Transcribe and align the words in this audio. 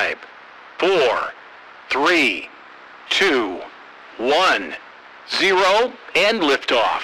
Five, 0.00 0.18
four, 0.78 1.32
three, 1.90 2.48
two, 3.10 3.60
one, 4.18 4.74
zero, 5.38 5.92
and 6.16 6.40
liftoff. 6.40 7.02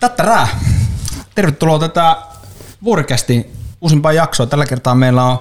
Tattara! 0.00 0.48
Tervetuloa 1.34 1.78
tätä 1.78 2.16
vuorikästi 2.84 3.61
uusimpaa 3.82 4.12
jaksoa. 4.12 4.46
Tällä 4.46 4.66
kertaa 4.66 4.94
meillä 4.94 5.24
on 5.24 5.38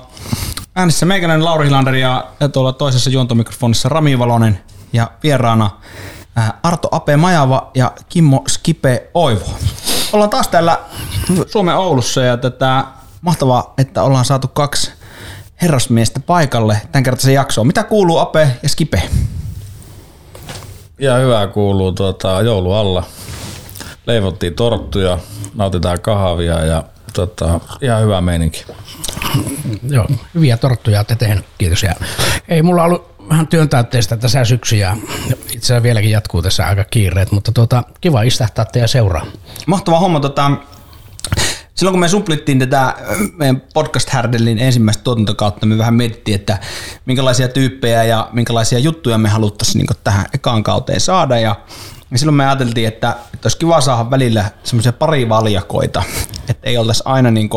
äänessä 0.75 1.05
meikäläinen 1.05 1.45
Lauri 1.45 1.65
Hilander 1.65 1.95
ja, 1.95 2.27
ja 2.39 2.49
tuolla 2.49 2.73
toisessa 2.73 3.09
juontomikrofonissa 3.09 3.89
Rami 3.89 4.19
Valonen 4.19 4.59
ja 4.93 5.11
vieraana 5.23 5.69
ää, 6.35 6.59
Arto 6.63 6.87
Ape 6.91 7.17
Majava 7.17 7.71
ja 7.75 7.91
Kimmo 8.09 8.43
Skipe 8.47 9.09
Oivo. 9.13 9.45
Ollaan 10.13 10.29
taas 10.29 10.47
täällä 10.47 10.79
Suomen 11.47 11.75
Oulussa 11.75 12.21
ja 12.21 12.37
tätä 12.37 12.85
mahtavaa, 13.21 13.73
että 13.77 14.03
ollaan 14.03 14.25
saatu 14.25 14.47
kaksi 14.47 14.91
herrasmiestä 15.61 16.19
paikalle 16.19 16.81
tämän 16.91 17.03
kertaisen 17.03 17.33
jaksoon. 17.33 17.67
Mitä 17.67 17.83
kuuluu 17.83 18.17
Ape 18.17 18.47
ja 18.63 18.69
Skipe? 18.69 19.01
Ja 20.99 21.15
hyvää 21.15 21.47
kuuluu 21.47 21.91
tuota, 21.91 22.41
joulu 22.41 22.73
alla. 22.73 23.03
Leivottiin 24.07 24.53
torttuja, 24.53 25.17
nautitaan 25.55 26.01
kahvia 26.01 26.65
ja 26.65 26.83
tota, 27.13 27.59
ihan 27.81 28.01
hyvä 28.01 28.21
meininki. 28.21 28.65
Joo, 29.89 30.07
hyviä 30.35 30.57
torttuja 30.57 30.99
olette 30.99 31.15
tehnyt, 31.15 31.45
kiitos. 31.57 31.83
Ja 31.83 31.95
ei 32.47 32.61
mulla 32.61 32.83
ollut 32.83 33.11
vähän 33.29 33.47
työntäytteistä 33.47 34.17
tässä 34.17 34.45
syksyä. 34.45 34.97
Itse 35.29 35.57
asiassa 35.57 35.83
vieläkin 35.83 36.11
jatkuu 36.11 36.41
tässä 36.41 36.65
aika 36.65 36.83
kiireet, 36.83 37.31
mutta 37.31 37.51
tuota, 37.51 37.83
kiva 38.01 38.21
istähtää 38.21 38.65
teidän 38.65 38.89
seuraa. 38.89 39.25
Mahtava 39.67 39.99
homma. 39.99 40.19
Tota, 40.19 40.51
silloin 41.75 41.93
kun 41.93 41.99
me 41.99 42.09
suplittiin 42.09 42.59
tätä 42.59 42.83
äh, 42.83 42.95
meidän 43.37 43.61
podcast 43.73 44.09
Härdelin 44.09 44.59
ensimmäistä 44.59 45.03
tuotantokautta, 45.03 45.65
me 45.65 45.77
vähän 45.77 45.93
mietittiin, 45.93 46.35
että 46.35 46.57
minkälaisia 47.05 47.47
tyyppejä 47.47 48.03
ja 48.03 48.29
minkälaisia 48.31 48.79
juttuja 48.79 49.17
me 49.17 49.29
haluttaisiin 49.29 49.77
niin 49.77 49.97
tähän 50.03 50.25
ekaan 50.33 50.63
kauteen 50.63 50.99
saada. 51.01 51.39
Ja, 51.39 51.55
ja 52.11 52.17
silloin 52.17 52.35
me 52.35 52.45
ajateltiin, 52.45 52.87
että, 52.87 53.15
että 53.33 53.45
olisi 53.45 53.57
kiva 53.57 53.81
saada 53.81 54.09
välillä 54.09 54.45
semmoisia 54.63 54.93
pari 54.93 55.29
valjakoita, 55.29 56.03
että 56.49 56.69
ei 56.69 56.77
oltaisi 56.77 57.03
aina 57.05 57.31
niin 57.31 57.49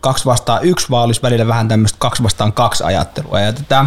kaksi 0.00 0.24
vastaan 0.24 0.64
yksi, 0.64 0.90
vaan 0.90 1.04
olisi 1.04 1.22
välillä 1.22 1.46
vähän 1.46 1.68
tämmöistä 1.68 1.96
kaksi 1.98 2.22
vastaan 2.22 2.52
kaksi 2.52 2.84
ajattelua. 2.84 3.40
Ja 3.40 3.52
tätä, 3.52 3.84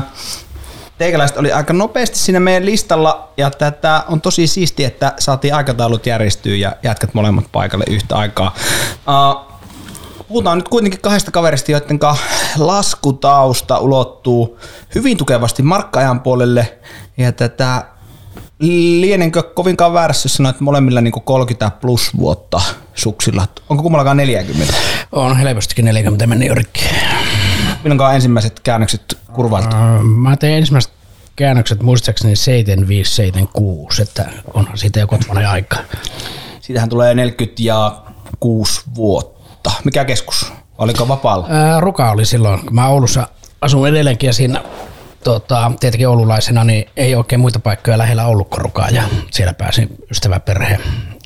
teikäläiset 0.97 1.37
oli 1.37 1.51
aika 1.51 1.73
nopeasti 1.73 2.17
siinä 2.17 2.39
meidän 2.39 2.65
listalla 2.65 3.29
ja 3.37 3.51
tätä 3.51 4.03
on 4.07 4.21
tosi 4.21 4.47
siistiä, 4.47 4.87
että 4.87 5.13
saatiin 5.19 5.55
aikataulut 5.55 6.05
järjestyä 6.05 6.55
ja 6.55 6.75
jätkät 6.83 7.13
molemmat 7.13 7.45
paikalle 7.51 7.85
yhtä 7.89 8.15
aikaa. 8.15 8.55
Uh, 9.07 9.51
puhutaan 10.27 10.57
nyt 10.57 10.69
kuitenkin 10.69 11.01
kahdesta 11.01 11.31
kaverista, 11.31 11.71
joiden 11.71 11.99
laskutausta 12.57 13.77
ulottuu 13.77 14.59
hyvin 14.95 15.17
tukevasti 15.17 15.63
markkaajan 15.63 16.21
puolelle 16.21 16.79
ja 17.17 17.31
tätä 17.31 17.85
lienenkö 18.61 19.43
kovinkaan 19.43 19.93
väärässä 19.93 20.25
jos 20.25 20.35
sanoa, 20.35 20.49
että 20.49 20.63
molemmilla 20.63 21.01
niin 21.01 21.11
30 21.23 21.71
plus 21.81 22.17
vuotta 22.17 22.61
suksilla. 22.93 23.47
Onko 23.69 23.83
kummallakaan 23.83 24.17
40? 24.17 24.73
On 25.11 25.37
helpostikin 25.37 25.85
40 25.85 26.27
meni 26.27 26.45
jo 26.45 26.55
rikki. 26.55 26.85
Milloinkaan 27.83 28.15
ensimmäiset 28.15 28.59
käännökset 28.59 29.17
kurvalta? 29.33 29.75
Mä 30.03 30.37
tein 30.37 30.57
ensimmäiset 30.57 30.91
käännökset 31.35 31.83
muistaakseni 31.83 32.35
7576, 32.35 34.01
että 34.01 34.29
onhan 34.53 34.77
siitä 34.77 34.99
jo 34.99 35.07
kotvainen 35.07 35.49
aika. 35.49 35.77
Siitähän 36.61 36.89
tulee 36.89 37.13
46 37.15 38.81
vuotta. 38.95 39.71
Mikä 39.83 40.05
keskus? 40.05 40.53
Oliko 40.77 41.07
vapaalla? 41.07 41.47
Ää, 41.49 41.79
Ruka 41.79 42.11
oli 42.11 42.25
silloin, 42.25 42.59
kun 42.59 42.75
mä 42.75 42.87
Oulussa 42.87 43.27
asun 43.61 43.87
edelleenkin 43.87 44.27
ja 44.27 44.33
siinä 44.33 44.63
tota, 45.23 45.71
tietenkin 45.79 46.07
oululaisena, 46.07 46.63
niin 46.63 46.89
ei 46.97 47.15
oikein 47.15 47.41
muita 47.41 47.59
paikkoja 47.59 47.97
lähellä 47.97 48.25
ollut 48.25 48.49
kuin 48.49 48.61
Rukaa 48.61 48.89
ja 48.89 49.03
siellä 49.31 49.53
pääsin 49.53 49.89
ystäväperheen 50.11 50.81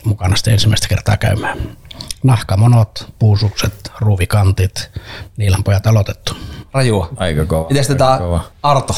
mukana 0.05 0.35
sitten 0.35 0.53
ensimmäistä 0.53 0.87
kertaa 0.87 1.17
käymään. 1.17 1.77
Nahkamonot, 2.23 3.07
puusukset, 3.19 3.91
ruuvikantit, 3.99 4.91
niillä 5.37 5.57
on 5.57 5.63
pojat 5.63 5.87
aloitettu. 5.87 6.33
Rajua. 6.73 7.09
Aika 7.17 7.45
kova. 7.45 7.67
Mites 7.69 7.87
tätä 7.87 8.15
kova. 8.19 8.43
Arto? 8.63 8.93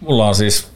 Mulla 0.00 0.28
on 0.28 0.34
siis, 0.34 0.68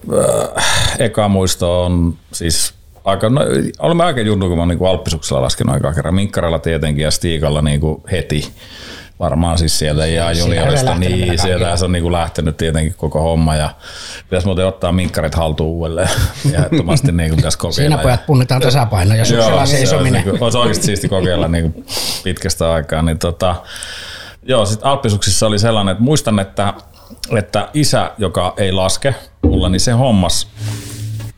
äh, 0.57 0.65
eka 0.99 1.29
muisto 1.29 1.85
on 1.85 2.15
siis 2.33 2.75
aika, 3.05 3.29
no, 3.29 3.41
olemme 3.79 4.05
aika 4.05 4.21
junnu, 4.21 4.49
kun 4.49 4.57
mä 4.57 4.63
oon 4.63 4.69
niin 4.69 4.87
alppisuksella 4.89 5.43
laskenut 5.43 5.75
aika 5.75 5.95
kerran. 5.95 6.15
Minkkaralla 6.15 6.59
tietenkin 6.59 7.03
ja 7.03 7.11
Stiikalla 7.11 7.63
niin 7.63 7.81
kuin 7.81 8.03
heti. 8.11 8.53
Varmaan 9.21 9.59
siis 9.59 9.79
sieltä 9.79 10.07
ja 10.07 10.33
Julialista, 10.33 10.87
lähtenyt 10.91 11.19
niin 11.19 11.39
sieltä 11.39 11.77
se 11.77 11.85
on 11.85 11.93
niin 11.93 12.03
kuin 12.03 12.13
lähtenyt 12.13 12.57
tietenkin 12.57 12.95
koko 12.97 13.21
homma 13.21 13.57
ja 13.57 13.71
pitäisi 14.25 14.47
muuten 14.47 14.67
ottaa 14.67 14.93
minkkarit 14.93 15.35
haltuun 15.35 15.71
uudelleen 15.71 16.09
ja 16.53 16.59
ehdottomasti 16.59 17.13
niin 17.13 17.29
kuin 17.31 17.37
pitäisi 17.37 17.59
kokeilla. 17.59 17.75
Siinä 17.77 17.97
ja- 17.97 18.03
pojat 18.03 18.27
punnitaan 18.27 18.61
tasapaino 18.61 19.15
ja 19.15 19.25
suksella 19.25 19.45
Joo, 19.45 19.53
se 19.53 19.61
olisi, 19.61 19.73
seisominen. 19.77 20.25
niinku, 20.25 20.45
olisi 20.45 20.59
oikeasti 20.59 20.87
siisti 20.87 21.09
kokeilla 21.09 21.49
niinku 21.49 21.85
pitkästä 22.25 22.73
aikaa. 22.73 23.03
Niin 23.03 23.19
tota, 23.19 23.55
joo, 24.43 24.67
sit 24.67 24.81
Alppisuksissa 24.83 25.47
oli 25.47 25.59
sellainen, 25.59 25.93
että 25.93 26.05
muistan, 26.05 26.39
että, 26.39 26.75
että 27.37 27.69
isä, 27.75 28.11
joka 28.19 28.55
ei 28.57 28.73
laske 28.73 29.15
mulla, 29.43 29.69
niin 29.69 29.81
se 29.81 29.93
hommas 29.93 30.49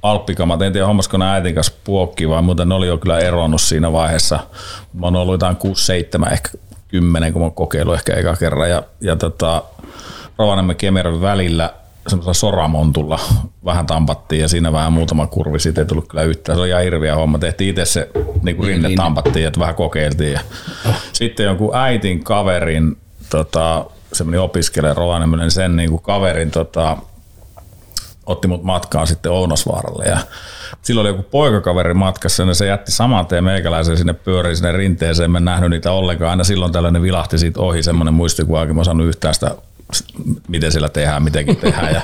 alppikamat. 0.02 0.62
En 0.62 0.72
tiedä, 0.72 0.86
hommasko 0.86 1.16
ne 1.18 1.30
äitin 1.30 1.54
kanssa 1.54 1.72
puokki 1.84 2.28
vai 2.28 2.42
muuten 2.42 2.68
ne 2.68 2.74
oli 2.74 2.86
jo 2.86 2.98
kyllä 2.98 3.18
eronnut 3.18 3.60
siinä 3.60 3.92
vaiheessa. 3.92 4.40
Mä 4.92 5.06
oon 5.06 5.16
ollut 5.16 5.34
jotain 5.34 5.56
6-7, 6.26 6.32
ehkä 6.32 6.48
10, 6.90 7.32
kun 7.32 7.42
mä 7.42 7.46
oon 7.46 7.54
kokeillut 7.54 7.94
ehkä 7.94 8.14
eka 8.14 8.36
kerran. 8.36 8.70
Ja, 8.70 8.82
ja 9.00 9.16
tota, 9.16 9.62
Rovaniemen 10.38 10.76
Kemerin 10.76 11.20
välillä 11.20 11.74
semmoisella 12.08 12.34
soramontulla 12.34 13.20
vähän 13.64 13.86
tampattiin 13.86 14.42
ja 14.42 14.48
siinä 14.48 14.72
vähän 14.72 14.92
muutama 14.92 15.26
kurvi, 15.26 15.60
siitä 15.60 15.80
ei 15.80 15.86
tullut 15.86 16.08
kyllä 16.08 16.22
yhtään. 16.22 16.56
Se 16.56 16.60
oli 16.60 16.68
ihan 16.68 16.82
hirviä 16.82 17.14
homma. 17.14 17.38
Tehtiin 17.38 17.70
itse 17.70 17.84
se 17.84 18.10
niin 18.42 18.56
kuin 18.56 18.68
rinne 18.68 18.88
tampattiin, 18.96 19.46
että 19.46 19.60
vähän 19.60 19.74
kokeiltiin. 19.74 20.32
Ja 20.32 20.40
sitten 21.12 21.46
jonkun 21.46 21.76
äitin 21.76 22.24
kaverin, 22.24 22.96
tota, 23.30 23.84
semmoinen 24.12 24.40
opiskelija 24.40 24.94
Rovaniemellä, 24.94 25.44
niin 25.44 25.50
sen 25.50 25.76
niin 25.76 25.90
kuin 25.90 26.02
kaverin 26.02 26.50
tota, 26.50 26.96
otti 28.30 28.48
mut 28.48 28.62
matkaan 28.62 29.06
sitten 29.06 29.32
Ounosvaaralle 29.32 30.04
ja 30.04 30.18
silloin 30.82 31.06
oli 31.06 31.16
joku 31.16 31.28
poikakaveri 31.30 31.94
matkassa 31.94 32.42
ja 32.42 32.54
se 32.54 32.66
jätti 32.66 32.92
saman 32.92 33.26
tien 33.26 33.44
meikäläisen 33.44 33.96
sinne 33.96 34.12
pyöriin 34.12 34.56
sinne 34.56 34.72
rinteeseen. 34.72 35.36
En 35.36 35.44
nähnyt 35.44 35.70
niitä 35.70 35.92
ollenkaan. 35.92 36.30
Aina 36.30 36.44
silloin 36.44 36.72
tällainen 36.72 37.02
vilahti 37.02 37.38
siitä 37.38 37.60
ohi 37.60 37.82
semmoinen 37.82 38.14
muistikuva, 38.14 38.66
kun 38.66 38.76
mä 38.76 38.84
saanut 38.84 39.06
yhtään 39.06 39.34
sitä, 39.34 39.54
miten 40.48 40.72
sillä 40.72 40.88
tehdään, 40.88 41.22
mitenkin 41.22 41.56
tehdään. 41.56 41.94
Ja 41.94 42.02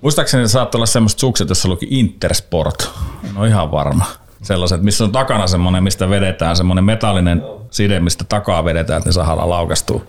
muistaakseni 0.00 0.48
se 0.48 0.52
saattoi 0.52 0.78
olla 0.78 0.86
semmoiset 0.86 1.18
sukset, 1.18 1.48
jossa 1.48 1.68
luki 1.68 1.86
Intersport. 1.90 2.90
Ole 3.36 3.48
ihan 3.48 3.70
varma. 3.70 4.04
Sellaiset, 4.42 4.82
missä 4.82 5.04
on 5.04 5.12
takana 5.12 5.46
semmoinen, 5.46 5.82
mistä 5.82 6.10
vedetään 6.10 6.56
semmoinen 6.56 6.84
metallinen 6.84 7.42
side, 7.70 8.00
mistä 8.00 8.24
takaa 8.28 8.64
vedetään, 8.64 8.98
että 8.98 9.08
ne 9.08 9.12
saadaan 9.12 9.50
laukastua. 9.50 10.04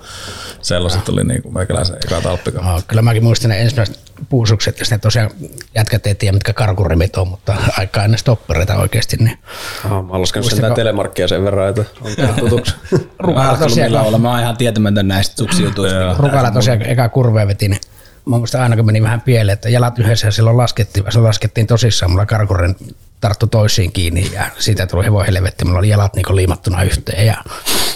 Sellaiset 0.61 1.09
oli 1.09 1.23
niin 1.23 1.41
kuin 1.41 1.53
meikäläisen 1.53 1.97
eka 2.05 2.21
talppikamat. 2.21 2.75
No, 2.75 2.81
kyllä 2.87 3.01
mäkin 3.01 3.23
muistin 3.23 3.49
ne 3.49 3.61
ensimmäiset 3.61 4.06
puusukset, 4.29 4.79
ja 4.79 4.85
sitten 4.85 4.99
tosiaan 4.99 5.29
jätkät 5.75 6.07
ei 6.07 6.15
tiedä, 6.15 6.33
mitkä 6.33 6.53
karkurimit 6.53 7.15
on, 7.15 7.27
mutta 7.27 7.55
aika 7.77 8.03
ennen 8.03 8.19
stoppereita 8.19 8.75
oikeasti. 8.75 9.17
Niin 9.17 9.37
Aha, 9.85 10.01
mä 10.01 10.11
oon 10.11 10.21
laskenut 10.21 10.51
sen 10.51 10.73
telemarkkia 10.73 11.27
sen 11.27 11.43
verran, 11.43 11.69
että 11.69 11.85
on 12.01 12.35
tutuksi. 12.39 12.75
Mä 12.91 12.97
Rukalla 13.19 13.53
en 13.53 13.59
tosiaan, 13.59 13.91
millä 13.91 14.01
olla. 14.01 14.17
Mä 14.17 14.31
oon 14.31 14.39
ihan 14.39 14.57
tietämätön 14.57 15.07
näistä 15.07 15.35
suksijutuista. 15.37 16.15
Rukalla 16.17 16.51
tosiaan 16.51 16.81
eka 16.81 17.09
kurvea 17.09 17.47
veti, 17.47 17.67
niin 17.67 17.81
mä 18.25 18.37
muistan 18.37 18.61
aina 18.61 18.75
kun 18.75 18.85
meni 18.85 19.03
vähän 19.03 19.21
pieleen, 19.21 19.53
että 19.53 19.69
jalat 19.69 19.99
yhdessä 19.99 20.27
ja 20.27 20.31
silloin 20.31 20.57
laskettiin, 20.57 21.05
se 21.09 21.19
laskettiin 21.19 21.67
tosissaan, 21.67 22.11
mulla 22.11 22.25
karkurin 22.25 22.75
tarttu 23.21 23.47
toisiin 23.47 23.91
kiinni 23.91 24.31
ja 24.33 24.45
siitä 24.57 24.87
tuli 24.87 25.05
hevon 25.05 25.25
helvetti, 25.25 25.65
mulla 25.65 25.79
oli 25.79 25.89
jalat 25.89 26.15
niin 26.15 26.35
liimattuna 26.35 26.83
yhteen 26.83 27.27
ja 27.27 27.35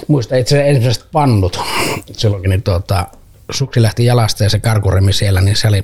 muistan 0.07 0.39
itse 0.39 0.55
asiassa 0.55 0.69
ensimmäiset 0.69 1.05
pannut 1.11 1.59
silloinkin, 2.11 2.49
niin 2.49 2.63
tuota, 2.63 3.05
suksi 3.53 3.81
lähti 3.81 4.05
jalasta 4.05 4.43
ja 4.43 4.49
se 4.49 4.59
karkurimi 4.59 5.13
siellä, 5.13 5.41
niin 5.41 5.55
se 5.55 5.67
oli, 5.67 5.83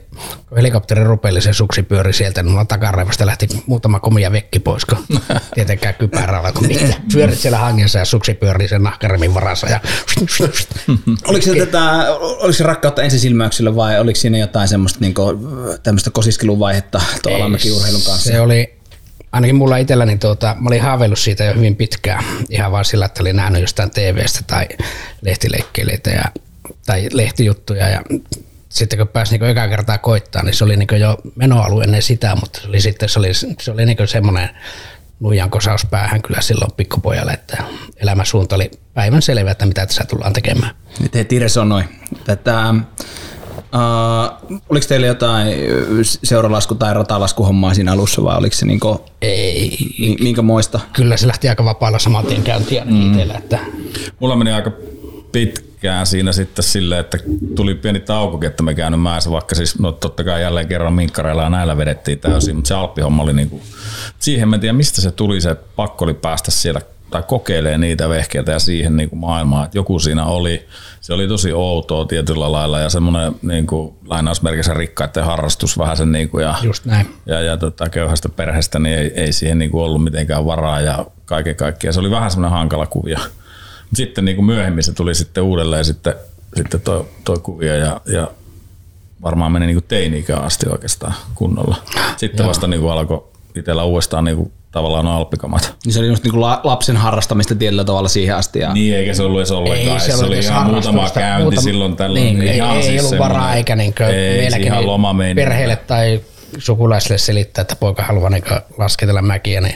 helikopteri 0.55 1.03
rupeli, 1.03 1.41
se 1.41 1.53
suksi 1.53 1.83
pyöri 1.83 2.13
sieltä, 2.13 2.43
niin 2.43 2.51
mulla 2.51 2.65
takaraivasta 2.65 3.25
lähti 3.25 3.47
muutama 3.65 3.99
komia 3.99 4.31
vekki 4.31 4.59
pois, 4.59 4.85
kun 4.85 4.97
tietenkään 5.55 5.95
kypärällä, 5.95 6.51
kun 6.51 6.67
mitä 6.67 6.93
pyörit 7.13 7.39
siellä 7.39 7.57
hangessa 7.57 7.99
ja 7.99 8.05
suksi 8.05 8.33
pyörii 8.33 8.67
sen 8.67 8.83
nahkarimin 8.83 9.33
varassa 9.33 9.67
ja 9.69 9.79
Oliko 11.27 11.45
se, 11.45 11.55
tätä, 11.55 12.15
oliko 12.19 12.53
se 12.53 12.63
rakkautta 12.63 13.03
ensisilmäyksellä 13.03 13.75
vai 13.75 13.99
oliko 13.99 14.15
siinä 14.15 14.37
jotain 14.37 14.67
semmoista 14.67 14.99
niinku, 15.01 15.21
tämmöistä 15.83 16.09
kosiskeluvaihetta 16.09 17.01
tuon 17.23 17.35
alamäkiurheilun 17.35 18.01
kanssa? 18.01 18.31
Se 18.31 18.41
oli, 18.41 18.77
ainakin 19.31 19.55
mulla 19.55 19.77
itselläni, 19.77 20.17
tuota, 20.17 20.55
mä 20.59 20.67
olin 20.67 20.81
haaveillut 20.81 21.19
siitä 21.19 21.43
jo 21.43 21.53
hyvin 21.53 21.75
pitkään, 21.75 22.23
ihan 22.49 22.71
vaan 22.71 22.85
sillä, 22.85 23.05
että 23.05 23.23
olin 23.23 23.35
nähnyt 23.35 23.61
jostain 23.61 23.91
TV-stä 23.91 24.39
tai 24.47 24.67
lehtileikkeileitä 25.21 26.09
ja 26.09 26.23
tai 26.87 27.07
lehtijuttuja 27.11 27.89
ja 27.89 28.01
sitten 28.69 28.99
kun 28.99 29.07
pääsi 29.07 29.37
niin 29.37 29.49
eka 29.49 29.67
kertaa 29.67 29.97
koittaa, 29.97 30.43
niin 30.43 30.53
se 30.53 30.63
oli 30.63 30.77
niin 30.77 30.99
jo 30.99 31.17
menoalue 31.35 31.83
ennen 31.83 32.01
sitä, 32.01 32.35
mutta 32.35 32.61
se 32.61 32.67
oli 32.67 32.81
sitten 32.81 33.09
se 33.09 33.19
oli, 33.19 33.33
se 33.33 33.71
oli 33.71 33.85
niin 33.85 33.97
semmoinen 34.05 34.49
nuijan 35.19 35.49
kosaus 35.49 35.85
päähän 35.85 36.21
kyllä 36.21 36.41
silloin 36.41 36.71
pikkupojalle, 36.77 37.31
että 37.31 37.63
elämäsuunta 37.97 38.55
oli 38.55 38.71
päivän 38.93 39.21
selvä, 39.21 39.51
että 39.51 39.65
mitä 39.65 39.85
tässä 39.85 40.03
tullaan 40.09 40.33
tekemään. 40.33 40.75
Nyt 40.99 41.15
heti 41.15 41.29
Tire 41.29 41.49
sanoi, 41.49 41.83
että 42.27 42.73
Uh, 43.67 44.59
oliko 44.69 44.85
teillä 44.87 45.07
jotain 45.07 45.47
seuralasku- 46.23 46.75
tai 46.75 46.93
ratalaskuhommaa 46.93 47.73
siinä 47.73 47.91
alussa 47.91 48.23
vai 48.23 48.37
oliko 48.37 48.55
se 48.55 48.65
niinku, 48.65 49.05
ei, 49.21 49.77
minkä 50.19 50.41
muista? 50.41 50.79
Kyllä 50.93 51.17
se 51.17 51.27
lähti 51.27 51.49
aika 51.49 51.65
vapaalla 51.65 51.99
saman 51.99 52.25
tien 52.25 52.43
käyntiin 52.43 52.93
mm. 52.93 53.11
itsellä. 53.11 53.33
Että... 53.33 53.59
Mulla 54.19 54.35
meni 54.35 54.51
aika 54.51 54.71
pitkään 55.77 56.05
siinä 56.05 56.31
sitten 56.31 56.63
silleen, 56.63 56.99
että 56.99 57.17
tuli 57.55 57.75
pieni 57.75 57.99
taukokin, 57.99 58.49
että 58.49 58.63
me 58.63 58.75
käynyt 58.75 59.01
mäessä, 59.01 59.31
vaikka 59.31 59.55
siis 59.55 59.79
no 59.79 59.91
totta 59.91 60.23
kai 60.23 60.41
jälleen 60.41 60.67
kerran 60.67 60.93
minkkareilla 60.93 61.43
ja 61.43 61.49
näillä 61.49 61.77
vedettiin 61.77 62.19
täysin, 62.19 62.55
mutta 62.55 62.67
se 62.67 62.73
alppihomma 62.73 63.23
oli 63.23 63.33
niinku, 63.33 63.61
siihen 64.19 64.53
en 64.53 64.59
tiedä 64.59 64.73
mistä 64.73 65.01
se 65.01 65.11
tuli, 65.11 65.41
se 65.41 65.55
pakko 65.75 66.05
oli 66.05 66.13
päästä 66.13 66.51
siellä 66.51 66.81
tai 67.09 67.23
kokeilee 67.27 67.77
niitä 67.77 68.09
vehkeitä 68.09 68.51
ja 68.51 68.59
siihen 68.59 68.97
niin 68.97 69.09
kuin 69.09 69.19
maailmaan, 69.19 69.65
että 69.65 69.77
joku 69.77 69.99
siinä 69.99 70.25
oli, 70.25 70.67
se 71.01 71.13
oli 71.13 71.27
tosi 71.27 71.53
outoa 71.53 72.05
tietyllä 72.05 72.51
lailla 72.51 72.79
ja 72.79 72.89
semmoinen 72.89 73.35
niin 73.41 73.67
kuin, 73.67 73.95
lainausmerkissä 74.05 74.73
rikkaiden 74.73 75.23
harrastus 75.23 75.77
vähän 75.77 75.97
sen 75.97 76.11
niin 76.11 76.29
kuin, 76.29 76.43
ja, 76.43 76.55
Just 76.63 76.85
näin. 76.85 77.07
ja, 77.25 77.41
ja 77.41 77.57
tota, 77.57 77.89
köyhästä 77.89 78.29
perheestä, 78.29 78.79
niin 78.79 78.97
ei, 78.97 79.11
ei 79.15 79.31
siihen 79.31 79.59
niin 79.59 79.71
kuin 79.71 79.83
ollut 79.83 80.03
mitenkään 80.03 80.45
varaa 80.45 80.81
ja 80.81 81.05
kaiken 81.25 81.55
kaikkiaan. 81.55 81.93
Se 81.93 81.99
oli 81.99 82.11
vähän 82.11 82.31
semmoinen 82.31 82.57
hankala 82.57 82.85
kuvio. 82.85 83.17
Sitten 83.93 84.25
niin 84.25 84.35
kuin 84.35 84.45
myöhemmin 84.45 84.83
se 84.83 84.93
tuli 84.93 85.15
sitten 85.15 85.43
uudelleen 85.43 85.85
sitten, 85.85 86.13
sitten 86.55 86.81
toi, 86.81 87.05
toi 87.23 87.37
kuvio 87.39 87.75
ja, 87.75 88.01
ja 88.05 88.31
varmaan 89.23 89.51
meni 89.51 89.65
niin 89.65 89.83
teini-ikään 89.87 90.43
asti 90.43 90.65
oikeastaan 90.69 91.13
kunnolla. 91.35 91.75
Sitten 92.17 92.43
Joo. 92.43 92.49
vasta 92.49 92.67
niin 92.67 92.81
kuin 92.81 92.91
alkoi 92.91 93.23
itsellä 93.55 93.83
uudestaan 93.83 94.23
niin 94.23 94.37
kuin 94.37 94.51
tavallaan 94.71 95.07
alppikamat. 95.07 95.75
Niin 95.85 95.93
se 95.93 95.99
oli 95.99 96.07
just 96.07 96.23
niinku 96.23 96.41
lapsen 96.41 96.97
harrastamista 96.97 97.55
tietyllä 97.55 97.83
tavalla 97.83 98.09
siihen 98.09 98.35
asti. 98.35 98.59
Ja... 98.59 98.73
Niin, 98.73 98.95
eikä 98.95 99.13
se 99.13 99.23
ollut 99.23 99.39
edes 99.39 99.51
ollenkaan. 99.51 99.93
Ei, 99.93 99.99
se, 99.99 100.17
se 100.17 100.25
oli 100.25 100.39
ihan 100.39 100.67
muutama 100.67 101.09
käynti 101.09 101.41
muutama, 101.41 101.61
silloin 101.61 101.95
tällöin. 101.95 102.23
Niin, 102.23 102.41
ei, 102.41 102.61
ei, 102.61 102.83
siis 102.83 102.93
ei 102.93 102.99
ollut 102.99 103.19
varaa 103.19 103.55
eikä 103.55 103.75
niinkö 103.75 104.05
meilläkin 104.05 104.73
perheelle 105.35 105.75
tai 105.75 106.21
sukulaisille 106.57 107.17
selittää, 107.17 107.61
että 107.61 107.75
poika 107.75 108.03
haluaa 108.03 108.29
niin 108.29 108.43
lasketella 108.77 109.21
mäkiä, 109.21 109.61
niin 109.61 109.75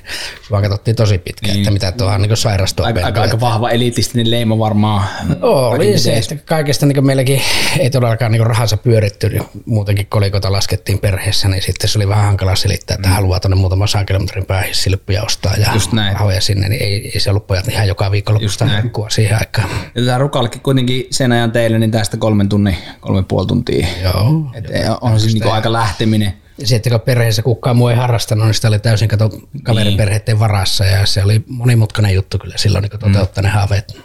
vaan 0.51 0.63
katsottiin 0.63 0.95
tosi 0.95 1.17
pitkään, 1.17 1.53
niin. 1.53 1.61
että 1.61 1.71
mitä 1.71 1.91
tuohon 1.91 2.21
niin 2.21 2.37
sairastua. 2.37 2.85
Aika, 2.85 3.05
aika, 3.05 3.21
aika, 3.21 3.39
vahva 3.39 3.69
elitistinen 3.69 4.31
leima 4.31 4.59
varmaan. 4.59 5.07
Oli 5.41 5.97
se, 5.97 6.13
että 6.13 6.35
kaikesta 6.35 6.85
niin 6.85 7.05
meilläkin 7.05 7.41
ei 7.79 7.89
todellakaan 7.89 8.31
niin 8.31 8.45
rahansa 8.45 8.77
pyöritty, 8.77 9.29
niin 9.29 9.43
muutenkin 9.65 10.07
kolikota 10.07 10.51
laskettiin 10.51 10.99
perheessä, 10.99 11.47
niin 11.47 11.61
sitten 11.61 11.89
se 11.89 11.97
oli 11.97 12.07
vähän 12.07 12.25
hankala 12.25 12.55
selittää, 12.55 12.95
että 12.95 13.07
mm. 13.07 13.13
haluaa 13.13 13.39
tuonne 13.39 13.55
muutaman 13.55 13.87
saan 13.87 14.05
kilometrin 14.05 14.45
päähän 14.45 14.69
silppuja 14.71 15.23
ostaa 15.23 15.53
ja 15.57 15.67
rahoja 16.13 16.41
sinne, 16.41 16.69
niin 16.69 16.83
ei, 16.83 17.11
ei 17.13 17.19
se 17.19 17.29
ollut 17.29 17.47
pojat 17.47 17.67
ihan 17.67 17.87
joka 17.87 18.11
viikonlopusta 18.11 18.65
nukkua 18.83 19.09
siihen 19.09 19.37
aikaan. 19.39 19.69
Ja 19.95 20.05
tämä 20.05 20.17
Rukallekin 20.17 20.61
kuitenkin 20.61 21.07
sen 21.11 21.31
ajan 21.31 21.51
teille, 21.51 21.79
niin 21.79 21.91
tästä 21.91 22.17
kolmen 22.17 22.49
tunnin, 22.49 22.77
kolme 22.99 23.23
puoli 23.23 23.47
tuntia. 23.47 23.87
Joo. 24.03 24.51
Et 24.53 24.65
on 25.01 25.19
se 25.19 25.27
niin 25.27 25.51
aika 25.51 25.73
lähteminen. 25.73 26.40
Sitten 26.63 26.91
kun 26.91 27.01
perheessä 27.01 27.41
kukaan 27.41 27.75
muu 27.75 27.87
ei 27.87 27.95
harrastanut, 27.95 28.45
niin 28.45 28.53
sitä 28.53 28.67
oli 28.67 28.79
täysin 28.79 29.07
kato 29.07 29.29
kaverin 29.63 29.97
niin. 29.97 30.39
varassa 30.39 30.85
ja 30.85 31.05
se 31.05 31.23
oli 31.23 31.43
monimutkainen 31.47 32.15
juttu 32.15 32.39
kyllä 32.39 32.57
silloin 32.57 32.81
niin 32.81 32.99
toteuttaa 32.99 33.41
mm. 33.41 33.45
ne 33.45 33.49
haaveet. 33.49 33.97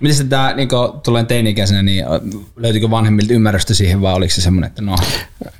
Miten 0.00 0.28
tämä, 0.28 0.54
niin 0.54 0.68
tulee 1.02 1.24
teini-ikäisenä, 1.24 1.82
niin 1.82 2.04
löytyykö 2.56 2.90
vanhemmilta 2.90 3.32
ymmärrystä 3.32 3.74
siihen 3.74 4.00
vai 4.00 4.14
oliko 4.14 4.34
se 4.34 4.40
semmoinen, 4.40 4.68
että 4.68 4.82
no 4.82 4.96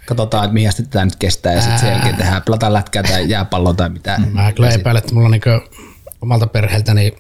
katsotaan, 0.07 0.45
että 0.45 0.55
mihin 0.55 0.69
asti 0.69 0.83
tätä 0.83 1.05
nyt 1.05 1.17
kestää 1.17 1.53
ja 1.53 1.61
sitten 1.61 1.79
sen 1.79 1.89
jälkeen 1.89 2.17
tehdään 2.17 2.43
platan 2.43 2.73
lätkää 2.73 3.03
tai 3.03 3.29
jääpalloa 3.29 3.75
tai 3.75 3.89
mitä. 3.89 4.21
Mä 4.33 4.53
kyllä 4.53 4.71
epäilen, 4.71 4.99
että 4.99 5.15
mulla 5.15 5.27
on 5.27 5.33
niin 5.33 5.94
omalta 6.25 6.47
perheeltäni, 6.47 7.13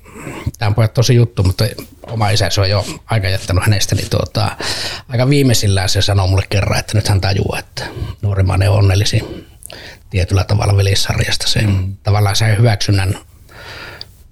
tämä 0.58 0.74
on 0.76 0.88
tosi 0.94 1.14
juttu, 1.14 1.42
mutta 1.42 1.64
oma 2.06 2.30
isä 2.30 2.50
se 2.50 2.60
on 2.60 2.70
jo 2.70 2.86
aika 3.06 3.28
jättänyt 3.28 3.64
hänestä, 3.64 3.94
niin 3.94 4.10
tuota, 4.10 4.56
aika 5.08 5.28
viimeisillään 5.28 5.88
se 5.88 6.02
sanoo 6.02 6.26
mulle 6.26 6.46
kerran, 6.50 6.78
että 6.78 6.98
nyt 6.98 7.08
hän 7.08 7.20
tajuaa, 7.20 7.58
että 7.58 7.84
nuorimmainen 8.22 8.70
on 8.70 8.78
onnellisin 8.78 9.46
tietyllä 10.10 10.44
tavalla 10.44 10.76
velissarjasta. 10.76 11.48
Se 11.48 11.60
mm. 11.60 11.96
tavallaan 12.02 12.36
sai 12.36 12.58
hyväksynnän 12.58 13.14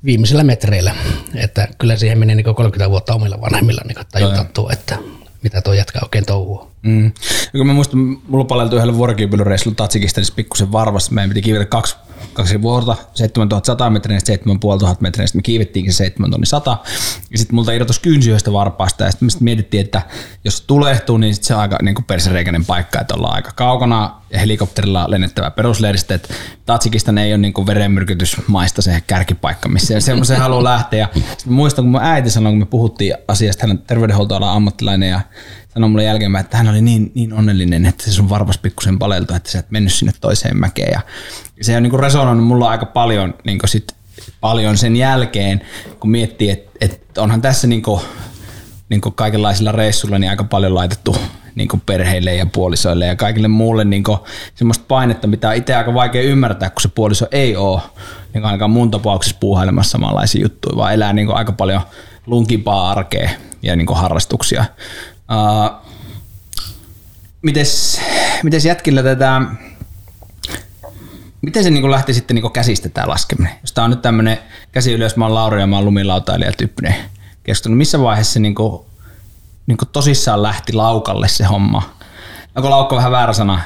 viimeisillä 0.04 0.44
metreillä, 0.44 0.94
että 1.34 1.68
kyllä 1.78 1.96
siihen 1.96 2.18
meni 2.18 2.34
niin 2.34 2.54
30 2.54 2.90
vuotta 2.90 3.14
omilla 3.14 3.40
vanhemmilla 3.40 3.82
niin 3.86 4.06
tajutattua, 4.12 4.70
että 4.72 4.98
mitä 5.42 5.62
tuo 5.62 5.72
jätkä 5.72 5.98
oikein 6.02 6.26
touhuu. 6.26 6.70
Mm. 6.82 7.04
Ja 7.52 7.58
kun 7.58 7.66
mä 7.66 7.72
muistan, 7.72 7.98
mulla 8.28 8.44
paleltui 8.44 8.76
yhdellä 8.76 8.96
vuorokiipeilyreissulla 8.96 9.74
Tatsikistanissa 9.74 10.34
pikkusen 10.34 10.72
varvassa. 10.72 11.12
Meidän 11.12 11.30
piti 11.30 11.42
kiivetä 11.42 11.64
kaksi, 11.64 11.96
kaksi 12.32 12.62
vuorta, 12.62 12.96
7100 13.14 13.90
metriä 13.90 14.16
ja 14.16 14.20
7500 14.20 14.96
metriä. 15.00 15.26
Sitten 15.26 15.38
me 15.38 15.42
kiivettiinkin 15.42 15.92
7100. 15.92 16.78
Ja 17.30 17.38
sitten 17.38 17.54
multa 17.54 17.72
irtosi 17.72 18.00
kynsi 18.00 18.30
yhdestä 18.30 18.52
varpaasta. 18.52 19.04
Ja 19.04 19.10
sitten 19.10 19.28
me 19.32 19.32
mietittiin, 19.40 19.84
että 19.84 20.02
jos 20.44 20.60
tulehtuu, 20.60 21.16
niin 21.16 21.34
sit 21.34 21.44
se 21.44 21.54
on 21.54 21.60
aika 21.60 21.78
niin 21.82 22.04
persereikäinen 22.06 22.64
paikka, 22.64 23.00
että 23.00 23.14
ollaan 23.14 23.34
aika 23.34 23.52
kaukana 23.56 24.14
ja 24.30 24.38
helikopterilla 24.38 25.10
lennettävä 25.10 25.50
peruslehdistä. 25.50 26.14
Että 26.14 26.34
Tatsikistan 26.66 27.18
ei 27.18 27.32
ole 27.32 27.38
niin 27.38 27.66
verenmyrkytysmaista 27.66 28.82
se 28.82 29.02
kärkipaikka, 29.06 29.68
missä 29.68 30.00
se 30.22 30.36
haluaa 30.36 30.64
lähteä. 30.64 30.98
Ja 30.98 31.08
sitten 31.14 31.52
muistan, 31.52 31.84
kun 31.84 31.92
mun 31.92 32.02
äiti 32.02 32.30
sanoi, 32.30 32.52
kun 32.52 32.58
me 32.58 32.66
puhuttiin 32.66 33.14
asiasta, 33.28 33.66
hän 33.66 33.70
on 33.70 33.78
terveydenhuoltoalan 33.78 34.56
ammattilainen 34.56 35.10
ja 35.10 35.20
sanoi 35.74 35.90
mulle 35.90 36.04
jälkeen, 36.04 36.36
että 36.36 36.56
hän 36.56 36.68
oli 36.68 36.80
niin, 36.80 37.12
niin 37.14 37.32
onnellinen, 37.32 37.86
että 37.86 38.04
se 38.04 38.12
sun 38.12 38.28
varvas 38.28 38.58
pikkusen 38.58 38.98
paleltu, 38.98 39.34
että 39.34 39.50
sä 39.50 39.58
et 39.58 39.70
mennyt 39.70 39.92
sinne 39.92 40.12
toiseen 40.20 40.56
mäkeen. 40.56 40.92
Ja 40.92 41.00
se 41.60 41.76
on 41.76 41.82
niin 41.82 42.00
resonoinut 42.00 42.46
mulla 42.46 42.68
aika 42.68 42.86
paljon, 42.86 43.34
niin 43.44 43.58
sit, 43.66 43.94
paljon 44.40 44.78
sen 44.78 44.96
jälkeen, 44.96 45.60
kun 46.00 46.10
miettii, 46.10 46.50
että, 46.50 46.70
että 46.80 47.22
onhan 47.22 47.42
tässä 47.42 47.66
niin 47.66 47.82
kuin, 47.82 48.00
niin 48.88 49.00
kuin 49.00 49.14
kaikenlaisilla 49.14 49.72
reissuilla 49.72 50.18
niin 50.18 50.30
aika 50.30 50.44
paljon 50.44 50.74
laitettu 50.74 51.16
niin 51.54 51.68
kuin 51.68 51.82
perheille 51.86 52.34
ja 52.34 52.46
puolisoille 52.46 53.06
ja 53.06 53.16
kaikille 53.16 53.48
muulle 53.48 53.84
niin 53.84 54.04
kuin 54.04 54.18
semmoista 54.54 54.84
painetta, 54.88 55.26
mitä 55.26 55.48
on 55.48 55.54
itse 55.54 55.74
aika 55.74 55.94
vaikea 55.94 56.22
ymmärtää, 56.22 56.70
kun 56.70 56.80
se 56.80 56.88
puoliso 56.88 57.26
ei 57.30 57.56
ole 57.56 57.80
niin 58.34 58.44
ainakaan 58.44 58.70
mun 58.70 58.90
tapauksessa 58.90 59.36
puuhailemassa 59.40 59.90
samanlaisia 59.90 60.42
juttuja, 60.42 60.76
vaan 60.76 60.94
elää 60.94 61.12
niin 61.12 61.26
kuin 61.26 61.36
aika 61.36 61.52
paljon 61.52 61.80
lunkimpaa 62.26 62.90
arkea 62.90 63.30
ja 63.62 63.76
niin 63.76 63.86
kuin 63.86 63.98
harrastuksia. 63.98 64.64
Uh, 65.32 65.70
mites, 67.42 68.00
mites 68.42 68.64
jätkillä 68.64 69.02
tätä, 69.02 69.40
miten 71.42 71.64
se 71.64 71.70
niin 71.70 71.90
lähti 71.90 72.14
sitten 72.14 72.34
niin 72.34 72.52
käsistä 72.52 72.88
tämä 72.88 73.08
laskeminen? 73.08 73.52
Jos 73.62 73.72
tämä 73.72 73.84
on 73.84 73.90
nyt 73.90 74.02
tämmöinen 74.02 74.38
käsi 74.72 74.92
ylös, 74.92 75.16
mä 75.16 75.24
oon 75.24 75.34
Lauri 75.34 75.60
ja 75.60 75.66
mä 75.66 75.76
oon 75.76 75.84
lumilautailija 75.84 76.52
tyyppinen 76.52 76.94
keskustelu. 77.44 77.74
Missä 77.74 78.00
vaiheessa 78.00 78.32
se 78.32 78.40
niin 78.40 78.54
kuin, 78.54 78.82
niin 79.66 79.76
kuin 79.78 79.88
tosissaan 79.92 80.42
lähti 80.42 80.72
laukalle 80.72 81.28
se 81.28 81.44
homma? 81.44 81.82
Onko 82.56 82.70
laukka 82.70 82.96
vähän 82.96 83.12
väärä 83.12 83.32
sana? 83.32 83.60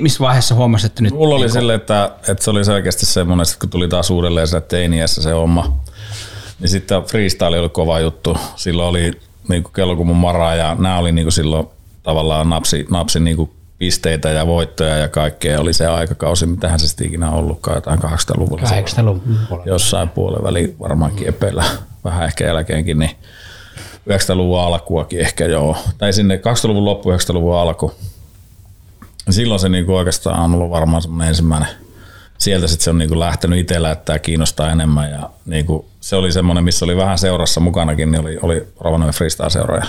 Missä 0.00 0.20
vaiheessa 0.20 0.54
huomasit, 0.54 0.86
että 0.86 1.02
nyt... 1.02 1.14
Mulla 1.14 1.34
oli 1.34 1.44
niin 1.44 1.52
sille, 1.52 1.74
että, 1.74 2.10
että 2.28 2.44
se 2.44 2.50
oli 2.50 2.64
selkeästi 2.64 3.06
semmoinen, 3.06 3.42
että 3.42 3.60
kun 3.60 3.70
tuli 3.70 3.88
taas 3.88 4.10
uudelleen 4.10 4.48
se 4.48 4.60
teiniässä 4.60 5.22
se 5.22 5.30
homma, 5.30 5.80
niin 6.60 6.68
sitten 6.68 7.02
freestyle 7.02 7.60
oli 7.60 7.68
kova 7.68 8.00
juttu. 8.00 8.36
Silloin 8.56 8.88
oli 8.88 9.20
niin 9.48 9.62
kuin 9.62 9.72
kellokumun 9.72 10.16
maraa 10.16 10.54
ja 10.54 10.76
nämä 10.78 10.98
oli 10.98 11.12
niin 11.12 11.24
kuin 11.24 11.32
silloin 11.32 11.66
tavallaan 12.02 12.50
napsi, 12.50 12.86
napsi 12.90 13.20
niin 13.20 13.36
kuin 13.36 13.50
pisteitä 13.78 14.28
ja 14.28 14.46
voittoja 14.46 14.96
ja 14.96 15.08
kaikkea. 15.08 15.60
Oli 15.60 15.72
se 15.72 15.86
aikakausi, 15.86 16.46
mitähän 16.46 16.78
se 16.78 16.88
sitten 16.88 17.06
ikinä 17.06 17.30
ollutkaan, 17.30 17.74
jotain 17.74 17.98
80-luvulla. 17.98 18.62
80-luvulla. 18.62 19.64
Jossain 19.66 20.08
puolen 20.08 20.42
väli 20.42 20.76
varmaankin 20.80 21.28
epeillä, 21.28 21.64
vähän 22.04 22.24
ehkä 22.24 22.44
jälkeenkin, 22.44 22.98
niin 22.98 23.10
90-luvun 24.10 24.60
alkuakin 24.60 25.20
ehkä 25.20 25.46
joo. 25.46 25.76
Tai 25.98 26.12
sinne 26.12 26.36
20-luvun 26.36 26.84
loppu, 26.84 27.10
90-luvun 27.10 27.56
alku. 27.56 27.94
Silloin 29.30 29.60
se 29.60 29.68
niin 29.68 29.90
oikeastaan 29.90 30.40
on 30.40 30.54
ollut 30.54 30.70
varmaan 30.70 31.02
semmoinen 31.02 31.28
ensimmäinen– 31.28 31.68
sieltä 32.40 32.66
sitten 32.66 32.84
se 32.84 32.90
on 32.90 32.98
niinku 32.98 33.18
lähtenyt 33.18 33.58
itsellä, 33.58 33.90
että 33.90 34.04
tämä 34.04 34.18
kiinnostaa 34.18 34.72
enemmän. 34.72 35.10
Ja 35.10 35.30
niinku, 35.46 35.88
se 36.00 36.16
oli 36.16 36.32
semmoinen, 36.32 36.64
missä 36.64 36.84
oli 36.84 36.96
vähän 36.96 37.18
seurassa 37.18 37.60
mukanakin, 37.60 38.10
niin 38.10 38.20
oli, 38.20 38.38
oli 38.42 38.66
Rovaniemen 38.80 39.14
freestyle-seuroja 39.14 39.86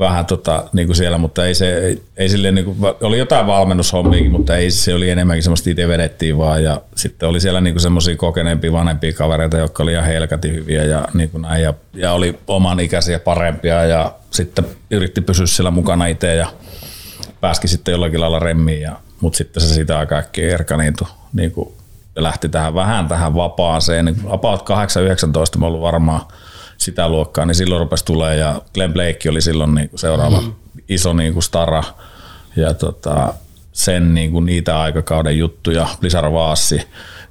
vähän 0.00 0.26
tota, 0.26 0.64
niinku 0.72 0.94
siellä, 0.94 1.18
mutta 1.18 1.46
ei 1.46 1.54
se, 1.54 1.78
ei, 1.78 2.02
ei 2.16 2.28
silleen, 2.28 2.54
niinku, 2.54 2.76
oli 3.00 3.18
jotain 3.18 3.46
valmennushommiakin, 3.46 4.30
mutta 4.30 4.56
ei 4.56 4.70
se 4.70 4.94
oli 4.94 5.10
enemmänkin 5.10 5.42
semmoista 5.42 5.70
itse 5.70 5.88
vedettiin 5.88 6.38
vaan. 6.38 6.64
Ja 6.64 6.80
sitten 6.94 7.28
oli 7.28 7.40
siellä 7.40 7.60
niinku 7.60 7.80
semmoisia 7.80 8.16
kokeneempia, 8.16 8.72
vanhempia 8.72 9.12
kavereita, 9.12 9.58
jotka 9.58 9.82
oli 9.82 9.92
ihan 9.92 10.04
helkati 10.04 10.52
hyviä 10.52 10.84
ja, 10.84 11.04
niinku 11.14 11.38
näin, 11.38 11.62
ja, 11.62 11.74
ja, 11.94 12.12
oli 12.12 12.38
oman 12.46 12.80
ikäisiä 12.80 13.18
parempia 13.18 13.84
ja 13.84 14.14
sitten 14.30 14.64
yritti 14.90 15.20
pysyä 15.20 15.46
siellä 15.46 15.70
mukana 15.70 16.06
itse 16.06 16.34
ja 16.34 16.46
pääski 17.40 17.68
sitten 17.68 17.92
jollakin 17.92 18.20
lailla 18.20 18.38
remmiin 18.38 18.80
ja 18.80 18.96
mutta 19.20 19.36
sitten 19.36 19.62
se 19.62 19.74
sitä 19.74 20.06
kaikki 20.06 20.42
erkaniintui 20.42 21.08
niin 21.32 21.52
kuin 21.52 21.68
lähti 22.16 22.48
tähän 22.48 22.74
vähän 22.74 23.08
tähän 23.08 23.34
vapaaseen. 23.34 24.04
Niin 24.04 24.16
about 24.28 24.60
8-19 25.56 25.58
mä 25.58 25.66
ollut 25.66 25.80
varmaan 25.80 26.20
sitä 26.78 27.08
luokkaa, 27.08 27.46
niin 27.46 27.54
silloin 27.54 27.80
rupesi 27.80 28.04
tulee 28.04 28.36
ja 28.36 28.62
Glenn 28.74 28.92
Blake 28.92 29.30
oli 29.30 29.40
silloin 29.40 29.74
niin 29.74 29.88
kuin 29.88 30.00
seuraava 30.00 30.40
mm. 30.40 30.52
iso 30.88 31.12
niin 31.12 31.32
kuin 31.32 31.42
stara 31.42 31.84
ja 32.56 32.74
tota, 32.74 33.34
sen 33.72 34.14
niin 34.14 34.30
kuin 34.30 34.46
niitä 34.46 34.80
aikakauden 34.80 35.38
juttuja, 35.38 35.88
Blizzard 36.00 36.32
Vaassi 36.32 36.82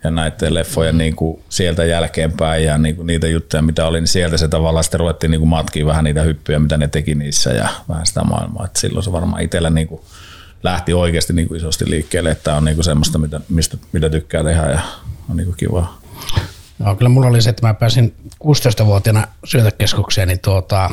ja 0.04 0.12
näiden 0.12 0.54
leffojen 0.54 0.98
niin 0.98 1.16
kuin 1.16 1.44
sieltä 1.50 1.86
jälkeenpäin 1.86 2.64
ja 2.64 2.78
niin 2.78 2.96
kuin 2.96 3.08
niitä 3.08 3.28
juttuja, 3.28 3.62
mitä 3.62 3.86
oli, 3.86 4.00
niin 4.00 4.08
sieltä 4.08 4.38
se 4.38 4.48
tavallaan 4.48 4.84
sitten 4.84 5.00
ruvettiin 5.00 5.32
niin 5.32 5.42
kuin 5.42 5.50
matkiin 5.50 5.86
vähän 5.86 6.04
niitä 6.04 6.22
hyppyjä, 6.22 6.60
mitä 6.60 6.78
ne 6.78 6.88
teki 6.88 7.16
niissä 7.16 7.50
ja 7.50 7.70
vähän 7.90 8.06
sitä 8.06 8.24
maailmaa. 8.24 8.66
Et 8.66 8.76
silloin 8.76 9.04
se 9.04 9.12
varmaan 9.12 9.42
itsellä 9.42 9.70
niin 9.70 9.88
kuin 9.88 10.02
lähti 10.64 10.94
oikeasti 10.94 11.34
niin 11.34 11.48
kuin 11.48 11.58
isosti 11.58 11.90
liikkeelle, 11.90 12.32
että 12.32 12.56
on 12.56 12.66
niin 12.66 12.76
kuin 12.76 12.86
semmoista, 12.86 13.18
mitä, 13.18 13.42
mistä, 13.50 13.78
mitä 13.92 14.10
tykkää 14.10 14.44
tehdä 14.44 14.72
ja 14.72 14.80
on 15.30 15.38
niin 15.38 15.46
kuin 15.46 15.58
kivaa. 15.58 16.00
No, 16.80 16.96
kyllä 16.96 17.10
mulla 17.10 17.28
oli 17.28 17.42
se, 17.42 17.50
että 17.50 17.68
mä 17.68 17.74
pääsin 17.74 18.16
16-vuotiaana 18.44 19.28
syötökeskukseen 19.46 20.28
niin 20.28 20.40
tuota, 20.40 20.90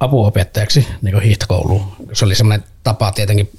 apuopettajaksi 0.00 0.88
niin 1.02 1.22
hiihtokouluun. 1.22 1.96
Se 2.12 2.24
oli 2.24 2.34
semmoinen 2.34 2.64
tapa 2.84 3.12
tietenkin 3.12 3.50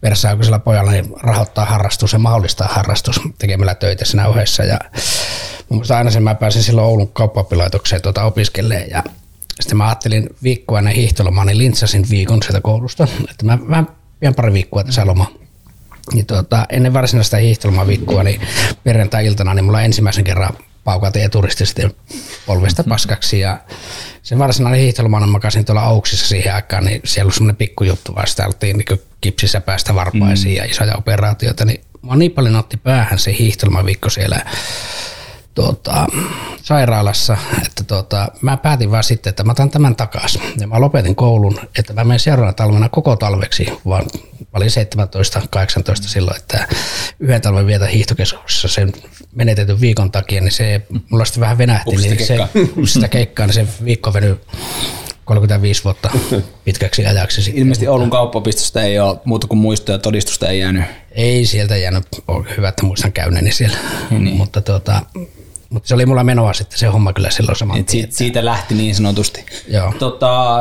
persäaikaisella 0.00 0.58
pojalla 0.58 0.90
niin 0.90 1.14
rahoittaa 1.22 1.64
harrastus 1.64 2.12
ja 2.12 2.18
mahdollistaa 2.18 2.68
harrastus 2.68 3.20
tekemällä 3.38 3.74
töitä 3.74 4.04
siinä 4.04 4.28
ohessa. 4.28 4.64
Ja 4.64 4.78
mun 5.68 5.84
aina 5.96 6.10
sen 6.10 6.22
mä 6.22 6.34
pääsin 6.34 6.62
silloin 6.62 6.86
Oulun 6.86 7.08
kauppaoppilaitokseen 7.08 8.02
tuota 8.02 8.24
opiskelemaan 8.24 8.90
ja 8.90 9.02
sitten 9.60 9.76
mä 9.76 9.86
ajattelin 9.86 10.28
viikkoa 10.42 10.78
ennen 10.78 10.94
hiihtolomaa, 10.94 11.44
niin 11.44 11.58
lintsasin 11.58 12.10
viikon 12.10 12.42
sieltä 12.42 12.60
koulusta, 12.60 13.08
että 13.30 13.44
mä 13.46 13.58
vähän 13.68 13.88
pian 14.22 14.34
pari 14.34 14.52
viikkoa 14.52 14.84
tässä 14.84 15.06
lomaa. 15.06 15.26
Niin 16.12 16.26
tuota, 16.26 16.66
ennen 16.70 16.92
varsinaista 16.92 17.36
hiihtolomaviikkoa, 17.36 18.22
niin 18.22 18.40
perjantai-iltana, 18.84 19.54
niin 19.54 19.64
mulla 19.64 19.82
ensimmäisen 19.82 20.24
kerran 20.24 20.52
paukat 20.84 21.16
eturisti 21.16 21.66
sitten 21.66 21.94
polvesta 22.46 22.84
paskaksi 22.88 23.40
ja 23.40 23.58
sen 24.22 24.38
varsinainen 24.38 24.80
hiihtolomana 24.80 25.26
makasin 25.26 25.64
tuolla 25.64 25.82
Auksissa 25.82 26.26
siihen 26.28 26.54
aikaan, 26.54 26.84
niin 26.84 27.00
siellä 27.04 27.28
oli 27.28 27.34
semmoinen 27.34 27.56
pikkujuttu 27.56 28.14
vaan 28.14 28.26
sitä 28.26 28.46
oltiin 28.46 28.76
niin 28.78 29.00
kipsissä 29.20 29.60
päästä 29.60 29.94
varpaisiin 29.94 30.54
mm. 30.54 30.56
ja 30.56 30.64
isoja 30.64 30.96
operaatioita, 30.96 31.64
niin 31.64 31.80
mä 32.02 32.16
niin 32.16 32.32
paljon 32.32 32.56
otti 32.56 32.76
päähän 32.76 33.18
se 33.18 33.36
hiihtolomaviikko 33.38 34.10
siellä 34.10 34.40
tuota, 35.54 36.06
sairaalassa, 36.62 37.36
että 37.66 37.84
tuota, 37.84 38.28
mä 38.40 38.56
päätin 38.56 38.90
vaan 38.90 39.04
sitten, 39.04 39.30
että 39.30 39.44
mä 39.44 39.52
otan 39.52 39.70
tämän 39.70 39.96
takaisin. 39.96 40.42
Ja 40.60 40.66
mä 40.66 40.80
lopetin 40.80 41.16
koulun, 41.16 41.60
että 41.78 41.92
mä 41.92 42.04
menen 42.04 42.20
seuraavana 42.20 42.52
talvena 42.52 42.88
koko 42.88 43.16
talveksi, 43.16 43.66
vaan 43.86 44.04
mä 44.40 44.48
olin 44.52 44.68
17-18 44.68 44.72
silloin, 45.96 46.36
että 46.36 46.68
yhden 47.20 47.40
talven 47.40 47.66
vietä 47.66 47.86
hiihtokeskuksessa 47.86 48.68
sen 48.68 48.92
menetetyn 49.34 49.80
viikon 49.80 50.10
takia, 50.10 50.40
niin 50.40 50.52
se 50.52 50.82
mulla 51.10 51.24
sitten 51.24 51.40
vähän 51.40 51.58
venähti, 51.58 51.96
niin 51.96 52.26
se, 52.26 52.38
sitä 52.84 53.08
keikkaa, 53.08 53.46
niin 53.46 53.54
se 53.54 53.66
viikko 53.84 54.12
venyi 54.12 54.36
35 55.24 55.84
vuotta 55.84 56.10
pitkäksi 56.64 57.06
ajaksi. 57.06 57.42
Sitten. 57.42 57.60
Ilmeisesti 57.60 57.88
Oulun 57.88 58.10
kauppapistosta 58.10 58.82
ei 58.82 58.98
ole 58.98 59.18
muuta 59.24 59.46
kuin 59.46 59.58
muistoja 59.58 59.94
ja 59.94 59.98
todistusta 59.98 60.48
ei 60.48 60.58
jäänyt. 60.58 60.84
Ei 61.12 61.46
sieltä 61.46 61.76
jäänyt, 61.76 62.04
on 62.28 62.46
hyvä, 62.56 62.68
että 62.68 62.86
muistan 62.86 63.12
käyneeni 63.12 63.52
siellä, 63.52 63.76
niin. 64.10 64.36
mutta 64.36 64.60
tuota, 64.60 65.02
mutta 65.72 65.88
se 65.88 65.94
oli 65.94 66.06
mulla 66.06 66.24
menoa 66.24 66.52
sitten 66.52 66.78
se 66.78 66.86
homma 66.86 67.12
kyllä 67.12 67.30
silloin 67.30 67.56
saman 67.56 67.78
Et 67.78 67.88
siitä, 67.88 68.16
siitä 68.16 68.44
lähti 68.44 68.74
niin 68.74 68.94
sanotusti. 68.94 69.44
Joo. 69.68 69.92
Tota, 69.98 70.58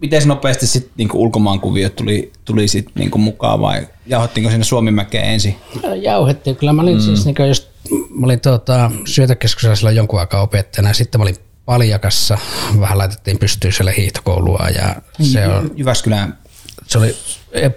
miten 0.00 0.28
nopeasti 0.28 0.66
sitten 0.66 0.92
niinku 0.96 1.22
ulkomaankuviot 1.22 1.96
tuli, 1.96 2.32
tuli 2.44 2.68
sit 2.68 2.86
niinku 2.94 3.18
mukaan 3.18 3.60
vai 3.60 3.86
jauhattiinko 4.06 4.50
sinne 4.50 4.64
Suomimäkeen 4.64 5.24
ensin? 5.24 5.56
Jauhettiin. 6.02 6.56
Kyllä 6.56 6.72
mä 6.72 6.82
olin 6.82 6.96
mm. 6.96 7.02
siis, 7.02 7.24
niinku, 7.24 7.42
just, 7.42 7.68
mä 8.10 8.26
olin 8.26 8.40
tuota, 8.40 8.90
syötäkeskuksella 9.04 9.76
silloin 9.76 9.96
jonkun 9.96 10.20
aikaa 10.20 10.42
opettajana 10.42 10.90
ja 10.90 10.94
sitten 10.94 11.20
mä 11.20 11.22
olin 11.22 11.36
Paljakassa, 11.64 12.38
vähän 12.80 12.98
laitettiin 12.98 13.38
pystyyn 13.38 13.72
siellä 13.72 13.92
hiihtokoulua 13.92 14.66
ja 14.74 14.94
se 15.22 15.48
on... 15.48 15.70
Jyväskylän 15.76 16.38
se 16.86 16.98
oli 16.98 17.16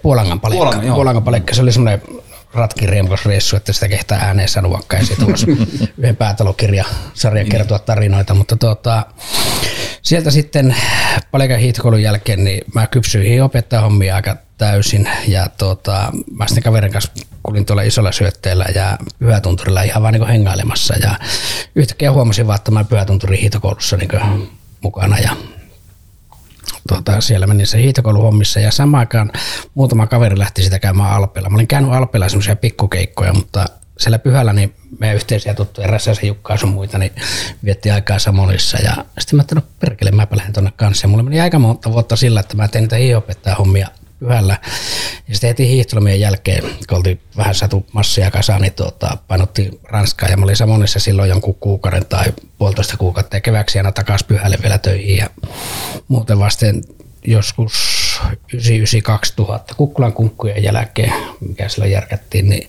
Puolangan 0.02 0.40
palikka. 0.40 0.64
Puolangan, 0.64 0.94
Puolangan 0.94 1.22
palikka. 1.22 1.54
Se 1.54 1.62
oli 1.62 1.72
semmoinen 1.72 2.02
ratkireimukosreissu, 2.54 3.56
että 3.56 3.72
sitä 3.72 3.88
kehtää 3.88 4.18
ääneen 4.18 4.48
sanoakaan. 4.48 5.02
Ja 5.02 5.06
siitä 5.06 5.24
yhden 5.98 6.16
päätalokirjasarjan 6.16 7.44
niin. 7.44 7.52
kertoa 7.52 7.78
tarinoita, 7.78 8.34
mutta 8.34 8.56
tuota, 8.56 9.06
sieltä 10.02 10.30
sitten 10.30 10.76
palikan 11.30 11.58
hiihtokoulun 11.58 12.02
jälkeen 12.02 12.44
niin 12.44 12.64
mä 12.74 12.86
kypsyin 12.86 13.42
opettaa 13.42 13.80
hommia 13.80 14.16
aika 14.16 14.36
täysin 14.58 15.08
ja 15.28 15.46
tuota, 15.58 16.12
mä 16.32 16.46
sitten 16.46 16.62
kaverin 16.62 16.92
kanssa 16.92 17.12
kulin 17.42 17.66
tuolla 17.66 17.82
isolla 17.82 18.12
syötteellä 18.12 18.66
ja 18.74 18.98
pyhätunturilla 19.18 19.82
ihan 19.82 20.02
vaan 20.02 20.14
niin 20.14 20.26
hengailemassa 20.26 20.94
ja 21.02 21.18
yhtäkkiä 21.74 22.12
huomasin 22.12 22.46
vaan, 22.46 22.56
että 22.56 22.70
mä 22.70 22.84
pyhätunturin 22.84 23.40
hiihtokoulussa 23.40 23.96
niin 23.96 24.10
mukana 24.80 25.18
ja 25.18 25.36
tuota, 26.88 27.20
siellä 27.20 27.46
menin 27.46 27.66
se 27.66 27.78
hiihtokouluhommissa 27.78 28.60
ja 28.60 28.70
samaan 28.70 29.08
muutama 29.74 30.06
kaveri 30.06 30.38
lähti 30.38 30.62
sitä 30.62 30.78
käymään 30.78 31.12
Alpeella. 31.12 31.50
Mä 31.50 31.56
olin 31.56 31.66
käynyt 31.66 31.92
Alpeella 31.92 32.28
semmoisia 32.28 32.56
pikkukeikkoja, 32.56 33.32
mutta 33.32 33.66
siellä 33.98 34.18
pyhällä 34.18 34.52
niin 34.52 34.74
meidän 34.98 35.16
yhteisiä 35.16 35.54
tuttuja, 35.54 35.86
Räsäsen 35.86 36.28
Jukka 36.28 36.56
sun 36.56 36.70
muita, 36.70 36.98
niin 36.98 37.12
vietti 37.64 37.90
aikaa 37.90 38.18
Samonissa. 38.18 38.78
Ja 38.78 38.94
sitten 39.18 39.36
mä 39.36 39.40
ajattelin, 39.40 39.62
no 39.62 39.70
perkele, 39.80 40.10
mäpä 40.10 40.36
lähden 40.36 40.52
tuonne 40.52 40.72
kanssa. 40.76 41.04
Ja 41.04 41.08
mulla 41.08 41.22
meni 41.22 41.40
aika 41.40 41.58
monta 41.58 41.92
vuotta 41.92 42.16
sillä, 42.16 42.40
että 42.40 42.56
mä 42.56 42.68
tein 42.68 42.82
niitä 42.82 42.96
hiihopettaja 42.96 43.56
hommia 43.56 43.88
pyhällä. 44.18 44.58
Ja 45.28 45.34
sitten 45.34 45.48
heti 45.48 45.68
hiihtolomien 45.68 46.20
jälkeen, 46.20 46.62
kun 46.62 46.98
oltiin 46.98 47.20
vähän 47.36 47.54
satu 47.54 47.86
massia 47.92 48.30
kasaan, 48.30 48.60
niin 48.60 48.72
tuota, 48.72 49.16
painotti 49.28 49.80
Ranskaa. 49.84 50.28
Ja 50.28 50.36
mä 50.36 50.44
olin 50.44 50.56
Samonissa 50.56 51.00
silloin 51.00 51.30
jonkun 51.30 51.54
kuukauden 51.54 52.06
tai 52.06 52.24
puolitoista 52.58 52.96
kuukautta 52.96 53.36
ja 53.36 53.40
keväksi 53.40 53.78
aina 53.78 53.92
takaisin 53.92 54.28
pyhälle 54.28 54.58
vielä. 54.62 54.74
Ja 54.74 54.75
muuten 56.08 56.38
vasten 56.38 56.82
joskus 57.24 57.96
99-2000 58.56 58.58
Kukkulan 59.76 60.12
kunkkujen 60.12 60.62
jälkeen, 60.62 61.12
mikä 61.40 61.68
silloin 61.68 61.92
järkättiin, 61.92 62.48
niin 62.48 62.68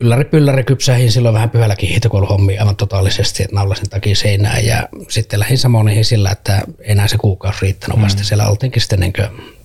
ylläri 0.00 0.24
pylläri 0.24 0.64
kypsähin 0.64 1.12
silloin 1.12 1.34
vähän 1.34 1.50
pyhälläkin 1.50 1.88
hiihtokouluhommia 1.88 2.60
aivan 2.60 2.76
totaalisesti, 2.76 3.42
että 3.42 3.56
naulasin 3.56 3.90
takia 3.90 4.16
seinään 4.16 4.64
ja 4.64 4.88
sitten 5.08 5.40
lähdin 5.40 5.58
samonihin 5.58 6.04
sillä, 6.04 6.30
että 6.30 6.62
enää 6.80 7.08
se 7.08 7.18
kuukausi 7.18 7.58
riittänyt 7.62 7.96
mm. 7.96 8.02
vasta. 8.02 8.24
Siellä 8.24 8.48
oltiinkin 8.48 8.82
sitten 8.82 9.00
niin 9.00 9.12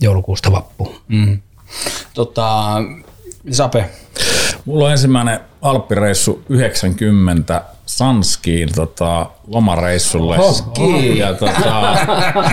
joulukuusta 0.01 0.51
vappu. 0.51 0.95
Mm. 1.07 1.39
Tota, 2.13 2.75
Sape? 3.51 3.89
Mulla 4.65 4.85
on 4.85 4.91
ensimmäinen 4.91 5.39
Alppireissu 5.61 6.43
90 6.49 7.63
Sanskiin 7.85 8.69
tota, 8.75 9.29
lomareissulle. 9.47 10.37
Ja 11.15 11.33
tota, 11.33 11.97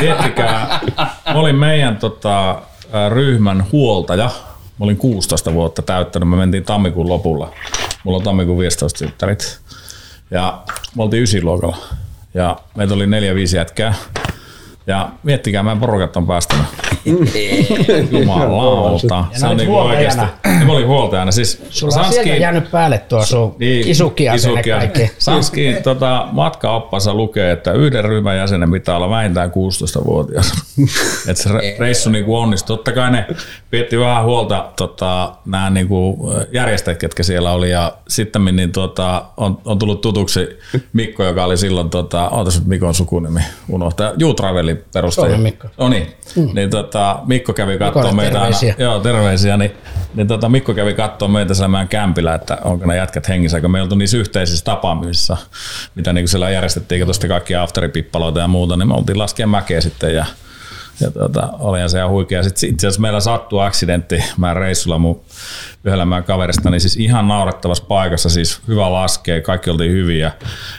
miettikää, 0.01 0.81
mä 1.27 1.41
olin 1.41 1.57
meidän 1.57 1.97
tota, 1.97 2.62
ryhmän 3.11 3.67
huoltaja– 3.73 4.31
Mä 4.83 4.85
olin 4.85 4.97
16 4.97 5.55
vuotta 5.55 5.83
täyttänyt, 5.83 6.29
me 6.29 6.37
mentiin 6.37 6.65
tammikuun 6.65 7.09
lopulla. 7.09 7.53
Mulla 8.05 8.17
on 8.19 8.25
tammikuun 8.25 8.59
15 8.59 8.99
tyttärit. 8.99 9.61
Ja 10.31 10.62
me 10.97 11.03
oltiin 11.03 11.23
ysiluokalla. 11.23 11.77
Ja 12.35 12.57
meitä 12.77 12.95
oli 12.95 13.07
neljä 13.07 13.35
viisi 13.35 13.57
jätkää. 13.57 13.95
Ja 14.87 15.11
miettikää, 15.23 15.62
mä 15.62 15.77
porukat 15.77 16.17
on 16.17 16.27
päästänyt. 16.27 16.67
Jumalauta. 18.11 19.25
Se 19.33 19.47
on 19.47 19.57
niinku 19.57 19.79
oikeasti. 19.79 20.23
Mä 20.67 20.73
olin 20.73 20.87
huoltajana. 20.87 21.33
Siis 21.33 21.62
Sulla 21.71 21.93
Sanski, 21.93 22.19
on 22.19 22.25
sieltä 22.25 22.43
jäänyt 22.43 22.71
päälle 22.71 22.99
tuo 22.99 23.25
sun 23.25 23.57
niin, 23.59 23.89
isukia 23.89 24.33
kaikki. 24.79 25.11
Sanskiin 25.19 25.83
tota, 25.83 26.29
matkaoppansa 26.33 27.15
lukee, 27.15 27.53
että 27.53 27.73
yhden 27.73 28.05
ryhmän 28.05 28.37
jäsenen 28.37 28.71
pitää 28.71 28.97
olla 28.97 29.11
vähintään 29.11 29.51
16-vuotias. 29.51 30.53
että 31.29 31.43
se 31.43 31.51
reissu 31.79 32.11
niinku 32.11 32.37
onnistui. 32.37 32.77
Totta 32.77 32.93
kai 32.93 33.11
ne 33.11 33.27
pietti 33.71 33.99
vähän 33.99 34.25
huolta 34.25 34.73
tota, 34.77 35.35
nämä 35.47 35.71
niinku 35.71 36.33
järjestäjät, 36.53 36.99
ketkä 36.99 37.23
siellä 37.23 37.53
oli. 37.53 37.71
Ja 37.71 37.93
sitten 38.09 38.45
niin, 38.45 38.73
tota, 38.73 39.25
on, 39.37 39.59
on, 39.65 39.79
tullut 39.79 40.01
tutuksi 40.01 40.49
Mikko, 40.93 41.25
joka 41.25 41.45
oli 41.45 41.57
silloin, 41.57 41.91
tota, 41.91 42.29
ootas 42.29 42.59
nyt 42.59 42.69
Mikon 42.69 42.95
sukunimi 42.95 43.41
unohtaa, 43.69 44.12
Juutravelin 44.73 44.93
perustaja. 44.93 45.38
Mikko. 45.38 45.69
Oh, 45.79 45.91
niin. 45.91 46.07
Mm. 46.37 46.49
niin 46.55 46.71
tota, 46.71 47.19
Mikko 47.26 47.52
kävi 47.52 47.79
katsomaan 47.79 48.17
meitä 48.17 48.33
terveisiä. 48.38 48.75
aina. 48.79 48.85
Joo, 48.85 49.00
terveisiä. 49.00 49.57
Niin, 49.57 49.73
niin 50.14 50.29
tota, 50.29 50.49
Mikko 50.49 50.75
kävi 50.75 50.95
katsomaan 50.95 51.33
meitä 51.33 51.55
siellä 51.55 51.69
meidän 51.69 51.88
kämpillä, 51.88 52.35
että 52.35 52.59
onko 52.64 52.87
ne 52.87 52.97
jätkät 52.97 53.29
hengissä, 53.29 53.61
kun 53.61 53.71
me 53.71 53.83
oltu 53.83 53.95
niissä 53.95 54.17
yhteisissä 54.17 54.64
tapaamisissa, 54.64 55.37
mitä 55.95 56.12
niin 56.12 56.29
siellä 56.29 56.50
järjestettiin, 56.50 57.00
kun 57.00 57.07
tuosta 57.07 57.29
kaikki 57.29 57.55
afteripippaloita 57.55 58.41
ja 58.41 58.49
muuta, 58.49 58.76
niin 58.76 58.88
me 58.88 58.95
oltiin 58.95 59.19
laskea 59.19 59.47
mäkeä 59.47 59.81
sitten 59.81 60.14
ja 60.14 60.26
ja 61.03 61.11
tuota, 61.11 61.49
olihan 61.59 61.91
se 61.91 61.99
ihan 61.99 62.11
huikea. 62.11 62.43
Sitten 62.43 62.71
itse 62.71 62.87
asiassa 62.87 63.01
meillä 63.01 63.21
sattui 63.21 63.67
accidentti, 63.67 64.25
mä 64.37 64.55
reissulla 64.55 64.99
mun 64.99 65.21
yhdellä 65.85 66.05
meidän 66.05 66.25
kaverista, 66.25 66.71
niin 66.71 66.81
siis 66.81 66.97
ihan 66.97 67.29
naurettavassa 67.29 67.85
paikassa, 67.89 68.29
siis 68.31 68.61
hyvä 68.69 68.93
laskee, 68.93 69.41
kaikki 69.41 69.71
oltiin 69.71 69.93
hyviä. 69.93 70.33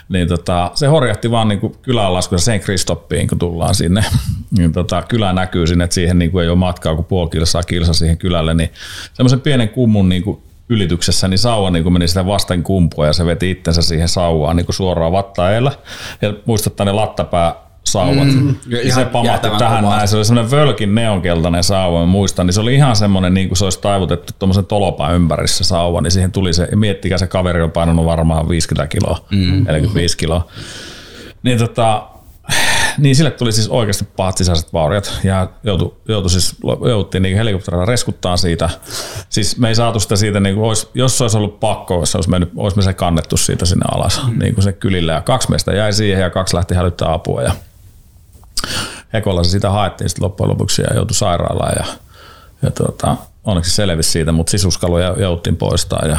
Niin 0.08 0.28
tota, 0.28 0.70
se 0.74 0.86
horjahti 0.86 1.30
vaan 1.30 1.48
niin 1.48 1.76
kylän 1.82 2.14
laskussa 2.14 2.44
sen 2.44 2.60
Kristoppiin, 2.60 3.28
kun 3.28 3.38
tullaan 3.38 3.74
sinne. 3.74 4.04
Niin 4.58 4.72
tota, 4.72 5.02
kylä 5.08 5.32
näkyy 5.32 5.66
sinne, 5.66 5.84
että 5.84 5.94
siihen 5.94 6.18
niin 6.18 6.30
kuin 6.30 6.42
ei 6.42 6.48
ole 6.48 6.58
matkaa 6.58 6.94
kuin 6.94 7.04
puoli 7.04 7.30
kilsaa 7.30 7.62
kilsa 7.62 7.92
siihen 7.92 8.18
kylälle, 8.18 8.54
niin 8.54 8.70
semmoisen 9.12 9.40
pienen 9.40 9.68
kummun 9.68 10.08
niin 10.08 10.22
kuin 10.22 10.42
ylityksessä, 10.68 11.28
niin 11.28 11.38
sauva 11.38 11.70
niin 11.70 11.92
meni 11.92 12.08
sitä 12.08 12.26
vasten 12.26 12.62
kumpua 12.62 13.06
ja 13.06 13.12
se 13.12 13.26
veti 13.26 13.50
itsensä 13.50 13.82
siihen 13.82 14.08
sauvaan 14.08 14.56
niin 14.56 14.66
suoraan 14.70 15.12
vattaella. 15.12 15.72
Ja 16.22 16.34
muistuttaa 16.44 16.86
ne 16.86 16.92
lattapää 16.92 17.63
sauvat. 17.86 18.28
Mm, 18.28 18.54
ja 18.66 18.94
se 18.94 19.04
pamahti 19.04 19.48
tähän 19.58 19.84
kovaa. 19.84 19.96
näin. 19.96 20.08
Se 20.08 20.16
oli 20.16 20.24
semmoinen 20.24 20.50
völkin 20.50 20.94
neonkeltainen 20.94 21.64
sauva, 21.64 22.00
mä 22.00 22.06
muistan. 22.06 22.46
Niin 22.46 22.54
se 22.54 22.60
oli 22.60 22.74
ihan 22.74 22.96
semmoinen, 22.96 23.34
niin 23.34 23.48
kuin 23.48 23.58
se 23.58 23.64
olisi 23.64 23.80
taivutettu 23.80 24.32
tuommoisen 24.38 24.66
tolopan 24.66 25.14
ympärissä 25.14 25.64
sauva, 25.64 26.00
niin 26.00 26.10
siihen 26.10 26.32
tuli 26.32 26.52
se, 26.52 26.68
miettikää 26.74 27.18
se 27.18 27.26
kaveri 27.26 27.62
on 27.62 27.70
painanut 27.70 28.04
varmaan 28.04 28.48
50 28.48 28.86
kiloa, 28.86 29.24
mm. 29.30 29.64
45 29.64 30.16
kiloa. 30.16 30.48
Niin 31.42 31.58
tota, 31.58 32.02
niin 32.98 33.16
sille 33.16 33.30
tuli 33.30 33.52
siis 33.52 33.68
oikeasti 33.68 34.04
pahat 34.16 34.36
sisäiset 34.36 34.72
vauriot 34.72 35.20
ja 35.24 35.48
joutui, 35.62 35.94
joutui 36.08 36.30
siis, 36.30 36.56
jouttiin 36.88 37.22
niin 37.22 37.36
helikopterilla 37.36 37.84
reskuttaa 37.84 38.36
siitä. 38.36 38.70
Siis 39.28 39.58
me 39.58 39.68
ei 39.68 39.74
saatu 39.74 40.00
sitä 40.00 40.16
siitä, 40.16 40.40
niin 40.40 40.54
kuin 40.54 40.64
olisi, 40.64 40.88
jos 40.94 41.18
se 41.18 41.24
olisi 41.24 41.36
ollut 41.36 41.60
pakko, 41.60 42.06
se 42.06 42.18
olisi, 42.18 42.30
mennyt, 42.30 42.50
olisi 42.56 42.76
me 42.76 42.82
se 42.82 42.92
kannettu 42.92 43.36
siitä 43.36 43.64
sinne 43.64 43.84
alas, 43.94 44.26
mm. 44.26 44.38
niin 44.38 44.54
kuin 44.54 44.64
se 44.64 44.72
kylillä. 44.72 45.12
Ja 45.12 45.20
kaksi 45.20 45.50
meistä 45.50 45.72
jäi 45.72 45.92
siihen 45.92 46.22
ja 46.22 46.30
kaksi 46.30 46.56
lähti 46.56 46.74
hälyttää 46.74 47.12
apua 47.12 47.42
ja 47.42 47.52
Hekolla 49.12 49.44
se 49.44 49.50
sitä 49.50 49.70
haettiin 49.70 50.08
sitten 50.08 50.24
loppujen 50.24 50.50
lopuksi 50.50 50.82
ja 50.82 50.94
joutui 50.94 51.14
sairaalaan 51.14 51.72
ja, 51.76 51.84
ja 52.62 52.70
tuota, 52.70 53.16
onneksi 53.44 53.70
selvisi 53.70 54.10
siitä, 54.10 54.32
mutta 54.32 54.50
sisuskaluja 54.50 55.14
jouttiin 55.18 55.56
poistaa 55.56 56.06
ja 56.08 56.18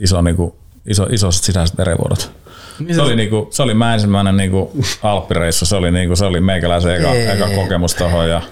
iso, 0.00 0.22
niin 0.22 0.36
kuin, 0.36 0.52
iso, 0.86 1.06
iso 1.10 1.32
sisäiset 1.32 1.78
verenvuodot. 1.78 2.30
Niin 2.78 2.94
se, 2.94 3.02
oli 3.02 3.16
niinku, 3.16 3.48
se 3.50 3.62
oli 3.62 3.74
mä 3.74 3.94
ensimmäinen 3.94 4.36
niinku 4.36 4.72
alppireissu, 5.02 5.66
se 5.66 5.76
oli, 5.76 5.90
niinku, 5.90 6.16
se 6.16 6.24
oli 6.24 6.40
meikäläisen 6.40 6.96
eka, 6.96 7.14
eka 7.14 7.48
kokemus 7.54 7.94
tohon. 7.94 8.28
Ja, 8.28 8.42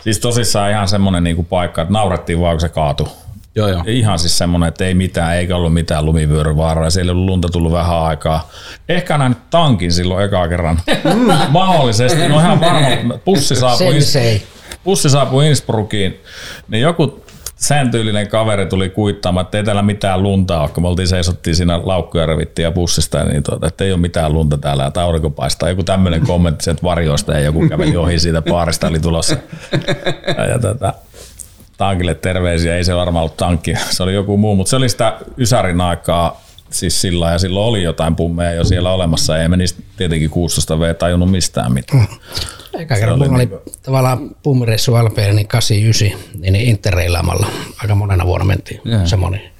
siis 0.00 0.18
tosissaan 0.18 0.70
ihan 0.70 0.88
semmoinen 0.88 1.24
niinku 1.24 1.42
paikka, 1.42 1.82
että 1.82 1.92
naurettiin 1.92 2.40
vaan 2.40 2.54
kun 2.54 2.60
se 2.60 2.68
kaatui. 2.68 3.06
Joo, 3.58 3.68
joo. 3.68 3.82
Ihan 3.86 4.18
siis 4.18 4.38
semmoinen, 4.38 4.68
että 4.68 4.84
ei 4.84 4.94
mitään, 4.94 5.36
eikä 5.36 5.56
ollut 5.56 5.74
mitään 5.74 6.06
lumivyöryvaaraa, 6.06 6.90
siellä 6.90 7.10
ei 7.10 7.12
ollut 7.12 7.30
lunta 7.30 7.48
tullut 7.48 7.72
vähän 7.72 8.02
aikaa. 8.02 8.50
Ehkä 8.88 9.18
näin 9.18 9.36
tankin 9.50 9.92
silloin 9.92 10.24
ekaa 10.24 10.48
kerran. 10.48 10.80
Mm. 11.14 11.32
Mahdollisesti, 11.50 12.28
no 12.28 12.40
ihan 12.40 12.60
varma, 12.60 13.18
pussi 13.24 13.56
saapui, 13.56 13.98
pussi 14.84 15.10
saapui 15.10 15.48
Innsbruckiin, 15.48 16.20
niin 16.68 16.82
joku 16.82 17.24
sen 17.56 17.90
tyylinen 17.90 18.28
kaveri 18.28 18.66
tuli 18.66 18.90
kuittaamaan, 18.90 19.44
että 19.44 19.58
ei 19.58 19.64
täällä 19.64 19.82
mitään 19.82 20.22
lunta 20.22 20.60
ole, 20.60 20.68
kun 20.68 20.82
me 20.82 20.88
oltiin 20.88 21.08
seisottiin 21.08 21.56
siinä 21.56 21.80
laukkuja 21.84 22.26
revittiin 22.26 22.64
ja 22.64 22.70
bussista, 22.70 23.24
niin 23.24 23.42
tuota, 23.42 23.66
että 23.66 23.84
ei 23.84 23.92
ole 23.92 24.00
mitään 24.00 24.32
lunta 24.32 24.58
täällä 24.58 24.90
ja 24.94 25.02
aurinko 25.02 25.30
paistaa. 25.30 25.68
Joku 25.68 25.82
tämmöinen 25.82 26.26
kommentti 26.26 26.64
sieltä 26.64 26.82
varjoista 26.82 27.32
ja 27.32 27.40
joku 27.40 27.68
käveli 27.68 27.96
ohi 27.96 28.18
siitä 28.18 28.42
paarista, 28.42 28.88
oli 28.88 29.00
tulossa. 29.00 29.36
Ja, 30.38 30.46
ja 30.46 30.58
tuota, 30.58 30.94
tankille 31.78 32.14
terveisiä, 32.14 32.76
ei 32.76 32.84
se 32.84 32.94
varmaan 32.94 33.22
ollut 33.22 33.36
tankki, 33.36 33.74
se 33.90 34.02
oli 34.02 34.14
joku 34.14 34.36
muu, 34.36 34.56
mutta 34.56 34.70
se 34.70 34.76
oli 34.76 34.88
sitä 34.88 35.16
Ysärin 35.38 35.80
aikaa 35.80 36.40
siis 36.70 37.00
sillä 37.00 37.30
ja 37.30 37.38
silloin 37.38 37.66
oli 37.66 37.82
jotain 37.82 38.16
pummeja 38.16 38.52
jo 38.52 38.64
siellä 38.64 38.92
olemassa, 38.92 39.38
ei 39.38 39.48
me 39.48 39.56
niistä 39.56 39.82
tietenkin 39.96 40.30
16 40.30 40.80
V 40.80 40.94
tajunnut 40.94 41.30
mistään 41.30 41.72
mitään. 41.72 42.06
Eka 42.78 42.94
kerran 42.94 43.18
mulla 43.18 43.34
oli 43.34 43.46
niin 43.46 43.58
tavallaan 43.82 44.30
pummireissu 44.42 44.94
Alpeille 44.94 45.32
niin 45.32 45.48
89, 45.48 46.20
niin 46.38 46.56
interreilaamalla 46.56 47.46
aika 47.82 47.94
monena 47.94 48.26
vuonna 48.26 48.44
mentiin 48.44 48.80
yeah. 48.86 49.06
semmoinen. 49.06 49.40
Ja 49.40 49.50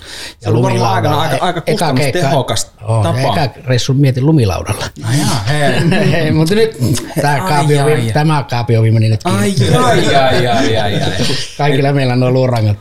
se 0.41 0.51
oli 0.51 0.81
aika, 0.81 1.21
aika, 1.21 1.37
aika 1.41 1.61
kustannustehokas 1.61 2.73
oh, 2.83 3.03
tapa. 3.03 3.19
Eka 3.19 3.51
reissu 3.65 3.95
mietin 3.95 4.27
lumilaudalla. 4.27 4.85
Ai 5.05 5.17
hei. 5.49 6.11
hei, 6.13 6.31
mutta 6.31 6.55
nyt 6.55 6.77
tämä 7.23 7.41
kaapio, 7.49 7.85
ai, 7.85 7.93
ai, 7.93 8.11
tämä 8.13 8.45
kaapio 8.51 8.83
meni 8.83 9.09
nyt 9.09 9.21
ai, 9.25 9.55
ai, 9.85 10.17
ai, 10.17 10.47
ai, 10.47 10.77
ai, 10.77 10.95
ai. 10.95 11.27
Kaikilla 11.59 11.93
meillä 11.93 12.13
on 12.13 12.21
nuo 12.21 12.31
luurangat. 12.31 12.79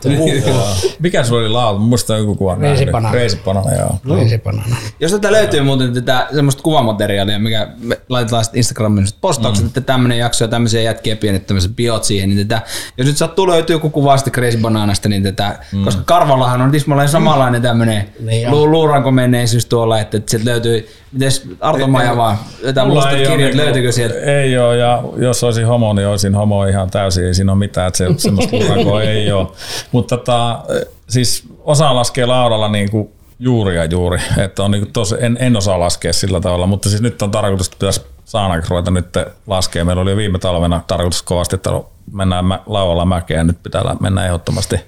Mikä 0.99 1.23
sulla 1.23 1.41
oli 1.41 1.49
lauta? 1.49 1.79
Muista 1.79 2.17
joku 2.17 2.35
kuva. 2.35 2.55
Reisipanana. 2.55 3.11
Reisipanana, 3.13 3.73
joo. 3.73 4.17
Reisipanana. 4.17 4.75
Jos 4.99 5.11
tätä 5.11 5.31
löytyy 5.31 5.61
muuten 5.61 5.93
tätä 5.93 6.27
semmoista 6.35 6.63
kuvamateriaalia, 6.63 7.39
mikä 7.39 7.67
me 7.77 7.96
laitetaan 8.09 8.43
sitten 8.43 8.57
Instagramin 8.57 9.07
postaukset, 9.21 9.63
mm. 9.63 9.67
että 9.67 9.81
tämmöinen 9.81 10.17
jakso 10.17 10.43
ja 10.43 10.47
tämmöisiä 10.47 10.81
jätkiä 10.81 11.15
pienet 11.15 11.47
tämmöiset 11.47 11.75
biot 11.75 12.03
siihen, 12.03 12.29
niin 12.29 12.47
tätä, 12.47 12.61
jos 12.97 13.07
nyt 13.07 13.17
sattuu 13.17 13.47
löytyy 13.47 13.73
joku 13.73 13.89
kuva 13.89 14.17
sitten 14.17 14.33
Crazy 14.33 14.57
Bananasta, 14.57 15.09
niin 15.09 15.23
tätä, 15.23 15.59
mm. 15.71 15.83
koska 15.83 16.01
Karvallahan 16.05 16.61
on 16.61 16.71
tismalleen 16.71 17.09
samanlainen 17.09 17.61
tämmöinen 17.61 18.09
niin 18.19 18.51
lu, 18.51 18.71
luuranko 18.71 19.11
menneisyys 19.11 19.65
tuolla, 19.65 19.99
että, 19.99 20.17
että 20.17 20.31
sieltä 20.31 20.49
löytyy, 20.49 20.89
mites 21.11 21.49
Arto 21.59 21.87
Maja 21.87 22.17
vaan, 22.17 22.37
jotain 22.63 22.87
mustat 22.87 23.13
kirjat, 23.13 23.37
niinku, 23.37 23.57
löytyykö 23.57 23.91
sieltä? 23.91 24.19
Ei 24.19 24.57
ole, 24.57 24.77
ja 24.77 25.03
jos 25.17 25.43
olisin 25.43 25.67
homo, 25.67 25.93
niin 25.93 26.07
olisin 26.07 26.35
homo 26.35 26.65
ihan 26.65 26.89
täysin, 26.89 27.25
ei 27.25 27.33
siinä 27.33 27.51
ole 27.51 27.59
mitään, 27.59 27.87
että 27.87 27.97
se, 27.97 28.07
semmoista 28.17 28.55
luurankoa 28.57 29.03
ei 29.03 29.31
ole. 29.31 29.47
Mutta 29.91 30.17
tota, 30.17 30.63
siis 31.09 31.43
osa 31.59 31.95
laskee 31.95 32.25
laudalla 32.25 32.69
niin 32.69 32.91
kuin 32.91 33.09
juuri 33.39 33.75
ja 33.75 33.85
juuri, 33.85 34.21
että 34.45 34.63
on 34.63 34.71
niin 34.71 34.93
tosi, 34.93 35.15
en, 35.19 35.37
en 35.39 35.57
osaa 35.57 35.79
laskea 35.79 36.13
sillä 36.13 36.41
tavalla, 36.41 36.67
mutta 36.67 36.89
siis 36.89 37.01
nyt 37.01 37.21
on 37.21 37.31
tarkoitus, 37.31 37.67
että 37.67 37.77
pitäisi 37.79 38.01
saanakin 38.25 38.69
ruveta 38.69 38.91
nyt 38.91 39.07
laskea. 39.47 39.85
Meillä 39.85 40.01
oli 40.01 40.15
viime 40.15 40.39
talvena 40.39 40.81
tarkoitus 40.87 41.21
kovasti, 41.21 41.55
että 41.55 41.69
mennään 42.13 42.45
mä, 42.45 42.59
lauvalla 42.65 43.05
mäkeen, 43.05 43.47
nyt 43.47 43.63
pitää 43.63 43.95
mennä 43.99 44.25
ehdottomasti. 44.25 44.79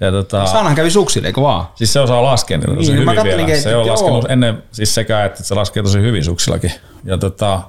Ja 0.00 0.10
tota, 0.10 0.46
Saanahan 0.46 0.76
kävi 0.76 0.90
suksille, 0.90 1.26
eikö 1.28 1.40
vaan? 1.40 1.66
Siis 1.74 1.92
se 1.92 2.00
osaa 2.00 2.22
laskea 2.22 2.58
niin 2.58 2.76
tosi 2.76 2.92
niin, 2.92 3.10
hyvin 3.10 3.24
vielä. 3.24 3.60
Se 3.60 3.76
on 3.76 3.86
laskenut 3.86 4.24
joo. 4.24 4.32
ennen 4.32 4.62
siis 4.72 4.94
sekä, 4.94 5.24
että 5.24 5.42
se 5.42 5.54
laskee 5.54 5.82
tosi 5.82 6.00
hyvin 6.00 6.24
suksillakin. 6.24 6.72
Ja 7.04 7.18
tota, 7.18 7.60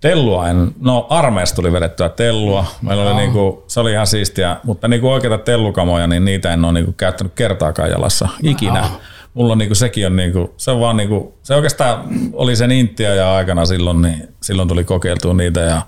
Tellua 0.00 0.48
en, 0.48 0.74
no 0.80 1.06
armeesta 1.10 1.56
tuli 1.56 1.72
vedettyä 1.72 2.08
tellua. 2.08 2.66
Meillä 2.82 3.02
oli 3.02 3.14
niinku, 3.14 3.64
se 3.66 3.80
oli 3.80 3.92
ihan 3.92 4.06
siistiä, 4.06 4.56
mutta 4.64 4.88
niinku 4.88 5.10
oikeita 5.10 5.38
tellukamoja, 5.38 6.06
niin 6.06 6.24
niitä 6.24 6.52
en 6.52 6.64
ole 6.64 6.72
niinku 6.72 6.92
käyttänyt 6.92 7.32
kertaakaan 7.34 7.90
jalassa 7.90 8.28
ikinä. 8.42 8.80
No 8.80 8.86
mulla 9.34 9.56
niinku 9.56 9.74
sekin 9.74 10.06
on 10.06 10.16
niinku, 10.16 10.54
se 10.56 10.70
on 10.70 10.80
vaan 10.80 10.96
niinku, 10.96 11.38
se 11.42 11.54
oikeastaan 11.54 12.04
oli 12.32 12.56
sen 12.56 12.72
Intia 12.72 13.14
ja 13.14 13.34
aikana 13.34 13.66
silloin, 13.66 14.02
niin 14.02 14.28
silloin 14.42 14.68
tuli 14.68 14.84
kokeiltua 14.84 15.34
niitä 15.34 15.60
ja 15.60 15.82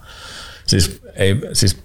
siis 0.67 1.03
ei, 1.17 1.37
siis 1.53 1.83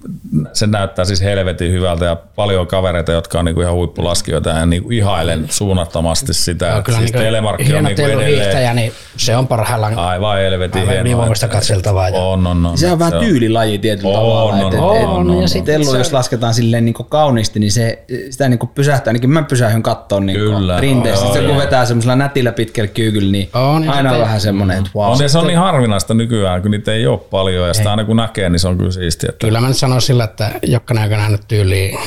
se 0.54 0.68
näyttää 0.68 1.06
siis 1.06 1.22
helvetin 1.22 1.72
hyvältä 1.72 2.06
ja 2.06 2.16
paljon 2.16 2.68
kavereita, 2.68 3.12
jotka 3.12 3.40
on 3.40 3.46
niinku 3.46 3.62
ihan 3.62 3.74
huippulaskijoita 3.74 4.50
ja 4.50 4.66
niinku 4.66 4.92
ihailen 4.92 5.46
suunnattomasti 5.50 6.34
sitä. 6.34 6.76
No, 6.76 6.84
kyllä 6.84 7.00
siis 7.00 7.12
niinku 7.12 7.26
telemarkki 7.26 7.74
on 7.74 7.84
niinku 7.84 8.02
edelleen. 8.02 8.76
niin 8.76 8.94
se 9.18 9.38
on 9.38 9.48
parhaillaan 9.48 10.00
aivan 10.00 10.38
helvetin 10.38 10.82
hienoa. 10.82 11.02
Ylivoimasta 11.02 11.48
katseltavaa. 11.48 12.10
Ja. 12.10 12.22
On, 12.22 12.48
on, 12.48 12.66
on. 12.66 12.78
Se 12.78 12.92
on 12.92 13.00
vähän 13.00 13.20
tyylilaji 13.20 13.78
tietyllä 13.78 14.10
on, 14.10 14.16
tavalla. 14.16 14.54
On, 14.54 14.76
on, 14.76 14.80
on, 14.80 15.08
on, 15.08 15.30
on, 15.32 15.42
ja 15.42 15.48
sitten 15.48 15.82
tellu, 15.82 15.98
jos 15.98 16.14
lasketaan 16.14 16.54
silleen 16.54 16.86
niinku 16.86 17.04
kauniisti, 17.04 17.60
niin 17.60 17.72
se, 17.72 18.04
sitä 18.30 18.50
niinku 18.50 18.68
pysähtää, 18.68 19.12
ainakin 19.12 19.30
mä 19.30 19.44
pysähdyn 19.44 19.84
kattoon 19.84 20.26
niinku 20.26 20.52
rinteessä. 20.80 21.26
Sitten 21.26 21.46
kun 21.46 21.58
vetää 21.58 21.86
semmoisella 21.86 22.16
nätillä 22.16 22.52
pitkällä 22.52 22.88
kyykyllä, 22.88 23.32
niin 23.32 23.50
on, 23.54 23.90
aina 23.90 24.12
on 24.12 24.20
vähän 24.20 24.42
semmoinen, 24.42 24.78
että 24.78 24.90
wow. 24.96 25.12
On, 25.12 25.18
ja 25.22 25.30
se 25.30 25.38
on 25.38 25.48
niin 25.48 25.60
harvinaista 25.60 26.14
nykyään, 26.14 26.62
kun 26.62 26.72
niitä 26.72 26.94
ei 26.94 27.08
ole 27.08 27.20
paljon 27.32 27.68
ja 27.68 27.74
sitä 27.74 27.90
aina 27.90 28.06
kun 28.06 28.18
näkee, 28.18 28.50
niin 28.50 28.60
se 28.60 28.68
on 28.68 28.78
kyllä 28.78 28.92
siistiä. 28.92 29.21
Kyllä 29.40 29.62
mä 29.62 29.68
nyt 29.68 29.78
sanon 29.78 30.02
sillä, 30.02 30.24
että 30.24 30.52
jokainen, 30.64 31.04
joka 31.04 31.18
nähnyt 31.18 31.48
tyyliin 31.48 31.98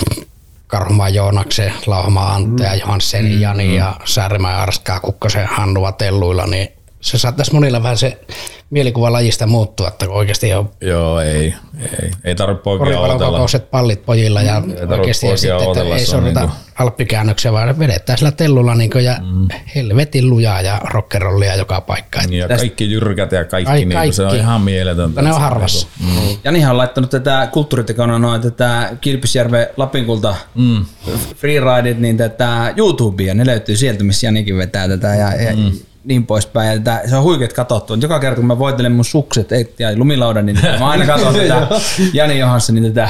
Karhumaa 0.66 1.08
Joonaksen, 1.08 1.72
Lauhamaa 1.86 2.34
Antte 2.34 2.64
ja 2.64 2.74
Johansen 2.74 3.24
mm, 3.24 3.40
Jani 3.40 3.68
mm. 3.68 3.74
ja 3.74 3.96
Säärimä 4.04 4.56
Arskaa 4.56 5.00
Kukkosen 5.00 5.46
Hannua 5.46 5.92
Telluilla, 5.92 6.46
niin 6.46 6.68
se 7.04 7.18
saattaisi 7.18 7.52
monilla 7.52 7.82
vähän 7.82 7.98
se 7.98 8.18
mielikuva 8.70 9.12
lajista 9.12 9.46
muuttua, 9.46 9.88
että 9.88 10.08
oikeasti 10.08 10.54
on... 10.54 10.70
Joo, 10.80 11.20
ei. 11.20 11.54
Ei, 12.02 12.10
ei 12.24 12.34
tarvitse 12.34 12.62
poikia 12.62 13.00
odotella. 13.00 13.46
pallit 13.70 14.06
pojilla 14.06 14.42
ja 14.42 14.62
ei 14.80 14.98
oikeasti 14.98 15.26
ja 15.26 15.36
sitten, 15.36 15.68
että 15.68 15.94
ei 15.96 16.06
sorreta 16.06 16.40
niin 16.40 16.50
alppikäännöksiä, 16.78 17.52
vaan 17.52 17.78
vedetään 17.78 18.18
sillä 18.18 18.32
tellulla 18.32 18.74
niin 18.74 18.90
ja 19.02 19.16
mm. 19.22 19.48
helvetin 19.74 20.30
lujaa 20.30 20.60
ja 20.60 20.80
rockerollia 20.84 21.56
joka 21.56 21.80
paikka. 21.80 22.20
Niin, 22.22 22.38
ja 22.38 22.48
kaikki 22.48 22.92
jyrkät 22.92 23.32
ja 23.32 23.44
kaikki, 23.44 23.70
Ai, 23.70 23.84
kaikki. 23.84 24.00
Niin, 24.00 24.12
se 24.12 24.22
on 24.22 24.36
ihan 24.36 24.60
mieletöntä. 24.60 25.22
Ne 25.22 25.32
on 25.32 25.40
harvassa. 25.40 25.86
Mm. 26.00 26.36
Janihan 26.44 26.70
on 26.70 26.78
laittanut 26.78 27.10
tätä 27.10 27.48
kulttuuritekona 27.52 28.18
noin 28.18 28.40
tätä 28.40 28.96
Kilpisjärven 29.00 29.66
Lapinkulta 29.76 30.36
mm. 30.54 30.84
freerideit, 31.36 31.98
niin 31.98 32.16
tätä 32.16 32.74
YouTubea, 32.76 33.34
ne 33.34 33.46
löytyy 33.46 33.76
sieltä, 33.76 34.04
missä 34.04 34.26
Janikin 34.26 34.58
vetää 34.58 34.88
tätä 34.88 35.08
ja, 35.08 35.42
ja 35.42 35.56
mm 35.56 35.72
niin 36.04 36.26
poispäin. 36.26 36.68
Ja 36.68 36.78
tätä, 36.78 37.08
se 37.08 37.16
on 37.16 37.22
huikeet 37.22 37.52
katsottu. 37.52 37.94
Joka 37.94 38.18
kerta 38.18 38.36
kun 38.36 38.46
mä 38.46 38.58
voitelen 38.58 38.92
mun 38.92 39.04
sukset 39.04 39.52
et, 39.52 39.80
ja 39.80 39.98
lumilaudan, 39.98 40.46
niin 40.46 40.58
mä 40.78 40.88
aina 40.88 41.06
katson 41.06 41.34
tätä 41.34 41.68
Jani 42.12 42.38
Johanssonin 42.38 42.94
tätä 42.94 43.08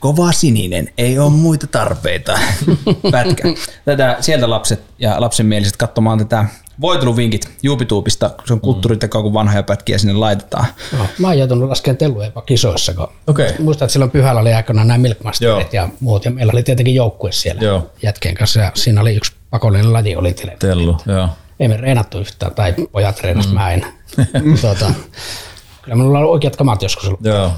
kova 0.00 0.32
sininen, 0.32 0.88
ei 0.98 1.18
ole 1.18 1.30
muita 1.30 1.66
tarpeita. 1.66 2.38
Pätkä. 3.12 3.42
Tätä, 3.84 4.16
sieltä 4.20 4.50
lapset 4.50 4.80
ja 4.98 5.20
lapsenmieliset 5.20 5.76
katsomaan 5.76 6.18
tätä 6.18 6.44
voiteluvinkit 6.80 7.50
YouTubesta, 7.64 8.30
se 8.44 8.52
on 8.52 8.60
kulttuuriteko, 8.60 9.22
kun 9.22 9.32
vanhoja 9.32 9.62
pätkiä 9.62 9.98
sinne 9.98 10.14
laitetaan. 10.14 10.66
No, 10.98 11.06
mä 11.18 11.26
oon 11.26 11.38
joutunut 11.38 11.68
laskemaan 11.68 11.96
telluja 11.96 12.26
jopa 12.26 12.42
kisoissa, 12.42 12.94
kun 12.94 13.08
okay. 13.26 13.52
muistan, 13.58 13.86
että 13.86 13.92
silloin 13.92 14.10
pyhällä 14.10 14.40
oli 14.40 14.54
aikanaan 14.54 14.88
nämä 14.88 14.98
Milkmasterit 14.98 15.72
ja 15.72 15.88
muut, 16.00 16.24
ja 16.24 16.30
meillä 16.30 16.50
oli 16.52 16.62
tietenkin 16.62 16.94
joukkue 16.94 17.32
siellä 17.32 17.62
Joo. 17.62 17.90
jätkien 18.02 18.34
kanssa, 18.34 18.60
ja 18.60 18.72
siinä 18.74 19.00
oli 19.00 19.16
yksi 19.16 19.32
pakollinen 19.50 19.92
laji, 19.92 20.16
oli 20.16 20.32
tellu. 20.32 20.56
Tellu, 20.58 20.96
joo 21.06 21.28
ei 21.60 21.68
me 21.68 21.76
reenattu 21.76 22.18
yhtään, 22.18 22.54
tai 22.54 22.74
pojat 22.92 23.16
treenas, 23.16 23.48
mm. 23.48 23.54
mä 23.54 23.72
en. 23.72 23.86
tuota, 24.60 24.92
kyllä 25.82 25.96
minulla 25.96 26.18
on 26.18 26.24
oikeat 26.24 26.56
kamat 26.56 26.82
joskus 26.82 27.04
ollut. 27.04 27.24
Joo. 27.24 27.52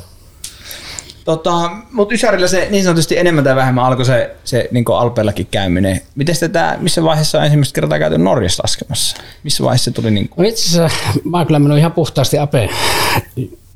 Tota, 1.24 1.70
mutta 1.92 2.14
Ysärillä 2.14 2.48
se 2.48 2.68
niin 2.70 2.84
sanotusti 2.84 3.18
enemmän 3.18 3.44
tai 3.44 3.56
vähemmän 3.56 3.84
alkoi 3.84 4.04
se, 4.04 4.36
se 4.44 4.68
niin 4.70 4.84
Alpeillakin 4.96 5.46
käyminen. 5.50 6.00
Miten 6.14 6.36
tätä, 6.40 6.76
missä 6.80 7.04
vaiheessa 7.04 7.38
on 7.38 7.44
ensimmäistä 7.44 7.74
kertaa 7.74 7.98
käyty 7.98 8.18
Norjassa 8.18 8.62
laskemassa? 8.62 9.16
Missä 9.42 9.64
vaiheessa 9.64 9.84
se 9.84 9.90
tuli? 9.90 10.10
Niin 10.10 10.28
kuin? 10.28 10.44
No 10.44 10.48
itse 10.48 10.82
asiassa 10.82 11.20
mä 11.24 11.36
oon 11.36 11.46
kyllä 11.46 11.58
mennyt 11.58 11.78
ihan 11.78 11.92
puhtaasti 11.92 12.38
Ape 12.38 12.68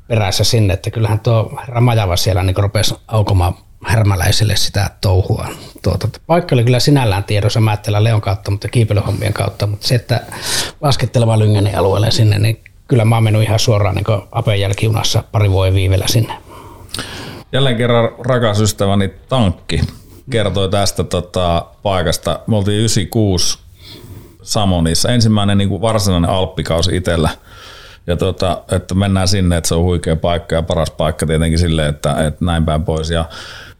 perässä 0.07 0.43
sinne, 0.43 0.73
että 0.73 0.91
kyllähän 0.91 1.19
tuo 1.19 1.59
Ramajava 1.67 2.17
siellä 2.17 2.43
niin 2.43 2.57
rupesi 2.57 2.95
aukomaan 3.07 3.53
härmäläisille 3.85 4.55
sitä 4.55 4.89
touhua. 5.01 5.47
Tuota, 5.81 6.07
paikka 6.27 6.55
oli 6.55 6.63
kyllä 6.63 6.79
sinällään 6.79 7.23
tiedossa 7.23 7.59
Määttelä 7.59 8.03
Leon 8.03 8.21
kautta, 8.21 8.51
mutta 8.51 8.67
kiipeilyhommien 8.67 9.33
kautta, 9.33 9.67
mutta 9.67 9.87
se, 9.87 9.95
että 9.95 10.21
lasketteleva 10.81 11.39
Lyngenin 11.39 11.77
alueelle 11.77 12.11
sinne, 12.11 12.39
niin 12.39 12.63
kyllä 12.87 13.05
mä 13.05 13.15
oon 13.15 13.23
mennyt 13.23 13.43
ihan 13.43 13.59
suoraan 13.59 13.95
niin 13.95 14.21
Apen 14.31 14.61
jälkijunassa 14.61 15.23
pari 15.31 15.51
vuoden 15.51 15.73
viivellä 15.73 16.05
sinne. 16.07 16.33
Jälleen 17.51 17.77
kerran 17.77 18.09
rakas 18.19 18.59
ystäväni 18.59 19.13
Tankki 19.29 19.81
kertoi 20.29 20.69
tästä 20.69 21.03
tota, 21.03 21.65
paikasta. 21.83 22.39
Me 22.47 22.55
oltiin 22.55 22.77
96 22.77 23.59
Samonissa. 24.41 25.09
Ensimmäinen 25.09 25.57
niin 25.57 25.69
kuin 25.69 25.81
varsinainen 25.81 26.29
alppikausi 26.29 26.95
itsellä. 26.95 27.29
Ja 28.07 28.15
tota, 28.15 28.61
että 28.71 28.95
mennään 28.95 29.27
sinne, 29.27 29.57
että 29.57 29.67
se 29.67 29.75
on 29.75 29.83
huikea 29.83 30.15
paikka 30.15 30.55
ja 30.55 30.61
paras 30.61 30.91
paikka 30.91 31.25
tietenkin 31.25 31.59
silleen, 31.59 31.89
että, 31.89 32.27
että 32.27 32.45
näin 32.45 32.65
päin 32.65 32.83
pois. 32.83 33.09
Ja 33.09 33.25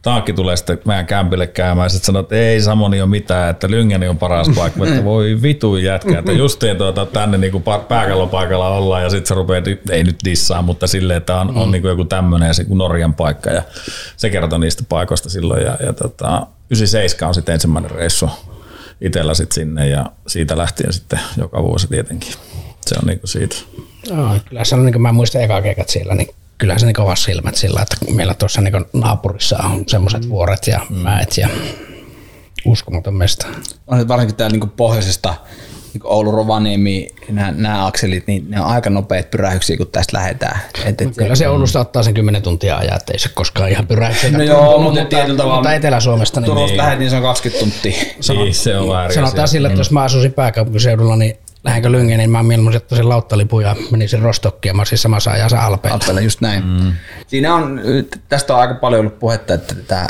Taakki 0.05 0.33
tulee 0.33 0.57
sitten 0.57 0.79
meidän 0.85 1.05
kämpille 1.05 1.47
käymään 1.47 1.85
ja 1.85 1.89
sitten 1.89 2.05
sanoo, 2.05 2.21
että 2.21 2.35
ei 2.35 2.61
Samoni 2.61 3.01
ole 3.01 3.09
mitään, 3.09 3.49
että 3.49 3.69
Lyngeni 3.69 4.07
on 4.07 4.17
paras 4.17 4.49
paikka. 4.55 4.87
että 4.87 5.03
voi 5.03 5.41
vitu 5.41 5.77
jätkä, 5.77 6.19
että 6.19 6.31
justiin 6.31 6.77
tuota, 6.77 7.05
tänne 7.05 7.37
niin 7.37 7.63
pääkallon 7.87 8.29
paikalla 8.29 8.69
ollaan 8.69 9.03
ja 9.03 9.09
sitten 9.09 9.27
se 9.27 9.33
rupeaa, 9.33 9.63
ei 9.91 10.03
nyt 10.03 10.15
dissaa, 10.23 10.61
mutta 10.61 10.87
silleen, 10.87 11.17
että 11.17 11.35
on, 11.35 11.57
on 11.57 11.71
niin 11.71 11.81
kuin 11.81 11.89
joku 11.89 12.05
tämmöinen 12.05 12.47
ja 12.47 12.75
Norjan 12.75 13.13
paikka 13.13 13.49
ja 13.49 13.61
se 14.17 14.29
kertoo 14.29 14.59
niistä 14.59 14.83
paikoista 14.89 15.29
silloin 15.29 15.63
ja, 15.63 15.77
ja 15.85 15.93
tota, 15.93 16.47
97 16.69 17.27
on 17.27 17.35
sitten 17.35 17.53
ensimmäinen 17.53 17.91
reissu 17.91 18.29
itsellä 19.01 19.33
sitten 19.33 19.55
sinne 19.55 19.87
ja 19.87 20.05
siitä 20.27 20.57
lähtien 20.57 20.93
sitten 20.93 21.19
joka 21.37 21.63
vuosi 21.63 21.87
tietenkin. 21.87 22.33
Se 22.85 22.95
on 23.01 23.07
niin 23.07 23.19
kuin 23.19 23.29
siitä. 23.29 23.55
No, 24.11 24.39
kyllä 24.49 24.63
se 24.63 24.75
on, 24.75 24.85
niin 24.85 24.93
kuin 24.93 25.01
mä 25.01 25.11
muistan 25.11 25.41
eka 25.41 25.61
keikat 25.61 25.89
siellä, 25.89 26.15
niin 26.15 26.35
kyllä 26.57 26.77
se 26.77 26.85
niin 26.85 26.93
kovat 26.93 27.19
silmät 27.19 27.55
sillä, 27.55 27.81
että 27.81 28.13
meillä 28.15 28.33
tuossa 28.33 28.61
niin 28.61 28.85
naapurissa 28.93 29.57
on 29.57 29.83
semmoiset 29.87 30.23
mm. 30.23 30.29
vuoret 30.29 30.67
ja 30.67 30.79
mm. 30.89 30.95
mäet 30.95 31.37
ja 31.37 31.49
uskomaton 32.65 33.13
mesta. 33.13 33.47
On 33.87 33.99
se 33.99 34.07
varsinkin 34.07 34.35
täällä 34.35 34.57
niin 34.57 34.69
pohjoisesta 34.69 35.35
niin 35.93 36.01
Oulu, 36.03 36.31
Rovaniemi, 36.31 37.09
nämä, 37.29 37.51
nämä 37.51 37.85
akselit, 37.85 38.27
niin 38.27 38.45
ne 38.49 38.61
on 38.61 38.67
aika 38.67 38.89
nopeat 38.89 39.31
pyrähyksiä, 39.31 39.77
kun 39.77 39.87
tästä 39.87 40.17
lähdetään. 40.17 40.59
Et, 40.85 41.01
et, 41.01 41.15
Kyllä 41.17 41.35
se 41.35 41.49
Oulusta 41.49 41.79
ottaa 41.79 42.03
sen 42.03 42.13
10 42.13 42.41
tuntia 42.41 42.77
ajaa, 42.77 42.95
ettei 42.95 43.19
se 43.19 43.29
koskaan 43.29 43.69
ihan 43.69 43.87
pyrähyksiä. 43.87 44.31
No 44.31 44.43
joo, 44.43 44.81
mutta 44.81 45.05
tietyllä 45.05 45.37
tavalla. 45.37 45.55
Mutta 45.55 45.73
Etelä-Suomesta. 45.73 46.39
Niin, 46.41 46.45
Turusta 46.45 46.67
niin. 46.67 46.77
lähdet, 46.77 46.99
niin 46.99 47.09
se 47.09 47.15
on 47.15 47.21
20 47.21 47.59
tuntia. 47.59 48.03
Niin, 48.29 48.53
se 48.53 48.77
on 48.77 48.89
väärin. 48.89 49.15
Sanotaan 49.15 49.47
sillä, 49.47 49.67
että 49.67 49.79
jos 49.79 49.91
mä 49.91 50.03
asuisin 50.03 50.33
pääkaupunkiseudulla, 50.33 51.15
niin 51.15 51.37
lähdenkö 51.65 51.91
Lyngen, 51.91 52.17
niin 52.17 52.29
mä 52.29 52.43
mieluummin 52.43 52.77
ottaisin 52.77 53.09
lauttalipun 53.09 53.63
ja 53.63 53.75
menisin 53.91 54.21
Rostokkiin 54.21 54.69
ja 54.69 54.73
mä 54.73 54.79
olisin 54.79 54.97
samassa 54.97 55.31
ajassa 55.31 55.61
Alpeilla. 55.61 55.95
Alpeilla, 55.95 56.21
just 56.21 56.41
näin. 56.41 56.63
Mm. 56.65 56.93
Siinä 57.27 57.55
on, 57.55 57.81
tästä 58.29 58.53
on 58.53 58.59
aika 58.59 58.73
paljon 58.73 58.99
ollut 58.99 59.19
puhetta, 59.19 59.53
että 59.53 59.75
tämä 59.75 60.07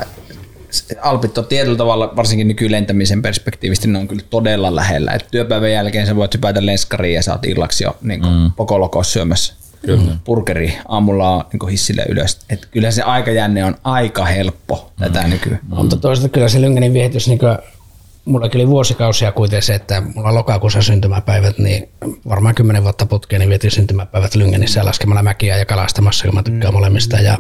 Alpit 1.02 1.38
on 1.38 1.46
tietyllä 1.46 1.78
tavalla, 1.78 2.14
varsinkin 2.16 2.48
nykylentämisen 2.48 3.22
perspektiivistä, 3.22 3.88
ne 3.88 4.00
on 4.00 4.08
kyllä 4.08 4.24
todella 4.30 4.76
lähellä. 4.76 5.12
Et 5.12 5.28
työpäivän 5.32 5.72
jälkeen 5.72 6.08
sä 6.08 6.16
voit 6.16 6.34
hypätä 6.34 6.66
lenskariin 6.66 7.16
ja 7.16 7.24
sä 7.24 7.32
oot 7.32 7.46
illaksi 7.46 7.84
jo 7.84 7.98
niin 8.02 8.22
mm. 8.22 8.52
pokolokossa 8.56 9.14
syömässä 9.14 9.54
Kyllä. 9.86 10.18
burgeri 10.26 10.78
aamulla 10.88 11.30
on 11.30 11.44
niin 11.54 11.70
hissille 11.70 12.06
ylös. 12.10 12.40
Et 12.50 12.68
kyllä 12.72 12.92
se 12.92 13.02
aikajänne 13.02 13.66
on 13.66 13.76
aika 13.84 14.26
helppo 14.26 14.92
mm. 15.00 15.04
tätä 15.04 15.28
nykyään. 15.28 15.60
Mm. 15.70 15.76
Mutta 15.76 15.98
toisaalta 15.98 16.30
kyllä 16.30 16.50
se 16.50 16.62
Lyngenin 16.62 16.94
viehitys 16.94 17.28
niin 17.28 17.40
mulla 18.26 18.50
oli 18.56 18.68
vuosikausia 18.68 19.32
kuitenkin 19.32 19.64
se, 19.64 19.76
että 19.76 20.02
mulla 20.16 20.34
lokakuussa 20.34 20.82
syntymäpäivät, 20.82 21.58
niin 21.58 21.90
varmaan 22.30 22.56
kymmenen 22.56 22.84
vuotta 22.84 23.06
putkeen 23.06 23.40
niin 23.40 23.50
vietin 23.50 23.72
syntymäpäivät 23.72 24.36
Lyngenissä 24.36 24.86
laskemalla 24.86 25.24
mäkiä 25.24 25.58
ja 25.58 25.66
kalastamassa, 25.66 26.26
kun 26.26 26.36
mä 26.36 26.44
tykkään 26.44 26.74
mm. 26.74 26.78
molemmista. 26.78 27.18
Ja 27.18 27.38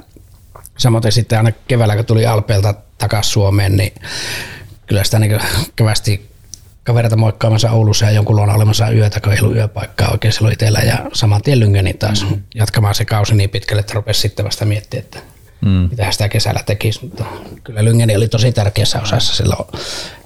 samoin 0.77 1.11
sitten 1.11 1.37
aina 1.37 1.51
keväällä, 1.67 1.95
kun 1.95 2.05
tuli 2.05 2.25
Alpeelta 2.25 2.73
takaisin 2.97 3.33
Suomeen, 3.33 3.77
niin 3.77 3.93
kyllä 4.87 5.03
sitä 5.03 5.19
niin 5.19 5.39
kevästi 5.75 6.29
kavereita 6.83 7.15
moikkaamassa 7.15 7.71
Oulussa 7.71 8.05
ja 8.05 8.11
jonkun 8.11 8.35
luona 8.35 8.53
olemassa 8.53 8.89
yötä, 8.89 9.19
kun 9.19 9.33
ei 9.33 9.39
ollut 9.41 9.55
yöpaikkaa 9.55 10.11
oikein 10.11 10.33
silloin 10.33 10.53
itsellä 10.53 10.79
ja 10.79 10.97
saman 11.13 11.41
tien 11.41 11.59
Lyngeni 11.59 11.93
taas 11.93 12.29
mm. 12.29 12.41
jatkamaan 12.55 12.95
se 12.95 13.05
kausi 13.05 13.35
niin 13.35 13.49
pitkälle, 13.49 13.79
että 13.79 13.93
rupesi 13.93 14.21
sitten 14.21 14.45
vasta 14.45 14.65
miettiä, 14.65 14.99
että 14.99 15.19
mm. 15.61 15.87
mitä 15.89 16.11
sitä 16.11 16.29
kesällä 16.29 16.63
tekisi, 16.65 17.05
mutta 17.05 17.25
kyllä 17.63 17.85
Lyngeni 17.85 18.15
oli 18.15 18.27
tosi 18.27 18.51
tärkeässä 18.51 19.01
osassa 19.01 19.35
silloin 19.35 19.65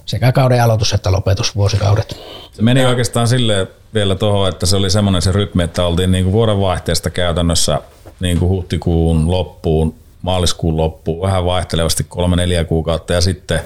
sekä 0.10 0.32
kauden 0.32 0.64
aloitus 0.64 0.94
että 0.94 1.12
lopetusvuosikaudet. 1.12 2.20
Se 2.52 2.62
meni 2.62 2.86
oikeastaan 2.86 3.28
silleen 3.28 3.68
vielä 3.94 4.16
tuohon, 4.16 4.50
että 4.50 4.66
se 4.66 4.76
oli 4.76 4.90
semmoinen 4.90 5.22
se 5.22 5.32
rytmi, 5.32 5.64
että 5.64 5.86
oltiin 5.86 6.12
niin 6.12 6.24
kuin 6.24 6.34
vuodenvaihteesta 6.34 7.10
käytännössä 7.10 7.82
niin 8.20 8.40
kuin 8.40 8.50
huhtikuun 8.50 9.32
loppuun, 9.32 9.96
maaliskuun 10.22 10.78
loppuun, 10.78 11.22
vähän 11.22 11.46
vaihtelevasti 11.46 12.06
kolme-neljä 12.10 12.64
kuukautta 12.64 13.14
ja 13.14 13.22
sitten 13.22 13.60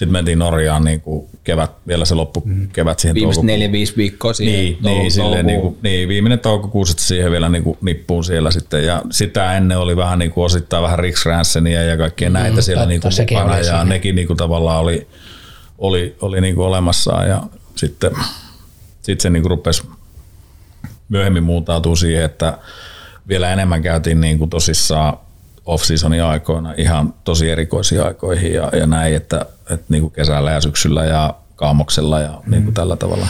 sitten 0.00 0.12
mentiin 0.12 0.38
Norjaan 0.38 0.84
niin 0.84 1.00
kuin 1.00 1.28
kevät, 1.44 1.70
vielä 1.88 2.04
se 2.04 2.14
loppu 2.14 2.42
mm. 2.44 2.68
kevät 2.72 2.98
siihen 2.98 3.14
Viimeiset 3.14 3.44
neljä, 3.44 3.72
viisi 3.72 3.96
viikkoa 3.96 4.32
siihen 4.32 4.54
niin, 4.54 4.78
niin, 4.82 5.10
silleen, 5.10 5.46
niin, 5.46 5.60
kuin, 5.60 5.78
niin, 5.82 6.08
viimeinen 6.08 6.38
toukokuun 6.38 6.86
sitten 6.86 7.06
siihen 7.06 7.32
vielä 7.32 7.48
niin 7.48 7.62
kuin 7.62 7.78
nippuun 7.80 8.24
siellä 8.24 8.50
sitten. 8.50 8.86
Ja 8.86 9.02
sitä 9.10 9.56
ennen 9.56 9.78
oli 9.78 9.96
vähän 9.96 10.18
niin 10.18 10.30
kuin 10.30 10.44
osittain 10.44 10.82
vähän 10.82 10.98
Riks 10.98 11.24
ja 11.88 11.96
kaikkea 11.96 12.28
mm, 12.28 12.32
näitä 12.32 12.62
siellä 12.62 12.86
niin 12.86 13.00
kuin 13.00 13.12
mukana. 13.30 13.58
Ja 13.58 13.84
nekin 13.84 14.14
niin 14.14 14.26
kuin 14.26 14.36
tavallaan 14.36 14.80
oli, 14.80 15.06
oli, 15.80 16.16
oli 16.20 16.40
niin 16.40 16.54
kuin 16.54 16.66
olemassa 16.66 17.24
ja 17.24 17.42
sitten 17.76 18.10
sit 19.02 19.20
se 19.20 19.30
niin 19.30 19.42
kuin 19.42 19.50
rupesi 19.50 19.82
myöhemmin 21.08 21.42
muutautuu 21.42 21.96
siihen, 21.96 22.24
että 22.24 22.58
vielä 23.28 23.52
enemmän 23.52 23.82
käytiin 23.82 24.20
niin 24.20 24.38
kuin 24.38 24.50
tosissaan 24.50 25.18
off-seasonin 25.66 26.24
aikoina 26.24 26.74
ihan 26.76 27.14
tosi 27.24 27.50
erikoisiin 27.50 28.02
aikoihin 28.02 28.52
ja, 28.52 28.70
ja 28.72 28.86
näin, 28.86 29.14
että, 29.14 29.46
että 29.70 29.86
niin 29.88 30.02
kuin 30.02 30.12
kesällä 30.12 30.50
ja 30.50 30.60
syksyllä 30.60 31.04
ja 31.04 31.34
kaamoksella 31.56 32.20
ja 32.20 32.42
mm. 32.46 32.50
niin 32.50 32.64
kuin 32.64 32.74
tällä 32.74 32.96
tavalla. 32.96 33.26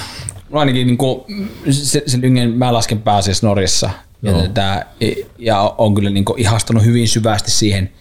Mulla 0.49 0.61
ainakin 0.61 0.87
niin 0.87 0.99
kuin, 0.99 1.25
se, 1.71 2.03
se 2.07 2.21
Lyngen, 2.21 2.51
mä 2.51 2.73
lasken 2.73 3.03
pääasiassa 3.03 3.47
Norjassa 3.47 3.91
ja, 4.23 4.33
tätä, 4.33 4.87
ja 5.39 5.75
on 5.79 5.95
kyllä 5.95 6.11
niin 6.11 6.25
kuin 6.25 6.41
ihastunut 6.41 6.85
hyvin 6.85 7.09
syvästi 7.09 7.51
siihen, 7.51 7.93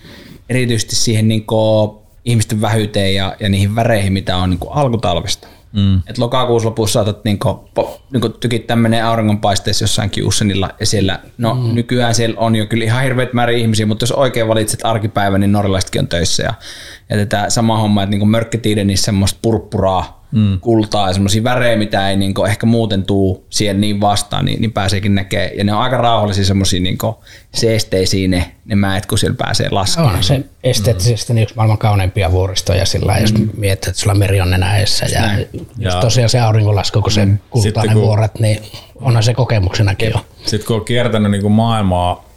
erityisesti 0.49 0.95
siihen 0.95 1.27
niin 1.27 1.45
kuin 1.45 1.99
ihmisten 2.25 2.62
vähyyteen 2.62 3.15
ja, 3.15 3.36
ja 3.39 3.49
niihin 3.49 3.75
väreihin, 3.75 4.13
mitä 4.13 4.38
on 4.38 4.49
niin 4.49 4.60
kuin 4.60 4.73
alkutalvesta. 4.73 5.47
Mm. 5.73 6.01
Et 6.08 6.17
lokakuussa 6.17 6.69
lopussa 6.69 6.93
saatat 6.93 7.23
niinku, 7.23 7.69
po, 7.73 8.01
niinku 8.13 8.29
tykittää 8.29 8.75
menee 8.75 9.01
auringonpaisteessa 9.01 9.84
jossain 9.84 10.10
kiussenilla 10.10 10.69
ja 10.79 10.86
siellä, 10.86 11.19
no 11.38 11.53
mm. 11.53 11.75
nykyään 11.75 12.15
siellä 12.15 12.39
on 12.39 12.55
jo 12.55 12.65
kyllä 12.65 12.86
ihan 12.86 13.03
hirveät 13.03 13.34
määrä 13.34 13.51
ihmisiä, 13.51 13.86
mutta 13.86 14.03
jos 14.03 14.12
oikein 14.12 14.47
valitset 14.47 14.79
arkipäivän, 14.84 15.41
niin 15.41 15.51
norjalaisetkin 15.51 16.01
on 16.01 16.08
töissä 16.08 16.43
ja, 16.43 16.53
ja 17.10 17.17
tätä 17.17 17.49
sama 17.49 17.77
homma, 17.77 18.03
että 18.03 18.12
niinku 18.12 18.25
mörkketiidenissä 18.25 19.05
semmoista 19.05 19.39
purppuraa, 19.41 20.18
mm. 20.31 20.59
kultaa 20.59 21.07
ja 21.07 21.13
semmoisia 21.13 21.43
värejä, 21.43 21.77
mitä 21.77 22.09
ei 22.09 22.17
niinku 22.17 22.43
ehkä 22.43 22.65
muuten 22.65 23.03
tuu 23.03 23.45
siihen 23.49 23.81
niin 23.81 24.01
vastaan, 24.01 24.45
niin, 24.45 24.61
niin 24.61 24.71
pääseekin 24.71 25.15
näkee. 25.15 25.51
Ja 25.57 25.63
ne 25.63 25.73
on 25.73 25.81
aika 25.81 25.97
rauhallisia 25.97 26.45
semmoisia 26.45 26.81
niinku 26.81 27.23
seesteisiä 27.53 28.27
ne, 28.27 28.51
ne 28.65 28.75
mäet, 28.75 29.05
kun 29.05 29.17
siellä 29.17 29.37
pääsee 29.37 29.69
laskemaan. 29.71 30.15
On 30.15 30.23
se 30.23 30.43
esteettisesti 30.63 31.33
mm. 31.33 31.39
yksi 31.39 31.55
maailman 31.55 31.77
kauneimpia 31.77 32.31
vuoristoja 32.31 32.85
sillä 32.85 33.13
mm. 33.13 33.21
jos 33.21 33.33
miettii, 33.57 33.89
että 33.89 34.01
sulla 34.01 34.15
meri 34.15 34.41
on 34.41 34.49
nenä 34.49 34.77
edessä 34.77 35.05
ja, 35.05 35.21
ja 35.77 35.91
tosiaan 35.91 36.29
se 36.29 36.39
auringonlasku, 36.39 37.01
kun 37.01 37.11
se 37.11 37.25
mm. 37.25 37.37
kultaa 37.49 37.83
ne 37.85 37.93
kun, 37.93 38.01
vuoret, 38.01 38.39
niin 38.39 38.59
onhan 38.95 39.23
se 39.23 39.33
kokemuksenakin 39.33 40.09
jo. 40.09 40.25
Sitten 40.45 40.67
kun 40.67 40.75
on 40.75 40.85
kiertänyt 40.85 41.31
niin 41.31 41.41
kuin 41.41 41.53
maailmaa 41.53 42.28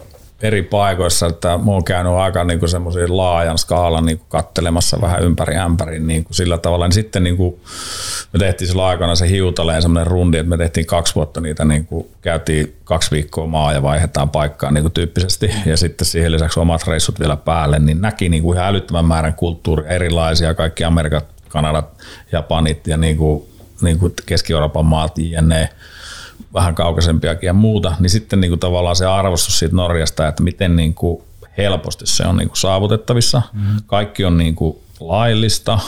eri 0.43 0.63
paikoissa, 0.63 1.27
että 1.27 1.59
mä 1.59 1.71
oon 1.71 1.85
käynyt 1.85 2.13
aika 2.13 2.45
niin 2.45 2.69
semmoisen 2.69 3.17
laajan 3.17 3.59
skaalan 3.59 4.07
niin 4.07 4.21
kattelemassa 4.29 5.01
vähän 5.01 5.23
ympäri 5.23 5.57
ämpärin 5.57 6.07
niin 6.07 6.25
kuin 6.25 6.35
sillä 6.35 6.59
tavalla. 6.59 6.87
Niin 6.87 6.93
sitten 6.93 7.25
niin 7.25 7.37
kuin 7.37 7.61
me 8.33 8.39
tehtiin 8.39 8.69
sillä 8.69 8.87
aikana 8.87 9.15
se 9.15 9.29
hiutaleen 9.29 9.83
semmoinen 9.83 10.07
rundi, 10.07 10.39
että 10.39 10.51
me 10.51 10.57
tehtiin 10.57 10.87
kaksi 10.87 11.15
vuotta 11.15 11.41
niitä, 11.41 11.65
niin 11.65 11.87
kuin 11.87 12.07
käytiin 12.23 12.77
kaksi 12.85 13.11
viikkoa 13.11 13.47
maa 13.47 13.73
ja 13.73 13.83
vaihdetaan 13.83 14.31
paikkaa 14.31 14.71
niin 14.71 14.85
kuin 14.85 14.93
tyyppisesti. 14.93 15.51
Ja 15.67 15.77
sitten 15.77 16.07
siihen 16.07 16.33
lisäksi 16.33 16.61
omat 16.61 16.87
reissut 16.87 17.21
vielä 17.21 17.37
päälle, 17.37 17.79
niin 17.79 18.01
näki 18.01 18.29
niin 18.29 18.43
kuin 18.43 18.57
ihan 18.57 18.69
älyttömän 18.69 19.05
määrän 19.05 19.35
kulttuuria, 19.35 19.91
erilaisia, 19.91 20.55
kaikki 20.55 20.85
Amerikat, 20.85 21.27
Kanadat, 21.49 22.03
Japanit 22.33 22.87
ja 22.87 22.97
niin 22.97 23.17
kuin, 23.17 23.45
niin 23.83 23.99
kuin 23.99 24.15
Keski-Euroopan 24.27 24.87
maat, 24.87 25.19
jne 25.19 25.69
vähän 26.55 26.75
kaukaisempiakin 26.75 27.47
ja 27.47 27.53
muuta, 27.53 27.95
niin 28.01 28.11
sitten 28.11 28.41
niin 28.41 28.51
kuin 28.51 28.61
tavallaan 28.61 28.97
se 28.97 29.07
arvostus 29.07 29.59
siitä 29.59 29.77
Norjasta, 29.77 30.29
että 30.29 30.43
miten 30.43 30.77
niin 30.77 30.95
kuin 30.95 31.23
helposti 31.59 32.07
se 32.07 32.23
on 32.27 32.37
niin 32.37 32.49
kuin 32.49 32.59
saavutettavissa. 32.59 33.43
Mm. 33.53 33.83
Kaikki 33.87 34.25
on 34.25 34.39
niin 34.39 34.55
kuin 34.55 34.77
laillista 35.01 35.79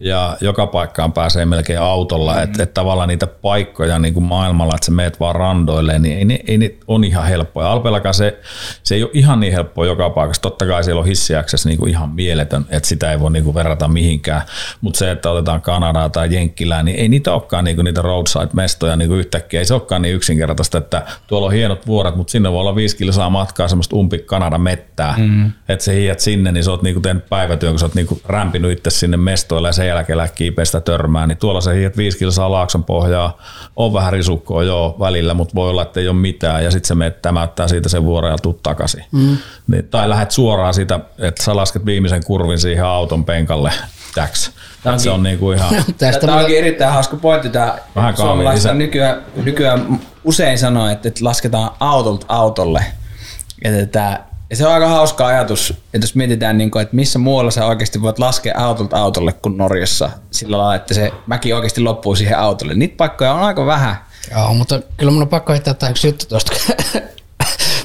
ja 0.00 0.36
joka 0.40 0.66
paikkaan 0.66 1.12
pääsee 1.12 1.44
melkein 1.44 1.80
autolla, 1.80 2.34
mm. 2.34 2.42
että 2.42 2.62
et 2.62 2.74
tavallaan 2.74 3.08
niitä 3.08 3.26
paikkoja 3.26 3.98
niin 3.98 4.14
kuin 4.14 4.24
maailmalla, 4.24 4.74
että 4.74 4.86
sä 4.86 4.92
meet 4.92 5.20
vaan 5.20 5.34
randoille, 5.34 5.98
niin 5.98 6.18
ei 6.18 6.24
ne, 6.24 6.40
ei 6.46 6.58
ne 6.58 6.74
on 6.88 7.04
ihan 7.04 7.26
helppoja. 7.26 7.72
Alpeellakaan 7.72 8.14
se, 8.14 8.38
se 8.82 8.94
ei 8.94 9.02
ole 9.02 9.10
ihan 9.14 9.40
niin 9.40 9.52
helppoa 9.52 9.86
joka 9.86 10.10
paikassa. 10.10 10.42
Totta 10.42 10.66
kai 10.66 10.84
siellä 10.84 11.00
on 11.00 11.06
hissiaksessa 11.06 11.68
niin 11.68 11.78
kuin 11.78 11.90
ihan 11.90 12.10
mieletön, 12.10 12.66
että 12.70 12.88
sitä 12.88 13.12
ei 13.12 13.20
voi 13.20 13.32
niin 13.32 13.44
kuin 13.44 13.54
verrata 13.54 13.88
mihinkään, 13.88 14.42
mutta 14.80 14.98
se, 14.98 15.10
että 15.10 15.30
otetaan 15.30 15.62
Kanadaa 15.62 16.08
tai 16.08 16.34
Jenkkilää, 16.34 16.82
niin 16.82 16.96
ei 16.96 17.08
niitä 17.08 17.32
olekaan 17.32 17.64
niin 17.64 17.76
kuin 17.76 17.84
niitä 17.84 18.02
roadside-mestoja 18.02 18.96
niin 18.96 19.08
kuin 19.08 19.20
yhtäkkiä. 19.20 19.60
Ei 19.60 19.66
se 19.66 19.74
olekaan 19.74 20.02
niin 20.02 20.14
yksinkertaista, 20.14 20.78
että 20.78 21.02
tuolla 21.26 21.46
on 21.46 21.52
hienot 21.52 21.86
vuoret, 21.86 22.16
mutta 22.16 22.30
sinne 22.30 22.52
voi 22.52 22.60
olla 22.60 22.76
viisi 22.76 22.96
kilsaa 22.96 23.30
matkaa 23.30 23.68
semmoista 23.68 23.96
umpi 23.96 24.18
Kanada 24.18 24.58
mettää, 24.58 25.14
mm. 25.18 25.52
että 25.68 25.84
se 25.84 25.94
hiiät 25.94 26.20
sinne, 26.20 26.52
niin 26.52 26.64
sä 26.64 26.70
oot 26.70 26.82
niin 26.82 26.94
kuin 26.94 27.02
tehnyt 27.02 27.28
päivätyön, 27.28 27.72
kun 27.72 27.78
sä 27.78 27.86
oot 27.86 27.94
niin 27.94 28.06
kuin 28.06 28.20
rämpinyt 28.24 28.72
itse 28.72 28.90
sinne 28.90 29.16
mestoille 29.16 29.68
ja 29.68 29.72
sen 29.84 29.88
jälkeen 29.88 30.18
lähkiä 30.18 30.52
pestä 30.52 30.80
törmää, 30.80 31.26
niin 31.26 31.38
tuolla 31.38 31.60
se 31.60 31.74
hiiät 31.74 31.96
viisi 31.96 32.18
kilsaa 32.18 32.50
laakson 32.50 32.84
pohjaa, 32.84 33.38
on 33.76 33.92
vähän 33.92 34.12
risukkoa 34.12 34.62
joo 34.62 34.96
välillä, 35.00 35.34
mutta 35.34 35.54
voi 35.54 35.70
olla, 35.70 35.82
että 35.82 36.00
ei 36.00 36.08
ole 36.08 36.16
mitään 36.16 36.64
ja 36.64 36.70
sitten 36.70 36.88
se 36.88 36.94
menet 36.94 37.22
tämäyttää 37.22 37.68
siitä 37.68 37.88
sen 37.88 38.04
vuoren 38.04 38.30
ja 38.30 38.38
tuut 38.38 38.62
takaisin. 38.62 39.04
Mm. 39.12 39.36
Niin, 39.66 39.88
tai 39.88 40.08
lähdet 40.08 40.30
suoraan 40.30 40.74
siitä, 40.74 41.00
että 41.18 41.42
sä 41.42 41.56
lasket 41.56 41.86
viimeisen 41.86 42.24
kurvin 42.24 42.58
siihen 42.58 42.84
auton 42.84 43.24
penkalle, 43.24 43.72
täks. 44.14 44.50
Tämä 44.82 44.98
se 44.98 45.10
on 45.10 45.22
niin 45.22 45.38
kuin 45.38 45.58
ihan... 45.58 45.74
Tästä 45.98 46.26
tämä 46.26 46.40
onkin 46.40 46.58
erittäin 46.58 46.92
hauska 46.92 47.16
pointti. 47.16 47.48
Tämä 47.48 47.78
Vähän 47.96 48.16
suomalaista 48.16 48.74
nykyään, 48.74 49.22
nykyään 49.44 50.00
usein 50.24 50.58
sanoo, 50.58 50.88
että, 50.88 51.08
että 51.08 51.24
lasketaan 51.24 51.70
autolta 51.80 52.26
autolle. 52.28 52.84
Että 53.64 54.20
ja 54.50 54.56
se 54.56 54.66
on 54.66 54.72
aika 54.74 54.88
hauska 54.88 55.26
ajatus, 55.26 55.70
että 55.70 56.04
jos 56.04 56.14
mietitään, 56.14 56.58
niin 56.58 56.70
kuin, 56.70 56.82
että 56.82 56.96
missä 56.96 57.18
muualla 57.18 57.50
sä 57.50 57.66
oikeasti 57.66 58.02
voit 58.02 58.18
laskea 58.18 58.54
autolta 58.58 58.96
autolle 58.96 59.32
kuin 59.32 59.56
Norjassa 59.56 60.10
sillä 60.30 60.58
lailla, 60.58 60.74
että 60.74 60.94
se 60.94 61.12
mäki 61.26 61.52
oikeasti 61.52 61.80
loppuu 61.80 62.16
siihen 62.16 62.38
autolle. 62.38 62.74
Niitä 62.74 62.96
paikkoja 62.96 63.34
on 63.34 63.42
aika 63.42 63.66
vähän. 63.66 63.96
Joo, 64.30 64.54
mutta 64.54 64.80
kyllä 64.96 65.12
mun 65.12 65.22
on 65.22 65.28
pakko 65.28 65.52
heittää 65.52 65.90
yksi 65.90 66.06
juttu 66.06 66.26
tuosta. 66.28 66.52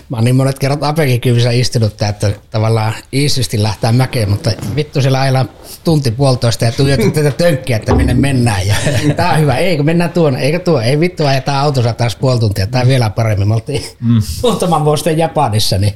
Mä 0.09 0.17
oon 0.17 0.23
niin 0.23 0.35
monet 0.35 0.59
kerrat 0.59 0.83
Apekin 0.83 1.21
kyvissä 1.21 1.51
istunut, 1.51 2.01
että 2.01 2.31
tavallaan 2.49 2.93
iisisti 3.13 3.63
lähtee 3.63 3.91
mäkeen, 3.91 4.29
mutta 4.29 4.51
vittu 4.75 5.01
siellä 5.01 5.21
ajellaan 5.21 5.49
tunti 5.83 6.11
puolitoista 6.11 6.65
ja 6.65 6.71
tuijotat 6.71 7.13
tätä 7.13 7.31
tönkkiä, 7.31 7.75
että 7.77 7.95
minne 7.95 8.13
mennään. 8.13 8.67
Ja 8.67 8.75
tää 9.15 9.33
on 9.33 9.39
hyvä, 9.39 9.57
eikö 9.57 9.83
mennään 9.83 10.11
tuonne, 10.11 10.39
eikö 10.39 10.59
tuo, 10.59 10.81
ei 10.81 10.99
vittu 10.99 11.25
ajetaan 11.25 11.57
autossa 11.57 11.93
taas 11.93 12.15
puoli 12.15 12.39
tuntia, 12.39 12.67
tää 12.67 12.87
vielä 12.87 13.09
paremmin. 13.09 13.47
Me 13.47 13.53
oltiin 13.53 13.83
mm. 14.01 14.21
muutaman 14.43 14.85
vuosi 14.85 15.01
sitten 15.01 15.17
Japanissa, 15.17 15.77
niin 15.77 15.93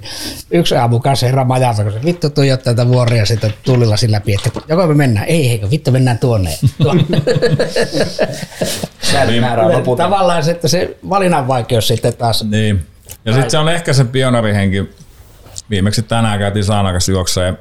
yksi 0.51 0.75
aamu 0.75 0.99
kanssa 0.99 1.25
herra 1.25 1.45
majalta, 1.45 1.83
kun 1.83 1.93
se 1.93 2.05
vittu 2.05 2.29
tuijottaa 2.29 2.73
tätä 2.73 2.89
vuoria 2.89 3.25
sitten 3.25 3.53
tulilla 3.63 3.97
sillä 3.97 4.15
läpi, 4.15 4.33
että 4.33 4.49
joko 4.67 4.87
me 4.87 4.93
mennään, 4.93 5.27
ei 5.27 5.49
eikö 5.49 5.69
vittu 5.69 5.91
mennään 5.91 6.19
tuonne. 6.19 6.57
Tavallaan 9.97 10.43
se, 10.43 10.51
että 10.51 10.67
se 10.67 10.97
valinnan 11.09 11.47
vaikeus 11.47 11.87
sitten 11.87 12.17
taas. 12.17 12.43
Niin. 12.43 12.92
Ja 13.25 13.33
sitten 13.33 13.51
se 13.51 13.57
on 13.57 13.69
ehkä 13.69 13.93
se 13.93 14.05
pionerihenki. 14.05 14.89
Viimeksi 15.69 16.03
tänään 16.03 16.39
käytiin 16.39 16.65
Saanakas 16.65 17.09
juokseen 17.09 17.57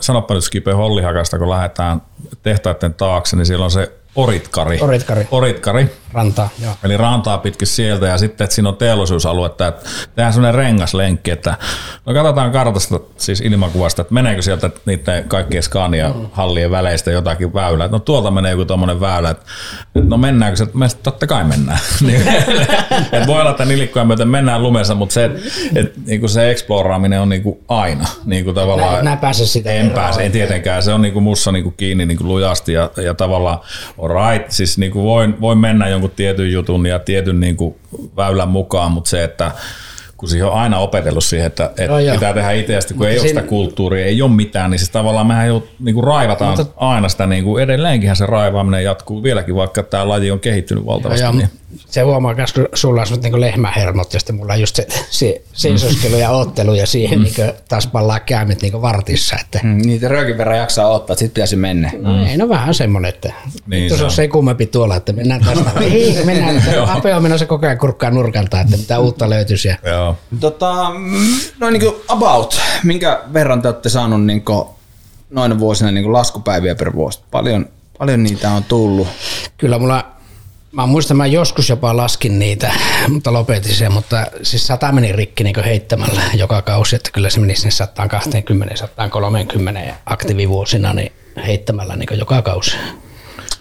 sanoppa 0.00 0.34
nyt 0.34 0.44
Skipe 0.44 0.72
Hollihakasta, 0.72 1.38
kun 1.38 1.50
lähdetään 1.50 2.02
tehtaiden 2.42 2.94
taakse, 2.94 3.36
niin 3.36 3.46
siellä 3.46 3.64
on 3.64 3.70
se 3.70 3.92
Oritkari. 4.16 4.78
Oritkari. 4.80 5.28
Oritkari. 5.30 5.90
Rantaa, 6.12 6.48
joo. 6.62 6.74
Eli 6.84 6.96
rantaa 6.96 7.38
pitkin 7.38 7.68
sieltä 7.68 8.06
ja 8.06 8.18
sitten, 8.18 8.44
että 8.44 8.54
siinä 8.54 8.68
on 8.68 8.76
teollisuusaluetta, 8.76 9.66
että 9.66 9.90
tehdään 10.14 10.32
semmoinen 10.32 10.54
rengaslenkki, 10.54 11.30
että 11.30 11.54
no 12.06 12.14
katsotaan 12.14 12.52
kartasta, 12.52 13.00
siis 13.16 13.40
ilmakuvasta, 13.40 14.02
että 14.02 14.14
meneekö 14.14 14.42
sieltä 14.42 14.70
niiden 14.86 15.24
kaikkien 15.28 15.62
Scania-hallien 15.62 16.70
väleistä 16.70 17.10
jotakin 17.10 17.54
väylää. 17.54 17.88
No 17.88 17.98
tuolta 17.98 18.30
menee 18.30 18.50
joku 18.50 18.64
tuommoinen 18.64 19.00
väylä, 19.00 19.30
että 19.30 19.44
no 19.94 20.16
mennäänkö 20.16 20.56
se, 20.56 20.66
me 20.74 20.86
totta 21.02 21.26
kai 21.26 21.44
mennään. 21.44 21.78
Niin, 22.06 22.28
et 23.12 23.26
voi 23.26 23.40
olla, 23.40 23.50
että 23.50 23.64
nilikkoja 23.64 24.04
myöten 24.04 24.28
mennään 24.28 24.62
lumessa, 24.62 24.94
mutta 24.94 25.12
se, 25.12 25.24
että 25.24 25.40
et, 25.74 25.92
niinku 26.06 26.28
se 26.28 26.50
eksploraaminen 26.50 27.20
on 27.20 27.28
niinku 27.28 27.60
aina. 27.68 28.06
Niinku 28.24 28.52
tavallaan, 28.52 29.04
Nää, 29.04 29.16
pääse 29.16 29.46
sitä. 29.46 29.70
En 29.72 29.90
pääse, 29.90 30.26
en 30.26 30.32
tietenkään. 30.32 30.82
Se 30.82 30.92
on 30.92 31.02
niinku 31.02 31.20
mussa 31.20 31.52
niinku 31.52 31.70
kiinni 31.70 32.06
niinku 32.06 32.24
lujasti 32.24 32.72
ja, 32.72 32.90
ja 32.96 33.14
tavallaan 33.14 33.58
right, 34.08 34.50
siis 34.50 34.78
niinku 34.78 35.04
voin, 35.04 35.40
voin 35.40 35.58
mennä 35.58 35.88
jonkun 35.88 36.10
tietyn 36.16 36.52
jutun 36.52 36.86
ja 36.86 36.98
tietyn 36.98 37.40
niinku 37.40 37.76
väylän 38.16 38.48
mukaan, 38.48 38.92
mutta 38.92 39.10
se, 39.10 39.24
että 39.24 39.50
kun 40.16 40.28
siihen 40.28 40.46
on 40.46 40.52
aina 40.52 40.78
opetellut 40.78 41.24
siihen, 41.24 41.46
että, 41.46 41.64
että 41.64 41.86
no 41.86 42.12
pitää 42.12 42.32
tehdä 42.32 42.52
itseästi, 42.52 42.94
kun 42.94 42.98
mutta 42.98 43.08
ei 43.08 43.18
siinä... 43.18 43.22
ole 43.22 43.40
sitä 43.40 43.48
kulttuuria, 43.48 44.06
ei 44.06 44.22
ole 44.22 44.30
mitään, 44.30 44.70
niin 44.70 44.78
siis 44.78 44.90
tavallaan 44.90 45.26
mehän 45.26 45.48
jo 45.48 45.68
niin 45.80 45.94
kuin 45.94 46.04
raivataan 46.04 46.58
mutta... 46.58 46.72
aina 46.76 47.08
sitä, 47.08 47.26
niin 47.26 47.44
kuin 47.44 47.62
edelleenkin 47.62 48.16
se 48.16 48.26
raivaaminen 48.26 48.84
jatkuu 48.84 49.22
vieläkin, 49.22 49.54
vaikka 49.54 49.82
tämä 49.82 50.08
laji 50.08 50.30
on 50.30 50.40
kehittynyt 50.40 50.86
valtavasti. 50.86 51.24
Ja, 51.24 51.32
niin 51.32 51.50
se 51.86 52.00
huomaa 52.00 52.34
myös, 52.34 52.52
kun 52.52 52.68
sulla 52.74 53.02
on 53.02 53.20
niin 53.22 53.40
lehmähermot 53.40 54.14
ja 54.14 54.20
sitten 54.20 54.36
mulla 54.36 54.52
on 54.52 54.60
just 54.60 54.76
se, 54.76 54.86
se 55.10 55.42
seisoskelu 55.52 56.16
ja 56.16 56.30
ottelu 56.30 56.74
ja 56.74 56.86
siihen 56.86 57.18
mm. 57.18 57.22
niin 57.22 57.34
taas 57.68 57.86
pallaa 57.86 58.20
käymet 58.20 58.62
niin 58.62 58.82
vartissa. 58.82 59.36
Että. 59.40 59.60
Mm, 59.62 59.78
niitä 59.86 60.08
röökin 60.08 60.38
verran 60.38 60.58
jaksaa 60.58 60.88
ottaa, 60.88 61.14
että 61.14 61.18
sitten 61.18 61.34
pitäisi 61.34 61.56
mennä. 61.56 61.90
No, 62.00 62.26
ei, 62.26 62.36
no 62.36 62.48
vähän 62.48 62.74
semmoinen, 62.74 63.08
että 63.08 63.32
niin 63.66 63.96
se 63.96 64.04
on 64.04 64.10
se 64.10 64.28
kummempi 64.28 64.66
tuolla, 64.66 64.96
että 64.96 65.12
mennään 65.12 65.44
tästä. 65.44 65.70
ei, 65.80 66.24
mennään, 66.24 66.62
Ape 66.88 67.14
on 67.14 67.22
menossa 67.22 67.46
koko 67.46 67.66
ajan 67.66 67.78
kurkkaa 67.78 68.10
nurkalta, 68.10 68.60
että 68.60 68.76
mitä 68.76 68.98
uutta 68.98 69.30
löytyisi. 69.30 69.68
Joo. 69.84 70.16
Tota, 70.40 70.74
no 71.58 71.70
niin 71.70 71.82
kuin 71.82 71.94
about, 72.08 72.60
minkä 72.84 73.20
verran 73.32 73.62
te 73.62 73.68
olette 73.68 73.88
saanut 73.88 74.24
niin 74.24 74.44
kuin 74.44 74.68
noina 75.30 75.58
vuosina 75.58 75.90
niin 75.90 76.04
kuin 76.04 76.12
laskupäiviä 76.12 76.74
per 76.74 76.94
vuosi? 76.94 77.20
Paljon, 77.30 77.66
paljon 77.98 78.22
niitä 78.22 78.50
on 78.50 78.64
tullut? 78.64 79.08
Kyllä 79.58 79.78
mulla 79.78 80.15
Mä 80.76 80.86
muistan, 80.86 81.16
mä 81.16 81.26
joskus 81.26 81.68
jopa 81.68 81.96
laskin 81.96 82.38
niitä, 82.38 82.72
mutta 83.08 83.32
lopetin 83.32 83.74
sen, 83.74 83.92
mutta 83.92 84.26
siis 84.42 84.66
sata 84.66 84.92
meni 84.92 85.12
rikki 85.12 85.44
niin 85.44 85.64
heittämällä 85.64 86.20
joka 86.34 86.62
kausi, 86.62 86.96
että 86.96 87.10
kyllä 87.12 87.30
se 87.30 87.40
meni 87.40 87.56
sinne 87.56 87.70
120, 87.70 88.76
130 88.76 89.94
aktiivivuosina 90.06 90.92
niin 90.92 91.12
heittämällä 91.46 91.96
niin 91.96 92.18
joka 92.18 92.42
kausi. 92.42 92.76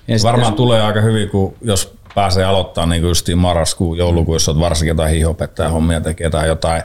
Ja 0.08 0.17
Varmaan 0.23 0.51
jos... 0.51 0.56
tulee 0.58 0.82
aika 0.82 1.01
hyvin, 1.01 1.30
kun 1.30 1.56
jos 1.62 1.93
pääsee 2.15 2.45
aloittamaan 2.45 2.89
niin 2.89 3.01
justiin 3.01 3.38
marraskuun, 3.38 3.97
joulukuun, 3.97 4.36
jos 4.36 4.49
olet 4.49 4.60
varsinkin 4.60 4.91
jotain 4.91 5.12
hiihopettaja 5.12 5.69
hommia 5.69 6.01
tekee 6.01 6.30
tai 6.30 6.47
jotain 6.47 6.84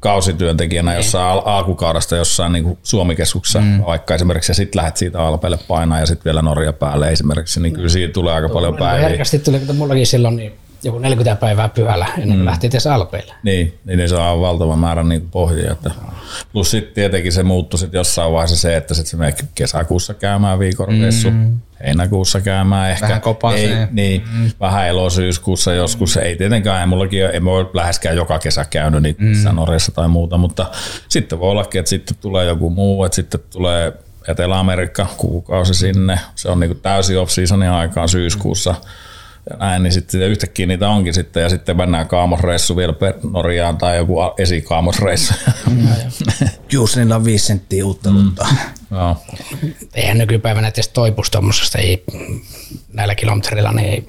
kausityöntekijänä 0.00 0.94
jossain 0.94 1.26
al- 1.26 1.42
alkukaudesta 1.44 2.16
jossain 2.16 2.52
niin 2.52 2.78
Suomikeskuksessa 2.82 3.60
mm. 3.60 3.84
vaikka 3.86 4.14
esimerkiksi 4.14 4.50
ja 4.50 4.54
sitten 4.54 4.78
lähdet 4.78 4.96
siitä 4.96 5.20
Alpeelle 5.20 5.58
painaa 5.68 6.00
ja 6.00 6.06
sitten 6.06 6.24
vielä 6.24 6.42
Norja 6.42 6.72
päälle 6.72 7.12
esimerkiksi, 7.12 7.60
niin 7.60 7.72
kyllä 7.72 7.88
siitä 7.88 8.12
tulee 8.12 8.34
aika 8.34 8.48
paljon 8.48 8.76
päiviä. 8.76 9.08
Herkästi 9.08 9.38
tuli, 9.38 9.58
kun 9.58 9.76
mullakin 9.76 10.06
silloin 10.06 10.36
niin 10.36 10.52
joku 10.84 10.98
40 10.98 11.40
päivää 11.40 11.68
pyhällä 11.68 12.06
ennen 12.06 12.28
kuin 12.28 12.38
mm. 12.38 12.44
lähti 12.44 12.66
edes 12.66 12.86
Alpeille. 12.86 13.34
Niin, 13.42 13.78
niin 13.84 14.08
se 14.08 14.16
on 14.16 14.40
valtava 14.40 14.76
määrä 14.76 15.02
niin 15.02 15.30
pohjia. 15.30 15.72
Että. 15.72 15.90
Plus 16.52 16.70
sitten 16.70 16.94
tietenkin 16.94 17.32
se 17.32 17.42
muuttui 17.42 17.78
sitten 17.78 17.98
jossain 17.98 18.32
vaiheessa 18.32 18.56
se, 18.56 18.76
että 18.76 18.94
sitten 18.94 19.10
se 19.10 19.16
menee 19.16 19.34
kesäkuussa 19.54 20.14
käymään 20.14 20.58
viikon 20.58 20.88
mm. 20.88 21.58
heinäkuussa 21.84 22.40
käymään 22.40 22.90
ehkä. 22.90 23.20
Vähän 23.42 23.58
ei, 23.58 23.86
niin, 23.90 24.22
mm. 24.32 24.50
vähän 24.60 24.88
elosyyskuussa 24.88 25.72
joskus. 25.72 26.16
Ei 26.16 26.36
tietenkään, 26.36 26.80
ei 26.80 26.86
mullakin 26.86 27.26
ei 27.26 27.40
ole 27.44 27.66
läheskään 27.74 28.16
joka 28.16 28.38
kesä 28.38 28.64
käynyt 28.70 29.02
niitä 29.02 29.22
mm. 29.22 29.54
Norjassa 29.54 29.92
tai 29.92 30.08
muuta, 30.08 30.36
mutta 30.36 30.66
sitten 31.08 31.40
voi 31.40 31.50
ollakin, 31.50 31.78
että 31.78 31.88
sitten 31.88 32.16
tulee 32.20 32.44
joku 32.44 32.70
muu, 32.70 33.04
että 33.04 33.16
sitten 33.16 33.40
tulee 33.50 33.92
Etelä-Amerikka 34.28 35.06
kuukausi 35.16 35.74
sinne. 35.74 36.20
Se 36.34 36.48
on 36.48 36.60
niin 36.60 36.80
täysin 36.80 37.18
off-seasonin 37.18 37.70
aikaan 37.70 38.08
syyskuussa. 38.08 38.70
Mm 38.72 39.09
ja 39.50 39.56
näin, 39.56 39.82
niin 39.82 39.92
sitten 39.92 40.20
yhtäkkiä 40.20 40.66
niitä 40.66 40.88
onkin 40.88 41.14
sitten, 41.14 41.42
ja 41.42 41.48
sitten 41.48 41.76
mennään 41.76 42.08
kaamosreissu 42.08 42.76
vielä 42.76 42.94
Norjaan 43.32 43.78
tai 43.78 43.96
joku 43.96 44.14
esikaamosreissu. 44.38 45.34
Mm. 45.70 45.88
Juus, 46.72 46.96
niillä 46.96 47.16
on 47.16 47.24
viisi 47.24 47.46
senttiä 47.46 47.86
uutta 47.86 48.10
mm. 48.10 48.32
Joo. 48.90 49.16
Eihän 49.94 50.18
nykypäivänä 50.18 50.68
edes 50.68 50.88
toipuisi 50.88 51.30
tuommoisesta, 51.30 51.78
ei 51.78 52.04
näillä 52.92 53.14
kilometrillä, 53.14 53.72
niin 53.72 53.88
ei, 53.88 54.08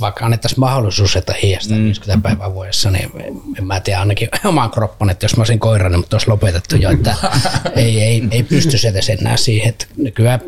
vaikka 0.00 0.24
annettaisiin 0.24 0.60
mahdollisuus, 0.60 1.16
että 1.16 1.34
hiiästä 1.42 1.74
mm. 1.74 1.84
50 1.84 2.28
päivää 2.28 2.54
vuodessa, 2.54 2.90
niin 2.90 3.10
en 3.58 3.66
mä 3.66 3.80
tiedä 3.80 4.00
ainakin 4.00 4.28
oman 4.44 4.70
kroppan, 4.70 5.10
että 5.10 5.24
jos 5.24 5.36
mä 5.36 5.40
olisin 5.40 5.58
koirainen, 5.58 6.00
mutta 6.00 6.16
olisi 6.16 6.28
lopetettu 6.28 6.76
jo, 6.76 6.90
että 6.90 7.14
ei, 7.76 8.02
ei, 8.02 8.28
ei 8.30 8.42
pysty 8.42 8.88
edes 8.88 9.08
enää 9.08 9.36
siihen, 9.36 9.68
että 9.68 9.86
nykyään 9.96 10.40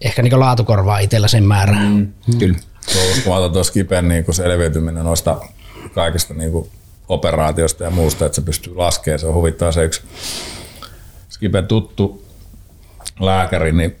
ehkä 0.00 0.22
niin 0.22 0.40
laatukorvaa 0.40 0.98
itsellä 0.98 1.28
sen 1.28 1.44
määrän. 1.44 1.78
Mm. 1.78 2.12
Mm. 2.26 2.56
Kyllä. 2.86 3.04
Tuo 3.04 3.12
uskomaton 3.12 3.52
tuo 3.52 3.64
Skipen 3.64 4.08
niin 4.08 4.24
selviytyminen 4.30 5.04
noista 5.04 5.40
kaikista 5.94 6.34
niin 6.34 6.70
operaatiosta 7.08 7.84
ja 7.84 7.90
muusta, 7.90 8.26
että 8.26 8.36
se 8.36 8.42
pystyy 8.42 8.74
laskemaan. 8.74 9.18
Se 9.18 9.26
on 9.26 9.34
huvittaa 9.34 9.72
se 9.72 9.84
yksi 9.84 10.02
Skipen 11.30 11.66
tuttu 11.66 12.24
lääkäri, 13.20 13.72
niin 13.72 13.96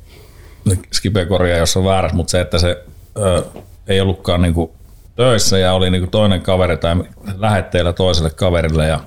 Skipe 0.92 1.26
korjaa, 1.26 1.58
jos 1.58 1.76
on 1.76 1.84
väärässä, 1.84 2.16
mutta 2.16 2.30
se, 2.30 2.40
että 2.40 2.58
se 2.58 2.84
ö, 3.16 3.42
ei 3.86 4.00
ollutkaan 4.00 4.42
niin 4.42 4.54
kuin 4.54 4.70
töissä 5.16 5.58
ja 5.58 5.72
oli 5.72 5.90
niin 5.90 6.02
kuin 6.02 6.10
toinen 6.10 6.42
kaveri 6.42 6.76
tai 6.76 6.96
lähetteellä 7.38 7.92
toiselle 7.92 8.30
kaverille 8.30 8.86
ja 8.86 9.00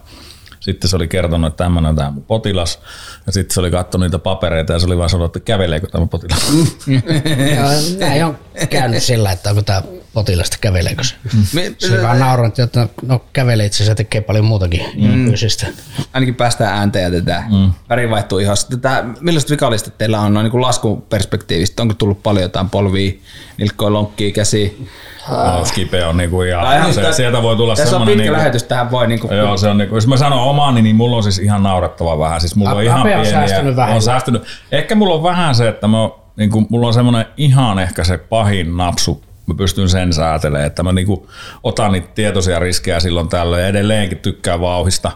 Sitten 0.60 0.90
se 0.90 0.96
oli 0.96 1.08
kertonut, 1.08 1.48
että 1.48 1.64
tämmöinen 1.64 1.90
on 1.90 1.96
tämä 1.96 2.12
mun 2.12 2.24
potilas. 2.24 2.80
Ja 3.26 3.32
sitten 3.32 3.54
se 3.54 3.60
oli 3.60 3.72
katsonut 3.72 4.06
niitä 4.06 4.20
papereita 4.20 4.74
ja 4.74 4.80
se 4.80 4.86
oli 4.86 4.98
vaan 4.98 5.10
sanonut, 5.10 5.36
että 5.36 5.46
käveleekö 5.46 5.88
tämä 5.88 6.08
potilas. 6.08 6.52
Näin 8.00 8.26
on 8.26 8.38
käynyt 8.66 9.04
sillä, 9.04 9.32
että 9.32 9.50
onko 9.50 9.62
tämä 9.62 9.82
potilasta, 10.14 10.58
käveleekö 10.62 11.04
se. 11.04 11.16
Me, 11.54 11.74
Se 11.78 12.04
vaan 12.04 12.20
nauranut, 12.20 12.60
että 12.60 12.88
no 13.02 13.22
kävelee 13.34 13.66
itse 13.66 13.78
asiassa 13.78 13.96
tekee 13.96 14.22
paljon 14.22 14.46
muutakin 14.46 14.82
mm. 14.96 15.26
fyysistä. 15.26 15.68
ainakin 16.14 16.36
päästään 16.36 16.78
äänteen 16.78 17.14
ja 17.14 17.22
tätä 17.22 17.44
mm. 17.50 17.72
väri 17.90 18.10
vaihtuu 18.10 18.40
ihan. 18.40 18.58
Tätä, 18.70 19.04
millaiset 19.22 19.50
vikallistet 19.52 19.98
teillä 19.98 20.20
on 20.20 20.34
noin 20.34 20.44
niin 20.44 20.52
kuin 20.52 20.62
laskuperspektiivistä? 20.62 21.82
Onko 21.82 21.94
tullut 21.94 22.24
paljon 22.24 22.44
jotain 22.44 22.70
polvia, 22.70 23.12
nilkkoja, 23.58 23.94
lonkkia, 23.94 24.32
käsi? 24.32 24.88
No, 25.30 25.66
skipe 25.66 26.06
on 26.06 26.18
niinku 26.18 26.42
ihan, 26.42 26.78
ihan 26.78 26.94
se, 26.94 27.02
tää- 27.02 27.12
sieltä 27.12 27.42
voi 27.42 27.56
tulla 27.56 27.76
Tässä 27.76 27.84
on 27.84 27.90
semmoinen... 27.90 28.14
pitkä 28.14 28.24
Niinku, 28.24 28.38
lähetys, 28.38 28.64
tähän 28.64 28.92
voi 28.92 29.08
niinku, 29.08 29.34
Joo, 29.34 29.58
se 29.58 29.68
on 29.68 29.78
niinku, 29.78 29.96
jos 29.96 30.08
mä 30.08 30.18
sanon 30.18 30.40
omani, 30.40 30.82
niin 30.82 30.96
mulla 30.96 31.18
on 31.18 31.24
siis 31.24 31.40
ihan 31.40 31.64
naurettava 31.64 32.20
vähän. 32.20 32.42
Siis 32.42 32.56
mulla 32.56 32.72
on 32.72 32.84
ihan 32.84 33.02
on 33.02 33.08
pieniä. 33.08 33.32
säästänyt 33.32 33.76
vähän. 33.76 33.96
On 33.96 34.02
säästynyt. 34.02 34.44
Ehkä 34.72 34.96
mulla 34.96 35.14
on 35.14 35.24
vähän 35.24 35.56
se, 35.56 35.68
että 35.68 35.88
mä, 35.88 35.98
niinku, 36.38 36.68
mulla 36.70 36.88
on 36.88 36.94
semmoinen 36.94 37.26
ihan 37.38 37.80
ehkä 37.80 38.04
se 38.04 38.18
pahin 38.18 38.78
napsu. 38.78 39.24
Mä 39.46 39.54
pystyn 39.56 39.90
sen 39.90 40.14
säätelemään, 40.14 40.68
että 40.68 40.84
mä 40.84 40.94
niinku 40.94 41.30
otan 41.64 41.92
niitä 41.92 42.08
tietoisia 42.16 42.60
riskejä 42.60 43.00
silloin 43.00 43.30
tällöin 43.30 43.62
ja 43.62 43.68
edelleenkin 43.68 44.18
tykkään 44.18 44.62
vauhista. 44.62 45.12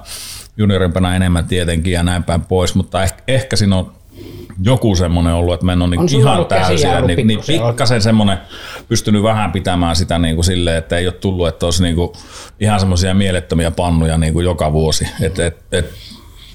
Juniorimpana 0.58 1.16
enemmän 1.16 1.46
tietenkin 1.46 1.94
ja 1.94 2.04
näin 2.04 2.24
päin 2.24 2.42
pois, 2.42 2.76
mutta 2.76 3.04
ehkä, 3.04 3.24
ehkä 3.28 3.56
siinä 3.56 3.76
on 3.76 3.92
joku 4.64 4.96
semmoinen 4.96 5.34
ollut, 5.34 5.54
että 5.54 5.66
mä 5.66 5.74
en 5.74 5.82
ole 5.82 5.90
niinku 5.90 6.08
sulla 6.08 6.34
ihan 6.34 6.46
täysin. 6.46 6.90
Niin, 7.08 7.28
niin 7.28 7.40
pikkasen 7.48 8.02
semmoinen 8.02 8.38
pystynyt 8.88 9.24
vähän 9.24 9.52
pitämään 9.52 9.96
sitä 9.96 10.20
niin 10.20 10.36
kuin 10.36 10.46
silleen, 10.46 10.78
että 10.78 10.98
ei 10.98 11.08
ole 11.08 11.14
tullut, 11.14 11.48
että 11.48 11.66
olisi 11.66 11.84
niin 11.84 11.96
kuin 11.96 12.12
ihan 12.60 12.80
semmoisia 12.80 13.14
mielettömiä 13.14 13.72
pannuja 13.72 14.18
niin 14.18 14.34
kuin 14.34 14.44
joka 14.44 14.72
vuosi. 14.72 15.08
Et, 15.22 15.40
et, 15.40 15.58
et, 15.72 15.94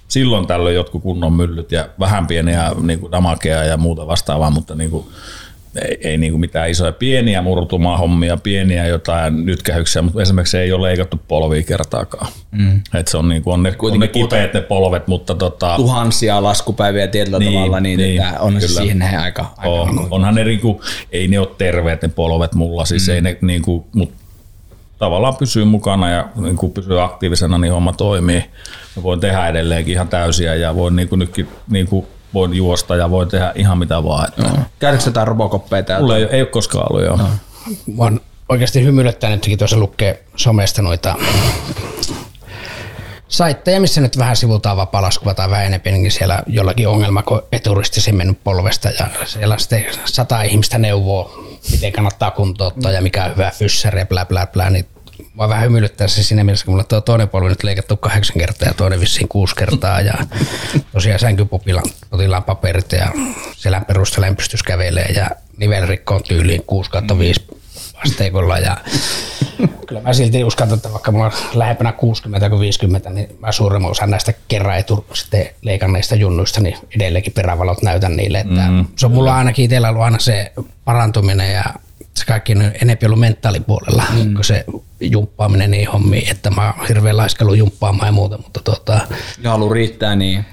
silloin 0.09 0.47
tällöin 0.47 0.77
jotkut 0.77 1.03
kunnon 1.03 1.33
myllyt 1.33 1.73
ja 1.73 1.89
vähän 2.01 2.27
pieniä 2.27 2.73
niin 2.83 2.99
kuin 2.99 3.13
damakea 3.13 3.65
ja 3.65 3.77
muuta 3.77 4.07
vastaavaa, 4.07 4.51
mutta 4.51 4.75
niin 4.75 4.91
kuin, 4.91 5.07
ei, 5.83 5.99
ei 6.01 6.19
niin 6.19 6.33
kuin 6.33 6.41
mitään 6.41 6.71
isoja, 6.71 6.93
pieniä 6.93 7.43
murtumahommia, 7.43 8.37
pieniä 8.37 8.87
jotain 8.87 9.47
nytkähyksiä, 9.47 10.03
mutta 10.03 10.23
esimerkiksi 10.23 10.59
ei 10.59 10.73
ole 10.73 10.89
leikattu 10.89 11.21
polvia 11.29 11.63
kertaakaan. 11.63 12.33
Mm. 12.51 12.81
Et 12.95 13.09
se 13.09 13.17
on, 13.17 13.29
niin 13.29 13.43
kuin, 13.43 13.55
on 13.55 13.63
ne, 13.63 13.75
on 13.79 14.01
ne 14.01 14.09
kipeät 14.09 14.55
ne 14.55 14.61
polvet, 14.61 15.07
mutta 15.07 15.35
tota, 15.35 15.77
tuhansia 15.77 16.43
laskupäiviä 16.43 17.07
tietyllä 17.07 17.39
Niin, 17.39 17.53
tavalla, 17.53 17.81
niin, 17.81 17.99
niin, 17.99 18.23
että 18.23 18.41
on 18.41 18.61
se 18.61 18.67
kyllä. 18.67 18.81
siihen 18.81 18.99
nähden 18.99 19.21
aika, 19.21 19.55
aika 19.57 19.71
on, 19.71 20.09
onhan 20.11 20.35
ne 20.35 20.45
niinku, 20.45 20.81
ei 21.13 21.29
ne 21.29 21.39
ole 21.39 21.49
terveet 21.59 22.03
ne 22.03 22.09
polvet 22.09 22.55
mulla, 22.55 22.85
siis 22.85 23.09
mm. 23.09 23.15
ei 23.15 23.21
ne 23.21 23.39
niinku, 23.41 23.87
mut 23.95 24.13
tavallaan 24.99 25.37
pysyy 25.37 25.65
mukana 25.65 26.11
ja 26.11 26.29
niinku 26.37 26.69
pysyy 26.69 27.03
aktiivisena, 27.03 27.59
niin 27.59 27.73
homma 27.73 27.93
toimii. 27.93 28.45
Mä 28.97 29.03
voin 29.03 29.21
tehdä 29.21 29.49
edelleenkin 29.49 29.93
ihan 29.93 30.09
täysiä 30.09 30.55
ja 30.55 30.75
voin 30.77 30.97
niinku 30.97 31.17
nytkin 31.17 31.49
niinku, 31.71 32.07
voin 32.35 32.55
juosta 32.55 32.97
ja 32.97 33.11
voin 33.11 33.29
tehdä 33.29 33.53
ihan 33.55 33.79
mitä 33.79 34.05
vaan. 34.05 34.29
Että 34.29 34.51
Käytätkö 34.79 35.09
jotain 35.09 35.29
robokoppeja 35.29 35.83
täältä? 35.83 36.03
Mulla 36.03 36.17
ei, 36.17 36.25
ei 36.25 36.41
ole 36.41 36.49
koskaan 36.49 36.87
ollut 36.91 37.05
joo. 37.05 37.19
Mua 37.87 38.07
on 38.07 38.21
oikeasti 38.49 38.85
hymyilyttää 38.85 39.31
nytkin 39.31 39.59
tuossa 39.59 39.77
lukee 39.77 40.25
somesta 40.37 40.83
noita 40.83 41.15
saitteja, 43.29 43.81
missä 43.81 44.01
nyt 44.01 44.19
vähän 44.19 44.37
sivutaan 44.37 44.77
vapaa-laskua 44.77 45.35
tai 45.35 45.51
vähän 45.51 45.67
enemmänkin 45.67 46.11
siellä 46.11 46.43
jollakin 46.47 46.89
ongelma, 46.89 47.23
kun 47.23 47.43
eturistisin 47.53 48.17
mennyt 48.17 48.45
polvesta 48.45 48.89
ja 48.89 49.07
siellä 49.25 49.59
sitten 49.59 49.85
sata 50.05 50.43
ihmistä 50.43 50.79
neuvoo, 50.79 51.45
miten 51.71 51.93
kannattaa 51.93 52.31
kuntouttaa 52.31 52.93
ja 52.93 53.03
mikä 53.03 53.25
on 53.25 53.31
hyvä 53.31 53.51
fyssäri 53.51 53.99
ja 53.99 54.07
blä 54.07 54.25
blä 54.25 54.47
blä, 54.47 54.71
niin 54.71 54.87
Mua 55.35 55.49
vähän 55.49 55.65
hymyilyttää 55.65 56.09
se 56.09 56.23
siinä 56.23 56.45
mielessä, 56.45 56.65
kun 56.67 56.75
mulla 56.75 56.85
tuo 56.85 57.01
toinen 57.01 57.29
polvi 57.29 57.49
nyt 57.49 57.63
leikattu 57.63 57.97
kahdeksan 57.97 58.39
kertaa 58.39 58.69
ja 58.69 58.75
toinen 58.75 59.01
vissiin 59.01 59.29
kuusi 59.29 59.57
kertaa 59.57 60.01
ja 60.01 60.15
tosiaan 60.93 61.21
sänkypotilaan 61.21 61.91
potilaan 62.11 62.45
paperit 62.45 62.93
ja 62.93 63.13
selän 63.57 63.85
perusteella 63.85 64.27
en 64.27 64.37
pystyisi 64.37 64.65
kävelemään 64.65 65.15
ja 65.15 65.31
nivelrikko 65.57 66.15
on 66.15 66.23
tyyliin 66.23 66.63
6 66.67 66.91
kautta 66.91 67.19
5 67.19 67.47
asteikolla 68.05 68.59
ja 68.59 68.77
kyllä 69.87 70.01
mä 70.01 70.13
silti 70.13 70.45
uskaltan, 70.45 70.77
että 70.77 70.93
vaikka 70.93 71.13
mulla 71.13 71.27
on 71.27 71.33
lähempänä 71.55 71.93
60 71.93 72.49
kuin 72.49 72.61
50, 72.61 73.11
niin 73.11 73.29
mä 73.39 73.53
suurimman 73.53 73.91
osan 73.91 74.11
näistä 74.11 74.35
kerran 74.49 74.79
etu 74.79 75.07
sitten 75.15 75.49
leikanneista 75.63 76.15
junnuista, 76.15 76.61
niin 76.61 76.77
edelleenkin 76.97 77.33
perävalot 77.33 77.83
näytän 77.83 78.17
niille, 78.17 78.39
että 78.39 78.71
mm, 78.71 78.85
se 78.97 79.07
on 79.07 79.13
mulla 79.13 79.37
ainakin 79.37 79.65
itsellä 79.65 79.89
ollut 79.89 80.03
aina 80.03 80.19
se 80.19 80.53
parantuminen 80.85 81.53
ja 81.53 81.65
se 82.15 82.25
kaikki 82.27 82.53
on 82.53 82.73
enempi 82.83 83.07
ollut 83.07 83.21
mentaalipuolella, 83.21 84.03
mm. 84.25 84.35
kun 84.35 84.45
se 84.45 84.65
jumppaaminen 85.01 85.71
niin 85.71 85.89
hommiin, 85.89 86.31
että 86.31 86.51
mä 86.51 86.73
oon 86.77 86.89
hirveän 86.89 87.17
laiskellut 87.17 87.57
jumppaamaan 87.57 88.09
ja 88.09 88.13
muuta, 88.13 88.39
mutta 88.39 88.61
tuota, 88.65 89.01
Ja 89.43 89.51
halu 89.51 89.73
riittää, 89.73 90.17
niin 90.17 90.45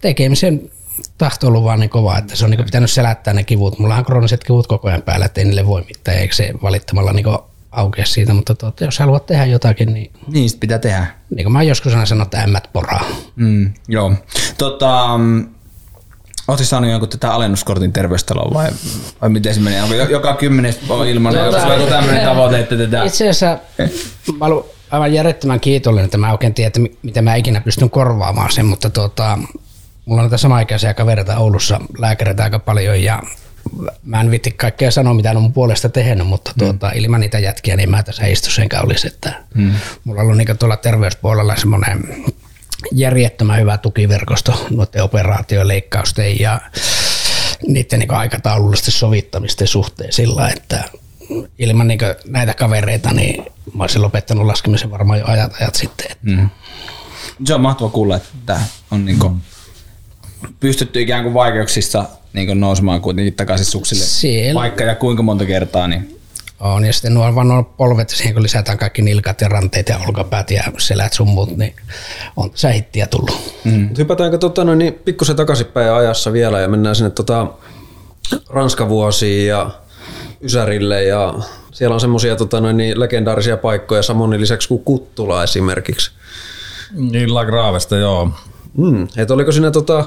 tekemisen 0.00 0.70
tahto 1.18 1.46
ollut 1.46 1.64
vaan 1.64 1.80
niin 1.80 1.90
kova, 1.90 2.18
että 2.18 2.36
se 2.36 2.44
on 2.44 2.50
niin 2.50 2.64
pitänyt 2.64 2.90
selättää 2.90 3.34
ne 3.34 3.44
kivut. 3.44 3.78
Mulla 3.78 3.96
on 3.96 4.04
krooniset 4.04 4.44
kivut 4.44 4.66
koko 4.66 4.88
ajan 4.88 5.02
päällä, 5.02 5.26
että 5.26 5.40
ei 5.40 5.44
niille 5.44 5.66
voi 5.66 5.82
mitään, 5.88 6.18
eikä 6.18 6.34
se 6.34 6.50
valittamalla 6.62 7.12
niin 7.12 7.26
aukea 7.72 8.04
siitä, 8.06 8.34
mutta 8.34 8.54
tuota, 8.54 8.84
jos 8.84 8.98
haluat 8.98 9.26
tehdä 9.26 9.44
jotakin, 9.44 9.94
niin 9.94 10.10
niin 10.28 10.50
sit 10.50 10.60
pitää 10.60 10.78
tehdä. 10.78 11.06
niin 11.34 11.44
kuin 11.44 11.52
mä 11.52 11.62
joskus 11.62 11.92
aina 11.92 12.06
sanon, 12.06 12.22
että 12.22 12.38
ämmät 12.40 12.68
poraa. 12.72 13.04
Mm, 13.36 13.72
joo. 13.88 14.12
Tota, 14.58 15.18
mm, 15.18 15.48
Oletko 16.48 16.64
saanut 16.64 16.90
jonkun 16.90 17.08
tätä 17.08 17.32
alennuskortin 17.32 17.92
terveystaloon 17.92 18.54
vai, 18.54 18.68
vai 19.20 19.28
miten 19.28 19.54
se 19.54 19.60
menee? 19.60 19.82
Onko 19.82 19.94
jo- 19.94 20.08
joka 20.08 20.34
kymmenes 20.34 20.78
on 20.88 21.06
ilmainen? 21.06 21.44
Onko 21.44 21.60
sulla 21.60 21.86
tämmöinen 21.86 22.24
tavoite, 22.24 22.58
että 22.60 22.76
tätä... 22.76 23.04
Itse 23.04 23.28
asiassa 23.28 23.58
mä 24.38 24.44
olen 24.44 24.64
aivan 24.90 25.12
järjettömän 25.14 25.60
kiitollinen, 25.60 26.04
että 26.04 26.18
mä 26.18 26.32
oikein 26.32 26.54
tiedä, 26.54 26.66
että 26.66 26.80
mi- 26.80 26.98
miten 27.02 27.24
mä 27.24 27.34
ikinä 27.34 27.60
pystyn 27.60 27.90
korvaamaan 27.90 28.52
sen, 28.52 28.66
mutta 28.66 28.90
tuota, 28.90 29.38
mulla 30.08 30.22
on 30.22 30.26
näitä 30.26 30.36
samaikäisiä 30.36 30.94
kavereita 30.94 31.36
Oulussa, 31.36 31.80
lääkäreitä 31.98 32.42
aika 32.44 32.58
paljon 32.58 33.02
ja 33.02 33.22
mä 34.04 34.20
en 34.20 34.30
vitti 34.30 34.50
kaikkea 34.50 34.90
sanoa, 34.90 35.14
mitä 35.14 35.30
on 35.30 35.42
mun 35.42 35.52
puolesta 35.52 35.88
tehnyt, 35.88 36.26
mutta 36.26 36.52
tuota, 36.58 36.90
ilman 36.90 37.20
niitä 37.20 37.38
jätkiä 37.38 37.76
niin 37.76 37.90
mä 37.90 38.02
tässä 38.02 38.26
istu 38.26 38.62
enkä 38.62 38.80
olisi. 38.80 39.06
Että 39.06 39.44
mm. 39.54 39.74
Mulla 40.04 40.20
on 40.20 40.24
ollut 40.24 40.38
niin 40.38 40.58
tuolla 40.58 40.76
terveyspuolella 40.76 41.56
semmoinen 41.56 42.24
järjettömän 42.92 43.60
hyvä 43.60 43.78
tukiverkosto 43.78 44.66
noiden 44.70 45.02
operaatioiden, 45.02 45.68
leikkausten 45.68 46.40
ja 46.40 46.60
niiden 47.66 47.98
niin 47.98 48.14
aikataulullisten 48.14 48.92
sovittamisten 48.92 49.66
suhteen 49.68 50.12
sillä, 50.12 50.48
että 50.48 50.84
ilman 51.58 51.88
niin 51.88 52.00
näitä 52.26 52.54
kavereita 52.54 53.12
niin 53.12 53.44
mä 53.74 53.82
olisin 53.82 54.02
lopettanut 54.02 54.46
laskemisen 54.46 54.90
varmaan 54.90 55.18
jo 55.18 55.26
ajat 55.26 55.54
ajat 55.60 55.74
sitten. 55.74 56.16
Mm. 56.22 56.48
Se 57.44 57.54
on 57.54 57.60
mahtava 57.60 57.90
kuulla, 57.90 58.16
että 58.16 58.60
on 58.90 59.04
niinku 59.04 59.36
pystytty 60.60 61.00
ikään 61.00 61.22
kuin 61.22 61.34
vaikeuksissa 61.34 62.04
niinku 62.32 62.54
nousemaan 62.54 63.00
kuitenkin 63.00 63.34
takaisin 63.34 63.66
suksille. 63.66 64.04
Siellä. 64.04 64.60
Vaikka 64.60 64.84
ja 64.84 64.94
kuinka 64.94 65.22
monta 65.22 65.44
kertaa, 65.44 65.88
niin 65.88 66.18
On, 66.60 66.84
ja 66.84 66.92
sitten 66.92 67.14
nuo 67.14 67.34
vaan 67.34 67.48
nuo 67.48 67.62
polvet, 67.62 68.08
siihen 68.08 68.34
kun 68.34 68.42
lisätään 68.42 68.78
kaikki 68.78 69.02
nilkat 69.02 69.40
ja 69.40 69.48
ranteet 69.48 69.88
ja 69.88 69.98
olkapäät 70.06 70.50
ja 70.50 70.62
selät 70.78 71.12
sun 71.12 71.28
muut, 71.28 71.56
niin 71.56 71.74
on 72.36 72.50
tässä 72.50 72.68
hittiä 72.68 73.06
tullut. 73.06 73.54
Mm. 73.64 73.90
Hypätäänkö 73.98 74.38
tota, 74.38 74.64
noin, 74.64 74.78
niin 74.78 74.94
pikkusen 74.94 75.36
takaisinpäin 75.36 75.92
ajassa 75.92 76.32
vielä 76.32 76.60
ja 76.60 76.68
mennään 76.68 76.96
sinne 76.96 77.10
tota, 77.10 77.46
Ranskavuosiin 78.48 79.48
ja 79.48 79.70
Ysärille 80.42 81.04
ja 81.04 81.34
siellä 81.72 81.94
on 81.94 82.00
semmoisia 82.00 82.36
tota, 82.36 82.60
noin, 82.60 82.76
niin 82.76 83.00
legendaarisia 83.00 83.56
paikkoja 83.56 84.02
Samonin 84.02 84.40
lisäksi 84.40 84.68
kuin 84.68 84.84
Kuttula 84.84 85.44
esimerkiksi. 85.44 86.10
Niin 86.92 87.34
La 87.34 87.44
Gravesta, 87.44 87.96
joo. 87.96 88.30
Mm. 88.78 89.08
Et 89.16 89.30
oliko 89.30 89.52
siinä, 89.52 89.70
tota, 89.70 90.04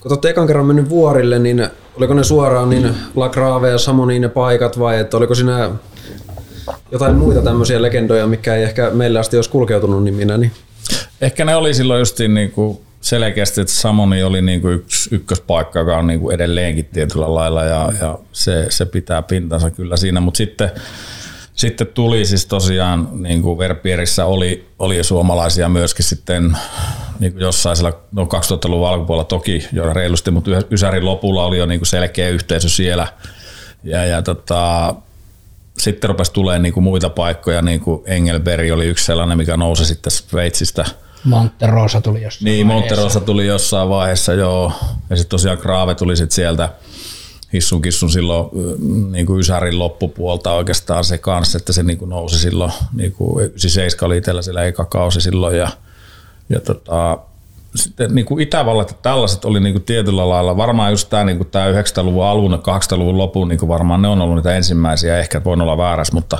kun 0.00 0.12
olette 0.12 0.30
ekan 0.30 0.46
kerran 0.46 0.66
mennyt 0.66 0.88
vuorille, 0.88 1.38
niin 1.38 1.68
oliko 1.96 2.14
ne 2.14 2.24
suoraan 2.24 2.70
niin 2.70 2.94
La 3.16 3.28
Grave 3.28 3.70
ja 3.70 3.78
Samoniin 3.78 4.22
ne 4.22 4.28
paikat 4.28 4.78
vai 4.78 5.00
että 5.00 5.16
oliko 5.16 5.34
siinä 5.34 5.70
jotain 6.92 7.14
muita 7.14 7.42
tämmöisiä 7.42 7.82
legendoja, 7.82 8.26
mikä 8.26 8.54
ei 8.54 8.62
ehkä 8.62 8.90
meillä 8.90 9.20
asti 9.20 9.36
olisi 9.36 9.50
kulkeutunut 9.50 10.04
niminä? 10.04 10.38
Niin. 10.38 10.52
Ehkä 11.20 11.44
ne 11.44 11.56
oli 11.56 11.74
silloin 11.74 11.98
justiin 11.98 12.34
niinku 12.34 12.82
selkeästi, 13.00 13.60
että 13.60 13.72
Samoni 13.72 14.22
oli 14.22 14.42
niinku 14.42 14.68
yksi 14.68 15.14
ykköspaikka, 15.14 15.78
joka 15.78 15.96
on 15.96 16.06
niinku 16.06 16.30
edelleenkin 16.30 16.84
tietyllä 16.84 17.34
lailla 17.34 17.64
ja, 17.64 17.92
ja 18.00 18.18
se, 18.32 18.66
se, 18.68 18.86
pitää 18.86 19.22
pintansa 19.22 19.70
kyllä 19.70 19.96
siinä, 19.96 20.20
mutta 20.20 20.38
sitten 20.38 20.70
sitten 21.58 21.86
tuli 21.86 22.24
siis 22.24 22.46
tosiaan, 22.46 23.08
niin 23.12 23.42
kuin 23.42 23.58
Verpierissä 23.58 24.24
oli, 24.24 24.68
oli 24.78 25.04
suomalaisia 25.04 25.68
myöskin 25.68 26.04
sitten 26.04 26.56
niin 27.18 27.32
kuin 27.32 27.42
jossain 27.42 27.76
siellä, 27.76 27.92
no 28.12 28.24
2000-luvun 28.24 28.88
alkupuolella 28.88 29.24
toki 29.24 29.68
jo 29.72 29.92
reilusti, 29.92 30.30
mutta 30.30 30.50
Ysärin 30.70 31.04
lopulla 31.04 31.44
oli 31.44 31.58
jo 31.58 31.66
niin 31.66 31.80
kuin 31.80 31.86
selkeä 31.86 32.28
yhteisö 32.28 32.68
siellä. 32.68 33.06
Ja, 33.84 34.04
ja 34.04 34.22
tota, 34.22 34.94
sitten 35.78 36.10
rupesi 36.10 36.32
tulemaan 36.32 36.62
niin 36.62 36.72
kuin 36.72 36.84
muita 36.84 37.10
paikkoja, 37.10 37.62
niin 37.62 37.80
kuin 37.80 38.02
Engelberg 38.06 38.72
oli 38.72 38.86
yksi 38.86 39.04
sellainen, 39.04 39.38
mikä 39.38 39.56
nousi 39.56 39.84
sitten 39.84 40.10
Sveitsistä. 40.10 40.84
Monterosa 41.24 42.00
tuli 42.00 42.22
jossain 42.22 42.44
Niin, 42.44 42.66
Monterosa 42.66 43.20
tuli 43.20 43.46
jossain 43.46 43.88
vaiheessa, 43.88 44.32
joo. 44.32 44.72
Ja 45.10 45.16
sitten 45.16 45.30
tosiaan 45.30 45.58
Graave 45.58 45.94
tuli 45.94 46.16
sitten 46.16 46.34
sieltä 46.34 46.68
hissun 47.52 47.82
kissun 47.82 48.10
silloin 48.10 48.50
niin 49.10 49.26
kuin 49.26 49.40
Ysärin 49.40 49.78
loppupuolta 49.78 50.52
oikeastaan 50.52 51.04
se 51.04 51.18
kanssa, 51.18 51.58
että 51.58 51.72
se 51.72 51.82
niin 51.82 51.98
kuin 51.98 52.08
nousi 52.08 52.38
silloin, 52.38 52.72
niin 52.94 53.12
kuin 53.12 53.44
97 53.44 54.06
oli 54.06 54.16
itsellä 54.16 54.42
siellä 54.42 54.64
eka 54.64 54.84
kausi 54.84 55.20
silloin 55.20 55.56
ja, 55.56 55.68
ja 56.48 56.60
tota, 56.60 57.18
sitten 57.74 58.14
niin 58.14 58.24
kuin 58.24 58.42
Itävallat 58.42 58.90
ja 58.90 58.96
tällaiset 59.02 59.44
oli 59.44 59.60
niin 59.60 59.74
kuin 59.74 59.84
tietyllä 59.84 60.28
lailla, 60.28 60.56
varmaan 60.56 60.90
just 60.90 61.10
tämä, 61.10 61.24
niin 61.24 61.36
kuin 61.36 61.50
tämä 61.50 61.66
90-luvun 61.70 62.24
alun 62.24 62.52
ja 62.52 62.58
80-luvun 62.58 63.18
lopun, 63.18 63.48
niin 63.48 63.58
kuin 63.58 63.68
varmaan 63.68 64.02
ne 64.02 64.08
on 64.08 64.22
ollut 64.22 64.36
niitä 64.36 64.56
ensimmäisiä, 64.56 65.18
ehkä 65.18 65.44
voin 65.44 65.60
olla 65.60 65.76
väärässä, 65.76 66.14
mutta, 66.14 66.38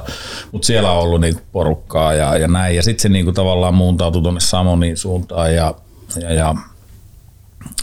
mutta 0.52 0.66
siellä 0.66 0.92
on 0.92 0.98
ollut 0.98 1.20
niin 1.20 1.34
kuin 1.34 1.44
porukkaa 1.52 2.14
ja, 2.14 2.36
ja 2.36 2.48
näin. 2.48 2.76
Ja 2.76 2.82
sitten 2.82 3.02
se 3.02 3.08
niin 3.08 3.24
kuin 3.24 3.34
tavallaan 3.34 3.74
muuntautui 3.74 4.22
tuonne 4.22 4.40
Samoniin 4.40 4.96
suuntaan 4.96 5.54
ja, 5.54 5.74
ja, 6.20 6.32
ja 6.32 6.54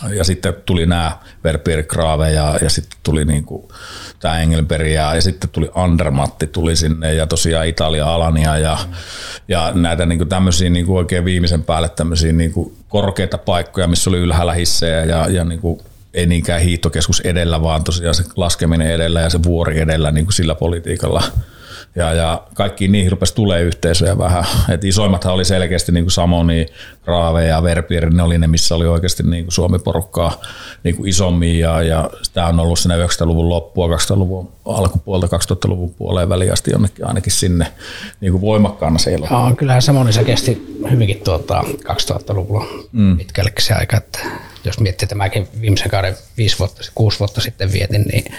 ja 0.09 0.23
sitten 0.23 0.53
tuli 0.65 0.85
nämä 0.85 1.17
Verpier 1.43 1.83
Grave 1.83 2.31
ja, 2.31 2.57
ja 2.61 2.69
sitten 2.69 2.99
tuli 3.03 3.25
niinku 3.25 3.71
tämä 4.19 4.39
Engelberg 4.39 4.87
ja, 4.87 5.15
ja, 5.15 5.21
sitten 5.21 5.49
tuli 5.49 5.69
Andermatti 5.75 6.47
tuli 6.47 6.75
sinne 6.75 7.13
ja 7.13 7.27
tosiaan 7.27 7.67
Italia 7.67 8.13
Alania 8.13 8.57
ja, 8.57 8.77
ja 9.47 9.71
näitä 9.73 10.05
niinku 10.05 10.25
tämmöisiä 10.25 10.69
niinku 10.69 10.97
oikein 10.97 11.25
viimeisen 11.25 11.63
päälle 11.63 11.89
tämmöisiä 11.89 12.33
niinku 12.33 12.73
korkeita 12.89 13.37
paikkoja, 13.37 13.87
missä 13.87 14.09
oli 14.09 14.17
ylhäällä 14.17 14.53
hissejä 14.53 15.03
ja, 15.03 15.29
ja 15.29 15.43
niinku 15.43 15.81
ei 16.13 16.25
niinkään 16.25 16.61
hiihtokeskus 16.61 17.19
edellä, 17.19 17.61
vaan 17.61 17.83
tosiaan 17.83 18.15
se 18.15 18.23
laskeminen 18.35 18.91
edellä 18.91 19.21
ja 19.21 19.29
se 19.29 19.43
vuori 19.43 19.79
edellä 19.79 20.11
niin 20.11 20.25
kuin 20.25 20.33
sillä 20.33 20.55
politiikalla 20.55 21.23
ja, 21.95 22.13
ja 22.13 22.43
kaikki 22.53 22.87
niihin 22.87 23.11
rupesi 23.11 23.35
tulee 23.35 23.61
yhteisöjä 23.61 24.17
vähän. 24.17 24.43
Et 24.69 24.83
isoimmathan 24.83 25.33
oli 25.33 25.45
selkeästi 25.45 25.91
niin 25.91 26.03
kuin 26.03 26.11
Samoni, 26.11 26.65
Raave 27.05 27.45
ja 27.45 27.63
Verpier, 27.63 28.09
ne 28.09 28.23
oli 28.23 28.37
ne, 28.37 28.47
missä 28.47 28.75
oli 28.75 28.87
oikeasti 28.87 29.23
niin 29.23 29.45
kuin 29.45 29.53
Suomi-porukkaa 29.53 30.41
niin 30.83 30.95
kuin 30.95 31.09
isommin 31.09 31.59
ja, 31.59 31.81
ja 31.81 32.09
tämä 32.33 32.47
on 32.47 32.59
ollut 32.59 32.79
siinä 32.79 33.05
90-luvun 33.05 33.49
loppua, 33.49 33.87
2000-luvun 33.87 34.51
alkupuolta, 34.65 35.27
2000-luvun 35.27 35.93
puoleen 35.93 36.29
väliin 36.29 36.53
asti 36.53 36.71
jonnekin 36.71 37.07
ainakin 37.07 37.31
sinne 37.31 37.67
niin 38.21 38.31
kuin 38.31 38.41
voimakkaana 38.41 38.97
siellä. 38.97 39.27
Joo, 39.31 39.55
kyllähän 39.57 39.81
Samonissa 39.81 40.23
kesti 40.23 40.77
hyvinkin 40.91 41.21
tuota 41.23 41.63
2000-luvulla 41.63 42.65
mm. 42.91 43.17
pitkälle 43.17 43.51
se 43.59 43.73
aika, 43.73 43.97
että 43.97 44.19
jos 44.65 44.79
miettii 44.79 45.07
tämäkin 45.07 45.47
viimeisen 45.61 45.89
kauden 45.89 46.15
viisi 46.37 46.59
vuotta, 46.59 46.81
kuusi 46.95 47.19
vuotta 47.19 47.41
sitten 47.41 47.71
vietin, 47.71 48.01
niin 48.01 48.33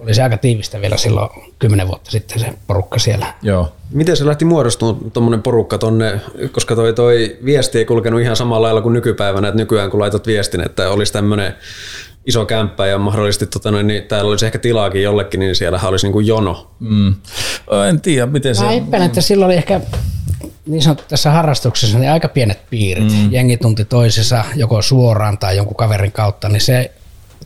oli 0.00 0.14
se 0.14 0.22
aika 0.22 0.36
tiivistä 0.36 0.80
vielä 0.80 0.96
silloin 0.96 1.30
kymmenen 1.58 1.88
vuotta 1.88 2.10
sitten 2.10 2.40
se 2.40 2.54
porukka 2.66 2.98
siellä. 2.98 3.34
Joo. 3.42 3.72
Miten 3.92 4.16
se 4.16 4.26
lähti 4.26 4.44
muodostumaan 4.44 5.10
tuommoinen 5.10 5.42
porukka 5.42 5.78
tonne, 5.78 6.20
koska 6.52 6.74
toi, 6.74 6.92
toi 6.92 7.38
viesti 7.44 7.78
ei 7.78 7.84
kulkenut 7.84 8.20
ihan 8.20 8.36
samalla 8.36 8.66
lailla 8.66 8.82
kuin 8.82 8.92
nykypäivänä, 8.92 9.48
että 9.48 9.60
nykyään 9.60 9.90
kun 9.90 10.00
laitat 10.00 10.26
viestin, 10.26 10.60
että 10.60 10.90
olisi 10.90 11.12
tämmöinen 11.12 11.54
iso 12.26 12.46
kämppä 12.46 12.86
ja 12.86 12.98
mahdollisesti 12.98 13.46
tota 13.46 13.70
noin, 13.70 13.86
niin 13.86 14.02
täällä 14.02 14.30
olisi 14.30 14.46
ehkä 14.46 14.58
tilaakin 14.58 15.02
jollekin, 15.02 15.40
niin 15.40 15.56
siellä 15.56 15.80
olisi 15.82 16.06
niin 16.06 16.12
kuin 16.12 16.26
jono. 16.26 16.70
Mm. 16.80 17.14
En 17.88 18.00
tiedä, 18.00 18.26
miten 18.26 18.54
se... 18.54 18.64
Mä 18.64 18.72
epäilen, 18.72 19.06
että 19.06 19.20
silloin 19.20 19.46
oli 19.46 19.56
ehkä 19.56 19.80
niin 20.66 20.82
sanottu 20.82 21.04
tässä 21.08 21.30
harrastuksessa 21.30 21.98
niin 21.98 22.10
aika 22.10 22.28
pienet 22.28 22.70
piirit. 22.70 23.12
Mm. 23.12 23.32
Jengi 23.32 23.56
tunti 23.56 23.84
toisessa 23.84 24.44
joko 24.54 24.82
suoraan 24.82 25.38
tai 25.38 25.56
jonkun 25.56 25.76
kaverin 25.76 26.12
kautta, 26.12 26.48
niin 26.48 26.60
se 26.60 26.90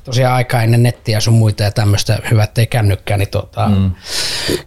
tosiaan 0.05 0.35
aika 0.35 0.63
ennen 0.63 0.83
nettiä 0.83 1.21
sun 1.21 1.35
muita 1.35 1.63
ja 1.63 1.71
tämmöistä 1.71 2.19
hyvät 2.31 2.59
ei 2.59 2.67
kännykkää, 2.67 3.17
niin 3.17 3.29
tota, 3.29 3.69
mm. 3.69 3.91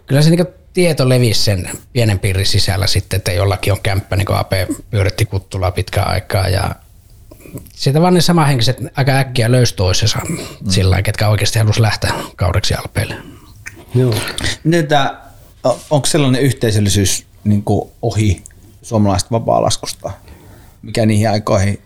kyllä 0.06 0.22
se 0.22 0.30
niinku 0.30 0.57
tieto 0.72 1.08
levisi 1.08 1.42
sen 1.42 1.70
pienen 1.92 2.18
piirin 2.18 2.46
sisällä 2.46 2.86
sitten, 2.86 3.16
että 3.16 3.32
jollakin 3.32 3.72
on 3.72 3.80
kämppä, 3.80 4.16
niin 4.16 4.26
kuin 4.26 4.38
Ape 4.38 4.66
pyöritti 4.90 5.24
kuttulaa 5.24 5.70
pitkään 5.70 6.08
aikaa 6.08 6.48
ja 6.48 6.74
siitä 7.72 8.02
vaan 8.02 8.14
ne 8.14 8.20
samanhenkiset 8.20 8.78
aika 8.94 9.12
äkkiä 9.12 9.50
löysi 9.50 9.74
toisensa 9.74 10.18
mm. 10.28 10.38
sillä 10.68 11.02
ketkä 11.02 11.28
oikeasti 11.28 11.58
halusi 11.58 11.82
lähteä 11.82 12.12
kaudeksi 12.36 12.74
alpeille. 12.74 13.14
Joo. 13.94 14.14
Miten 14.64 14.86
tämä, 14.86 15.20
onko 15.90 16.06
sellainen 16.06 16.42
yhteisöllisyys 16.42 17.26
niin 17.44 17.62
kuin 17.62 17.90
ohi 18.02 18.42
suomalaisesta 18.82 19.30
vapaalaskusta? 19.30 20.10
Mikä 20.82 21.06
niihin 21.06 21.30
aikoihin? 21.30 21.82